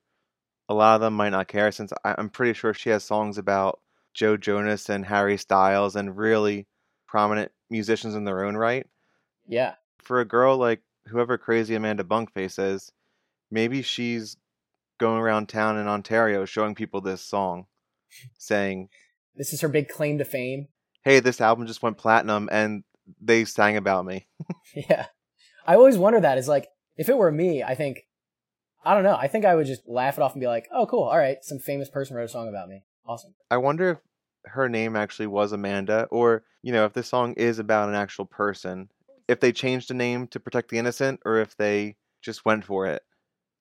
a 0.67 0.73
lot 0.73 0.95
of 0.95 1.01
them 1.01 1.13
might 1.13 1.29
not 1.29 1.47
care 1.47 1.71
since 1.71 1.93
I'm 2.03 2.29
pretty 2.29 2.53
sure 2.53 2.73
she 2.73 2.89
has 2.89 3.03
songs 3.03 3.37
about 3.37 3.79
Joe 4.13 4.37
Jonas 4.37 4.89
and 4.89 5.05
Harry 5.05 5.37
Styles 5.37 5.95
and 5.95 6.17
really 6.17 6.67
prominent 7.07 7.51
musicians 7.69 8.15
in 8.15 8.23
their 8.23 8.43
own 8.45 8.55
right. 8.55 8.87
Yeah. 9.47 9.75
For 9.99 10.21
a 10.21 10.25
girl 10.25 10.57
like 10.57 10.81
whoever 11.07 11.37
crazy 11.37 11.75
Amanda 11.75 12.03
Bunkface 12.03 12.57
is, 12.57 12.91
maybe 13.51 13.81
she's 13.81 14.37
going 15.03 15.19
around 15.19 15.49
town 15.49 15.77
in 15.77 15.85
Ontario 15.85 16.45
showing 16.45 16.75
people 16.75 17.01
this 17.01 17.21
song, 17.21 17.65
saying, 18.37 18.87
This 19.35 19.51
is 19.51 19.59
her 19.59 19.67
big 19.67 19.89
claim 19.89 20.17
to 20.17 20.23
fame. 20.23 20.69
"Hey, 21.03 21.19
this 21.19 21.41
album 21.41 21.67
just 21.67 21.83
went 21.83 21.97
platinum 21.97 22.47
and 22.49 22.85
they 23.21 23.43
sang 23.43 23.75
about 23.75 24.05
me." 24.05 24.27
Yeah. 24.73 25.07
I 25.67 25.75
always 25.75 25.97
wonder 25.97 26.21
that 26.21 26.37
is 26.37 26.47
like, 26.47 26.69
if 26.95 27.09
it 27.09 27.17
were 27.17 27.31
me, 27.31 27.63
I 27.63 27.75
think, 27.75 28.07
I 28.83 28.93
don't 28.93 29.03
know. 29.03 29.15
I 29.15 29.27
think 29.27 29.45
I 29.45 29.55
would 29.55 29.67
just 29.67 29.87
laugh 29.87 30.17
it 30.17 30.21
off 30.21 30.33
and 30.33 30.41
be 30.41 30.47
like, 30.47 30.67
oh, 30.71 30.85
cool. 30.85 31.03
All 31.03 31.17
right. 31.17 31.37
Some 31.41 31.59
famous 31.59 31.89
person 31.89 32.15
wrote 32.15 32.25
a 32.25 32.29
song 32.29 32.47
about 32.47 32.69
me. 32.69 32.83
Awesome. 33.05 33.35
I 33.51 33.57
wonder 33.57 33.89
if 33.91 33.97
her 34.45 34.67
name 34.67 34.95
actually 34.95 35.27
was 35.27 35.51
Amanda, 35.51 36.07
or 36.11 36.43
you 36.61 36.71
know, 36.71 36.85
if 36.85 36.93
this 36.93 37.07
song 37.07 37.33
is 37.33 37.59
about 37.59 37.89
an 37.89 37.95
actual 37.95 38.25
person, 38.25 38.89
if 39.27 39.41
they 39.41 39.51
changed 39.51 39.89
the 39.89 39.93
name 39.93 40.27
to 40.27 40.39
protect 40.39 40.69
the 40.69 40.77
innocent, 40.77 41.19
or 41.25 41.37
if 41.37 41.55
they 41.55 41.97
just 42.21 42.45
went 42.45 42.65
for 42.65 42.87
it. 42.87 43.03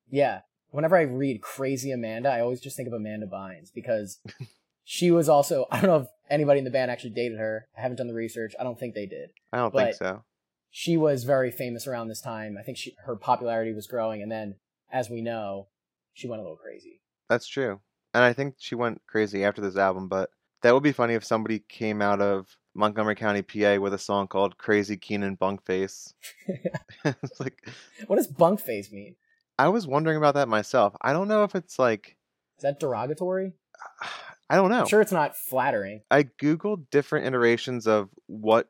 Yeah. 0.08 0.40
Whenever 0.72 0.96
I 0.96 1.02
read 1.02 1.40
Crazy 1.40 1.92
Amanda, 1.92 2.28
I 2.30 2.40
always 2.40 2.60
just 2.60 2.76
think 2.76 2.88
of 2.88 2.92
Amanda 2.94 3.26
Bynes 3.26 3.72
because 3.72 4.18
she 4.84 5.10
was 5.10 5.28
also, 5.28 5.66
I 5.70 5.80
don't 5.80 5.88
know 5.90 5.96
if 6.02 6.08
anybody 6.28 6.58
in 6.58 6.64
the 6.64 6.70
band 6.70 6.90
actually 6.90 7.10
dated 7.10 7.38
her. 7.38 7.68
I 7.78 7.80
haven't 7.82 7.98
done 7.98 8.08
the 8.08 8.14
research. 8.14 8.54
I 8.58 8.64
don't 8.64 8.78
think 8.78 8.94
they 8.94 9.06
did. 9.06 9.30
I 9.52 9.58
don't 9.58 9.72
But- 9.72 9.84
think 9.84 9.96
so. 9.96 10.24
She 10.74 10.96
was 10.96 11.24
very 11.24 11.50
famous 11.50 11.86
around 11.86 12.08
this 12.08 12.22
time. 12.22 12.56
I 12.58 12.62
think 12.62 12.78
she, 12.78 12.96
her 13.04 13.14
popularity 13.14 13.74
was 13.74 13.86
growing. 13.86 14.22
And 14.22 14.32
then, 14.32 14.54
as 14.90 15.10
we 15.10 15.20
know, 15.20 15.68
she 16.14 16.26
went 16.26 16.40
a 16.40 16.42
little 16.42 16.56
crazy. 16.56 17.02
That's 17.28 17.46
true, 17.46 17.80
and 18.14 18.22
I 18.24 18.32
think 18.32 18.54
she 18.58 18.74
went 18.74 19.02
crazy 19.06 19.44
after 19.44 19.60
this 19.62 19.76
album. 19.76 20.08
But 20.08 20.30
that 20.62 20.72
would 20.74 20.82
be 20.82 20.92
funny 20.92 21.12
if 21.14 21.24
somebody 21.24 21.58
came 21.60 22.00
out 22.02 22.20
of 22.22 22.56
Montgomery 22.74 23.14
County, 23.14 23.42
PA, 23.42 23.76
with 23.80 23.92
a 23.94 23.98
song 23.98 24.28
called 24.28 24.58
"Crazy 24.58 24.96
Keanan 24.96 25.36
Bunkface." 25.38 26.14
it's 27.04 27.40
like 27.40 27.66
What 28.06 28.16
does 28.16 28.26
bunk 28.26 28.60
face 28.60 28.90
mean? 28.92 29.16
I 29.58 29.68
was 29.68 29.86
wondering 29.86 30.16
about 30.16 30.34
that 30.34 30.48
myself. 30.48 30.94
I 31.00 31.12
don't 31.12 31.28
know 31.28 31.44
if 31.44 31.54
it's 31.54 31.78
like 31.78 32.16
Is 32.58 32.62
that 32.62 32.80
derogatory? 32.80 33.52
I 34.50 34.56
don't 34.56 34.70
know. 34.70 34.80
I'm 34.80 34.88
sure 34.88 35.00
it's 35.00 35.12
not 35.12 35.36
flattering. 35.36 36.02
I 36.10 36.24
googled 36.24 36.90
different 36.90 37.26
iterations 37.26 37.86
of 37.86 38.10
what 38.26 38.68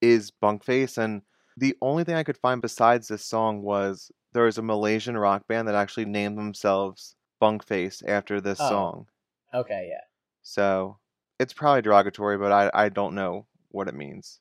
is 0.00 0.32
Bunkface, 0.42 0.98
and 0.98 1.22
the 1.56 1.76
only 1.82 2.02
thing 2.04 2.16
I 2.16 2.24
could 2.24 2.38
find 2.38 2.60
besides 2.60 3.06
this 3.06 3.24
song 3.24 3.62
was 3.62 4.10
there 4.32 4.44
was 4.44 4.58
a 4.58 4.62
Malaysian 4.62 5.16
rock 5.16 5.46
band 5.46 5.68
that 5.68 5.74
actually 5.76 6.06
named 6.06 6.36
themselves 6.36 7.14
Bunkface 7.40 8.02
after 8.08 8.40
this 8.40 8.60
Oh. 8.60 8.68
song. 8.68 9.06
Okay, 9.54 9.88
yeah. 9.90 10.00
So 10.42 10.98
it's 11.38 11.52
probably 11.52 11.82
derogatory, 11.82 12.38
but 12.38 12.50
I 12.50 12.70
I 12.74 12.88
don't 12.88 13.14
know 13.14 13.46
what 13.68 13.88
it 13.88 13.94
means. 13.94 14.40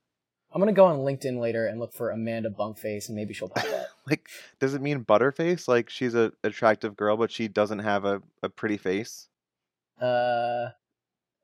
I'm 0.51 0.59
gonna 0.59 0.73
go 0.73 0.85
on 0.85 0.99
LinkedIn 0.99 1.39
later 1.39 1.67
and 1.67 1.80
look 1.80 1.93
for 1.93 2.09
Amanda 2.09 2.49
Bunkface, 2.49 3.07
and 3.07 3.15
maybe 3.15 3.34
she'll 3.34 3.49
pop 3.49 3.65
up. 3.65 3.85
Like, 4.09 4.27
does 4.59 4.73
it 4.73 4.81
mean 4.81 5.05
butterface? 5.05 5.67
Like 5.67 5.88
she's 5.88 6.15
a 6.15 6.31
attractive 6.43 6.95
girl, 6.97 7.15
but 7.15 7.31
she 7.31 7.47
doesn't 7.47 7.80
have 7.80 8.05
a, 8.05 8.23
a 8.41 8.49
pretty 8.49 8.77
face? 8.77 9.27
uh, 10.01 10.69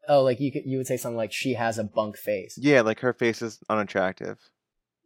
oh, 0.07 0.23
like 0.23 0.39
you 0.39 0.51
could 0.51 0.65
you 0.65 0.77
would 0.77 0.87
say 0.87 0.97
something 0.97 1.17
like 1.17 1.31
she 1.31 1.53
has 1.53 1.77
a 1.77 1.83
bunk 1.83 2.17
face. 2.17 2.57
Yeah, 2.59 2.81
like 2.81 3.01
her 3.01 3.13
face 3.13 3.41
is 3.43 3.59
unattractive. 3.69 4.39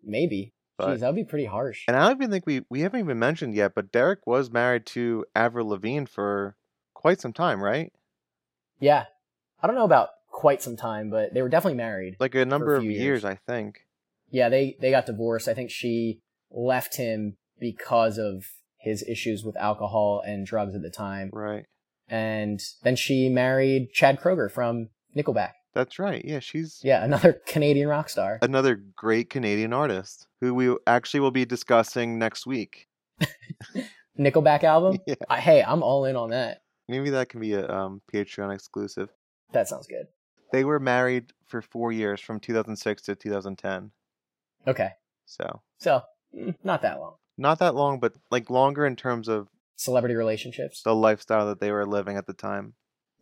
Maybe. 0.03 0.53
But- 0.77 0.95
Jeez, 0.95 0.99
that 1.01 1.07
would 1.07 1.15
be 1.17 1.26
pretty 1.26 1.45
harsh. 1.45 1.84
And 1.89 1.97
I 1.97 2.07
don't 2.07 2.15
even 2.17 2.31
think 2.31 2.45
we 2.45 2.63
we 2.69 2.80
haven't 2.81 3.01
even 3.01 3.19
mentioned 3.19 3.53
yet, 3.55 3.76
but 3.76 3.91
Deryck 3.91 4.19
was 4.26 4.49
married 4.49 4.85
to 4.88 5.26
Avril 5.35 5.67
Lavigne 5.67 6.05
for 6.05 6.55
quite 6.93 7.19
some 7.19 7.34
time, 7.34 7.61
right? 7.61 7.91
Yeah, 8.80 9.05
I 9.61 9.67
don't 9.67 9.76
know 9.76 9.84
about 9.84 10.09
quite 10.30 10.61
some 10.61 10.77
time, 10.77 11.09
but 11.09 11.34
they 11.34 11.41
were 11.41 11.49
definitely 11.49 11.76
married. 11.76 12.15
Like 12.21 12.35
a 12.35 12.45
number 12.45 12.76
of 12.76 12.85
years, 12.85 12.97
years. 12.97 13.26
I 13.26 13.35
think. 13.35 13.81
Yeah, 14.31 14.49
they 14.49 14.76
they 14.80 14.91
got 14.91 15.06
divorced. 15.06 15.47
I 15.47 15.53
think 15.53 15.69
she 15.72 16.19
left 16.51 16.97
him 16.97 17.38
because 17.60 18.18
of 18.18 18.45
his 18.77 19.03
issues 19.07 19.43
with 19.43 19.57
alcohol 19.57 20.22
and 20.26 20.45
drugs 20.45 20.73
at 20.76 20.81
the 20.81 20.89
time, 20.89 21.30
Right. 21.34 21.65
and 22.07 22.60
then 22.84 22.95
she 22.95 23.27
married 23.30 23.89
Chad 23.93 24.19
Kroeger 24.19 24.49
from 24.51 24.89
Nickelback. 25.15 25.51
That's 25.73 25.99
right. 25.99 26.23
Yeah, 26.26 26.39
she's 26.39 26.80
Yeah, 26.84 27.03
another 27.03 27.34
Canadian 27.47 27.89
rock 27.89 28.10
star. 28.10 28.39
another 28.41 28.76
great 28.95 29.30
Canadian 29.30 29.73
artist 29.73 30.27
who 30.41 30.53
we 30.53 30.76
actually 30.88 31.19
will 31.19 31.31
be 31.31 31.45
discussing 31.45 32.18
next 32.18 32.45
week. 32.47 32.88
Nickelback 34.18 34.64
album. 34.64 34.99
Yeah. 35.07 35.15
I, 35.30 35.39
hey, 35.39 35.64
I'm 35.64 35.84
all 35.84 36.06
in 36.06 36.15
on 36.15 36.30
that. 36.31 36.61
Maybe 36.88 37.10
that 37.11 37.30
can 37.30 37.39
be 37.39 37.53
a 37.53 37.68
um, 37.69 38.01
Patreon 38.14 38.53
exclusive. 38.53 39.10
That 39.53 39.68
sounds 39.68 39.88
good. 39.88 40.07
They 40.51 40.64
were 40.64 40.80
married 40.80 41.31
for 41.47 41.61
four 41.61 41.91
years, 41.91 42.19
from 42.19 42.39
2006 42.39 43.03
to 43.03 43.15
2010. 43.15 43.91
Okay, 44.69 44.89
So 45.25 45.61
so 45.77 46.01
mm, 46.35 46.55
not 46.63 46.81
that 46.83 46.99
long. 46.99 47.15
not 47.37 47.59
that 47.59 47.75
long, 47.75 47.99
but 47.99 48.13
like 48.31 48.49
longer 48.49 48.85
in 48.85 48.95
terms 48.95 49.27
of 49.27 49.47
Celebrity 49.75 50.15
relationships. 50.15 50.81
the 50.83 50.93
lifestyle 50.95 51.45
that 51.47 51.59
they 51.59 51.71
were 51.71 51.85
living 51.85 52.17
at 52.17 52.27
the 52.27 52.33
time. 52.33 52.73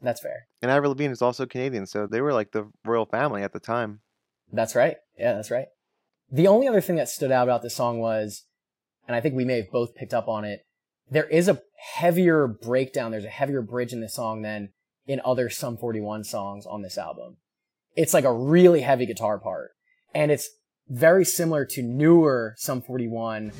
That's 0.01 0.21
fair. 0.21 0.47
And 0.61 0.69
Avril 0.71 0.91
Lavigne 0.91 1.11
is 1.11 1.21
also 1.21 1.45
Canadian, 1.45 1.85
so 1.87 2.07
they 2.07 2.21
were 2.21 2.33
like 2.33 2.51
the 2.51 2.69
royal 2.85 3.05
family 3.05 3.43
at 3.43 3.53
the 3.53 3.59
time. 3.59 4.01
That's 4.51 4.75
right. 4.75 4.97
Yeah, 5.17 5.33
that's 5.33 5.51
right. 5.51 5.67
The 6.31 6.47
only 6.47 6.67
other 6.67 6.81
thing 6.81 6.95
that 6.97 7.09
stood 7.09 7.31
out 7.31 7.47
about 7.47 7.61
this 7.63 7.75
song 7.75 7.99
was, 7.99 8.43
and 9.07 9.15
I 9.15 9.21
think 9.21 9.35
we 9.35 9.45
may 9.45 9.57
have 9.57 9.71
both 9.71 9.95
picked 9.95 10.13
up 10.13 10.27
on 10.27 10.45
it, 10.45 10.61
there 11.09 11.27
is 11.29 11.47
a 11.47 11.61
heavier 11.95 12.47
breakdown. 12.47 13.11
There's 13.11 13.23
a 13.25 13.29
heavier 13.29 13.61
bridge 13.61 13.93
in 13.93 14.01
this 14.01 14.15
song 14.15 14.41
than 14.41 14.69
in 15.07 15.21
other 15.23 15.49
Sum 15.49 15.77
41 15.77 16.23
songs 16.25 16.65
on 16.65 16.81
this 16.81 16.97
album. 16.97 17.37
It's 17.95 18.13
like 18.13 18.25
a 18.25 18.33
really 18.33 18.81
heavy 18.81 19.05
guitar 19.05 19.39
part. 19.39 19.71
And 20.13 20.31
it's 20.31 20.49
very 20.89 21.25
similar 21.25 21.65
to 21.65 21.81
newer 21.81 22.53
Sum 22.57 22.81
41. 22.81 23.51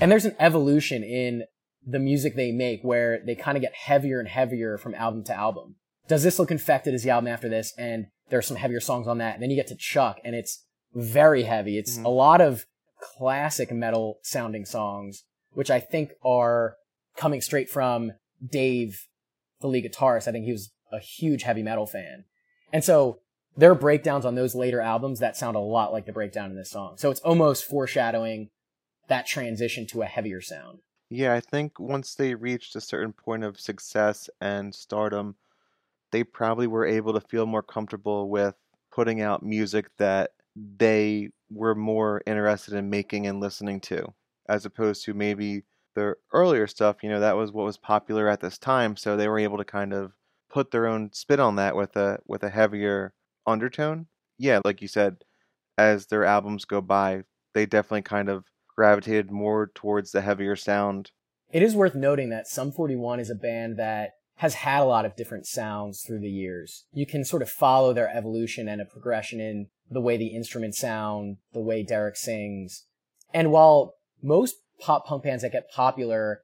And 0.00 0.12
there's 0.12 0.26
an 0.26 0.36
evolution 0.38 1.02
in 1.02 1.44
the 1.86 1.98
music 1.98 2.34
they 2.34 2.52
make 2.52 2.82
where 2.82 3.20
they 3.24 3.34
kind 3.34 3.56
of 3.56 3.62
get 3.62 3.74
heavier 3.74 4.18
and 4.18 4.28
heavier 4.28 4.78
from 4.78 4.94
album 4.94 5.24
to 5.24 5.34
album. 5.34 5.76
Does 6.08 6.22
This 6.22 6.38
Look 6.38 6.50
Infected 6.50 6.94
is 6.94 7.02
the 7.02 7.10
album 7.10 7.28
after 7.28 7.48
this, 7.48 7.72
and 7.78 8.06
there 8.28 8.38
are 8.38 8.42
some 8.42 8.56
heavier 8.56 8.80
songs 8.80 9.06
on 9.06 9.18
that. 9.18 9.34
And 9.34 9.42
then 9.42 9.50
you 9.50 9.56
get 9.56 9.68
to 9.68 9.76
Chuck, 9.76 10.18
and 10.24 10.34
it's 10.34 10.64
very 10.94 11.44
heavy. 11.44 11.78
It's 11.78 11.98
Mhm. 11.98 12.04
a 12.04 12.08
lot 12.10 12.40
of 12.40 12.66
classic 13.00 13.70
metal 13.70 14.18
sounding 14.22 14.64
songs, 14.64 15.24
which 15.52 15.70
I 15.70 15.80
think 15.80 16.12
are 16.24 16.76
coming 17.16 17.40
straight 17.40 17.68
from 17.68 18.12
Dave, 18.44 19.08
the 19.60 19.68
lead 19.68 19.84
guitarist. 19.84 20.28
I 20.28 20.32
think 20.32 20.44
he 20.44 20.52
was 20.52 20.72
a 20.92 20.98
huge 20.98 21.42
heavy 21.42 21.62
metal 21.62 21.86
fan. 21.86 22.24
And 22.72 22.84
so 22.84 23.20
there 23.56 23.70
are 23.70 23.76
breakdowns 23.76 24.24
on 24.24 24.34
those 24.34 24.54
later 24.54 24.80
albums 24.80 25.20
that 25.20 25.36
sound 25.36 25.56
a 25.56 25.60
lot 25.60 25.92
like 25.92 26.06
the 26.06 26.12
breakdown 26.12 26.50
in 26.50 26.56
this 26.56 26.70
song. 26.70 26.96
So 26.96 27.10
it's 27.10 27.20
almost 27.20 27.64
foreshadowing 27.64 28.50
that 29.08 29.26
transition 29.26 29.86
to 29.88 30.02
a 30.02 30.06
heavier 30.06 30.40
sound. 30.40 30.80
Yeah, 31.10 31.34
I 31.34 31.40
think 31.40 31.78
once 31.78 32.14
they 32.14 32.34
reached 32.34 32.76
a 32.76 32.80
certain 32.80 33.12
point 33.12 33.44
of 33.44 33.60
success 33.60 34.28
and 34.40 34.74
stardom, 34.74 35.36
they 36.12 36.24
probably 36.24 36.66
were 36.66 36.86
able 36.86 37.12
to 37.14 37.20
feel 37.20 37.46
more 37.46 37.62
comfortable 37.62 38.30
with 38.30 38.56
putting 38.92 39.20
out 39.22 39.42
music 39.44 39.90
that 39.98 40.32
they 40.56 41.30
were 41.50 41.74
more 41.74 42.22
interested 42.26 42.74
in 42.74 42.90
making 42.90 43.26
and 43.26 43.40
listening 43.40 43.80
to, 43.82 44.14
as 44.48 44.66
opposed 44.66 45.04
to 45.04 45.14
maybe 45.14 45.64
their 45.94 46.18
earlier 46.32 46.66
stuff. 46.66 47.02
You 47.02 47.10
know, 47.10 47.20
that 47.20 47.36
was 47.36 47.52
what 47.52 47.64
was 47.66 47.78
popular 47.78 48.28
at 48.28 48.40
this 48.40 48.58
time, 48.58 48.96
so 48.96 49.16
they 49.16 49.28
were 49.28 49.38
able 49.40 49.58
to 49.58 49.64
kind 49.64 49.92
of 49.94 50.12
put 50.50 50.70
their 50.72 50.86
own 50.86 51.12
spin 51.12 51.40
on 51.40 51.56
that 51.56 51.76
with 51.76 51.96
a 51.96 52.20
with 52.26 52.42
a 52.44 52.50
heavier 52.50 53.14
undertone. 53.46 54.08
Yeah, 54.38 54.60
like 54.64 54.82
you 54.82 54.88
said, 54.88 55.24
as 55.78 56.06
their 56.06 56.24
albums 56.24 56.64
go 56.64 56.80
by, 56.80 57.24
they 57.54 57.66
definitely 57.66 58.02
kind 58.02 58.28
of 58.28 58.44
gravitated 58.74 59.30
more 59.30 59.70
towards 59.74 60.12
the 60.12 60.22
heavier 60.22 60.56
sound. 60.56 61.10
It 61.52 61.62
is 61.62 61.76
worth 61.76 61.94
noting 61.94 62.30
that 62.30 62.48
Sum 62.48 62.72
41 62.72 63.20
is 63.20 63.30
a 63.30 63.34
band 63.34 63.78
that 63.78 64.10
has 64.36 64.54
had 64.54 64.82
a 64.82 64.84
lot 64.84 65.04
of 65.04 65.14
different 65.14 65.46
sounds 65.46 66.02
through 66.02 66.20
the 66.20 66.30
years. 66.30 66.86
You 66.92 67.06
can 67.06 67.24
sort 67.24 67.42
of 67.42 67.50
follow 67.50 67.92
their 67.92 68.08
evolution 68.14 68.68
and 68.68 68.80
a 68.80 68.84
progression 68.84 69.40
in 69.40 69.68
the 69.88 70.00
way 70.00 70.16
the 70.16 70.34
instruments 70.34 70.78
sound, 70.78 71.36
the 71.52 71.60
way 71.60 71.84
Deryck 71.84 72.16
sings. 72.16 72.86
And 73.32 73.52
while 73.52 73.94
most 74.22 74.56
pop 74.80 75.06
punk 75.06 75.22
bands 75.22 75.42
that 75.42 75.52
get 75.52 75.70
popular, 75.70 76.42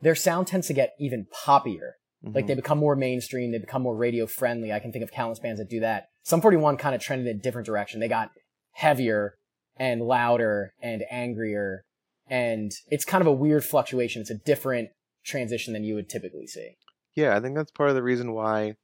their 0.00 0.14
sound 0.14 0.46
tends 0.46 0.68
to 0.68 0.74
get 0.74 0.94
even 1.00 1.26
poppier. 1.44 1.92
Like 2.22 2.44
Mhm. 2.44 2.48
they 2.48 2.54
become 2.54 2.78
more 2.78 2.96
mainstream, 2.96 3.50
they 3.50 3.58
become 3.58 3.82
more 3.82 3.96
radio 3.96 4.26
friendly. 4.26 4.72
I 4.72 4.78
can 4.78 4.92
think 4.92 5.02
of 5.02 5.10
countless 5.10 5.40
bands 5.40 5.58
that 5.58 5.68
do 5.68 5.80
that. 5.80 6.08
Sum 6.22 6.40
41 6.40 6.76
kind 6.76 6.94
of 6.94 7.00
trended 7.00 7.26
in 7.26 7.36
a 7.36 7.40
different 7.40 7.66
direction. 7.66 8.00
They 8.00 8.08
got 8.08 8.30
heavier 8.72 9.34
and 9.76 10.02
louder 10.02 10.74
and 10.80 11.04
angrier. 11.10 11.84
And 12.28 12.72
it's 12.88 13.04
kind 13.04 13.20
of 13.20 13.26
a 13.26 13.32
weird 13.32 13.64
fluctuation. 13.64 14.20
It's 14.20 14.30
a 14.30 14.34
different 14.34 14.90
transition 15.24 15.72
than 15.72 15.84
you 15.84 15.94
would 15.94 16.08
typically 16.08 16.46
see. 16.46 16.76
Yeah, 17.14 17.36
I 17.36 17.40
think 17.40 17.56
that's 17.56 17.70
part 17.70 17.90
of 17.90 17.94
the 17.94 18.02
reason 18.02 18.32
why. 18.32 18.76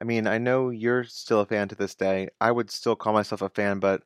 I 0.00 0.04
mean, 0.04 0.26
I 0.26 0.38
know 0.38 0.70
you're 0.70 1.04
still 1.04 1.40
a 1.40 1.46
fan 1.46 1.68
to 1.68 1.74
this 1.74 1.94
day. 1.94 2.28
I 2.40 2.50
would 2.50 2.70
still 2.70 2.96
call 2.96 3.12
myself 3.12 3.42
a 3.42 3.48
fan, 3.48 3.80
but 3.80 4.02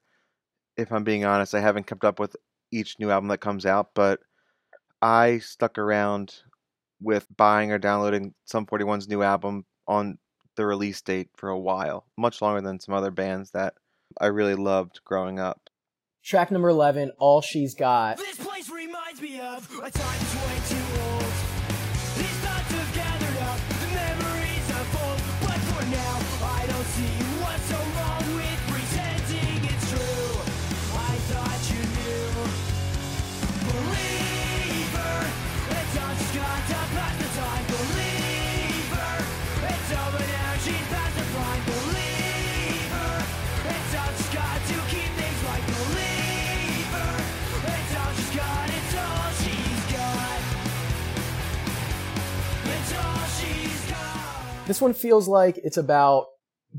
if 0.77 0.90
I'm 0.90 1.05
being 1.05 1.24
honest, 1.24 1.55
I 1.55 1.60
haven't 1.60 1.86
kept 1.86 2.05
up 2.05 2.19
with 2.19 2.36
each 2.70 2.98
new 2.98 3.10
album 3.10 3.28
that 3.28 3.39
comes 3.39 3.66
out. 3.66 3.90
But 3.94 4.20
I 5.02 5.39
stuck 5.39 5.78
around 5.78 6.43
with 7.01 7.27
buying 7.36 7.73
or 7.73 7.78
downloading 7.78 8.35
Sum 8.47 8.64
41's 8.66 9.09
new 9.09 9.23
album 9.23 9.66
on 9.86 10.19
the 10.56 10.64
release 10.64 11.01
date 11.02 11.31
for 11.36 11.48
a 11.48 11.59
while, 11.59 12.06
much 12.16 12.40
longer 12.40 12.60
than 12.60 12.81
some 12.81 12.94
other 12.94 13.10
bands 13.10 13.51
that 13.51 13.74
I 14.20 14.27
really 14.27 14.55
loved 14.55 15.01
growing 15.05 15.39
up. 15.39 15.69
Track 16.24 16.52
number 16.52 16.68
11, 16.68 17.12
All 17.18 17.40
She's 17.40 17.74
Got. 17.74 18.18
This 18.18 18.36
place 18.36 18.70
reminds 18.70 19.20
me 19.20 19.40
of 19.40 19.68
a 19.82 19.90
time 19.90 19.92
that's 19.92 20.70
way 20.70 20.76
too 20.76 21.00
old. 21.02 21.21
This 54.66 54.80
one 54.80 54.94
feels 54.94 55.26
like 55.26 55.59
it's 55.59 55.76
about 55.76 56.26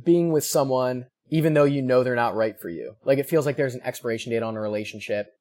being 0.04 0.32
with 0.32 0.46
someone 0.46 1.08
even 1.30 1.56
though 1.56 1.64
you 1.64 1.82
know 1.82 2.04
they're 2.04 2.16
not 2.16 2.36
right 2.36 2.60
for 2.60 2.70
you. 2.70 2.96
Like 3.04 3.18
it 3.18 3.28
feels 3.28 3.46
like 3.46 3.58
there's 3.58 3.74
an 3.74 3.82
expiration 3.84 4.32
date 4.32 4.44
on 4.44 4.56
a 4.56 4.62
relationship. 4.62 5.34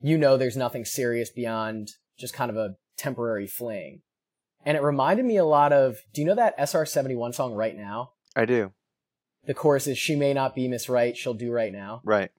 You 0.00 0.18
know 0.18 0.36
there's 0.36 0.58
nothing 0.58 0.84
serious 0.84 1.30
beyond 1.30 1.92
just 2.18 2.34
kind 2.34 2.50
of 2.50 2.56
a 2.58 2.76
temporary 2.98 3.46
fling. 3.46 4.02
And 4.66 4.76
it 4.76 4.82
reminded 4.82 5.24
me 5.24 5.38
a 5.38 5.46
lot 5.46 5.72
of 5.72 6.02
do 6.12 6.20
you 6.20 6.26
know 6.26 6.34
that 6.34 6.58
SR71 6.58 7.34
song 7.34 7.54
right 7.54 7.76
now? 7.76 8.10
I 8.36 8.44
do. 8.44 8.72
The 9.46 9.54
chorus 9.54 9.86
is 9.86 9.96
she 9.96 10.16
may 10.16 10.34
not 10.34 10.54
be 10.54 10.68
Miss 10.68 10.88
Right, 10.88 11.16
she'll 11.16 11.32
do 11.32 11.50
right 11.50 11.72
now. 11.72 12.02
Right. 12.04 12.30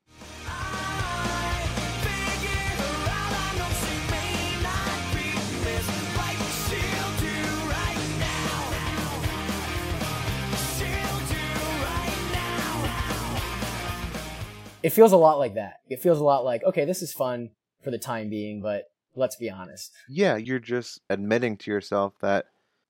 It 14.81 14.91
feels 14.91 15.11
a 15.11 15.17
lot 15.17 15.39
like 15.39 15.55
that. 15.55 15.81
It 15.89 16.01
feels 16.01 16.19
a 16.19 16.23
lot 16.23 16.45
like, 16.45 16.63
okay, 16.63 16.85
this 16.85 17.01
is 17.01 17.11
fun 17.11 17.49
for 17.83 17.91
the 17.91 17.97
time 17.97 18.29
being, 18.29 18.61
but 18.61 18.91
let's 19.15 19.35
be 19.35 19.49
honest. 19.49 19.91
Yeah, 20.07 20.37
you're 20.37 20.59
just 20.59 21.01
admitting 21.09 21.57
to 21.57 21.71
yourself 21.71 22.13
that 22.21 22.45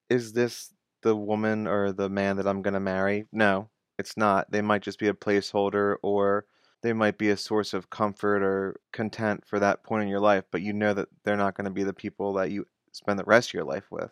is 0.10 0.34
this 0.34 0.74
the 1.02 1.16
woman 1.16 1.66
or 1.66 1.92
the 1.92 2.10
man 2.10 2.38
that 2.38 2.48
I'm 2.48 2.62
going 2.62 2.74
to 2.74 2.80
marry? 2.80 3.26
No, 3.32 3.70
it's 3.98 4.18
not. 4.18 4.52
They 4.52 4.62
might 4.62 4.84
just 4.84 5.00
be 5.00 5.08
a 5.08 5.14
placeholder 5.14 5.96
or 6.04 6.46
they 6.82 6.94
might 6.94 7.18
be 7.18 7.30
a 7.30 7.38
source 7.38 7.74
of 7.74 7.90
comfort 7.90 8.44
or 8.44 8.80
content 8.92 9.44
for 9.46 9.60
that 9.60 9.84
point 9.84 10.04
in 10.04 10.10
your 10.10 10.20
life, 10.20 10.46
but 10.52 10.62
you 10.62 10.74
know 10.74 10.94
that 10.94 11.10
they're 11.24 11.38
not 11.38 11.56
going 11.56 11.66
to 11.66 11.72
be 11.72 11.84
the 11.84 11.94
people 11.94 12.34
that 12.34 12.52
you 12.52 12.66
spend 12.92 13.20
the 13.20 13.26
rest 13.26 13.50
of 13.50 13.54
your 13.56 13.66
life 13.66 13.92
with. 13.92 14.12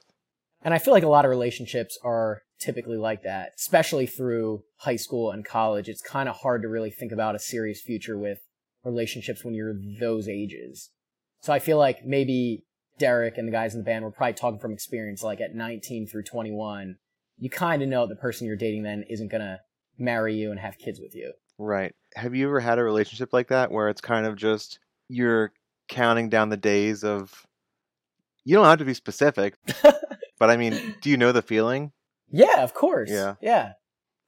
And 0.64 0.74
I 0.74 0.80
feel 0.80 0.94
like 0.94 1.04
a 1.04 1.10
lot 1.10 1.26
of 1.26 1.30
relationships 1.30 1.98
are 2.04 2.42
typically 2.60 2.98
like 2.98 3.24
that, 3.24 3.52
especially 3.58 4.08
through 4.08 4.64
high 4.78 4.96
school 4.96 5.32
and 5.32 5.46
college. 5.46 5.88
It's 5.88 6.02
kind 6.02 6.28
of 6.28 6.38
hard 6.38 6.62
to 6.64 6.68
really 6.68 6.90
think 6.90 7.12
about 7.12 7.36
a 7.36 7.40
serious 7.40 7.82
future 7.82 8.18
with 8.18 8.40
relationships 8.84 9.44
when 9.44 9.54
you're 9.54 9.76
those 10.00 10.28
ages. 10.28 10.90
So 11.42 11.54
I 11.54 11.60
feel 11.60 11.78
like 11.78 12.06
maybe 12.06 12.64
Deryck 13.00 13.38
and 13.38 13.48
the 13.48 13.52
guys 13.52 13.74
in 13.74 13.82
the 13.82 13.86
band 13.86 14.04
were 14.04 14.12
probably 14.12 14.34
talking 14.34 14.60
from 14.60 14.74
experience, 14.74 15.22
like 15.22 15.40
at 15.40 15.54
19 15.54 16.08
through 16.08 16.24
21, 16.24 16.98
you 17.38 17.50
kind 17.50 17.84
of 17.84 17.90
know 17.90 18.08
the 18.08 18.16
person 18.16 18.48
you're 18.48 18.56
dating 18.56 18.84
then 18.84 19.04
isn't 19.10 19.30
going 19.30 19.42
to 19.42 19.60
marry 20.00 20.36
you 20.36 20.52
and 20.52 20.60
have 20.60 20.78
kids 20.78 21.00
with 21.00 21.16
you. 21.16 21.34
Right. 21.60 21.94
Have 22.16 22.36
you 22.36 22.48
ever 22.48 22.60
had 22.60 22.80
a 22.80 22.84
relationship 22.84 23.34
like 23.34 23.50
that 23.50 23.72
where 23.72 23.90
it's 23.90 24.02
kind 24.02 24.26
of 24.26 24.36
just 24.36 24.80
you're 25.08 25.52
counting 25.88 26.30
down 26.30 26.50
the 26.50 26.58
days 26.58 27.04
of 27.04 27.46
you 28.44 28.56
don't 28.56 28.66
have 28.66 28.80
to 28.80 28.86
be 28.86 28.94
specific, 28.94 29.56
but 30.40 30.50
I 30.50 30.58
mean, 30.58 30.96
do 31.02 31.10
you 31.10 31.18
know 31.18 31.32
the 31.32 31.42
feeling? 31.42 31.92
Yeah, 32.30 32.64
of 32.64 32.74
course. 32.74 33.10
Yeah. 33.10 33.36
Yeah. 33.42 33.74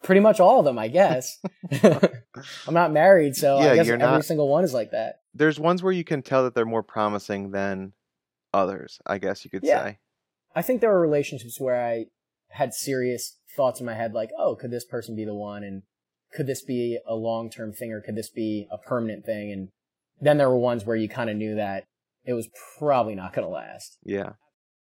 Pretty 0.03 0.21
much 0.21 0.39
all 0.39 0.59
of 0.59 0.65
them, 0.65 0.79
I 0.79 0.87
guess. 0.87 1.39
I'm 1.83 2.73
not 2.73 2.91
married, 2.93 3.35
so 3.35 3.59
Yeah, 3.59 3.71
I 3.71 3.75
guess 3.75 3.87
every 3.87 3.97
not- 3.97 4.23
single 4.25 4.47
one 4.47 4.63
is 4.63 4.73
like 4.73 4.91
that. 4.91 5.15
There's 5.33 5.59
ones 5.59 5.83
where 5.83 5.91
you 5.93 6.03
can 6.03 6.21
tell 6.21 6.43
that 6.43 6.55
they're 6.55 6.65
more 6.65 6.83
promising 6.83 7.51
than 7.51 7.93
others, 8.53 8.99
I 9.05 9.17
guess 9.17 9.43
you 9.43 9.51
could 9.51 9.63
Yeah. 9.63 9.83
say. 9.83 9.99
I 10.55 10.61
think 10.61 10.81
there 10.81 10.89
were 10.89 10.99
relationships 11.01 11.59
where 11.59 11.79
I 11.85 12.05
had 12.49 12.73
serious 12.73 13.37
thoughts 13.55 13.79
in 13.79 13.85
my 13.85 13.93
head, 13.93 14.13
like, 14.13 14.29
oh, 14.37 14.55
could 14.55 14.71
this 14.71 14.85
person 14.85 15.15
be 15.15 15.25
the 15.25 15.35
one? 15.35 15.63
And 15.63 15.83
could 16.33 16.47
this 16.47 16.63
be 16.63 16.97
a 17.05 17.13
long 17.15 17.49
term 17.49 17.73
thing 17.73 17.91
or 17.91 18.01
could 18.01 18.15
this 18.15 18.29
be 18.29 18.67
a 18.71 18.77
permanent 18.77 19.25
thing? 19.25 19.51
And 19.51 19.69
then 20.21 20.37
there 20.37 20.49
were 20.49 20.57
ones 20.57 20.85
where 20.85 20.95
you 20.95 21.07
kind 21.09 21.29
of 21.29 21.35
knew 21.35 21.55
that 21.55 21.85
it 22.25 22.33
was 22.33 22.49
probably 22.77 23.15
not 23.15 23.33
going 23.33 23.45
to 23.47 23.53
last. 23.53 23.97
Yeah. 24.03 24.33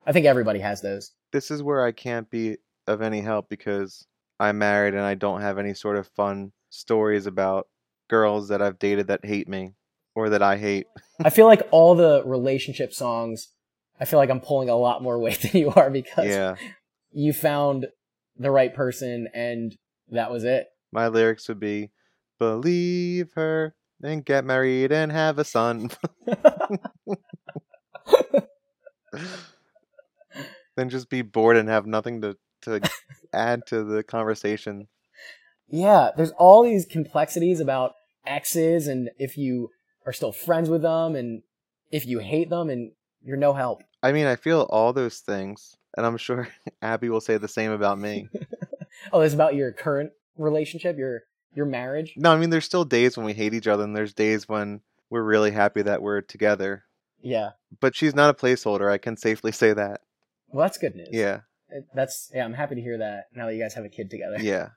I 0.06 0.12
think 0.12 0.26
everybody 0.26 0.60
has 0.60 0.80
those. 0.82 1.12
This 1.32 1.50
is 1.50 1.62
where 1.62 1.84
I 1.84 1.92
can't 1.92 2.30
be 2.30 2.56
of 2.86 3.02
any 3.02 3.20
help 3.20 3.48
because 3.48 4.06
I'm 4.38 4.58
married 4.58 4.94
and 4.94 5.02
I 5.02 5.14
don't 5.14 5.40
have 5.40 5.58
any 5.58 5.74
sort 5.74 5.96
of 5.96 6.06
fun 6.08 6.52
stories 6.70 7.26
about 7.26 7.66
girls 8.08 8.48
that 8.48 8.62
I've 8.62 8.78
dated 8.78 9.08
that 9.08 9.24
hate 9.24 9.48
me 9.48 9.74
or 10.14 10.28
that 10.30 10.42
I 10.42 10.56
hate. 10.56 10.86
I 11.24 11.30
feel 11.30 11.46
like 11.46 11.66
all 11.72 11.94
the 11.94 12.22
relationship 12.24 12.92
songs, 12.92 13.48
I 14.00 14.04
feel 14.04 14.18
like 14.18 14.30
I'm 14.30 14.40
pulling 14.40 14.68
a 14.68 14.76
lot 14.76 15.02
more 15.02 15.18
weight 15.22 15.40
than 15.42 15.60
you 15.60 15.70
are 15.70 15.90
because 15.90 16.26
Yeah. 16.26 16.54
you 17.12 17.32
found 17.32 17.86
the 18.36 18.50
right 18.50 18.72
person 18.74 19.28
and 19.34 19.76
that 20.10 20.30
was 20.30 20.44
it. 20.44 20.66
My 20.92 21.08
lyrics 21.08 21.48
would 21.48 21.58
be 21.60 21.90
believe 22.38 23.32
her 23.34 23.74
and 24.02 24.24
get 24.24 24.44
married 24.44 24.92
and 24.92 25.10
have 25.10 25.38
a 25.38 25.44
son. 25.44 25.90
then 30.76 30.88
just 30.88 31.10
be 31.10 31.22
bored 31.22 31.56
and 31.56 31.68
have 31.68 31.86
nothing 31.86 32.20
to, 32.22 32.36
to 32.62 32.80
add 33.32 33.66
to 33.66 33.82
the 33.82 34.02
conversation. 34.02 34.88
Yeah, 35.68 36.10
there's 36.16 36.32
all 36.32 36.62
these 36.62 36.86
complexities 36.86 37.60
about 37.60 37.94
exes 38.24 38.86
and 38.86 39.10
if 39.18 39.36
you 39.36 39.70
are 40.04 40.12
still 40.12 40.32
friends 40.32 40.68
with 40.68 40.82
them 40.82 41.16
and 41.16 41.42
if 41.90 42.06
you 42.06 42.18
hate 42.20 42.50
them 42.50 42.70
and 42.70 42.92
you're 43.24 43.36
no 43.36 43.52
help. 43.52 43.82
I 44.02 44.12
mean, 44.12 44.26
I 44.26 44.36
feel 44.36 44.62
all 44.70 44.92
those 44.92 45.18
things, 45.18 45.76
and 45.96 46.06
I'm 46.06 46.16
sure 46.16 46.48
Abby 46.82 47.08
will 47.08 47.20
say 47.20 47.38
the 47.38 47.48
same 47.48 47.72
about 47.72 47.98
me. 47.98 48.28
Oh, 49.12 49.20
it's 49.20 49.34
about 49.34 49.54
your 49.54 49.72
current 49.72 50.12
relationship, 50.38 50.96
your 50.96 51.24
your 51.54 51.66
marriage. 51.66 52.14
No, 52.16 52.32
I 52.32 52.38
mean, 52.38 52.50
there's 52.50 52.64
still 52.64 52.84
days 52.84 53.16
when 53.16 53.26
we 53.26 53.34
hate 53.34 53.52
each 53.54 53.66
other, 53.66 53.84
and 53.84 53.94
there's 53.94 54.14
days 54.14 54.48
when 54.48 54.80
we're 55.10 55.22
really 55.22 55.50
happy 55.50 55.82
that 55.82 56.02
we're 56.02 56.22
together. 56.22 56.84
Yeah. 57.20 57.50
But 57.80 57.94
she's 57.94 58.14
not 58.14 58.30
a 58.30 58.34
placeholder. 58.34 58.90
I 58.90 58.98
can 58.98 59.16
safely 59.16 59.52
say 59.52 59.72
that. 59.72 60.00
Well, 60.48 60.64
that's 60.64 60.78
good 60.78 60.94
news. 60.94 61.08
Yeah. 61.10 61.40
That's 61.94 62.30
yeah, 62.34 62.44
I'm 62.44 62.54
happy 62.54 62.76
to 62.76 62.80
hear 62.80 62.98
that 62.98 63.24
now 63.34 63.46
that 63.46 63.54
you 63.54 63.62
guys 63.62 63.74
have 63.74 63.84
a 63.84 63.88
kid 63.88 64.10
together. 64.10 64.36
Yeah. 64.40 64.70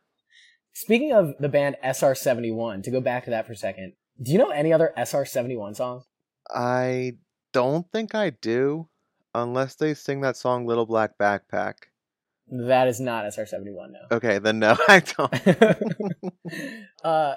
Speaking 0.74 1.12
of 1.12 1.36
the 1.40 1.50
band 1.50 1.78
SR71, 1.84 2.84
to 2.84 2.91
go 2.91 3.02
back 3.02 3.26
to 3.26 3.30
that 3.32 3.46
for 3.46 3.54
a 3.54 3.56
second, 3.56 3.94
do 4.22 4.32
you 4.32 4.38
know 4.38 4.50
any 4.50 4.74
other 4.74 4.91
SR71 4.98 5.76
songs? 5.76 6.06
I 6.50 7.14
don't 7.54 7.86
think 7.91 8.16
I 8.16 8.32
do, 8.32 8.88
unless 9.36 9.76
they 9.76 9.94
sing 9.94 10.22
that 10.22 10.36
song 10.36 10.66
"Little 10.66 10.86
Black 10.86 11.18
Backpack." 11.20 11.74
That 12.52 12.88
is 12.88 13.00
not 13.00 13.26
SR71 13.26 13.91
no. 13.91 14.00
Okay, 14.12 14.40
then 14.40 14.60
no, 14.60 14.76
I 14.88 15.00
don't. 15.02 16.34
uh, 17.04 17.36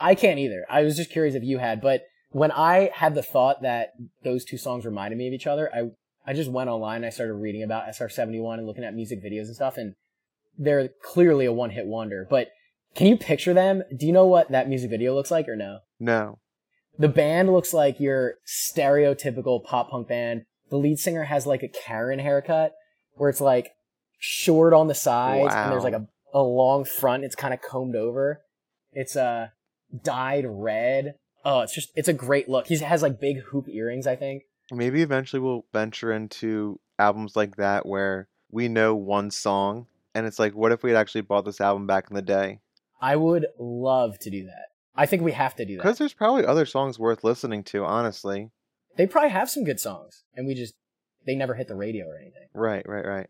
I 0.00 0.14
can't 0.16 0.40
either. 0.40 0.66
I 0.68 0.82
was 0.82 0.96
just 0.96 1.10
curious 1.10 1.36
if 1.36 1.44
you 1.44 1.58
had, 1.58 1.80
but 1.80 2.02
when 2.30 2.50
I 2.50 2.90
had 2.92 3.14
the 3.14 3.22
thought 3.22 3.62
that 3.62 3.92
those 4.24 4.44
two 4.44 4.56
songs 4.56 4.84
reminded 4.84 5.16
me 5.16 5.28
of 5.28 5.32
each 5.32 5.46
other, 5.46 5.70
I 5.72 5.90
I 6.26 6.32
just 6.32 6.50
went 6.50 6.70
online 6.70 6.96
and 6.96 7.06
I 7.06 7.10
started 7.10 7.34
reading 7.34 7.62
about 7.62 7.86
SR71 7.86 8.58
and 8.58 8.66
looking 8.66 8.84
at 8.84 8.94
music 8.94 9.22
videos 9.22 9.46
and 9.46 9.54
stuff, 9.54 9.76
and 9.76 9.94
they're 10.58 10.88
clearly 11.02 11.44
a 11.44 11.52
one 11.52 11.70
hit 11.70 11.86
wonder. 11.86 12.26
But 12.28 12.48
can 12.94 13.06
you 13.06 13.16
picture 13.16 13.52
them? 13.52 13.82
Do 13.94 14.06
you 14.06 14.12
know 14.12 14.26
what 14.26 14.50
that 14.50 14.68
music 14.68 14.90
video 14.90 15.14
looks 15.14 15.30
like 15.30 15.48
or 15.48 15.56
no? 15.56 15.80
No. 15.98 16.38
The 16.98 17.08
band 17.08 17.52
looks 17.52 17.74
like 17.74 17.98
your 17.98 18.34
stereotypical 18.46 19.64
pop 19.64 19.90
punk 19.90 20.08
band. 20.08 20.44
The 20.70 20.76
lead 20.76 20.98
singer 20.98 21.24
has 21.24 21.46
like 21.46 21.62
a 21.62 21.68
Karen 21.68 22.20
haircut 22.20 22.72
where 23.14 23.30
it's 23.30 23.40
like 23.40 23.72
short 24.18 24.72
on 24.72 24.86
the 24.86 24.94
sides 24.94 25.54
and 25.54 25.72
there's 25.72 25.84
like 25.84 25.94
a, 25.94 26.06
a 26.32 26.42
long 26.42 26.84
front. 26.84 27.24
It's 27.24 27.34
kind 27.34 27.52
of 27.52 27.60
combed 27.60 27.96
over. 27.96 28.42
It's 28.92 29.16
uh 29.16 29.48
dyed 30.02 30.44
red. 30.48 31.14
Oh, 31.44 31.60
it's 31.60 31.74
just 31.74 31.90
it's 31.96 32.08
a 32.08 32.12
great 32.12 32.48
look. 32.48 32.68
He 32.68 32.78
has 32.78 33.02
like 33.02 33.20
big 33.20 33.42
hoop 33.50 33.68
earrings, 33.68 34.06
I 34.06 34.16
think. 34.16 34.44
Maybe 34.72 35.02
eventually 35.02 35.40
we'll 35.40 35.66
venture 35.72 36.12
into 36.12 36.80
albums 36.98 37.36
like 37.36 37.56
that 37.56 37.86
where 37.86 38.28
we 38.50 38.68
know 38.68 38.94
one 38.94 39.30
song, 39.30 39.86
and 40.14 40.26
it's 40.26 40.38
like, 40.38 40.54
what 40.54 40.72
if 40.72 40.82
we 40.82 40.90
had 40.90 40.98
actually 40.98 41.22
bought 41.22 41.44
this 41.44 41.60
album 41.60 41.86
back 41.86 42.06
in 42.08 42.16
the 42.16 42.22
day? 42.22 42.60
I 43.00 43.16
would 43.16 43.46
love 43.58 44.18
to 44.20 44.30
do 44.30 44.44
that. 44.46 44.66
I 44.94 45.06
think 45.06 45.22
we 45.22 45.32
have 45.32 45.56
to 45.56 45.64
do 45.64 45.76
that. 45.76 45.82
Because 45.82 45.98
there's 45.98 46.14
probably 46.14 46.46
other 46.46 46.66
songs 46.66 46.98
worth 46.98 47.24
listening 47.24 47.64
to, 47.64 47.84
honestly. 47.84 48.50
They 48.96 49.06
probably 49.06 49.30
have 49.30 49.50
some 49.50 49.64
good 49.64 49.80
songs, 49.80 50.24
and 50.34 50.46
we 50.46 50.54
just 50.54 50.74
they 51.26 51.34
never 51.34 51.54
hit 51.54 51.68
the 51.68 51.74
radio 51.74 52.06
or 52.06 52.16
anything. 52.16 52.48
Right, 52.54 52.88
right, 52.88 53.04
right. 53.04 53.26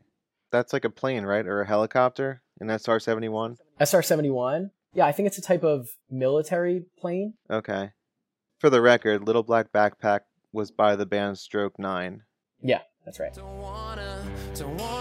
That's 0.51 0.73
like 0.73 0.85
a 0.85 0.91
plane, 0.91 1.25
right? 1.25 1.47
Or 1.47 1.63
a 1.63 1.67
helicopter 1.67 2.43
an 2.61 2.71
SR 2.71 3.01
71? 3.01 3.57
SR 3.81 4.03
seventy 4.03 4.31
one. 4.31 4.71
Yeah, 4.93 5.07
I 5.07 5.13
think 5.13 5.27
it's 5.27 5.39
a 5.39 5.43
type 5.43 5.65
of 5.65 5.89
military 6.11 6.85
plane. 6.99 7.35
Okay. 7.51 7.91
For 8.61 8.71
the 8.71 8.81
record, 8.81 9.27
Little 9.27 9.43
Black 9.43 9.73
Backpack 9.73 10.21
was 10.55 10.71
by 10.71 10.95
the 10.95 11.05
band 11.05 11.37
Stroke 11.37 11.79
9. 11.79 12.23
Yeah, 12.63 12.81
that's 13.05 13.19
right. 13.19 13.35
Don't 13.35 13.59
wanna, 13.59 14.25
don't 14.55 14.77
wanna 14.79 14.94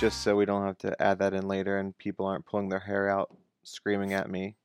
Just 0.00 0.22
so 0.22 0.34
we 0.34 0.46
don't 0.46 0.64
have 0.64 0.78
to 0.78 0.96
add 1.02 1.18
that 1.18 1.34
in 1.34 1.46
later 1.46 1.76
and 1.76 1.96
people 1.98 2.24
aren't 2.24 2.46
pulling 2.46 2.70
their 2.70 2.80
hair 2.80 3.06
out 3.06 3.36
screaming 3.62 4.14
at 4.14 4.30
me. 4.30 4.56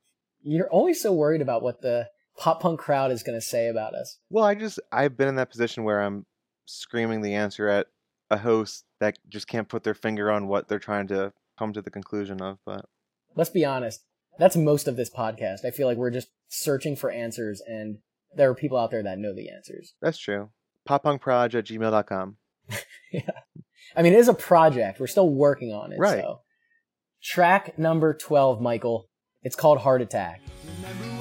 You're 0.42 0.70
always 0.70 0.98
so 1.02 1.12
worried 1.12 1.42
about 1.42 1.62
what 1.62 1.82
the 1.82 2.08
pop 2.38 2.62
punk 2.62 2.80
crowd 2.80 3.12
is 3.12 3.22
going 3.22 3.36
to 3.38 3.44
say 3.44 3.68
about 3.68 3.94
us. 3.94 4.18
Well, 4.30 4.44
I 4.44 4.54
just 4.54 4.80
I've 4.90 5.14
been 5.14 5.28
in 5.28 5.34
that 5.34 5.50
position 5.50 5.84
where 5.84 6.00
I'm 6.00 6.24
screaming 6.64 7.20
the 7.20 7.34
answer 7.34 7.68
at 7.68 7.88
a 8.30 8.38
host 8.38 8.86
that 8.98 9.18
just 9.28 9.46
can't 9.46 9.68
put 9.68 9.84
their 9.84 9.92
finger 9.92 10.30
on 10.30 10.48
what 10.48 10.68
they're 10.68 10.78
trying 10.78 11.06
to 11.08 11.34
come 11.58 11.74
to 11.74 11.82
the 11.82 11.90
conclusion 11.90 12.40
of. 12.40 12.56
But 12.64 12.86
Let's 13.34 13.50
be 13.50 13.66
honest. 13.66 14.04
That's 14.38 14.56
most 14.56 14.88
of 14.88 14.96
this 14.96 15.10
podcast. 15.10 15.66
I 15.66 15.70
feel 15.70 15.86
like 15.86 15.98
we're 15.98 16.10
just 16.10 16.28
searching 16.48 16.96
for 16.96 17.10
answers, 17.10 17.60
and 17.60 17.98
there 18.34 18.48
are 18.48 18.54
people 18.54 18.78
out 18.78 18.90
there 18.90 19.02
that 19.02 19.18
know 19.18 19.34
the 19.34 19.50
answers. 19.50 19.92
that's 20.00 20.18
true. 20.18 20.48
Poppunkproj 20.88 21.54
at 21.54 21.66
gmail.com. 21.66 22.36
I 23.94 24.02
mean, 24.02 24.12
it 24.12 24.18
is 24.18 24.28
a 24.28 24.34
project. 24.34 25.00
We're 25.00 25.06
still 25.06 25.28
working 25.28 25.72
on 25.72 25.92
it. 25.92 25.98
Right. 25.98 26.22
So. 26.22 26.40
Track 27.22 27.78
number 27.78 28.14
12, 28.14 28.60
Michael. 28.60 29.08
It's 29.42 29.56
called 29.56 29.78
Heart 29.78 30.02
Attack. 30.02 30.40
Remember 30.76 31.15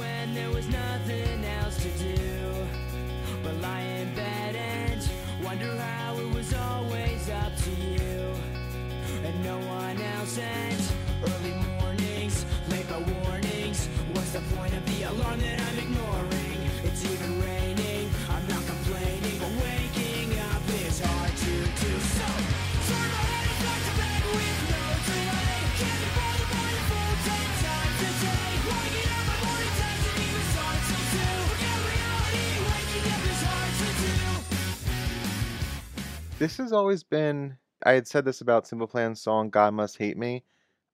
This 36.38 36.58
has 36.58 36.74
always 36.74 37.02
been. 37.04 37.58
I 37.86 37.94
had 37.94 38.08
said 38.08 38.26
this 38.26 38.42
about 38.42 38.68
Simple 38.68 38.88
Plan's 38.88 39.22
song 39.22 39.50
"God 39.50 39.74
Must 39.74 39.98
Hate 39.98 40.18
Me." 40.18 40.44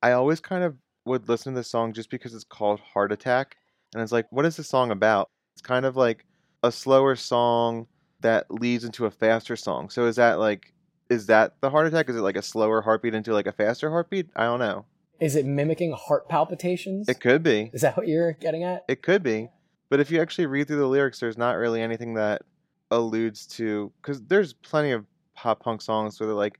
I 0.03 0.11
always 0.11 0.39
kind 0.39 0.63
of 0.63 0.75
would 1.05 1.27
listen 1.27 1.53
to 1.53 1.59
this 1.59 1.67
song 1.67 1.93
just 1.93 2.11
because 2.11 2.35
it's 2.35 2.43
called 2.43 2.79
Heart 2.79 3.11
Attack, 3.11 3.57
and 3.93 4.03
it's 4.03 4.11
like, 4.11 4.27
what 4.29 4.45
is 4.45 4.55
the 4.55 4.63
song 4.63 4.91
about? 4.91 5.29
It's 5.55 5.61
kind 5.61 5.85
of 5.85 5.95
like 5.95 6.25
a 6.61 6.71
slower 6.71 7.15
song 7.15 7.87
that 8.19 8.51
leads 8.51 8.83
into 8.83 9.07
a 9.07 9.11
faster 9.11 9.55
song. 9.55 9.89
So 9.89 10.05
is 10.05 10.17
that 10.17 10.37
like, 10.39 10.73
is 11.09 11.25
that 11.25 11.55
the 11.59 11.71
heart 11.71 11.87
attack? 11.87 12.07
Is 12.07 12.15
it 12.15 12.21
like 12.21 12.37
a 12.37 12.43
slower 12.43 12.81
heartbeat 12.81 13.15
into 13.15 13.33
like 13.33 13.47
a 13.47 13.51
faster 13.51 13.89
heartbeat? 13.89 14.29
I 14.35 14.43
don't 14.43 14.59
know. 14.59 14.85
Is 15.19 15.35
it 15.35 15.45
mimicking 15.45 15.93
heart 15.93 16.29
palpitations? 16.29 17.09
It 17.09 17.19
could 17.19 17.41
be. 17.41 17.71
Is 17.73 17.81
that 17.81 17.97
what 17.97 18.07
you're 18.07 18.33
getting 18.33 18.63
at? 18.63 18.85
It 18.87 19.01
could 19.01 19.23
be. 19.23 19.49
But 19.89 19.99
if 19.99 20.11
you 20.11 20.21
actually 20.21 20.45
read 20.45 20.67
through 20.67 20.77
the 20.77 20.87
lyrics, 20.87 21.19
there's 21.19 21.37
not 21.37 21.57
really 21.57 21.81
anything 21.81 22.13
that 22.13 22.43
alludes 22.91 23.47
to 23.47 23.91
because 24.01 24.21
there's 24.23 24.53
plenty 24.53 24.91
of 24.91 25.05
pop 25.41 25.59
punk 25.63 25.81
songs 25.81 26.19
where 26.19 26.27
they're 26.27 26.35
like, 26.35 26.59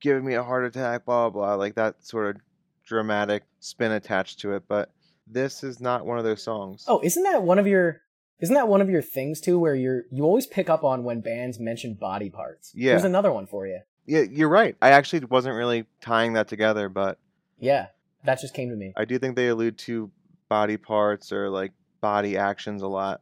"Giving 0.00 0.24
me 0.24 0.34
a 0.34 0.42
heart 0.42 0.64
attack," 0.64 1.04
blah 1.04 1.28
blah, 1.28 1.46
blah 1.46 1.54
like 1.56 1.74
that 1.74 2.04
sort 2.04 2.36
of 2.36 2.42
dramatic 2.86 3.44
spin 3.60 3.92
attached 3.92 4.40
to 4.40 4.54
it. 4.54 4.64
But 4.68 4.90
this 5.26 5.62
is 5.62 5.80
not 5.80 6.06
one 6.06 6.18
of 6.18 6.24
those 6.24 6.42
songs. 6.42 6.84
Oh, 6.88 7.00
isn't 7.02 7.22
that 7.24 7.42
one 7.42 7.58
of 7.58 7.66
your 7.66 8.00
isn't 8.40 8.54
that 8.54 8.66
one 8.68 8.80
of 8.80 8.90
your 8.90 9.02
things 9.02 9.40
too 9.40 9.58
where 9.58 9.74
you're 9.74 10.04
you 10.10 10.24
always 10.24 10.46
pick 10.46 10.68
up 10.70 10.82
on 10.82 11.04
when 11.04 11.20
bands 11.20 11.60
mention 11.60 11.94
body 11.94 12.30
parts? 12.30 12.72
Yeah. 12.74 12.92
Here's 12.92 13.04
another 13.04 13.32
one 13.32 13.46
for 13.46 13.66
you. 13.66 13.80
yeah, 14.06 14.22
you're 14.22 14.48
right. 14.48 14.76
I 14.82 14.90
actually 14.90 15.24
wasn't 15.26 15.54
really 15.54 15.84
tying 16.00 16.32
that 16.32 16.48
together, 16.48 16.88
but 16.88 17.18
Yeah. 17.58 17.88
That 18.24 18.40
just 18.40 18.54
came 18.54 18.70
to 18.70 18.76
me. 18.76 18.92
I 18.96 19.04
do 19.04 19.18
think 19.18 19.34
they 19.36 19.48
allude 19.48 19.78
to 19.78 20.10
body 20.48 20.76
parts 20.76 21.32
or 21.32 21.50
like 21.50 21.72
body 22.00 22.36
actions 22.36 22.82
a 22.82 22.86
lot. 22.88 23.20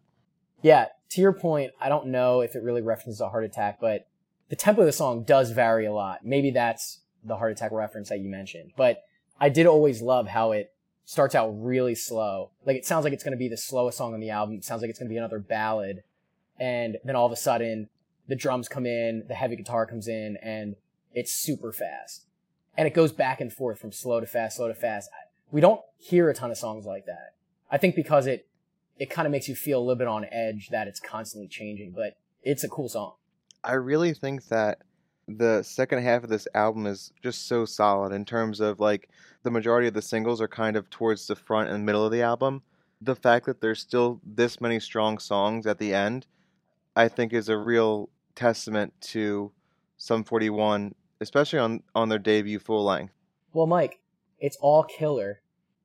Yeah, 0.63 0.87
to 1.11 1.21
your 1.23 1.33
point, 1.33 1.73
I 1.81 1.89
don't 1.89 2.09
know 2.09 2.43
if 2.43 2.55
it 2.55 2.63
really 2.63 2.83
references 2.83 3.21
a 3.23 3.29
heart 3.31 3.45
attack, 3.45 3.79
but 3.81 4.07
the 4.51 4.57
tempo 4.57 4.83
of 4.83 4.87
the 4.87 4.93
song 4.93 5.23
does 5.23 5.53
vary 5.53 5.87
a 5.87 5.93
lot. 5.93 6.25
Maybe 6.25 6.51
that's 6.51 7.01
the 7.25 7.37
heart 7.37 7.53
attack 7.53 7.71
reference 7.73 8.09
that 8.09 8.19
you 8.19 8.29
mentioned. 8.29 8.73
But 8.77 9.05
I 9.41 9.49
did 9.49 9.67
always 9.67 10.03
love 10.03 10.27
how 10.27 10.53
it 10.53 10.75
starts 11.05 11.35
out 11.35 11.49
really 11.51 11.95
slow. 11.95 12.51
Like 12.67 12.77
it 12.77 12.85
sounds 12.85 13.05
like 13.05 13.13
it's 13.13 13.23
going 13.23 13.33
to 13.33 13.39
be 13.39 13.49
the 13.49 13.57
slowest 13.57 13.97
song 13.97 14.13
on 14.13 14.21
the 14.21 14.31
album. 14.31 14.57
It 14.57 14.65
sounds 14.65 14.83
like 14.83 14.91
it's 14.91 14.99
going 14.99 15.09
to 15.09 15.13
be 15.13 15.17
another 15.17 15.39
ballad. 15.39 16.03
And 16.59 16.99
then 17.05 17.17
all 17.17 17.27
of 17.27 17.33
a 17.33 17.37
sudden, 17.37 17.89
the 18.29 18.35
drums 18.35 18.69
come 18.69 18.87
in, 18.87 19.25
the 19.29 19.35
heavy 19.35 19.57
guitar 19.57 19.87
comes 19.87 20.09
in, 20.09 20.37
and 20.43 20.77
it's 21.15 21.33
super 21.33 21.73
fast. 21.73 22.27
And 22.77 22.87
it 22.87 22.95
goes 22.95 23.13
back 23.13 23.41
and 23.41 23.53
forth 23.53 23.79
from 23.79 23.93
slow 23.93 24.21
to 24.21 24.27
fast, 24.27 24.57
slow 24.57 24.69
to 24.69 24.75
fast. 24.75 25.11
We 25.53 25.61
don't 25.61 25.81
hear 25.97 26.29
a 26.29 26.35
ton 26.35 26.51
of 26.51 26.59
songs 26.59 26.87
like 26.87 27.07
that. 27.07 27.35
I 27.71 27.79
think 27.79 27.95
because 27.95 28.27
it 28.27 28.47
it 28.99 29.11
kind 29.11 29.27
of 29.27 29.33
makes 29.33 29.49
you 29.49 29.55
feel 29.55 29.79
a 29.79 29.83
little 29.83 29.97
bit 29.97 30.09
on 30.09 30.27
edge 30.31 30.69
that 30.71 30.87
it's 30.87 31.01
constantly 31.01 31.49
changing, 31.49 31.93
but 31.93 32.19
it's 32.43 32.65
a 32.65 32.69
cool 32.69 32.89
song. 32.89 33.15
I 33.63 33.75
really 33.75 34.15
think 34.15 34.47
that 34.49 34.83
the 35.29 35.63
second 35.63 36.03
half 36.03 36.25
of 36.25 36.31
this 36.31 36.49
album 36.55 36.87
is 36.87 37.13
just 37.23 37.47
so 37.47 37.65
solid 37.65 38.13
in 38.13 38.25
terms 38.25 38.61
of 38.61 38.81
like 38.81 39.09
the 39.43 39.51
majority 39.51 39.89
of 39.89 39.95
the 39.95 40.03
singles 40.03 40.41
are 40.41 40.49
kind 40.49 40.77
of 40.77 40.91
towards 40.91 41.27
the 41.27 41.37
front 41.37 41.71
and 41.71 41.87
middle 41.87 42.05
of 42.05 42.13
the 42.13 42.23
album. 42.23 42.63
The 43.01 43.17
fact 43.17 43.47
that 43.47 43.61
there's 43.61 43.81
still 43.81 44.21
this 44.25 44.61
many 44.61 44.81
strong 44.81 45.19
songs 45.19 45.67
at 45.67 45.79
the 45.79 45.95
end, 45.95 46.27
I 46.97 47.09
think 47.09 47.33
is 47.33 47.49
a 47.49 47.57
real 47.57 48.11
testament 48.35 48.93
to 49.01 49.53
Sum 49.97 50.25
41, 50.25 50.95
especially 51.21 51.59
on 51.59 51.83
on 51.95 52.09
their 52.09 52.19
debut 52.19 52.59
full 52.59 52.85
length. 52.85 53.15
Well, 53.53 53.67
Mike, 53.67 54.01
it's 54.39 54.57
all 54.61 54.85
killer 54.85 55.41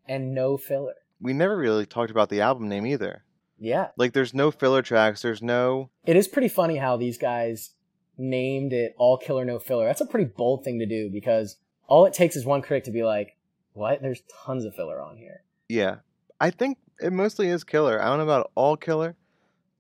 and 0.07 0.34
no 0.34 0.57
filler. 0.57 0.95
We 1.19 1.34
never 1.34 1.57
really 1.57 1.85
talked 1.85 2.11
about 2.11 2.30
the 2.30 2.41
album 2.41 2.69
name 2.69 2.85
either. 2.85 3.24
Yeah. 3.57 3.90
Like 3.98 4.14
there's 4.14 4.34
no 4.34 4.52
filler 4.52 4.82
tracks, 4.82 5.22
there's 5.22 5.41
no 5.41 5.90
It 6.06 6.15
is 6.15 6.27
pretty 6.27 6.49
funny 6.49 6.77
how 6.77 6.98
these 6.98 7.18
guys 7.18 7.72
named 8.18 8.73
it 8.73 8.95
all 8.98 9.18
killer 9.18 9.45
no 9.45 9.60
filler. 9.60 9.86
That's 9.86 10.02
a 10.02 10.06
pretty 10.06 10.32
bold 10.36 10.64
thing 10.64 10.80
to 10.80 10.86
do 10.86 11.10
because 11.11 11.57
all 11.88 12.06
it 12.06 12.14
takes 12.14 12.36
is 12.36 12.45
one 12.45 12.61
critic 12.61 12.86
to 12.86 12.91
be 12.91 13.03
like, 13.03 13.38
"What? 13.73 14.02
There's 14.02 14.23
tons 14.45 14.65
of 14.65 14.76
filler 14.76 15.02
on 15.02 15.18
here." 15.18 15.44
Yeah. 15.69 15.98
I 16.40 16.49
think 16.49 16.77
it 16.99 17.14
mostly 17.14 17.48
is 17.48 17.64
killer. 17.64 18.02
I 18.02 18.06
don't 18.06 18.18
know 18.18 18.23
about 18.23 18.52
all 18.56 18.77
killer, 18.77 19.15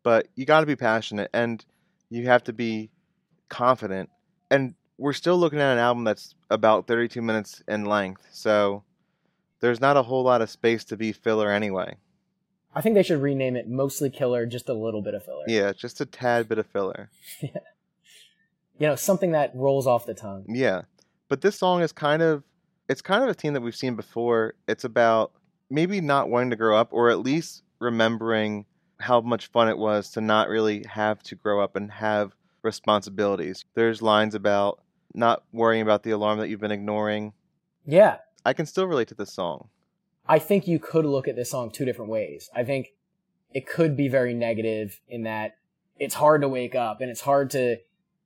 but 0.03 0.27
you 0.35 0.45
got 0.45 0.61
to 0.61 0.65
be 0.65 0.75
passionate 0.75 1.29
and 1.33 1.63
you 2.09 2.25
have 2.27 2.43
to 2.45 2.53
be 2.53 2.91
confident. 3.49 4.09
And 4.49 4.75
we're 4.97 5.13
still 5.13 5.37
looking 5.37 5.59
at 5.59 5.73
an 5.73 5.79
album 5.79 6.03
that's 6.03 6.35
about 6.49 6.87
32 6.87 7.21
minutes 7.21 7.61
in 7.67 7.85
length. 7.85 8.27
So 8.31 8.83
there's 9.59 9.81
not 9.81 9.97
a 9.97 10.03
whole 10.03 10.23
lot 10.23 10.41
of 10.41 10.49
space 10.49 10.83
to 10.85 10.97
be 10.97 11.11
filler 11.11 11.51
anyway. 11.51 11.97
I 12.75 12.81
think 12.81 12.95
they 12.95 13.03
should 13.03 13.21
rename 13.21 13.55
it 13.55 13.69
mostly 13.69 14.09
killer, 14.09 14.45
just 14.45 14.67
a 14.67 14.73
little 14.73 15.01
bit 15.01 15.13
of 15.13 15.23
filler. 15.23 15.45
Yeah, 15.47 15.71
just 15.71 16.01
a 16.01 16.05
tad 16.05 16.49
bit 16.49 16.57
of 16.57 16.67
filler. 16.67 17.09
Yeah. 17.41 17.49
You 18.77 18.87
know, 18.87 18.97
something 18.97 19.31
that 19.31 19.55
rolls 19.55 19.87
off 19.87 20.05
the 20.05 20.13
tongue. 20.13 20.43
Yeah. 20.49 20.81
But 21.29 21.39
this 21.39 21.57
song 21.57 21.81
is 21.81 21.93
kind 21.93 22.21
of 22.21 22.43
it's 22.89 23.01
kind 23.01 23.23
of 23.23 23.29
a 23.29 23.33
theme 23.33 23.53
that 23.53 23.61
we've 23.61 23.73
seen 23.73 23.95
before. 23.95 24.55
It's 24.67 24.83
about 24.83 25.31
maybe 25.69 26.01
not 26.01 26.29
wanting 26.29 26.49
to 26.49 26.57
grow 26.57 26.77
up 26.77 26.89
or 26.91 27.09
at 27.09 27.19
least 27.19 27.63
remembering 27.79 28.65
how 28.99 29.21
much 29.21 29.47
fun 29.47 29.69
it 29.69 29.77
was 29.77 30.09
to 30.11 30.19
not 30.19 30.49
really 30.49 30.83
have 30.89 31.23
to 31.23 31.35
grow 31.35 31.61
up 31.63 31.77
and 31.77 31.89
have 31.89 32.35
responsibilities. 32.63 33.63
There's 33.75 34.01
lines 34.01 34.35
about 34.35 34.81
not 35.13 35.43
worrying 35.53 35.81
about 35.81 36.03
the 36.03 36.11
alarm 36.11 36.39
that 36.39 36.49
you've 36.49 36.59
been 36.59 36.71
ignoring. 36.71 37.31
Yeah, 37.85 38.17
I 38.45 38.53
can 38.53 38.65
still 38.65 38.87
relate 38.87 39.07
to 39.09 39.15
this 39.15 39.31
song. 39.31 39.69
I 40.27 40.39
think 40.39 40.67
you 40.67 40.79
could 40.79 41.05
look 41.05 41.27
at 41.27 41.35
this 41.35 41.51
song 41.51 41.71
two 41.71 41.85
different 41.85 42.11
ways. 42.11 42.49
I 42.55 42.63
think 42.63 42.93
it 43.53 43.67
could 43.67 43.95
be 43.95 44.07
very 44.07 44.33
negative 44.33 44.99
in 45.07 45.23
that 45.23 45.55
it's 45.97 46.15
hard 46.15 46.41
to 46.41 46.49
wake 46.49 46.75
up 46.75 46.99
and 47.01 47.09
it's 47.09 47.21
hard 47.21 47.49
to 47.51 47.77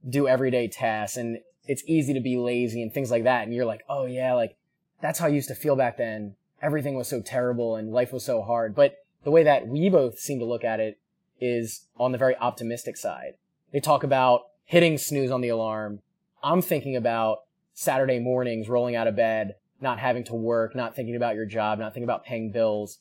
do 0.07 0.27
everyday 0.27 0.67
tasks 0.67 1.17
and 1.17 1.39
it's 1.67 1.83
easy 1.85 2.13
to 2.13 2.19
be 2.19 2.37
lazy 2.37 2.81
and 2.81 2.93
things 2.93 3.11
like 3.11 3.25
that. 3.25 3.43
And 3.43 3.53
you're 3.53 3.65
like, 3.65 3.83
oh 3.89 4.05
yeah, 4.05 4.33
like 4.33 4.55
that's 5.01 5.19
how 5.19 5.27
I 5.27 5.29
used 5.29 5.49
to 5.49 5.55
feel 5.55 5.75
back 5.75 5.97
then. 5.97 6.35
Everything 6.61 6.95
was 6.95 7.07
so 7.07 7.21
terrible 7.21 7.75
and 7.75 7.91
life 7.91 8.11
was 8.11 8.25
so 8.25 8.41
hard. 8.41 8.75
But 8.75 8.97
the 9.23 9.31
way 9.31 9.43
that 9.43 9.67
we 9.67 9.89
both 9.89 10.19
seem 10.19 10.39
to 10.39 10.45
look 10.45 10.63
at 10.63 10.79
it 10.79 10.99
is 11.39 11.85
on 11.97 12.11
the 12.11 12.17
very 12.17 12.35
optimistic 12.37 12.97
side. 12.97 13.33
They 13.71 13.79
talk 13.79 14.03
about 14.03 14.47
hitting 14.65 14.97
snooze 14.97 15.31
on 15.31 15.41
the 15.41 15.49
alarm. 15.49 15.99
I'm 16.41 16.61
thinking 16.61 16.95
about 16.95 17.39
Saturday 17.73 18.19
mornings 18.19 18.67
rolling 18.67 18.95
out 18.95 19.07
of 19.07 19.15
bed, 19.15 19.55
not 19.81 19.99
having 19.99 20.23
to 20.25 20.35
work, 20.35 20.75
not 20.75 20.95
thinking 20.95 21.15
about 21.15 21.35
your 21.35 21.45
job, 21.45 21.79
not 21.79 21.93
thinking 21.93 22.03
about 22.03 22.25
paying 22.25 22.51
bills. 22.51 22.99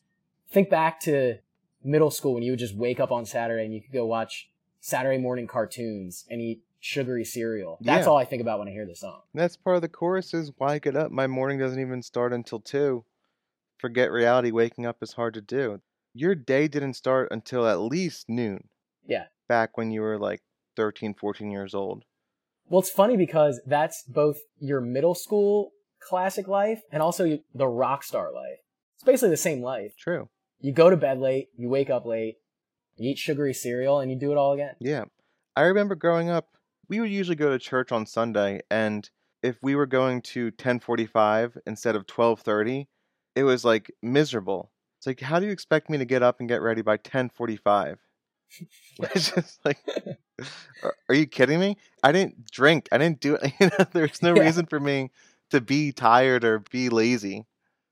Think 0.50 0.70
back 0.70 1.00
to 1.00 1.38
middle 1.82 2.10
school 2.10 2.34
when 2.34 2.42
you 2.42 2.52
would 2.52 2.58
just 2.58 2.74
wake 2.76 3.00
up 3.00 3.10
on 3.12 3.24
Saturday 3.26 3.64
and 3.64 3.74
you 3.74 3.80
could 3.80 3.92
go 3.92 4.06
watch 4.06 4.50
Saturday 4.80 5.18
morning 5.18 5.46
cartoons 5.46 6.24
and 6.30 6.40
eat 6.40 6.62
sugary 6.80 7.24
cereal. 7.24 7.78
That's 7.80 8.04
Yeah. 8.06 8.10
all 8.10 8.16
I 8.16 8.24
think 8.24 8.40
about 8.40 8.58
when 8.60 8.68
I 8.68 8.70
hear 8.70 8.86
this 8.86 9.00
song. 9.00 9.22
That's 9.34 9.56
part 9.56 9.76
of 9.76 9.82
the 9.82 9.88
chorus 9.88 10.32
is 10.32 10.52
why 10.58 10.78
get 10.78 10.96
up? 10.96 11.10
My 11.10 11.26
morning 11.26 11.58
doesn't 11.58 11.80
even 11.80 12.02
start 12.02 12.32
until 12.32 12.60
2. 12.60 13.04
Forget 13.78 14.10
reality, 14.10 14.50
waking 14.50 14.86
up 14.86 15.02
is 15.02 15.12
hard 15.12 15.34
to 15.34 15.40
do. 15.40 15.80
Your 16.14 16.34
day 16.34 16.68
didn't 16.68 16.94
start 16.94 17.28
until 17.30 17.66
at 17.66 17.80
least 17.80 18.28
noon. 18.28 18.68
Yeah. 19.06 19.26
Back 19.48 19.76
when 19.76 19.90
you 19.90 20.00
were 20.02 20.18
like 20.18 20.42
13, 20.76 21.14
14 21.14 21.50
years 21.50 21.74
old. 21.74 22.04
Well, 22.68 22.80
it's 22.80 22.90
funny 22.90 23.16
because 23.16 23.60
that's 23.66 24.02
both 24.04 24.38
your 24.58 24.80
middle 24.80 25.14
school 25.14 25.72
classic 26.00 26.48
life 26.48 26.82
and 26.92 27.02
also 27.02 27.38
the 27.54 27.66
rock 27.68 28.02
star 28.04 28.32
life. 28.32 28.58
It's 28.96 29.04
basically 29.04 29.30
the 29.30 29.36
same 29.36 29.62
life. 29.62 29.94
True. 29.98 30.28
You 30.60 30.72
go 30.72 30.90
to 30.90 30.96
bed 30.96 31.18
late, 31.18 31.48
you 31.56 31.68
wake 31.68 31.90
up 31.90 32.04
late, 32.04 32.36
You 32.96 33.10
eat 33.10 33.18
sugary 33.18 33.54
cereal 33.54 34.00
and 34.00 34.10
you 34.10 34.18
do 34.18 34.32
it 34.32 34.36
all 34.38 34.52
again. 34.52 34.74
Yeah. 34.80 35.04
I 35.56 35.62
remember 35.62 35.94
growing 35.94 36.28
up, 36.30 36.48
we 36.88 37.00
would 37.00 37.10
usually 37.10 37.36
go 37.36 37.50
to 37.50 37.58
church 37.58 37.92
on 37.92 38.06
Sunday 38.06 38.62
and 38.70 39.08
if 39.42 39.56
we 39.62 39.76
were 39.76 39.86
going 39.86 40.20
to 40.22 40.46
1045 40.46 41.58
instead 41.66 41.94
of 41.94 42.00
1230, 42.08 42.88
it 43.36 43.44
was 43.44 43.64
like 43.64 43.90
miserable. 44.02 44.72
It's 44.98 45.06
like 45.06 45.20
how 45.20 45.38
do 45.38 45.46
you 45.46 45.52
expect 45.52 45.88
me 45.90 45.98
to 45.98 46.04
get 46.04 46.24
up 46.24 46.40
and 46.40 46.48
get 46.48 46.60
ready 46.62 46.82
by 46.82 46.92
1045? 46.94 47.98
It's 49.14 49.30
just 49.30 49.64
like 49.64 49.78
are, 51.08 51.14
you 51.14 51.26
kidding 51.26 51.60
me? 51.60 51.76
I 52.02 52.10
didn't 52.12 52.50
drink. 52.50 52.88
I 52.90 52.98
didn't 52.98 53.20
do 53.20 53.34
it. 53.36 53.52
You 53.60 53.66
know, 53.78 53.84
there's 53.92 54.22
no 54.22 54.34
Yeah. 54.34 54.42
reason 54.42 54.66
for 54.66 54.80
me 54.80 55.10
to 55.50 55.60
be 55.60 55.92
tired 55.92 56.44
or 56.44 56.60
be 56.70 56.88
lazy. 56.88 57.46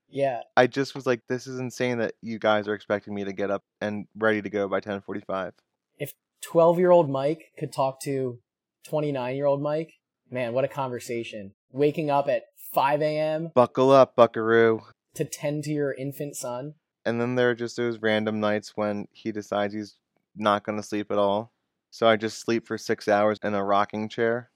Yeah. 0.09 0.41
I 0.55 0.67
just 0.67 0.95
was 0.95 1.05
like 1.05 1.21
this 1.27 1.47
is 1.47 1.59
insane 1.59 1.97
that 1.99 2.13
you 2.21 2.39
guys 2.39 2.67
are 2.67 2.73
expecting 2.73 3.13
me 3.13 3.23
to 3.25 3.33
get 3.33 3.51
up 3.51 3.63
and 3.81 4.07
ready 4.15 4.41
to 4.41 4.49
go 4.49 4.67
by 4.67 4.77
1045. 4.77 5.53
If 5.97 6.13
12 6.41 6.79
year 6.79 6.91
old 6.91 7.09
Mike 7.09 7.51
could 7.57 7.73
talk 7.73 7.99
to 8.01 8.39
29 8.87 9.35
year 9.35 9.45
old 9.45 9.61
Mike. 9.61 9.93
Man, 10.29 10.53
what 10.53 10.65
a 10.65 10.69
conversation. 10.69 11.53
Waking 11.71 12.09
up 12.09 12.27
at 12.27 12.43
5 12.73 13.01
a.m. 13.01 13.51
Buckle 13.53 13.91
up, 13.91 14.15
buckaroo. 14.15 14.81
to 15.15 15.25
tend 15.25 15.63
to 15.65 15.71
your 15.71 15.93
infant 15.93 16.35
son. 16.35 16.75
And 17.05 17.19
then 17.21 17.35
there 17.35 17.49
are 17.49 17.55
just 17.55 17.77
those 17.77 17.99
random 18.01 18.39
nights 18.39 18.73
when 18.75 19.07
he 19.11 19.31
decides 19.31 19.73
he's 19.73 19.97
not 20.35 20.63
going 20.63 20.77
to 20.77 20.83
sleep 20.83 21.11
at 21.11 21.17
all. 21.17 21.51
So 21.89 22.07
I 22.07 22.17
just 22.17 22.39
sleep 22.39 22.67
for 22.67 22.77
six 22.77 23.07
hours 23.07 23.39
in 23.41 23.53
a 23.53 23.63
rocking 23.63 24.09
chair. 24.09 24.51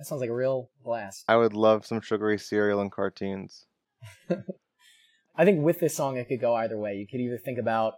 That 0.00 0.06
sounds 0.06 0.22
like 0.22 0.30
a 0.30 0.34
real 0.34 0.70
blast. 0.82 1.26
I 1.28 1.36
would 1.36 1.52
love 1.52 1.84
some 1.84 2.00
sugary 2.00 2.38
cereal 2.38 2.80
and 2.80 2.90
cartoons. 2.90 3.66
I 5.36 5.44
think 5.44 5.62
with 5.62 5.78
this 5.78 5.94
song, 5.94 6.16
it 6.16 6.26
could 6.26 6.40
go 6.40 6.54
either 6.54 6.78
way. 6.78 6.94
You 6.94 7.06
could 7.06 7.20
either 7.20 7.36
think 7.36 7.58
about 7.58 7.96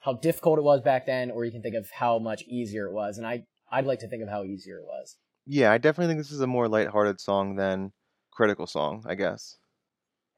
how 0.00 0.14
difficult 0.14 0.58
it 0.58 0.64
was 0.64 0.80
back 0.80 1.06
then, 1.06 1.30
or 1.30 1.44
you 1.44 1.52
can 1.52 1.62
think 1.62 1.76
of 1.76 1.88
how 1.92 2.18
much 2.18 2.42
easier 2.48 2.86
it 2.86 2.92
was. 2.92 3.18
And 3.18 3.24
I, 3.24 3.44
I'd 3.70 3.86
like 3.86 4.00
to 4.00 4.08
think 4.08 4.20
of 4.24 4.28
how 4.28 4.42
easier 4.42 4.78
it 4.78 4.84
was. 4.84 5.16
Yeah, 5.46 5.70
I 5.70 5.78
definitely 5.78 6.12
think 6.12 6.26
this 6.26 6.32
is 6.32 6.40
a 6.40 6.48
more 6.48 6.66
lighthearted 6.66 7.20
song 7.20 7.54
than 7.54 7.92
Critical 8.32 8.66
Song, 8.66 9.04
I 9.06 9.14
guess. 9.14 9.56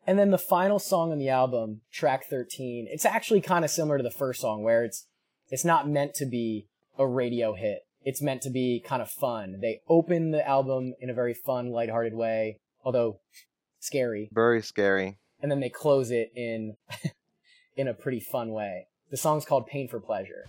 And 0.07 0.19
then 0.19 0.33
the 0.33 0.37
final 0.37 0.79
song 0.79 1.13
on 1.13 1.19
the 1.19 1.31
album, 1.31 1.81
track 1.91 2.27
13, 2.29 2.89
it's 2.91 3.07
actually 3.07 3.41
kind 3.41 3.65
of 3.65 3.71
similar 3.71 3.97
to 3.97 4.05
the 4.05 4.11
first 4.11 4.43
song 4.43 4.63
where 4.63 4.85
it's 4.85 5.07
it's 5.49 5.65
not 5.65 5.89
meant 5.89 6.13
to 6.17 6.27
be 6.27 6.69
a 6.99 7.07
radio 7.07 7.55
hit. 7.55 7.86
It's 8.07 8.23
meant 8.23 8.41
to 8.43 8.51
be 8.51 8.83
kind 8.87 9.03
of 9.03 9.11
fun. 9.11 9.59
They 9.61 9.81
open 9.89 10.31
the 10.31 10.47
album 10.49 10.95
in 11.01 11.11
a 11.11 11.15
very 11.15 11.35
fun, 11.35 11.71
lighthearted 11.73 12.15
way, 12.15 12.61
although 12.85 13.19
scary, 13.81 14.31
Very 14.33 14.63
scary. 14.63 15.19
and 15.43 15.51
then 15.51 15.59
they 15.61 15.69
close 15.69 16.11
it 16.13 16.31
in 16.37 16.77
in 17.77 17.89
a 17.89 17.95
pretty 17.95 18.21
fun 18.21 18.53
way. 18.53 18.87
The 19.11 19.17
song's 19.17 19.45
called 19.45 19.67
Pain 19.67 19.89
for 19.89 19.99
Pleasure. 20.01 20.47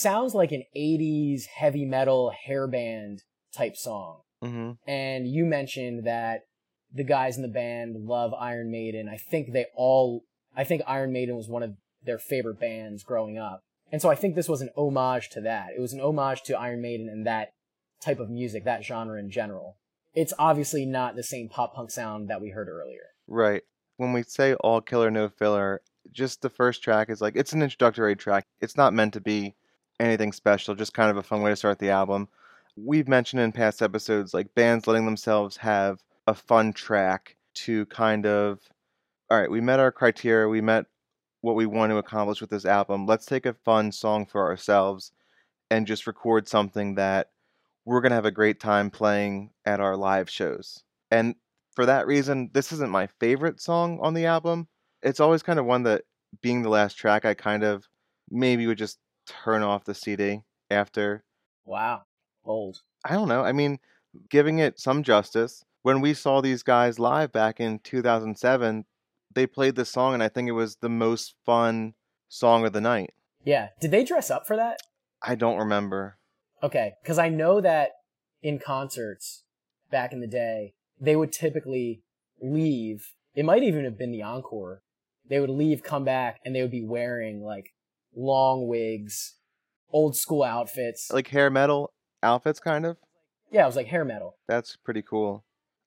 Sounds 0.00 0.34
like 0.34 0.52
an 0.52 0.64
80s 0.76 1.46
heavy 1.46 1.84
metal 1.84 2.32
hair 2.46 2.66
band 2.66 3.22
type 3.54 3.76
song. 3.76 4.20
hmm 4.42 4.72
and 4.86 5.26
you 5.26 5.44
mentioned 5.44 6.06
that 6.06 6.40
the 6.92 7.04
guys 7.04 7.36
in 7.36 7.42
the 7.42 7.48
band 7.48 7.96
love 8.06 8.34
Iron 8.34 8.70
Maiden. 8.70 9.08
I 9.08 9.16
think 9.16 9.52
they 9.52 9.66
all, 9.76 10.24
I 10.56 10.64
think 10.64 10.82
Iron 10.86 11.12
Maiden 11.12 11.36
was 11.36 11.48
one 11.48 11.62
of 11.62 11.74
their 12.04 12.18
favorite 12.18 12.58
bands 12.58 13.04
growing 13.04 13.38
up. 13.38 13.62
And 13.92 14.00
so 14.00 14.08
I 14.08 14.14
think 14.14 14.34
this 14.34 14.48
was 14.48 14.60
an 14.60 14.70
homage 14.76 15.28
to 15.30 15.40
that. 15.42 15.68
It 15.76 15.80
was 15.80 15.92
an 15.92 16.00
homage 16.00 16.42
to 16.44 16.58
Iron 16.58 16.80
Maiden 16.80 17.08
and 17.08 17.26
that 17.26 17.52
type 18.00 18.18
of 18.18 18.30
music, 18.30 18.64
that 18.64 18.84
genre 18.84 19.18
in 19.18 19.30
general. 19.30 19.76
It's 20.14 20.32
obviously 20.38 20.86
not 20.86 21.16
the 21.16 21.22
same 21.22 21.48
pop 21.48 21.74
punk 21.74 21.90
sound 21.90 22.28
that 22.28 22.40
we 22.40 22.50
heard 22.50 22.68
earlier. 22.68 23.10
Right. 23.28 23.62
When 23.96 24.12
we 24.12 24.22
say 24.22 24.54
all 24.54 24.80
killer, 24.80 25.10
no 25.10 25.28
filler, 25.28 25.82
just 26.10 26.42
the 26.42 26.50
first 26.50 26.82
track 26.82 27.10
is 27.10 27.20
like, 27.20 27.36
it's 27.36 27.52
an 27.52 27.62
introductory 27.62 28.16
track. 28.16 28.46
It's 28.60 28.76
not 28.76 28.94
meant 28.94 29.12
to 29.14 29.20
be 29.20 29.54
anything 30.00 30.32
special, 30.32 30.74
just 30.74 30.94
kind 30.94 31.10
of 31.10 31.16
a 31.16 31.22
fun 31.22 31.42
way 31.42 31.50
to 31.50 31.56
start 31.56 31.78
the 31.78 31.90
album. 31.90 32.28
We've 32.76 33.08
mentioned 33.08 33.42
in 33.42 33.52
past 33.52 33.82
episodes, 33.82 34.32
like 34.34 34.54
bands 34.54 34.86
letting 34.86 35.04
themselves 35.04 35.56
have 35.58 36.02
a 36.26 36.34
fun 36.34 36.72
track 36.72 37.36
to 37.54 37.86
kind 37.86 38.26
of, 38.26 38.60
all 39.30 39.38
right, 39.38 39.50
we 39.50 39.60
met 39.60 39.80
our 39.80 39.92
criteria, 39.92 40.48
we 40.48 40.60
met 40.60 40.86
what 41.42 41.56
we 41.56 41.66
want 41.66 41.90
to 41.90 41.98
accomplish 41.98 42.40
with 42.40 42.50
this 42.50 42.64
album. 42.64 43.06
Let's 43.06 43.26
take 43.26 43.46
a 43.46 43.54
fun 43.64 43.92
song 43.92 44.26
for 44.26 44.48
ourselves 44.48 45.12
and 45.70 45.86
just 45.86 46.06
record 46.06 46.48
something 46.48 46.94
that 46.96 47.30
we're 47.84 48.00
going 48.00 48.10
to 48.10 48.16
have 48.16 48.24
a 48.24 48.30
great 48.30 48.60
time 48.60 48.90
playing 48.90 49.50
at 49.64 49.80
our 49.80 49.96
live 49.96 50.28
shows. 50.28 50.82
And 51.10 51.34
for 51.74 51.86
that 51.86 52.06
reason, 52.06 52.50
this 52.52 52.72
isn't 52.72 52.90
my 52.90 53.08
favorite 53.18 53.60
song 53.60 53.98
on 54.02 54.14
the 54.14 54.26
album. 54.26 54.68
It's 55.02 55.20
always 55.20 55.42
kind 55.42 55.58
of 55.58 55.66
one 55.66 55.84
that, 55.84 56.02
being 56.42 56.62
the 56.62 56.68
last 56.68 56.94
track, 56.94 57.24
I 57.24 57.34
kind 57.34 57.64
of 57.64 57.88
maybe 58.30 58.66
would 58.66 58.78
just 58.78 58.98
turn 59.44 59.62
off 59.62 59.84
the 59.84 59.94
CD 59.94 60.40
after. 60.70 61.24
Wow. 61.64 62.02
Bold. 62.44 62.82
I 63.04 63.14
don't 63.14 63.28
know. 63.28 63.42
I 63.42 63.52
mean, 63.52 63.78
giving 64.28 64.58
it 64.58 64.80
some 64.80 65.02
justice. 65.02 65.64
When 65.82 66.00
we 66.00 66.14
saw 66.14 66.40
these 66.40 66.62
guys 66.62 66.98
live 66.98 67.32
back 67.32 67.60
in 67.60 67.78
2007, 67.78 68.84
they 69.34 69.46
played 69.46 69.76
this 69.76 69.90
song, 69.90 70.14
and 70.14 70.22
I 70.22 70.28
think 70.28 70.48
it 70.48 70.52
was 70.52 70.76
the 70.76 70.88
most 70.88 71.34
fun 71.46 71.94
song 72.28 72.66
of 72.66 72.72
the 72.72 72.80
night. 72.80 73.14
Yeah. 73.44 73.68
Did 73.80 73.90
they 73.90 74.04
dress 74.04 74.30
up 74.30 74.46
for 74.46 74.56
that? 74.56 74.80
I 75.22 75.34
don't 75.34 75.58
remember. 75.58 76.18
Okay, 76.62 76.92
because 77.02 77.18
I 77.18 77.28
know 77.28 77.60
that 77.60 77.92
in 78.42 78.58
concerts 78.58 79.44
back 79.90 80.12
in 80.12 80.20
the 80.20 80.26
day, 80.26 80.74
they 81.00 81.16
would 81.16 81.32
typically 81.32 82.02
leave. 82.40 83.14
It 83.34 83.44
might 83.44 83.62
even 83.62 83.84
have 83.84 83.98
been 83.98 84.12
the 84.12 84.22
encore. 84.22 84.82
They 85.28 85.40
would 85.40 85.50
leave, 85.50 85.82
come 85.82 86.04
back, 86.04 86.40
and 86.44 86.54
they 86.54 86.62
would 86.62 86.70
be 86.70 86.84
wearing 86.84 87.42
like 87.42 87.72
long 88.20 88.68
wigs, 88.68 89.34
old 89.90 90.16
school 90.16 90.42
outfits. 90.42 91.10
Like 91.10 91.28
hair 91.28 91.50
metal 91.50 91.92
outfits, 92.22 92.60
kind 92.60 92.84
of. 92.86 92.96
yeah, 93.50 93.62
it 93.62 93.66
was 93.66 93.76
like 93.76 93.86
hair 93.86 94.04
metal. 94.04 94.36
That's 94.48 94.76
pretty 94.76 95.02
cool. 95.02 95.44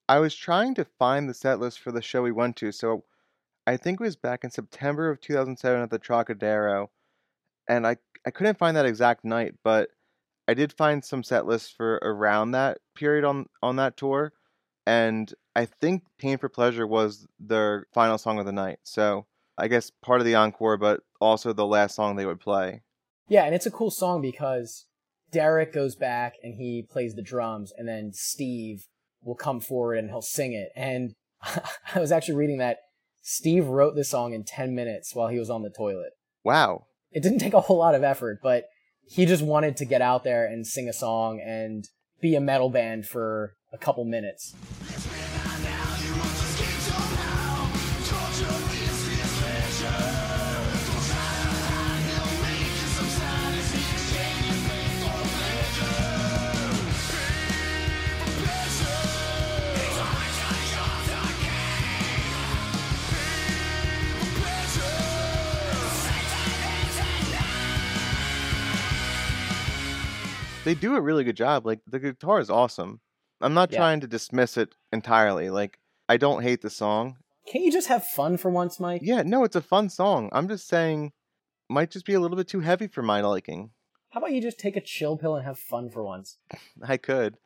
I 0.09 0.19
was 0.19 0.35
trying 0.35 0.75
to 0.75 0.85
find 0.99 1.29
the 1.29 1.33
set 1.33 1.59
list 1.59 1.79
for 1.79 1.91
the 1.91 2.01
show 2.01 2.21
we 2.21 2.31
went 2.31 2.55
to, 2.57 2.71
so 2.71 3.03
I 3.65 3.77
think 3.77 3.99
it 3.99 4.03
was 4.03 4.17
back 4.17 4.43
in 4.43 4.49
September 4.51 5.09
of 5.09 5.21
2007 5.21 5.81
at 5.81 5.89
the 5.89 5.99
Trocadero, 5.99 6.89
and 7.69 7.87
I 7.87 7.97
I 8.25 8.31
couldn't 8.31 8.57
find 8.57 8.75
that 8.77 8.85
exact 8.85 9.23
night, 9.25 9.55
but 9.63 9.89
I 10.47 10.53
did 10.53 10.73
find 10.73 11.03
some 11.03 11.23
set 11.23 11.45
lists 11.45 11.71
for 11.71 11.95
around 12.01 12.51
that 12.51 12.79
period 12.95 13.23
on 13.23 13.47
on 13.61 13.77
that 13.77 13.95
tour, 13.95 14.33
and 14.85 15.33
I 15.55 15.65
think 15.65 16.03
"Pain 16.17 16.37
for 16.37 16.49
Pleasure" 16.49 16.85
was 16.87 17.25
their 17.39 17.85
final 17.93 18.17
song 18.17 18.39
of 18.39 18.45
the 18.45 18.51
night. 18.51 18.79
So 18.83 19.25
I 19.57 19.67
guess 19.69 19.89
part 19.89 20.19
of 20.19 20.25
the 20.25 20.35
encore, 20.35 20.75
but 20.77 21.01
also 21.23 21.53
the 21.53 21.65
last 21.65 21.95
song 21.95 22.15
they 22.15 22.25
would 22.25 22.39
play. 22.39 22.81
Yeah, 23.27 23.45
and 23.45 23.55
it's 23.55 23.65
a 23.65 23.71
cool 23.71 23.91
song 23.91 24.21
because 24.21 24.85
Deryck 25.33 25.73
goes 25.73 25.95
back 25.95 26.35
and 26.43 26.55
he 26.55 26.85
plays 26.89 27.15
the 27.15 27.21
drums, 27.23 27.73
and 27.77 27.87
then 27.87 28.11
Steve 28.13 28.85
will 29.23 29.35
come 29.35 29.59
forward 29.59 29.97
and 29.97 30.09
he'll 30.09 30.21
sing 30.21 30.53
it. 30.53 30.69
And 30.75 31.13
I 31.95 31.99
was 31.99 32.11
actually 32.11 32.35
reading 32.35 32.57
that 32.57 32.77
Steve 33.21 33.67
wrote 33.67 33.95
this 33.95 34.09
song 34.09 34.33
in 34.33 34.43
10 34.43 34.75
minutes 34.75 35.15
while 35.15 35.29
he 35.29 35.39
was 35.39 35.49
on 35.49 35.63
the 35.63 35.69
toilet. 35.69 36.11
Wow, 36.43 36.87
It 37.11 37.23
didn't 37.23 37.39
take 37.39 37.53
a 37.53 37.61
whole 37.61 37.77
lot 37.77 37.95
of 37.95 38.03
effort, 38.03 38.39
but 38.43 38.65
he 39.07 39.25
just 39.25 39.43
wanted 39.43 39.77
to 39.77 39.85
get 39.85 40.01
out 40.01 40.23
there 40.23 40.45
and 40.45 40.67
sing 40.67 40.89
a 40.89 40.93
song 40.93 41.39
and 41.39 41.87
be 42.19 42.35
a 42.35 42.41
metal 42.41 42.69
band 42.69 43.05
for 43.05 43.55
a 43.71 43.77
couple 43.77 44.03
minutes. 44.03 44.53
They 70.63 70.73
do 70.75 70.95
a 70.95 71.01
really 71.01 71.23
good 71.23 71.37
job. 71.37 71.65
Like 71.65 71.79
the 71.87 71.99
guitar 71.99 72.39
is 72.39 72.49
awesome. 72.49 73.01
I'm 73.41 73.53
not 73.53 73.71
Yeah. 73.71 73.79
trying 73.79 73.99
to 74.01 74.07
dismiss 74.07 74.57
it 74.57 74.75
entirely. 74.91 75.49
Like 75.49 75.79
I 76.09 76.17
don't 76.17 76.43
hate 76.43 76.61
the 76.61 76.69
song. 76.69 77.17
Can't 77.47 77.63
you 77.65 77.71
just 77.71 77.87
have 77.87 78.05
fun 78.05 78.37
for 78.37 78.49
once, 78.49 78.79
Mike? 78.79 79.01
Yeah, 79.03 79.21
no, 79.23 79.43
it's 79.43 79.55
a 79.55 79.61
fun 79.61 79.89
song. 79.89 80.29
I'm 80.31 80.47
just 80.47 80.67
saying, 80.67 81.11
might 81.69 81.91
just 81.91 82.05
be 82.05 82.13
a 82.13 82.19
little 82.19 82.37
bit 82.37 82.47
too 82.47 82.61
heavy 82.61 82.87
for 82.87 83.01
my 83.01 83.19
liking. 83.21 83.71
How 84.11 84.19
about 84.19 84.31
you 84.31 84.41
just 84.41 84.59
take 84.59 84.75
a 84.77 84.81
chill 84.81 85.17
pill 85.17 85.35
and 85.35 85.43
have 85.45 85.57
fun 85.59 85.89
for 85.89 86.03
once? 86.03 86.37
I 86.87 86.97
could. 86.97 87.37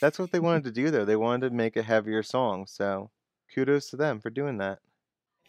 That's 0.00 0.18
what 0.18 0.30
they 0.32 0.40
wanted 0.40 0.64
to 0.64 0.70
do, 0.72 0.90
though. 0.90 1.04
They 1.04 1.16
wanted 1.16 1.50
to 1.50 1.54
make 1.54 1.76
a 1.76 1.82
heavier 1.82 2.22
song, 2.22 2.66
so 2.66 3.10
kudos 3.54 3.90
to 3.90 3.96
them 3.96 4.20
for 4.20 4.30
doing 4.30 4.56
that. 4.58 4.78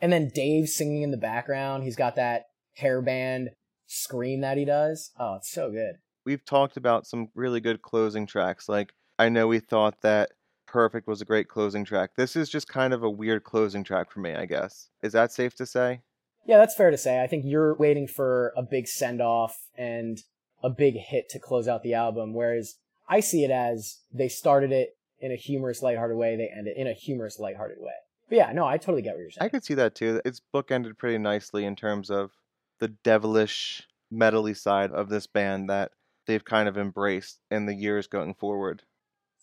And 0.01 0.11
then 0.11 0.31
Dave 0.33 0.67
singing 0.67 1.01
in 1.03 1.11
the 1.11 1.17
background. 1.17 1.83
He's 1.83 1.95
got 1.95 2.15
that 2.15 2.47
hairband 2.81 3.49
scream 3.87 4.41
that 4.41 4.57
he 4.57 4.65
does. 4.65 5.11
Oh, 5.17 5.35
it's 5.35 5.49
so 5.51 5.71
good. 5.71 5.95
We've 6.25 6.43
talked 6.43 6.77
about 6.77 7.05
some 7.05 7.29
really 7.35 7.59
good 7.59 7.81
closing 7.81 8.25
tracks. 8.25 8.69
Like, 8.69 8.93
I 9.19 9.29
know 9.29 9.47
we 9.47 9.59
thought 9.59 10.01
that 10.01 10.31
Perfect 10.65 11.07
was 11.07 11.21
a 11.21 11.25
great 11.25 11.47
closing 11.47 11.85
track. 11.85 12.11
This 12.15 12.35
is 12.35 12.49
just 12.49 12.67
kind 12.67 12.93
of 12.93 13.03
a 13.03 13.09
weird 13.09 13.43
closing 13.43 13.83
track 13.83 14.11
for 14.11 14.21
me, 14.21 14.33
I 14.33 14.45
guess. 14.45 14.89
Is 15.03 15.13
that 15.13 15.31
safe 15.31 15.53
to 15.55 15.65
say? 15.65 16.01
Yeah, 16.45 16.57
that's 16.57 16.75
fair 16.75 16.91
to 16.91 16.97
say. 16.97 17.21
I 17.21 17.27
think 17.27 17.45
you're 17.45 17.75
waiting 17.75 18.07
for 18.07 18.53
a 18.57 18.63
big 18.63 18.87
send 18.87 19.21
off 19.21 19.55
and 19.77 20.19
a 20.63 20.69
big 20.69 20.95
hit 20.95 21.29
to 21.29 21.39
close 21.39 21.67
out 21.67 21.83
the 21.83 21.93
album, 21.93 22.33
whereas 22.33 22.75
I 23.07 23.19
see 23.19 23.43
it 23.43 23.51
as 23.51 23.99
they 24.11 24.29
started 24.29 24.71
it 24.71 24.97
in 25.19 25.31
a 25.31 25.35
humorous, 25.35 25.81
lighthearted 25.81 26.17
way, 26.17 26.35
they 26.35 26.49
end 26.49 26.67
it 26.67 26.75
in 26.75 26.87
a 26.87 26.93
humorous, 26.93 27.39
lighthearted 27.39 27.77
way. 27.79 27.93
But 28.29 28.37
yeah, 28.37 28.51
no, 28.51 28.65
I 28.65 28.77
totally 28.77 29.01
get 29.01 29.13
what 29.13 29.21
you're 29.21 29.31
saying. 29.31 29.45
I 29.45 29.49
could 29.49 29.63
see 29.63 29.73
that 29.75 29.95
too. 29.95 30.21
It's 30.25 30.41
bookended 30.53 30.97
pretty 30.97 31.17
nicely 31.17 31.65
in 31.65 31.75
terms 31.75 32.09
of 32.09 32.31
the 32.79 32.87
devilish, 32.87 33.87
metally 34.11 34.57
side 34.57 34.91
of 34.91 35.09
this 35.09 35.27
band 35.27 35.69
that 35.69 35.91
they've 36.25 36.43
kind 36.43 36.67
of 36.67 36.77
embraced 36.77 37.39
in 37.49 37.65
the 37.65 37.75
years 37.75 38.07
going 38.07 38.33
forward. 38.33 38.83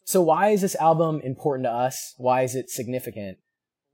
So 0.05 0.23
why 0.23 0.49
is 0.49 0.63
this 0.63 0.77
album 0.77 1.21
important 1.23 1.67
to 1.67 1.73
us? 1.73 2.15
Why 2.17 2.43
is 2.43 2.55
it 2.55 2.71
significant? 2.71 3.39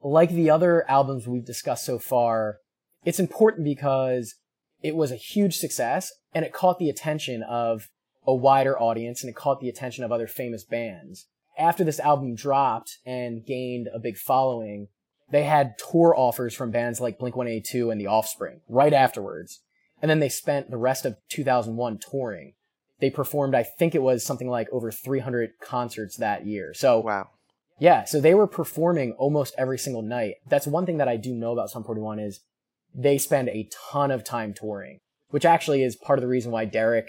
Like 0.02 0.30
the 0.30 0.50
other 0.50 0.88
albums 0.90 1.26
we've 1.26 1.44
discussed 1.44 1.84
so 1.84 1.98
far, 1.98 2.58
it's 3.04 3.20
important 3.20 3.64
because 3.64 4.34
it 4.82 4.96
was 4.96 5.10
a 5.10 5.16
huge 5.16 5.56
success 5.56 6.12
and 6.34 6.44
it 6.44 6.52
caught 6.52 6.78
the 6.78 6.88
attention 6.88 7.42
of 7.42 7.88
a 8.26 8.34
wider 8.34 8.78
audience 8.78 9.22
and 9.22 9.30
it 9.30 9.36
caught 9.36 9.60
the 9.60 9.68
attention 9.68 10.04
of 10.04 10.12
other 10.12 10.26
famous 10.26 10.64
bands. 10.64 11.26
After 11.58 11.84
this 11.84 12.00
album 12.00 12.34
dropped 12.34 12.98
and 13.06 13.44
gained 13.44 13.88
a 13.94 13.98
big 13.98 14.16
following, 14.16 14.88
they 15.30 15.44
had 15.44 15.74
tour 15.78 16.14
offers 16.16 16.54
from 16.54 16.70
bands 16.70 17.00
like 17.00 17.18
Blink-182 17.18 17.90
and 17.90 18.00
The 18.00 18.06
Offspring 18.06 18.60
right 18.68 18.92
afterwards. 18.92 19.62
And 20.00 20.10
then 20.10 20.20
they 20.20 20.28
spent 20.28 20.70
the 20.70 20.76
rest 20.76 21.04
of 21.04 21.16
2001 21.30 21.98
touring. 22.10 22.52
They 23.00 23.10
performed, 23.10 23.54
I 23.54 23.62
think 23.62 23.94
it 23.94 24.02
was 24.02 24.24
something 24.24 24.48
like 24.48 24.68
over 24.72 24.90
300 24.90 25.50
concerts 25.60 26.16
that 26.16 26.46
year. 26.46 26.72
So 26.74 27.00
Wow. 27.00 27.30
yeah, 27.78 28.04
so 28.04 28.20
they 28.20 28.34
were 28.34 28.46
performing 28.46 29.12
almost 29.12 29.54
every 29.58 29.78
single 29.78 30.02
night. 30.02 30.36
That's 30.48 30.66
one 30.66 30.86
thing 30.86 30.96
that 30.98 31.08
I 31.08 31.16
do 31.16 31.34
know 31.34 31.52
about 31.52 31.70
Sum 31.70 31.84
41 31.84 32.18
is 32.18 32.40
they 32.94 33.18
spend 33.18 33.48
a 33.50 33.68
ton 33.90 34.10
of 34.10 34.24
time 34.24 34.54
touring, 34.54 35.00
which 35.28 35.44
actually 35.44 35.82
is 35.82 35.96
part 35.96 36.18
of 36.18 36.22
the 36.22 36.28
reason 36.28 36.50
why 36.52 36.64
Deryck 36.66 37.06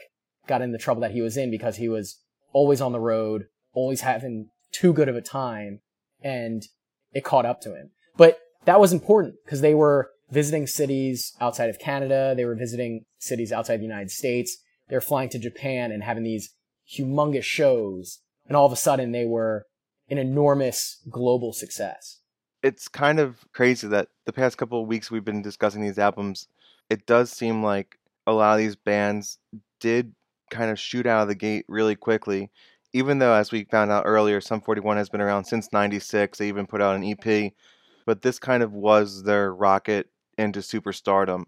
got 0.47 0.61
in 0.61 0.71
the 0.71 0.77
trouble 0.77 1.01
that 1.01 1.11
he 1.11 1.21
was 1.21 1.37
in 1.37 1.49
because 1.49 1.77
he 1.77 1.87
was 1.87 2.19
always 2.51 2.81
on 2.81 2.91
the 2.91 2.99
road, 2.99 3.45
always 3.73 4.01
having 4.01 4.49
too 4.71 4.91
good 4.91 5.07
of 5.07 5.15
a 5.15 5.21
time, 5.21 5.79
and 6.21 6.67
it 7.13 7.23
caught 7.23 7.45
up 7.45 7.61
to 7.61 7.75
him. 7.75 7.91
But 8.17 8.39
that 8.65 8.79
was 8.79 8.91
important 8.91 9.35
because 9.45 9.61
they 9.61 9.73
were 9.73 10.09
visiting 10.29 10.67
cities 10.67 11.33
outside 11.39 11.69
of 11.69 11.79
Canada, 11.79 12.33
they 12.35 12.43
were 12.43 12.55
visiting 12.55 13.05
cities 13.17 13.51
outside 13.53 13.77
the 13.77 13.83
United 13.83 14.11
States, 14.11 14.57
they 14.87 14.95
were 14.95 15.01
flying 15.01 15.29
to 15.29 15.39
Japan 15.39 15.91
and 15.91 16.03
having 16.03 16.23
these 16.23 16.53
humongous 16.89 17.43
shows, 17.43 18.19
and 18.45 18.55
all 18.55 18.65
of 18.65 18.71
a 18.71 18.77
sudden 18.77 19.11
they 19.11 19.25
were 19.25 19.65
an 20.09 20.17
enormous 20.17 21.01
global 21.09 21.53
success. 21.53 22.19
It's 22.63 22.87
kind 22.87 23.19
of 23.19 23.45
crazy 23.53 23.87
that 23.87 24.07
the 24.25 24.33
past 24.33 24.57
couple 24.57 24.81
of 24.81 24.87
weeks 24.87 25.11
we've 25.11 25.25
been 25.25 25.41
discussing 25.41 25.81
these 25.81 25.99
albums, 25.99 26.47
it 26.89 27.05
does 27.05 27.31
seem 27.31 27.63
like 27.63 27.97
a 28.25 28.33
lot 28.33 28.53
of 28.53 28.59
these 28.59 28.75
bands 28.75 29.37
did 29.79 30.13
kind 30.49 30.71
of 30.71 30.79
shoot 30.79 31.05
out 31.05 31.23
of 31.23 31.27
the 31.27 31.35
gate 31.35 31.65
really 31.67 31.95
quickly. 31.95 32.49
Even 32.93 33.19
though, 33.19 33.33
as 33.33 33.51
we 33.51 33.65
found 33.65 33.91
out 33.91 34.03
earlier, 34.05 34.39
Sum 34.41 34.61
41 34.61 34.97
has 34.97 35.09
been 35.09 35.21
around 35.21 35.45
since 35.45 35.71
96, 35.73 36.37
they 36.37 36.47
even 36.47 36.65
put 36.65 36.81
out 36.81 36.95
an 36.95 37.03
EP, 37.03 37.51
but 38.05 38.21
this 38.21 38.39
kind 38.39 38.63
of 38.63 38.73
was 38.73 39.23
their 39.23 39.53
rocket 39.53 40.09
into 40.37 40.59
superstardom. 40.59 41.43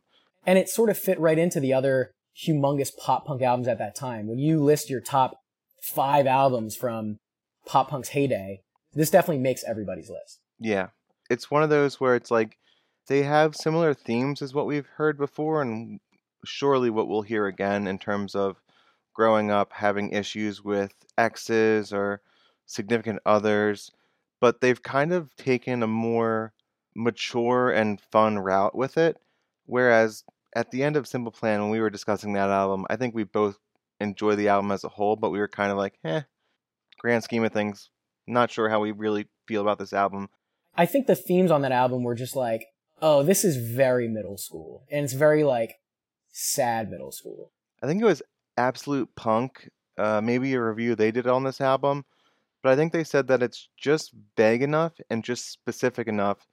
And 0.45 0.59
it 0.59 0.69
sort 0.69 0.89
of 0.89 0.97
fit 0.97 1.19
right 1.19 1.37
into 1.37 1.59
the 1.59 1.73
other 1.73 2.13
humongous 2.45 2.95
pop 2.95 3.25
punk 3.25 3.41
albums 3.41 3.67
at 3.67 3.79
that 3.79 3.95
time. 3.95 4.27
When 4.27 4.39
you 4.39 4.63
list 4.63 4.89
your 4.89 5.01
top 5.01 5.41
five 5.81 6.27
albums 6.27 6.75
from 6.75 7.19
pop 7.65 7.89
punk's 7.89 8.09
heyday, 8.09 8.61
this 8.93 9.09
definitely 9.09 9.41
makes 9.41 9.63
everybody's 9.63 10.09
list. 10.09 10.39
Yeah. 10.59 10.87
It's 11.29 11.51
one 11.51 11.63
of 11.63 11.69
those 11.69 11.99
where 11.99 12.15
it's 12.15 12.31
like 12.31 12.57
they 13.07 13.23
have 13.23 13.55
similar 13.55 13.93
themes 13.93 14.41
as 14.41 14.53
what 14.53 14.65
we've 14.65 14.87
heard 14.97 15.17
before, 15.17 15.61
and 15.61 15.99
surely 16.45 16.89
what 16.89 17.07
we'll 17.07 17.21
hear 17.21 17.47
again 17.47 17.87
in 17.87 17.99
terms 17.99 18.35
of 18.35 18.61
growing 19.13 19.51
up 19.51 19.73
having 19.73 20.11
issues 20.11 20.63
with 20.63 20.93
exes 21.17 21.91
or 21.91 22.21
significant 22.65 23.19
others. 23.25 23.91
But 24.39 24.61
they've 24.61 24.81
kind 24.81 25.11
of 25.11 25.35
taken 25.35 25.83
a 25.83 25.87
more 25.87 26.53
mature 26.95 27.69
and 27.71 27.99
fun 27.99 28.39
route 28.39 28.75
with 28.75 28.97
it. 28.97 29.17
Whereas 29.65 30.23
at 30.55 30.71
the 30.71 30.83
end 30.83 30.95
of 30.95 31.07
Simple 31.07 31.31
Plan, 31.31 31.61
when 31.61 31.69
we 31.69 31.79
were 31.79 31.89
discussing 31.89 32.33
that 32.33 32.49
album, 32.49 32.85
I 32.89 32.95
think 32.95 33.13
we 33.13 33.23
both 33.23 33.59
enjoy 33.99 34.35
the 34.35 34.47
album 34.47 34.71
as 34.71 34.83
a 34.83 34.89
whole, 34.89 35.15
but 35.15 35.29
we 35.29 35.39
were 35.39 35.47
kind 35.47 35.71
of 35.71 35.77
like, 35.77 35.97
eh, 36.03 36.21
grand 36.97 37.23
scheme 37.23 37.43
of 37.43 37.51
things, 37.51 37.89
not 38.27 38.51
sure 38.51 38.69
how 38.69 38.79
we 38.79 38.91
really 38.91 39.27
feel 39.47 39.61
about 39.61 39.79
this 39.79 39.93
album. 39.93 40.29
I 40.75 40.85
think 40.85 41.07
the 41.07 41.15
themes 41.15 41.51
on 41.51 41.61
that 41.63 41.71
album 41.71 42.03
were 42.03 42.15
just 42.15 42.35
like, 42.35 42.67
oh, 43.01 43.23
this 43.23 43.43
is 43.43 43.57
very 43.57 44.07
middle 44.07 44.37
school. 44.37 44.83
And 44.91 45.03
it's 45.03 45.13
very 45.13 45.43
like 45.43 45.79
sad 46.31 46.89
middle 46.89 47.11
school. 47.11 47.51
I 47.81 47.87
think 47.87 48.01
it 48.01 48.05
was 48.05 48.21
Absolute 48.57 49.13
Punk, 49.15 49.69
uh, 49.97 50.21
maybe 50.21 50.53
a 50.53 50.61
review 50.61 50.95
they 50.95 51.11
did 51.11 51.27
on 51.27 51.43
this 51.43 51.61
album, 51.61 52.05
but 52.61 52.71
I 52.71 52.75
think 52.75 52.91
they 52.91 53.03
said 53.03 53.27
that 53.27 53.41
it's 53.41 53.69
just 53.77 54.13
vague 54.35 54.61
enough 54.61 54.93
and 55.09 55.23
just 55.23 55.49
specific 55.49 56.07
enough 56.07 56.47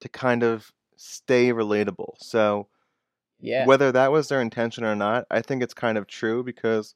to 0.00 0.08
kind 0.08 0.42
of 0.42 0.72
stay 0.96 1.52
relatable. 1.52 2.14
So 2.18 2.68
Yeah. 3.40 3.66
whether 3.66 3.92
that 3.92 4.12
was 4.12 4.28
their 4.28 4.40
intention 4.42 4.84
or 4.84 4.94
not, 4.94 5.26
I 5.30 5.40
think 5.42 5.62
it's 5.62 5.74
kind 5.74 5.98
of 5.98 6.06
true 6.06 6.42
because 6.44 6.94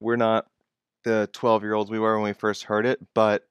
we're 0.00 0.16
not 0.16 0.46
the 1.04 1.28
12 1.32 1.62
year 1.62 1.74
olds 1.74 1.90
we 1.90 1.98
were 1.98 2.14
when 2.16 2.24
we 2.24 2.32
first 2.32 2.64
heard 2.64 2.86
it, 2.86 3.00
but 3.14 3.46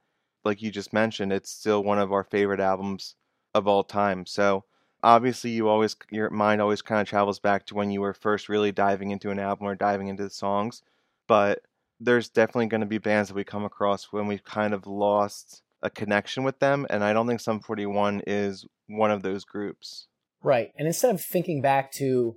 like 0.45 0.61
you 0.61 0.72
just 0.72 0.93
mentioned, 0.93 1.31
it's 1.31 1.49
still 1.51 1.84
one 1.84 1.99
of 1.99 2.11
our 2.11 2.23
favorite 2.23 2.60
albums 2.60 3.15
of 3.53 3.68
all 3.68 3.84
time. 3.84 4.26
So 4.26 4.65
obviously, 5.03 5.51
you 5.51 5.68
always 5.69 5.95
your 6.11 6.30
mind 6.30 6.61
always 6.61 6.81
kind 6.81 7.01
of 7.01 7.07
travels 7.07 7.39
back 7.39 7.65
to 7.68 7.76
when 7.76 7.91
you 7.91 8.01
were 8.01 8.14
first 8.14 8.49
really 8.49 8.72
diving 8.72 9.11
into 9.11 9.30
an 9.31 9.39
album 9.39 9.68
or 9.68 9.76
diving 9.76 10.07
into 10.07 10.23
the 10.23 10.30
songs, 10.30 10.81
but 11.27 11.61
there's 11.99 12.30
definitely 12.30 12.68
going 12.68 12.81
to 12.81 12.88
be 12.88 12.97
bands 12.97 13.30
that 13.30 13.35
we 13.35 13.43
come 13.43 13.64
across 13.65 14.05
when 14.11 14.27
we've 14.27 14.43
kind 14.43 14.73
of 14.73 14.88
lost 14.88 15.61
a 15.81 15.89
connection 15.89 16.43
with 16.43 16.60
them, 16.60 16.88
and 16.89 17.03
I 17.03 17.14
don't 17.14 17.27
think 17.27 17.39
Sum 17.41 17.60
41 17.60 18.23
is 18.27 18.65
one 18.88 19.11
of 19.11 19.22
those 19.23 19.45
groups. 19.45 20.07
Right. 20.44 20.72
And 20.78 20.88
instead 20.88 21.14
of 21.15 21.22
thinking 21.24 21.61
back 21.61 21.91
to 21.94 22.36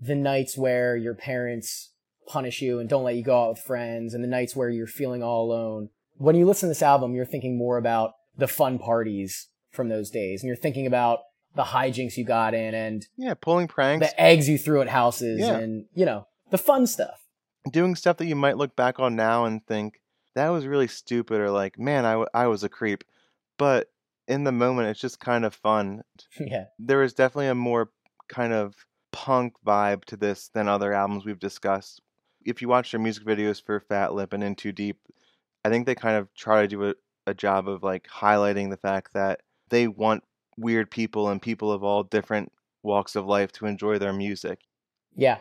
the 0.00 0.14
nights 0.14 0.56
where 0.56 0.96
your 0.96 1.14
parents 1.14 1.92
punish 2.26 2.60
you 2.60 2.78
and 2.78 2.88
don't 2.88 3.04
let 3.04 3.16
you 3.16 3.22
go 3.24 3.44
out 3.44 3.48
with 3.50 3.58
friends 3.60 4.12
and 4.14 4.22
the 4.22 4.28
nights 4.28 4.54
where 4.54 4.68
you're 4.68 4.86
feeling 4.86 5.22
all 5.22 5.46
alone, 5.46 5.88
when 6.18 6.36
you 6.36 6.46
listen 6.46 6.68
to 6.68 6.70
this 6.70 6.82
album, 6.82 7.14
you're 7.14 7.24
thinking 7.24 7.56
more 7.56 7.78
about 7.78 8.12
the 8.36 8.46
fun 8.48 8.78
parties 8.78 9.48
from 9.70 9.88
those 9.88 10.10
days 10.10 10.42
and 10.42 10.48
you're 10.48 10.56
thinking 10.56 10.86
about 10.86 11.20
the 11.56 11.62
hijinks 11.64 12.16
you 12.16 12.24
got 12.24 12.54
in 12.54 12.74
and 12.74 13.06
Yeah, 13.16 13.34
pulling 13.34 13.66
pranks, 13.66 14.06
the 14.06 14.20
eggs 14.20 14.48
you 14.48 14.58
threw 14.58 14.80
at 14.82 14.88
houses 14.88 15.40
Yeah. 15.40 15.56
and, 15.56 15.86
you 15.94 16.04
know, 16.04 16.26
the 16.50 16.58
fun 16.58 16.86
stuff. 16.86 17.24
doing 17.72 17.94
stuff 17.96 18.16
that 18.18 18.26
you 18.26 18.36
might 18.36 18.56
look 18.56 18.76
back 18.76 18.98
on 19.00 19.16
now 19.16 19.44
and 19.44 19.66
think 19.66 20.00
that 20.34 20.48
was 20.50 20.66
really 20.66 20.86
stupid 20.86 21.40
or 21.40 21.50
like, 21.50 21.78
man, 21.78 22.04
I, 22.04 22.12
w- 22.12 22.28
I 22.32 22.46
was 22.46 22.62
a 22.62 22.68
creep. 22.68 23.04
But 23.56 23.90
in 24.28 24.44
the 24.44 24.52
moment, 24.52 24.88
it's 24.88 25.00
just 25.00 25.18
kind 25.18 25.44
of 25.44 25.54
fun. 25.54 26.02
yeah. 26.40 26.66
There 26.78 27.02
is 27.02 27.14
definitely 27.14 27.48
a 27.48 27.54
more 27.54 27.90
kind 28.28 28.52
of 28.52 28.74
punk 29.10 29.54
vibe 29.66 30.04
to 30.04 30.16
this 30.16 30.48
than 30.48 30.68
other 30.68 30.92
albums 30.92 31.24
we've 31.24 31.38
discussed. 31.38 32.02
If 32.44 32.62
you 32.62 32.68
watch 32.68 32.92
their 32.92 33.00
music 33.00 33.24
videos 33.24 33.60
for 33.64 33.80
Fat 33.80 34.14
Lip 34.14 34.32
and 34.32 34.44
In 34.44 34.54
Too 34.54 34.70
Deep, 34.70 34.98
I 35.64 35.70
think 35.70 35.86
they 35.86 35.94
kind 35.94 36.16
of 36.16 36.32
try 36.34 36.62
to 36.62 36.68
do 36.68 36.90
a, 36.90 36.94
a 37.26 37.34
job 37.34 37.68
of 37.68 37.82
like 37.82 38.06
highlighting 38.06 38.70
the 38.70 38.76
fact 38.76 39.14
that 39.14 39.40
they 39.70 39.88
want 39.88 40.22
weird 40.56 40.90
people 40.90 41.28
and 41.28 41.40
people 41.40 41.72
of 41.72 41.82
all 41.82 42.02
different 42.02 42.52
walks 42.82 43.16
of 43.16 43.26
life 43.26 43.50
to 43.52 43.66
enjoy 43.66 43.98
their 43.98 44.12
music. 44.12 44.60
Yeah. 45.14 45.38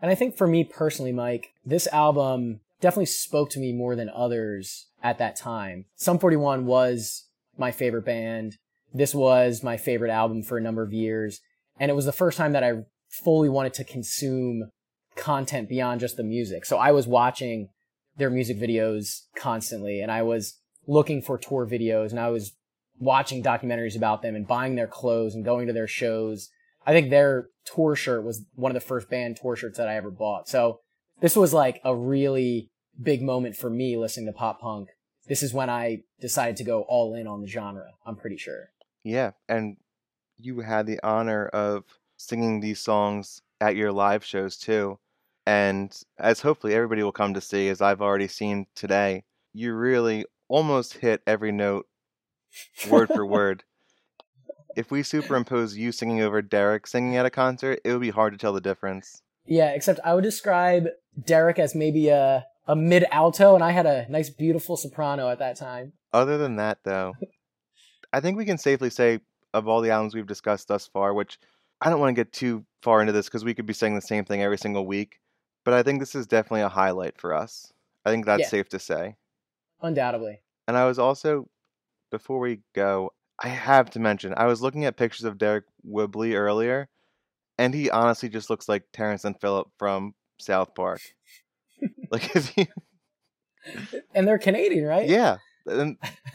And 0.00 0.10
I 0.10 0.14
think 0.14 0.36
for 0.36 0.46
me 0.46 0.64
personally, 0.64 1.12
Mike, 1.12 1.52
this 1.64 1.86
album 1.88 2.60
definitely 2.80 3.06
spoke 3.06 3.50
to 3.50 3.60
me 3.60 3.72
more 3.72 3.96
than 3.96 4.08
others 4.08 4.86
at 5.02 5.18
that 5.18 5.36
time. 5.36 5.86
Sum 5.96 6.18
41 6.18 6.64
was 6.66 7.26
my 7.60 7.70
favorite 7.70 8.04
band. 8.04 8.56
This 8.92 9.14
was 9.14 9.62
my 9.62 9.76
favorite 9.76 10.10
album 10.10 10.42
for 10.42 10.58
a 10.58 10.62
number 10.62 10.82
of 10.82 10.92
years. 10.92 11.40
And 11.78 11.90
it 11.90 11.94
was 11.94 12.06
the 12.06 12.12
first 12.12 12.36
time 12.36 12.52
that 12.52 12.64
I 12.64 12.72
fully 13.08 13.48
wanted 13.48 13.74
to 13.74 13.84
consume 13.84 14.70
content 15.16 15.68
beyond 15.68 16.00
just 16.00 16.16
the 16.16 16.24
music. 16.24 16.64
So 16.64 16.78
I 16.78 16.90
was 16.92 17.06
watching 17.06 17.68
their 18.16 18.30
music 18.30 18.58
videos 18.58 19.22
constantly 19.36 20.00
and 20.00 20.10
I 20.10 20.22
was 20.22 20.58
looking 20.86 21.22
for 21.22 21.38
tour 21.38 21.66
videos 21.66 22.10
and 22.10 22.18
I 22.18 22.30
was 22.30 22.52
watching 22.98 23.42
documentaries 23.42 23.96
about 23.96 24.22
them 24.22 24.34
and 24.34 24.46
buying 24.46 24.74
their 24.74 24.86
clothes 24.86 25.34
and 25.34 25.44
going 25.44 25.66
to 25.66 25.72
their 25.72 25.86
shows. 25.86 26.50
I 26.86 26.92
think 26.92 27.10
their 27.10 27.48
tour 27.64 27.94
shirt 27.94 28.24
was 28.24 28.44
one 28.54 28.70
of 28.70 28.74
the 28.74 28.86
first 28.86 29.08
band 29.08 29.38
tour 29.40 29.56
shirts 29.56 29.78
that 29.78 29.88
I 29.88 29.96
ever 29.96 30.10
bought. 30.10 30.48
So 30.48 30.80
this 31.20 31.36
was 31.36 31.52
like 31.52 31.80
a 31.84 31.94
really 31.94 32.70
big 33.00 33.22
moment 33.22 33.56
for 33.56 33.70
me 33.70 33.96
listening 33.96 34.26
to 34.26 34.32
pop 34.32 34.60
punk. 34.60 34.88
This 35.30 35.44
is 35.44 35.54
when 35.54 35.70
I 35.70 36.02
decided 36.20 36.56
to 36.56 36.64
go 36.64 36.82
all 36.88 37.14
in 37.14 37.28
on 37.28 37.40
the 37.40 37.46
genre. 37.46 37.92
I'm 38.04 38.16
pretty 38.16 38.36
sure. 38.36 38.72
Yeah, 39.04 39.30
and 39.48 39.76
you 40.36 40.58
had 40.58 40.86
the 40.86 40.98
honor 41.04 41.46
of 41.46 41.84
singing 42.16 42.58
these 42.58 42.80
songs 42.80 43.40
at 43.60 43.76
your 43.76 43.92
live 43.92 44.24
shows 44.24 44.56
too. 44.56 44.98
And 45.46 45.96
as 46.18 46.40
hopefully 46.40 46.74
everybody 46.74 47.04
will 47.04 47.12
come 47.12 47.32
to 47.34 47.40
see, 47.40 47.68
as 47.68 47.80
I've 47.80 48.02
already 48.02 48.26
seen 48.26 48.66
today, 48.74 49.22
you 49.52 49.72
really 49.72 50.24
almost 50.48 50.94
hit 50.94 51.22
every 51.28 51.52
note 51.52 51.86
word 52.90 53.06
for 53.06 53.24
word. 53.36 53.62
If 54.74 54.90
we 54.90 55.04
superimpose 55.04 55.76
you 55.76 55.92
singing 55.92 56.22
over 56.22 56.42
Deryck 56.42 56.88
singing 56.88 57.14
at 57.14 57.24
a 57.24 57.30
concert, 57.30 57.78
it 57.84 57.92
would 57.92 58.00
be 58.00 58.10
hard 58.10 58.32
to 58.32 58.38
tell 58.38 58.52
the 58.52 58.60
difference. 58.60 59.22
Yeah, 59.46 59.70
except 59.70 60.00
I 60.04 60.12
would 60.14 60.24
describe 60.24 60.88
Deryck 61.20 61.60
as 61.60 61.76
maybe 61.76 62.08
a 62.08 62.46
a 62.70 62.76
mid 62.76 63.04
alto, 63.10 63.56
and 63.56 63.64
I 63.64 63.72
had 63.72 63.84
a 63.86 64.06
nice, 64.08 64.30
beautiful 64.30 64.76
soprano 64.76 65.28
at 65.28 65.40
that 65.40 65.56
time. 65.56 65.92
Other 66.12 66.38
than 66.38 66.54
that, 66.56 66.78
though, 66.84 67.14
I 68.12 68.20
think 68.20 68.38
we 68.38 68.44
can 68.44 68.58
safely 68.58 68.90
say 68.90 69.18
of 69.52 69.66
all 69.66 69.80
the 69.80 69.90
albums 69.90 70.14
we've 70.14 70.26
discussed 70.26 70.68
thus 70.68 70.86
far, 70.86 71.12
which 71.12 71.36
I 71.80 71.90
don't 71.90 71.98
want 71.98 72.14
to 72.14 72.20
get 72.20 72.32
too 72.32 72.64
far 72.80 73.00
into 73.00 73.12
this 73.12 73.26
because 73.26 73.44
we 73.44 73.54
could 73.54 73.66
be 73.66 73.72
saying 73.72 73.96
the 73.96 74.00
same 74.00 74.24
thing 74.24 74.40
every 74.40 74.56
single 74.56 74.86
week, 74.86 75.18
but 75.64 75.74
I 75.74 75.82
think 75.82 75.98
this 75.98 76.14
is 76.14 76.28
definitely 76.28 76.60
a 76.60 76.68
highlight 76.68 77.18
for 77.20 77.34
us. 77.34 77.72
I 78.04 78.10
think 78.10 78.24
that's 78.24 78.42
Yeah. 78.42 78.48
safe 78.48 78.68
to 78.68 78.78
say. 78.78 79.16
Undoubtedly. 79.82 80.40
And 80.68 80.76
I 80.76 80.84
was 80.84 81.00
also, 81.00 81.48
before 82.12 82.38
we 82.38 82.60
go, 82.72 83.12
I 83.40 83.48
have 83.48 83.90
to 83.90 83.98
mention, 83.98 84.32
I 84.36 84.46
was 84.46 84.62
looking 84.62 84.84
at 84.84 84.96
pictures 84.96 85.24
of 85.24 85.38
Deryck 85.38 85.64
Whibley 85.82 86.36
earlier, 86.36 86.88
and 87.58 87.74
he 87.74 87.90
honestly 87.90 88.28
just 88.28 88.48
looks 88.48 88.68
like 88.68 88.84
Terrance 88.92 89.24
and 89.24 89.40
Phillip 89.40 89.68
from 89.76 90.14
South 90.38 90.74
Park. 90.76 91.00
like 92.10 92.34
if 92.36 92.56
you, 92.56 92.66
And 94.14 94.26
they're 94.26 94.38
Canadian, 94.38 94.84
right? 94.84 95.08
yeah. 95.08 95.38
And 95.66 95.98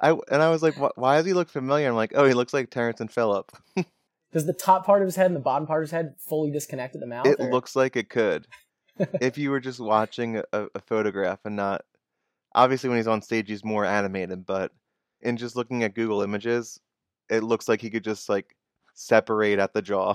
I 0.00 0.10
and 0.10 0.42
I 0.42 0.50
was 0.50 0.62
like, 0.62 0.74
why 0.96 1.16
does 1.16 1.26
he 1.26 1.32
look 1.32 1.48
familiar? 1.48 1.88
I'm 1.88 1.94
like, 1.94 2.12
oh, 2.14 2.26
he 2.26 2.34
looks 2.34 2.52
like 2.52 2.68
Terrance 2.70 3.00
and 3.00 3.10
Phillip. 3.10 3.52
Does 4.32 4.46
the 4.46 4.52
top 4.52 4.84
part 4.84 5.00
of 5.02 5.06
his 5.06 5.14
head 5.14 5.26
and 5.26 5.36
the 5.36 5.40
bottom 5.40 5.66
part 5.66 5.82
of 5.82 5.84
his 5.84 5.92
head 5.92 6.16
fully 6.18 6.50
disconnect 6.50 6.96
at 6.96 7.00
the 7.00 7.06
mouth? 7.06 7.26
It 7.26 7.38
or- 7.38 7.50
looks 7.50 7.76
like 7.76 7.94
it 7.94 8.10
could, 8.10 8.48
if 9.20 9.38
you 9.38 9.50
were 9.50 9.60
just 9.60 9.78
watching 9.78 10.42
a, 10.52 10.66
a 10.74 10.80
photograph 10.80 11.38
and 11.44 11.54
not. 11.56 11.84
Obviously, 12.56 12.88
when 12.88 12.98
he's 12.98 13.06
on 13.06 13.22
stage, 13.22 13.48
he's 13.48 13.64
more 13.64 13.84
animated, 13.84 14.44
but 14.44 14.72
in 15.22 15.36
just 15.36 15.56
looking 15.56 15.84
at 15.84 15.94
Google 15.94 16.22
Images, 16.22 16.80
it 17.30 17.42
looks 17.44 17.68
like 17.68 17.80
he 17.80 17.90
could 17.90 18.04
just 18.04 18.28
like 18.28 18.56
separate 18.94 19.58
at 19.60 19.72
the 19.72 19.82
jaw. 19.82 20.14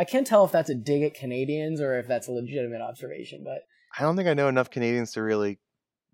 I 0.00 0.04
can't 0.04 0.26
tell 0.26 0.46
if 0.46 0.50
that's 0.50 0.70
a 0.70 0.74
dig 0.74 1.02
at 1.02 1.12
Canadians 1.12 1.78
or 1.78 1.98
if 1.98 2.08
that's 2.08 2.26
a 2.26 2.32
legitimate 2.32 2.80
observation, 2.80 3.42
but 3.44 3.66
I 3.98 4.02
don't 4.02 4.16
think 4.16 4.30
I 4.30 4.34
know 4.34 4.48
enough 4.48 4.70
Canadians 4.70 5.12
to 5.12 5.22
really 5.22 5.58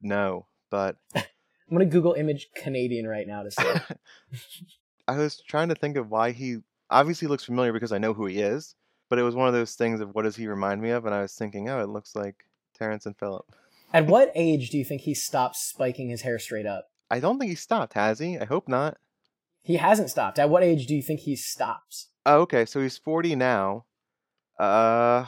know, 0.02 0.46
but 0.70 0.96
I'm 1.14 1.22
gonna 1.70 1.86
Google 1.86 2.14
image 2.14 2.48
Canadian 2.56 3.06
right 3.06 3.28
now 3.28 3.44
to 3.44 3.50
see. 3.52 3.62
I 5.08 5.16
was 5.16 5.40
trying 5.40 5.68
to 5.68 5.76
think 5.76 5.96
of 5.96 6.10
why 6.10 6.32
he 6.32 6.56
obviously 6.90 7.28
looks 7.28 7.44
familiar 7.44 7.72
because 7.72 7.92
I 7.92 7.98
know 7.98 8.12
who 8.12 8.26
he 8.26 8.40
is, 8.40 8.74
but 9.08 9.20
it 9.20 9.22
was 9.22 9.36
one 9.36 9.46
of 9.46 9.54
those 9.54 9.76
things 9.76 10.00
of 10.00 10.16
what 10.16 10.22
does 10.22 10.34
he 10.34 10.48
remind 10.48 10.82
me 10.82 10.90
of, 10.90 11.06
and 11.06 11.14
I 11.14 11.22
was 11.22 11.36
thinking, 11.36 11.68
oh, 11.68 11.80
it 11.80 11.88
looks 11.88 12.16
like 12.16 12.44
Terrance 12.76 13.06
and 13.06 13.16
Phillip. 13.16 13.46
At 13.92 14.08
what 14.08 14.32
age 14.34 14.70
do 14.70 14.78
you 14.78 14.84
think 14.84 15.02
he 15.02 15.14
stopped 15.14 15.54
spiking 15.54 16.08
his 16.08 16.22
hair 16.22 16.40
straight 16.40 16.66
up? 16.66 16.88
I 17.08 17.20
don't 17.20 17.38
think 17.38 17.50
he 17.50 17.54
stopped, 17.54 17.92
has 17.92 18.18
he? 18.18 18.36
I 18.36 18.46
hope 18.46 18.66
not. 18.66 18.98
He 19.66 19.78
hasn't 19.78 20.10
stopped. 20.10 20.38
At 20.38 20.48
what 20.48 20.62
age 20.62 20.86
do 20.86 20.94
you 20.94 21.02
think 21.02 21.20
he 21.20 21.34
stops? 21.34 22.10
Oh, 22.24 22.42
okay, 22.42 22.64
so 22.64 22.80
he's 22.80 22.96
40 22.96 23.34
now. 23.34 23.84
Uh, 24.60 25.26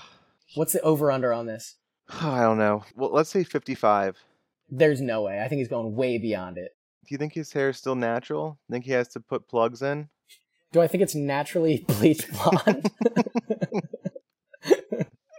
What's 0.54 0.74
the 0.74 0.80
over 0.82 1.10
under 1.10 1.32
on 1.32 1.46
this? 1.46 1.74
I 2.08 2.42
don't 2.42 2.56
know. 2.56 2.84
Well, 2.94 3.10
let's 3.10 3.30
say 3.30 3.42
55. 3.42 4.16
There's 4.70 5.00
no 5.00 5.22
way. 5.22 5.42
I 5.42 5.48
think 5.48 5.58
he's 5.58 5.66
going 5.66 5.92
way 5.96 6.18
beyond 6.18 6.56
it. 6.56 6.70
Do 7.08 7.14
you 7.14 7.18
think 7.18 7.32
his 7.32 7.52
hair 7.52 7.70
is 7.70 7.78
still 7.78 7.96
natural? 7.96 8.60
Think 8.70 8.84
he 8.84 8.92
has 8.92 9.08
to 9.08 9.20
put 9.20 9.48
plugs 9.48 9.82
in? 9.82 10.08
Do 10.70 10.80
I 10.80 10.86
think 10.86 11.02
it's 11.02 11.16
naturally 11.16 11.78
bleached 11.88 12.30
blonde? 12.30 12.92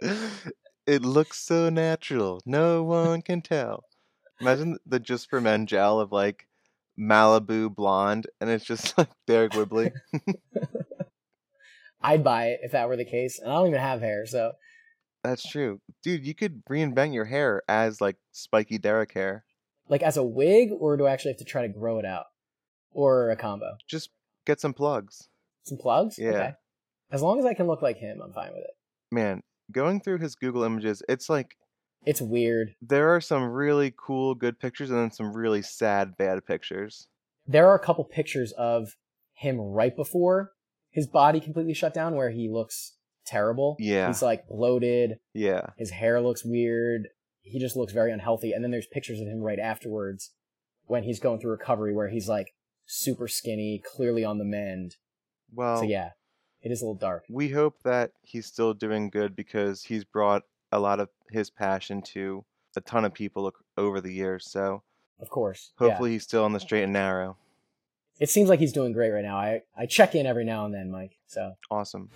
it 0.86 1.00
looks 1.00 1.38
so 1.38 1.70
natural. 1.70 2.42
No 2.44 2.82
one 2.82 3.22
can 3.22 3.40
tell. 3.40 3.84
Imagine 4.42 4.76
the 4.84 5.00
just 5.00 5.30
for 5.30 5.40
men 5.40 5.64
gel 5.66 6.00
of 6.00 6.12
like 6.12 6.46
Malibu 7.00 7.74
blonde, 7.74 8.26
and 8.40 8.50
it's 8.50 8.64
just 8.64 8.96
like 8.98 9.08
Deryck 9.28 9.56
Whibley. 9.56 9.92
I'd 12.02 12.24
buy 12.24 12.48
it 12.48 12.60
if 12.62 12.72
that 12.72 12.88
were 12.88 12.96
the 12.96 13.04
case. 13.04 13.38
And 13.38 13.50
I 13.50 13.54
don't 13.56 13.68
even 13.68 13.80
have 13.80 14.00
hair, 14.00 14.26
so 14.26 14.52
That's 15.22 15.48
true, 15.48 15.80
dude. 16.02 16.26
You 16.26 16.34
could 16.34 16.62
reinvent 16.66 17.14
your 17.14 17.26
hair 17.26 17.62
as 17.68 18.00
like 18.00 18.16
spiky 18.32 18.78
Deryck 18.78 19.12
hair. 19.12 19.44
like 19.88 20.02
as 20.02 20.16
a 20.16 20.22
wig, 20.24 20.70
or 20.78 20.96
do 20.96 21.06
I 21.06 21.12
actually 21.12 21.32
have 21.32 21.38
to 21.38 21.44
try 21.44 21.62
to 21.62 21.68
grow 21.68 21.98
it 21.98 22.04
out? 22.04 22.26
Or 22.92 23.30
a 23.30 23.36
combo? 23.36 23.76
Just 23.88 24.10
get 24.46 24.60
some 24.60 24.72
plugs. 24.74 25.28
Some 25.64 25.78
plugs? 25.78 26.18
Yeah. 26.18 26.30
Okay. 26.30 26.52
As 27.12 27.22
long 27.22 27.38
as 27.38 27.44
I 27.44 27.54
can 27.54 27.66
look 27.66 27.82
like 27.82 27.98
him, 27.98 28.20
I'm 28.22 28.32
fine 28.32 28.52
with 28.52 28.64
it. 28.64 28.74
Man, 29.12 29.42
going 29.70 30.00
through 30.00 30.18
his 30.18 30.34
Google 30.34 30.62
images, 30.64 31.02
it's 31.08 31.28
like 31.28 31.56
It's 32.06 32.20
weird. 32.20 32.74
there 32.80 33.14
are 33.14 33.20
some 33.20 33.44
really 33.44 33.92
cool, 33.96 34.34
good 34.34 34.58
pictures, 34.58 34.90
and 34.90 34.98
then 34.98 35.10
some 35.10 35.32
really 35.36 35.62
sad, 35.62 36.16
bad 36.16 36.44
pictures. 36.46 37.08
There 37.46 37.68
are 37.68 37.74
a 37.74 37.84
couple 37.84 38.04
pictures 38.04 38.52
of 38.52 38.96
him 39.34 39.58
right 39.60 39.94
before 39.94 40.52
his 40.90 41.06
body 41.06 41.40
completely 41.40 41.74
shut 41.74 41.94
down 41.94 42.14
where 42.16 42.30
he 42.30 42.48
looks 42.50 42.96
terrible. 43.26 43.76
Yeah. 43.78 44.06
He's 44.08 44.22
like 44.22 44.48
bloated. 44.48 45.18
Yeah, 45.34 45.66
His 45.76 45.90
hair 45.90 46.20
looks 46.20 46.44
weird. 46.44 47.08
He 47.42 47.58
just 47.58 47.76
looks 47.76 47.92
very 47.92 48.12
unhealthy. 48.12 48.52
And 48.52 48.62
then 48.64 48.70
there's 48.70 48.86
pictures 48.86 49.20
of 49.20 49.26
him 49.28 49.40
right 49.40 49.58
afterwards 49.58 50.32
when 50.86 51.04
he's 51.04 51.20
going 51.20 51.38
through 51.40 51.52
recovery 51.52 51.94
where 51.94 52.08
he's 52.08 52.28
like 52.28 52.54
super 52.86 53.28
skinny, 53.28 53.80
clearly 53.94 54.24
on 54.24 54.38
the 54.38 54.44
mend. 54.44 54.96
well, 55.54 55.78
So 55.78 55.84
yeah, 55.84 56.10
it 56.62 56.72
is 56.72 56.82
a 56.82 56.84
little 56.84 56.94
dark. 56.98 57.24
we 57.30 57.50
hope 57.50 57.76
that 57.84 58.10
he's 58.22 58.46
still 58.46 58.74
doing 58.74 59.10
good 59.10 59.36
because 59.36 59.84
he's 59.84 60.04
brought 60.04 60.42
a 60.72 60.78
lot 60.78 61.00
of 61.00 61.08
his 61.30 61.50
passion 61.50 62.02
to 62.02 62.44
a 62.76 62.80
ton 62.80 63.04
of 63.04 63.12
people 63.12 63.52
over 63.76 64.00
the 64.00 64.12
years. 64.12 64.46
So 64.50 64.82
Of 65.20 65.28
course. 65.30 65.72
yeah. 65.80 65.88
hopefully 65.88 66.12
he's 66.12 66.22
still 66.24 66.44
on 66.44 66.52
the 66.52 66.60
straight 66.60 66.84
and 66.84 66.92
narrow. 66.92 67.36
It 68.20 68.28
seems 68.30 68.48
like 68.50 68.60
he's 68.60 68.72
doing 68.72 68.92
great 68.92 69.10
right 69.10 69.24
now. 69.24 69.36
I, 69.36 69.62
I 69.76 69.86
check 69.86 70.14
in 70.14 70.26
every 70.26 70.44
now 70.44 70.66
and 70.66 70.74
then, 70.74 70.90
Mike. 70.90 71.16
So 71.26 71.54
Awesome. 71.70 72.10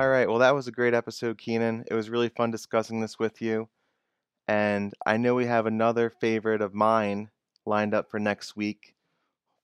All 0.00 0.08
right. 0.08 0.26
Well, 0.26 0.38
that 0.38 0.54
was 0.54 0.66
a 0.66 0.72
great 0.72 0.94
episode, 0.94 1.36
Keanan. 1.36 1.84
It 1.90 1.92
was 1.92 2.08
really 2.08 2.30
fun 2.30 2.50
discussing 2.50 3.02
this 3.02 3.18
with 3.18 3.42
you. 3.42 3.68
And 4.48 4.94
I 5.04 5.18
know 5.18 5.34
we 5.34 5.44
have 5.44 5.66
another 5.66 6.08
favorite 6.08 6.62
of 6.62 6.72
mine 6.72 7.28
lined 7.66 7.92
up 7.92 8.10
for 8.10 8.18
next 8.18 8.56
week 8.56 8.94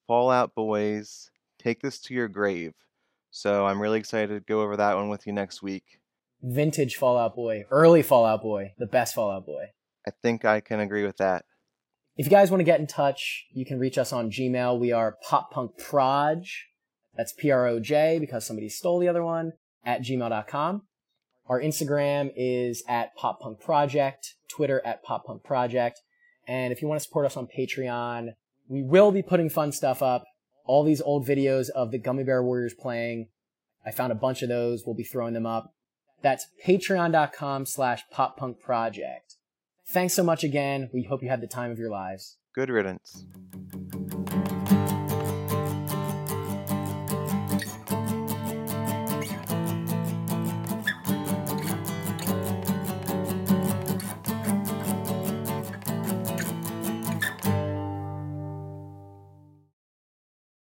Fall 0.06 0.30
Out 0.30 0.54
Boys, 0.54 1.30
Take 1.58 1.80
This 1.80 1.98
to 2.00 2.12
Your 2.12 2.28
Grave. 2.28 2.74
So 3.30 3.64
I'm 3.64 3.80
really 3.80 3.98
excited 3.98 4.34
to 4.34 4.40
go 4.40 4.60
over 4.60 4.76
that 4.76 4.96
one 4.96 5.08
with 5.08 5.26
you 5.26 5.32
next 5.32 5.62
week. 5.62 6.00
vintage 6.42 6.96
Fall 6.96 7.16
Out 7.16 7.34
Boy, 7.34 7.64
early 7.70 8.02
Fall 8.02 8.26
Out 8.26 8.42
Boy, 8.42 8.74
the 8.76 8.84
best 8.84 9.14
Fall 9.14 9.30
Out 9.30 9.46
Boy. 9.46 9.70
I 10.06 10.10
think 10.10 10.44
I 10.44 10.60
can 10.60 10.80
agree 10.80 11.06
with 11.06 11.16
that. 11.16 11.46
If 12.18 12.26
you 12.26 12.30
guys 12.30 12.50
want 12.50 12.60
to 12.60 12.64
get 12.64 12.78
in 12.78 12.86
touch, 12.86 13.46
you 13.54 13.64
can 13.64 13.78
reach 13.78 13.96
us 13.96 14.12
on 14.12 14.30
Gmail. 14.30 14.78
We 14.78 14.92
are 14.92 15.16
poppunkproj. 15.26 16.46
That's 17.16 17.32
P 17.32 17.50
R 17.50 17.66
O 17.68 17.80
J 17.80 18.18
because 18.18 18.44
somebody 18.44 18.68
stole 18.68 18.98
the 18.98 19.08
other 19.08 19.24
one 19.24 19.54
at 19.86 20.02
gmail.com. 20.02 20.82
Our 21.48 21.60
Instagram 21.60 22.32
is 22.36 22.82
at 22.88 23.14
Pop 23.14 23.40
Punk 23.40 23.60
Project, 23.60 24.34
Twitter 24.48 24.82
at 24.84 25.02
Pop 25.02 25.24
Punk 25.24 25.44
Project. 25.44 26.02
And 26.46 26.72
if 26.72 26.82
you 26.82 26.88
want 26.88 27.00
to 27.00 27.04
support 27.04 27.24
us 27.24 27.36
on 27.36 27.46
Patreon, 27.46 28.34
we 28.68 28.82
will 28.82 29.12
be 29.12 29.22
putting 29.22 29.48
fun 29.48 29.72
stuff 29.72 30.02
up. 30.02 30.24
All 30.64 30.84
these 30.84 31.00
old 31.00 31.26
videos 31.26 31.70
of 31.70 31.92
the 31.92 32.00
Gummi 32.00 32.26
Bear 32.26 32.42
Warriors 32.42 32.74
playing. 32.74 33.28
I 33.86 33.92
found 33.92 34.10
a 34.10 34.16
bunch 34.16 34.42
of 34.42 34.48
those. 34.48 34.82
We'll 34.84 34.96
be 34.96 35.04
throwing 35.04 35.34
them 35.34 35.46
up. 35.46 35.72
That's 36.22 36.46
patreon.com 36.64 37.66
slash 37.66 38.02
pop 38.10 38.36
punk 38.36 38.58
project. 38.60 39.36
Thanks 39.86 40.14
so 40.14 40.24
much 40.24 40.42
again. 40.42 40.90
We 40.92 41.04
hope 41.04 41.22
you 41.22 41.28
had 41.28 41.40
the 41.40 41.46
time 41.46 41.70
of 41.70 41.78
your 41.78 41.90
lives. 41.90 42.38
Good 42.52 42.70
riddance. 42.70 43.24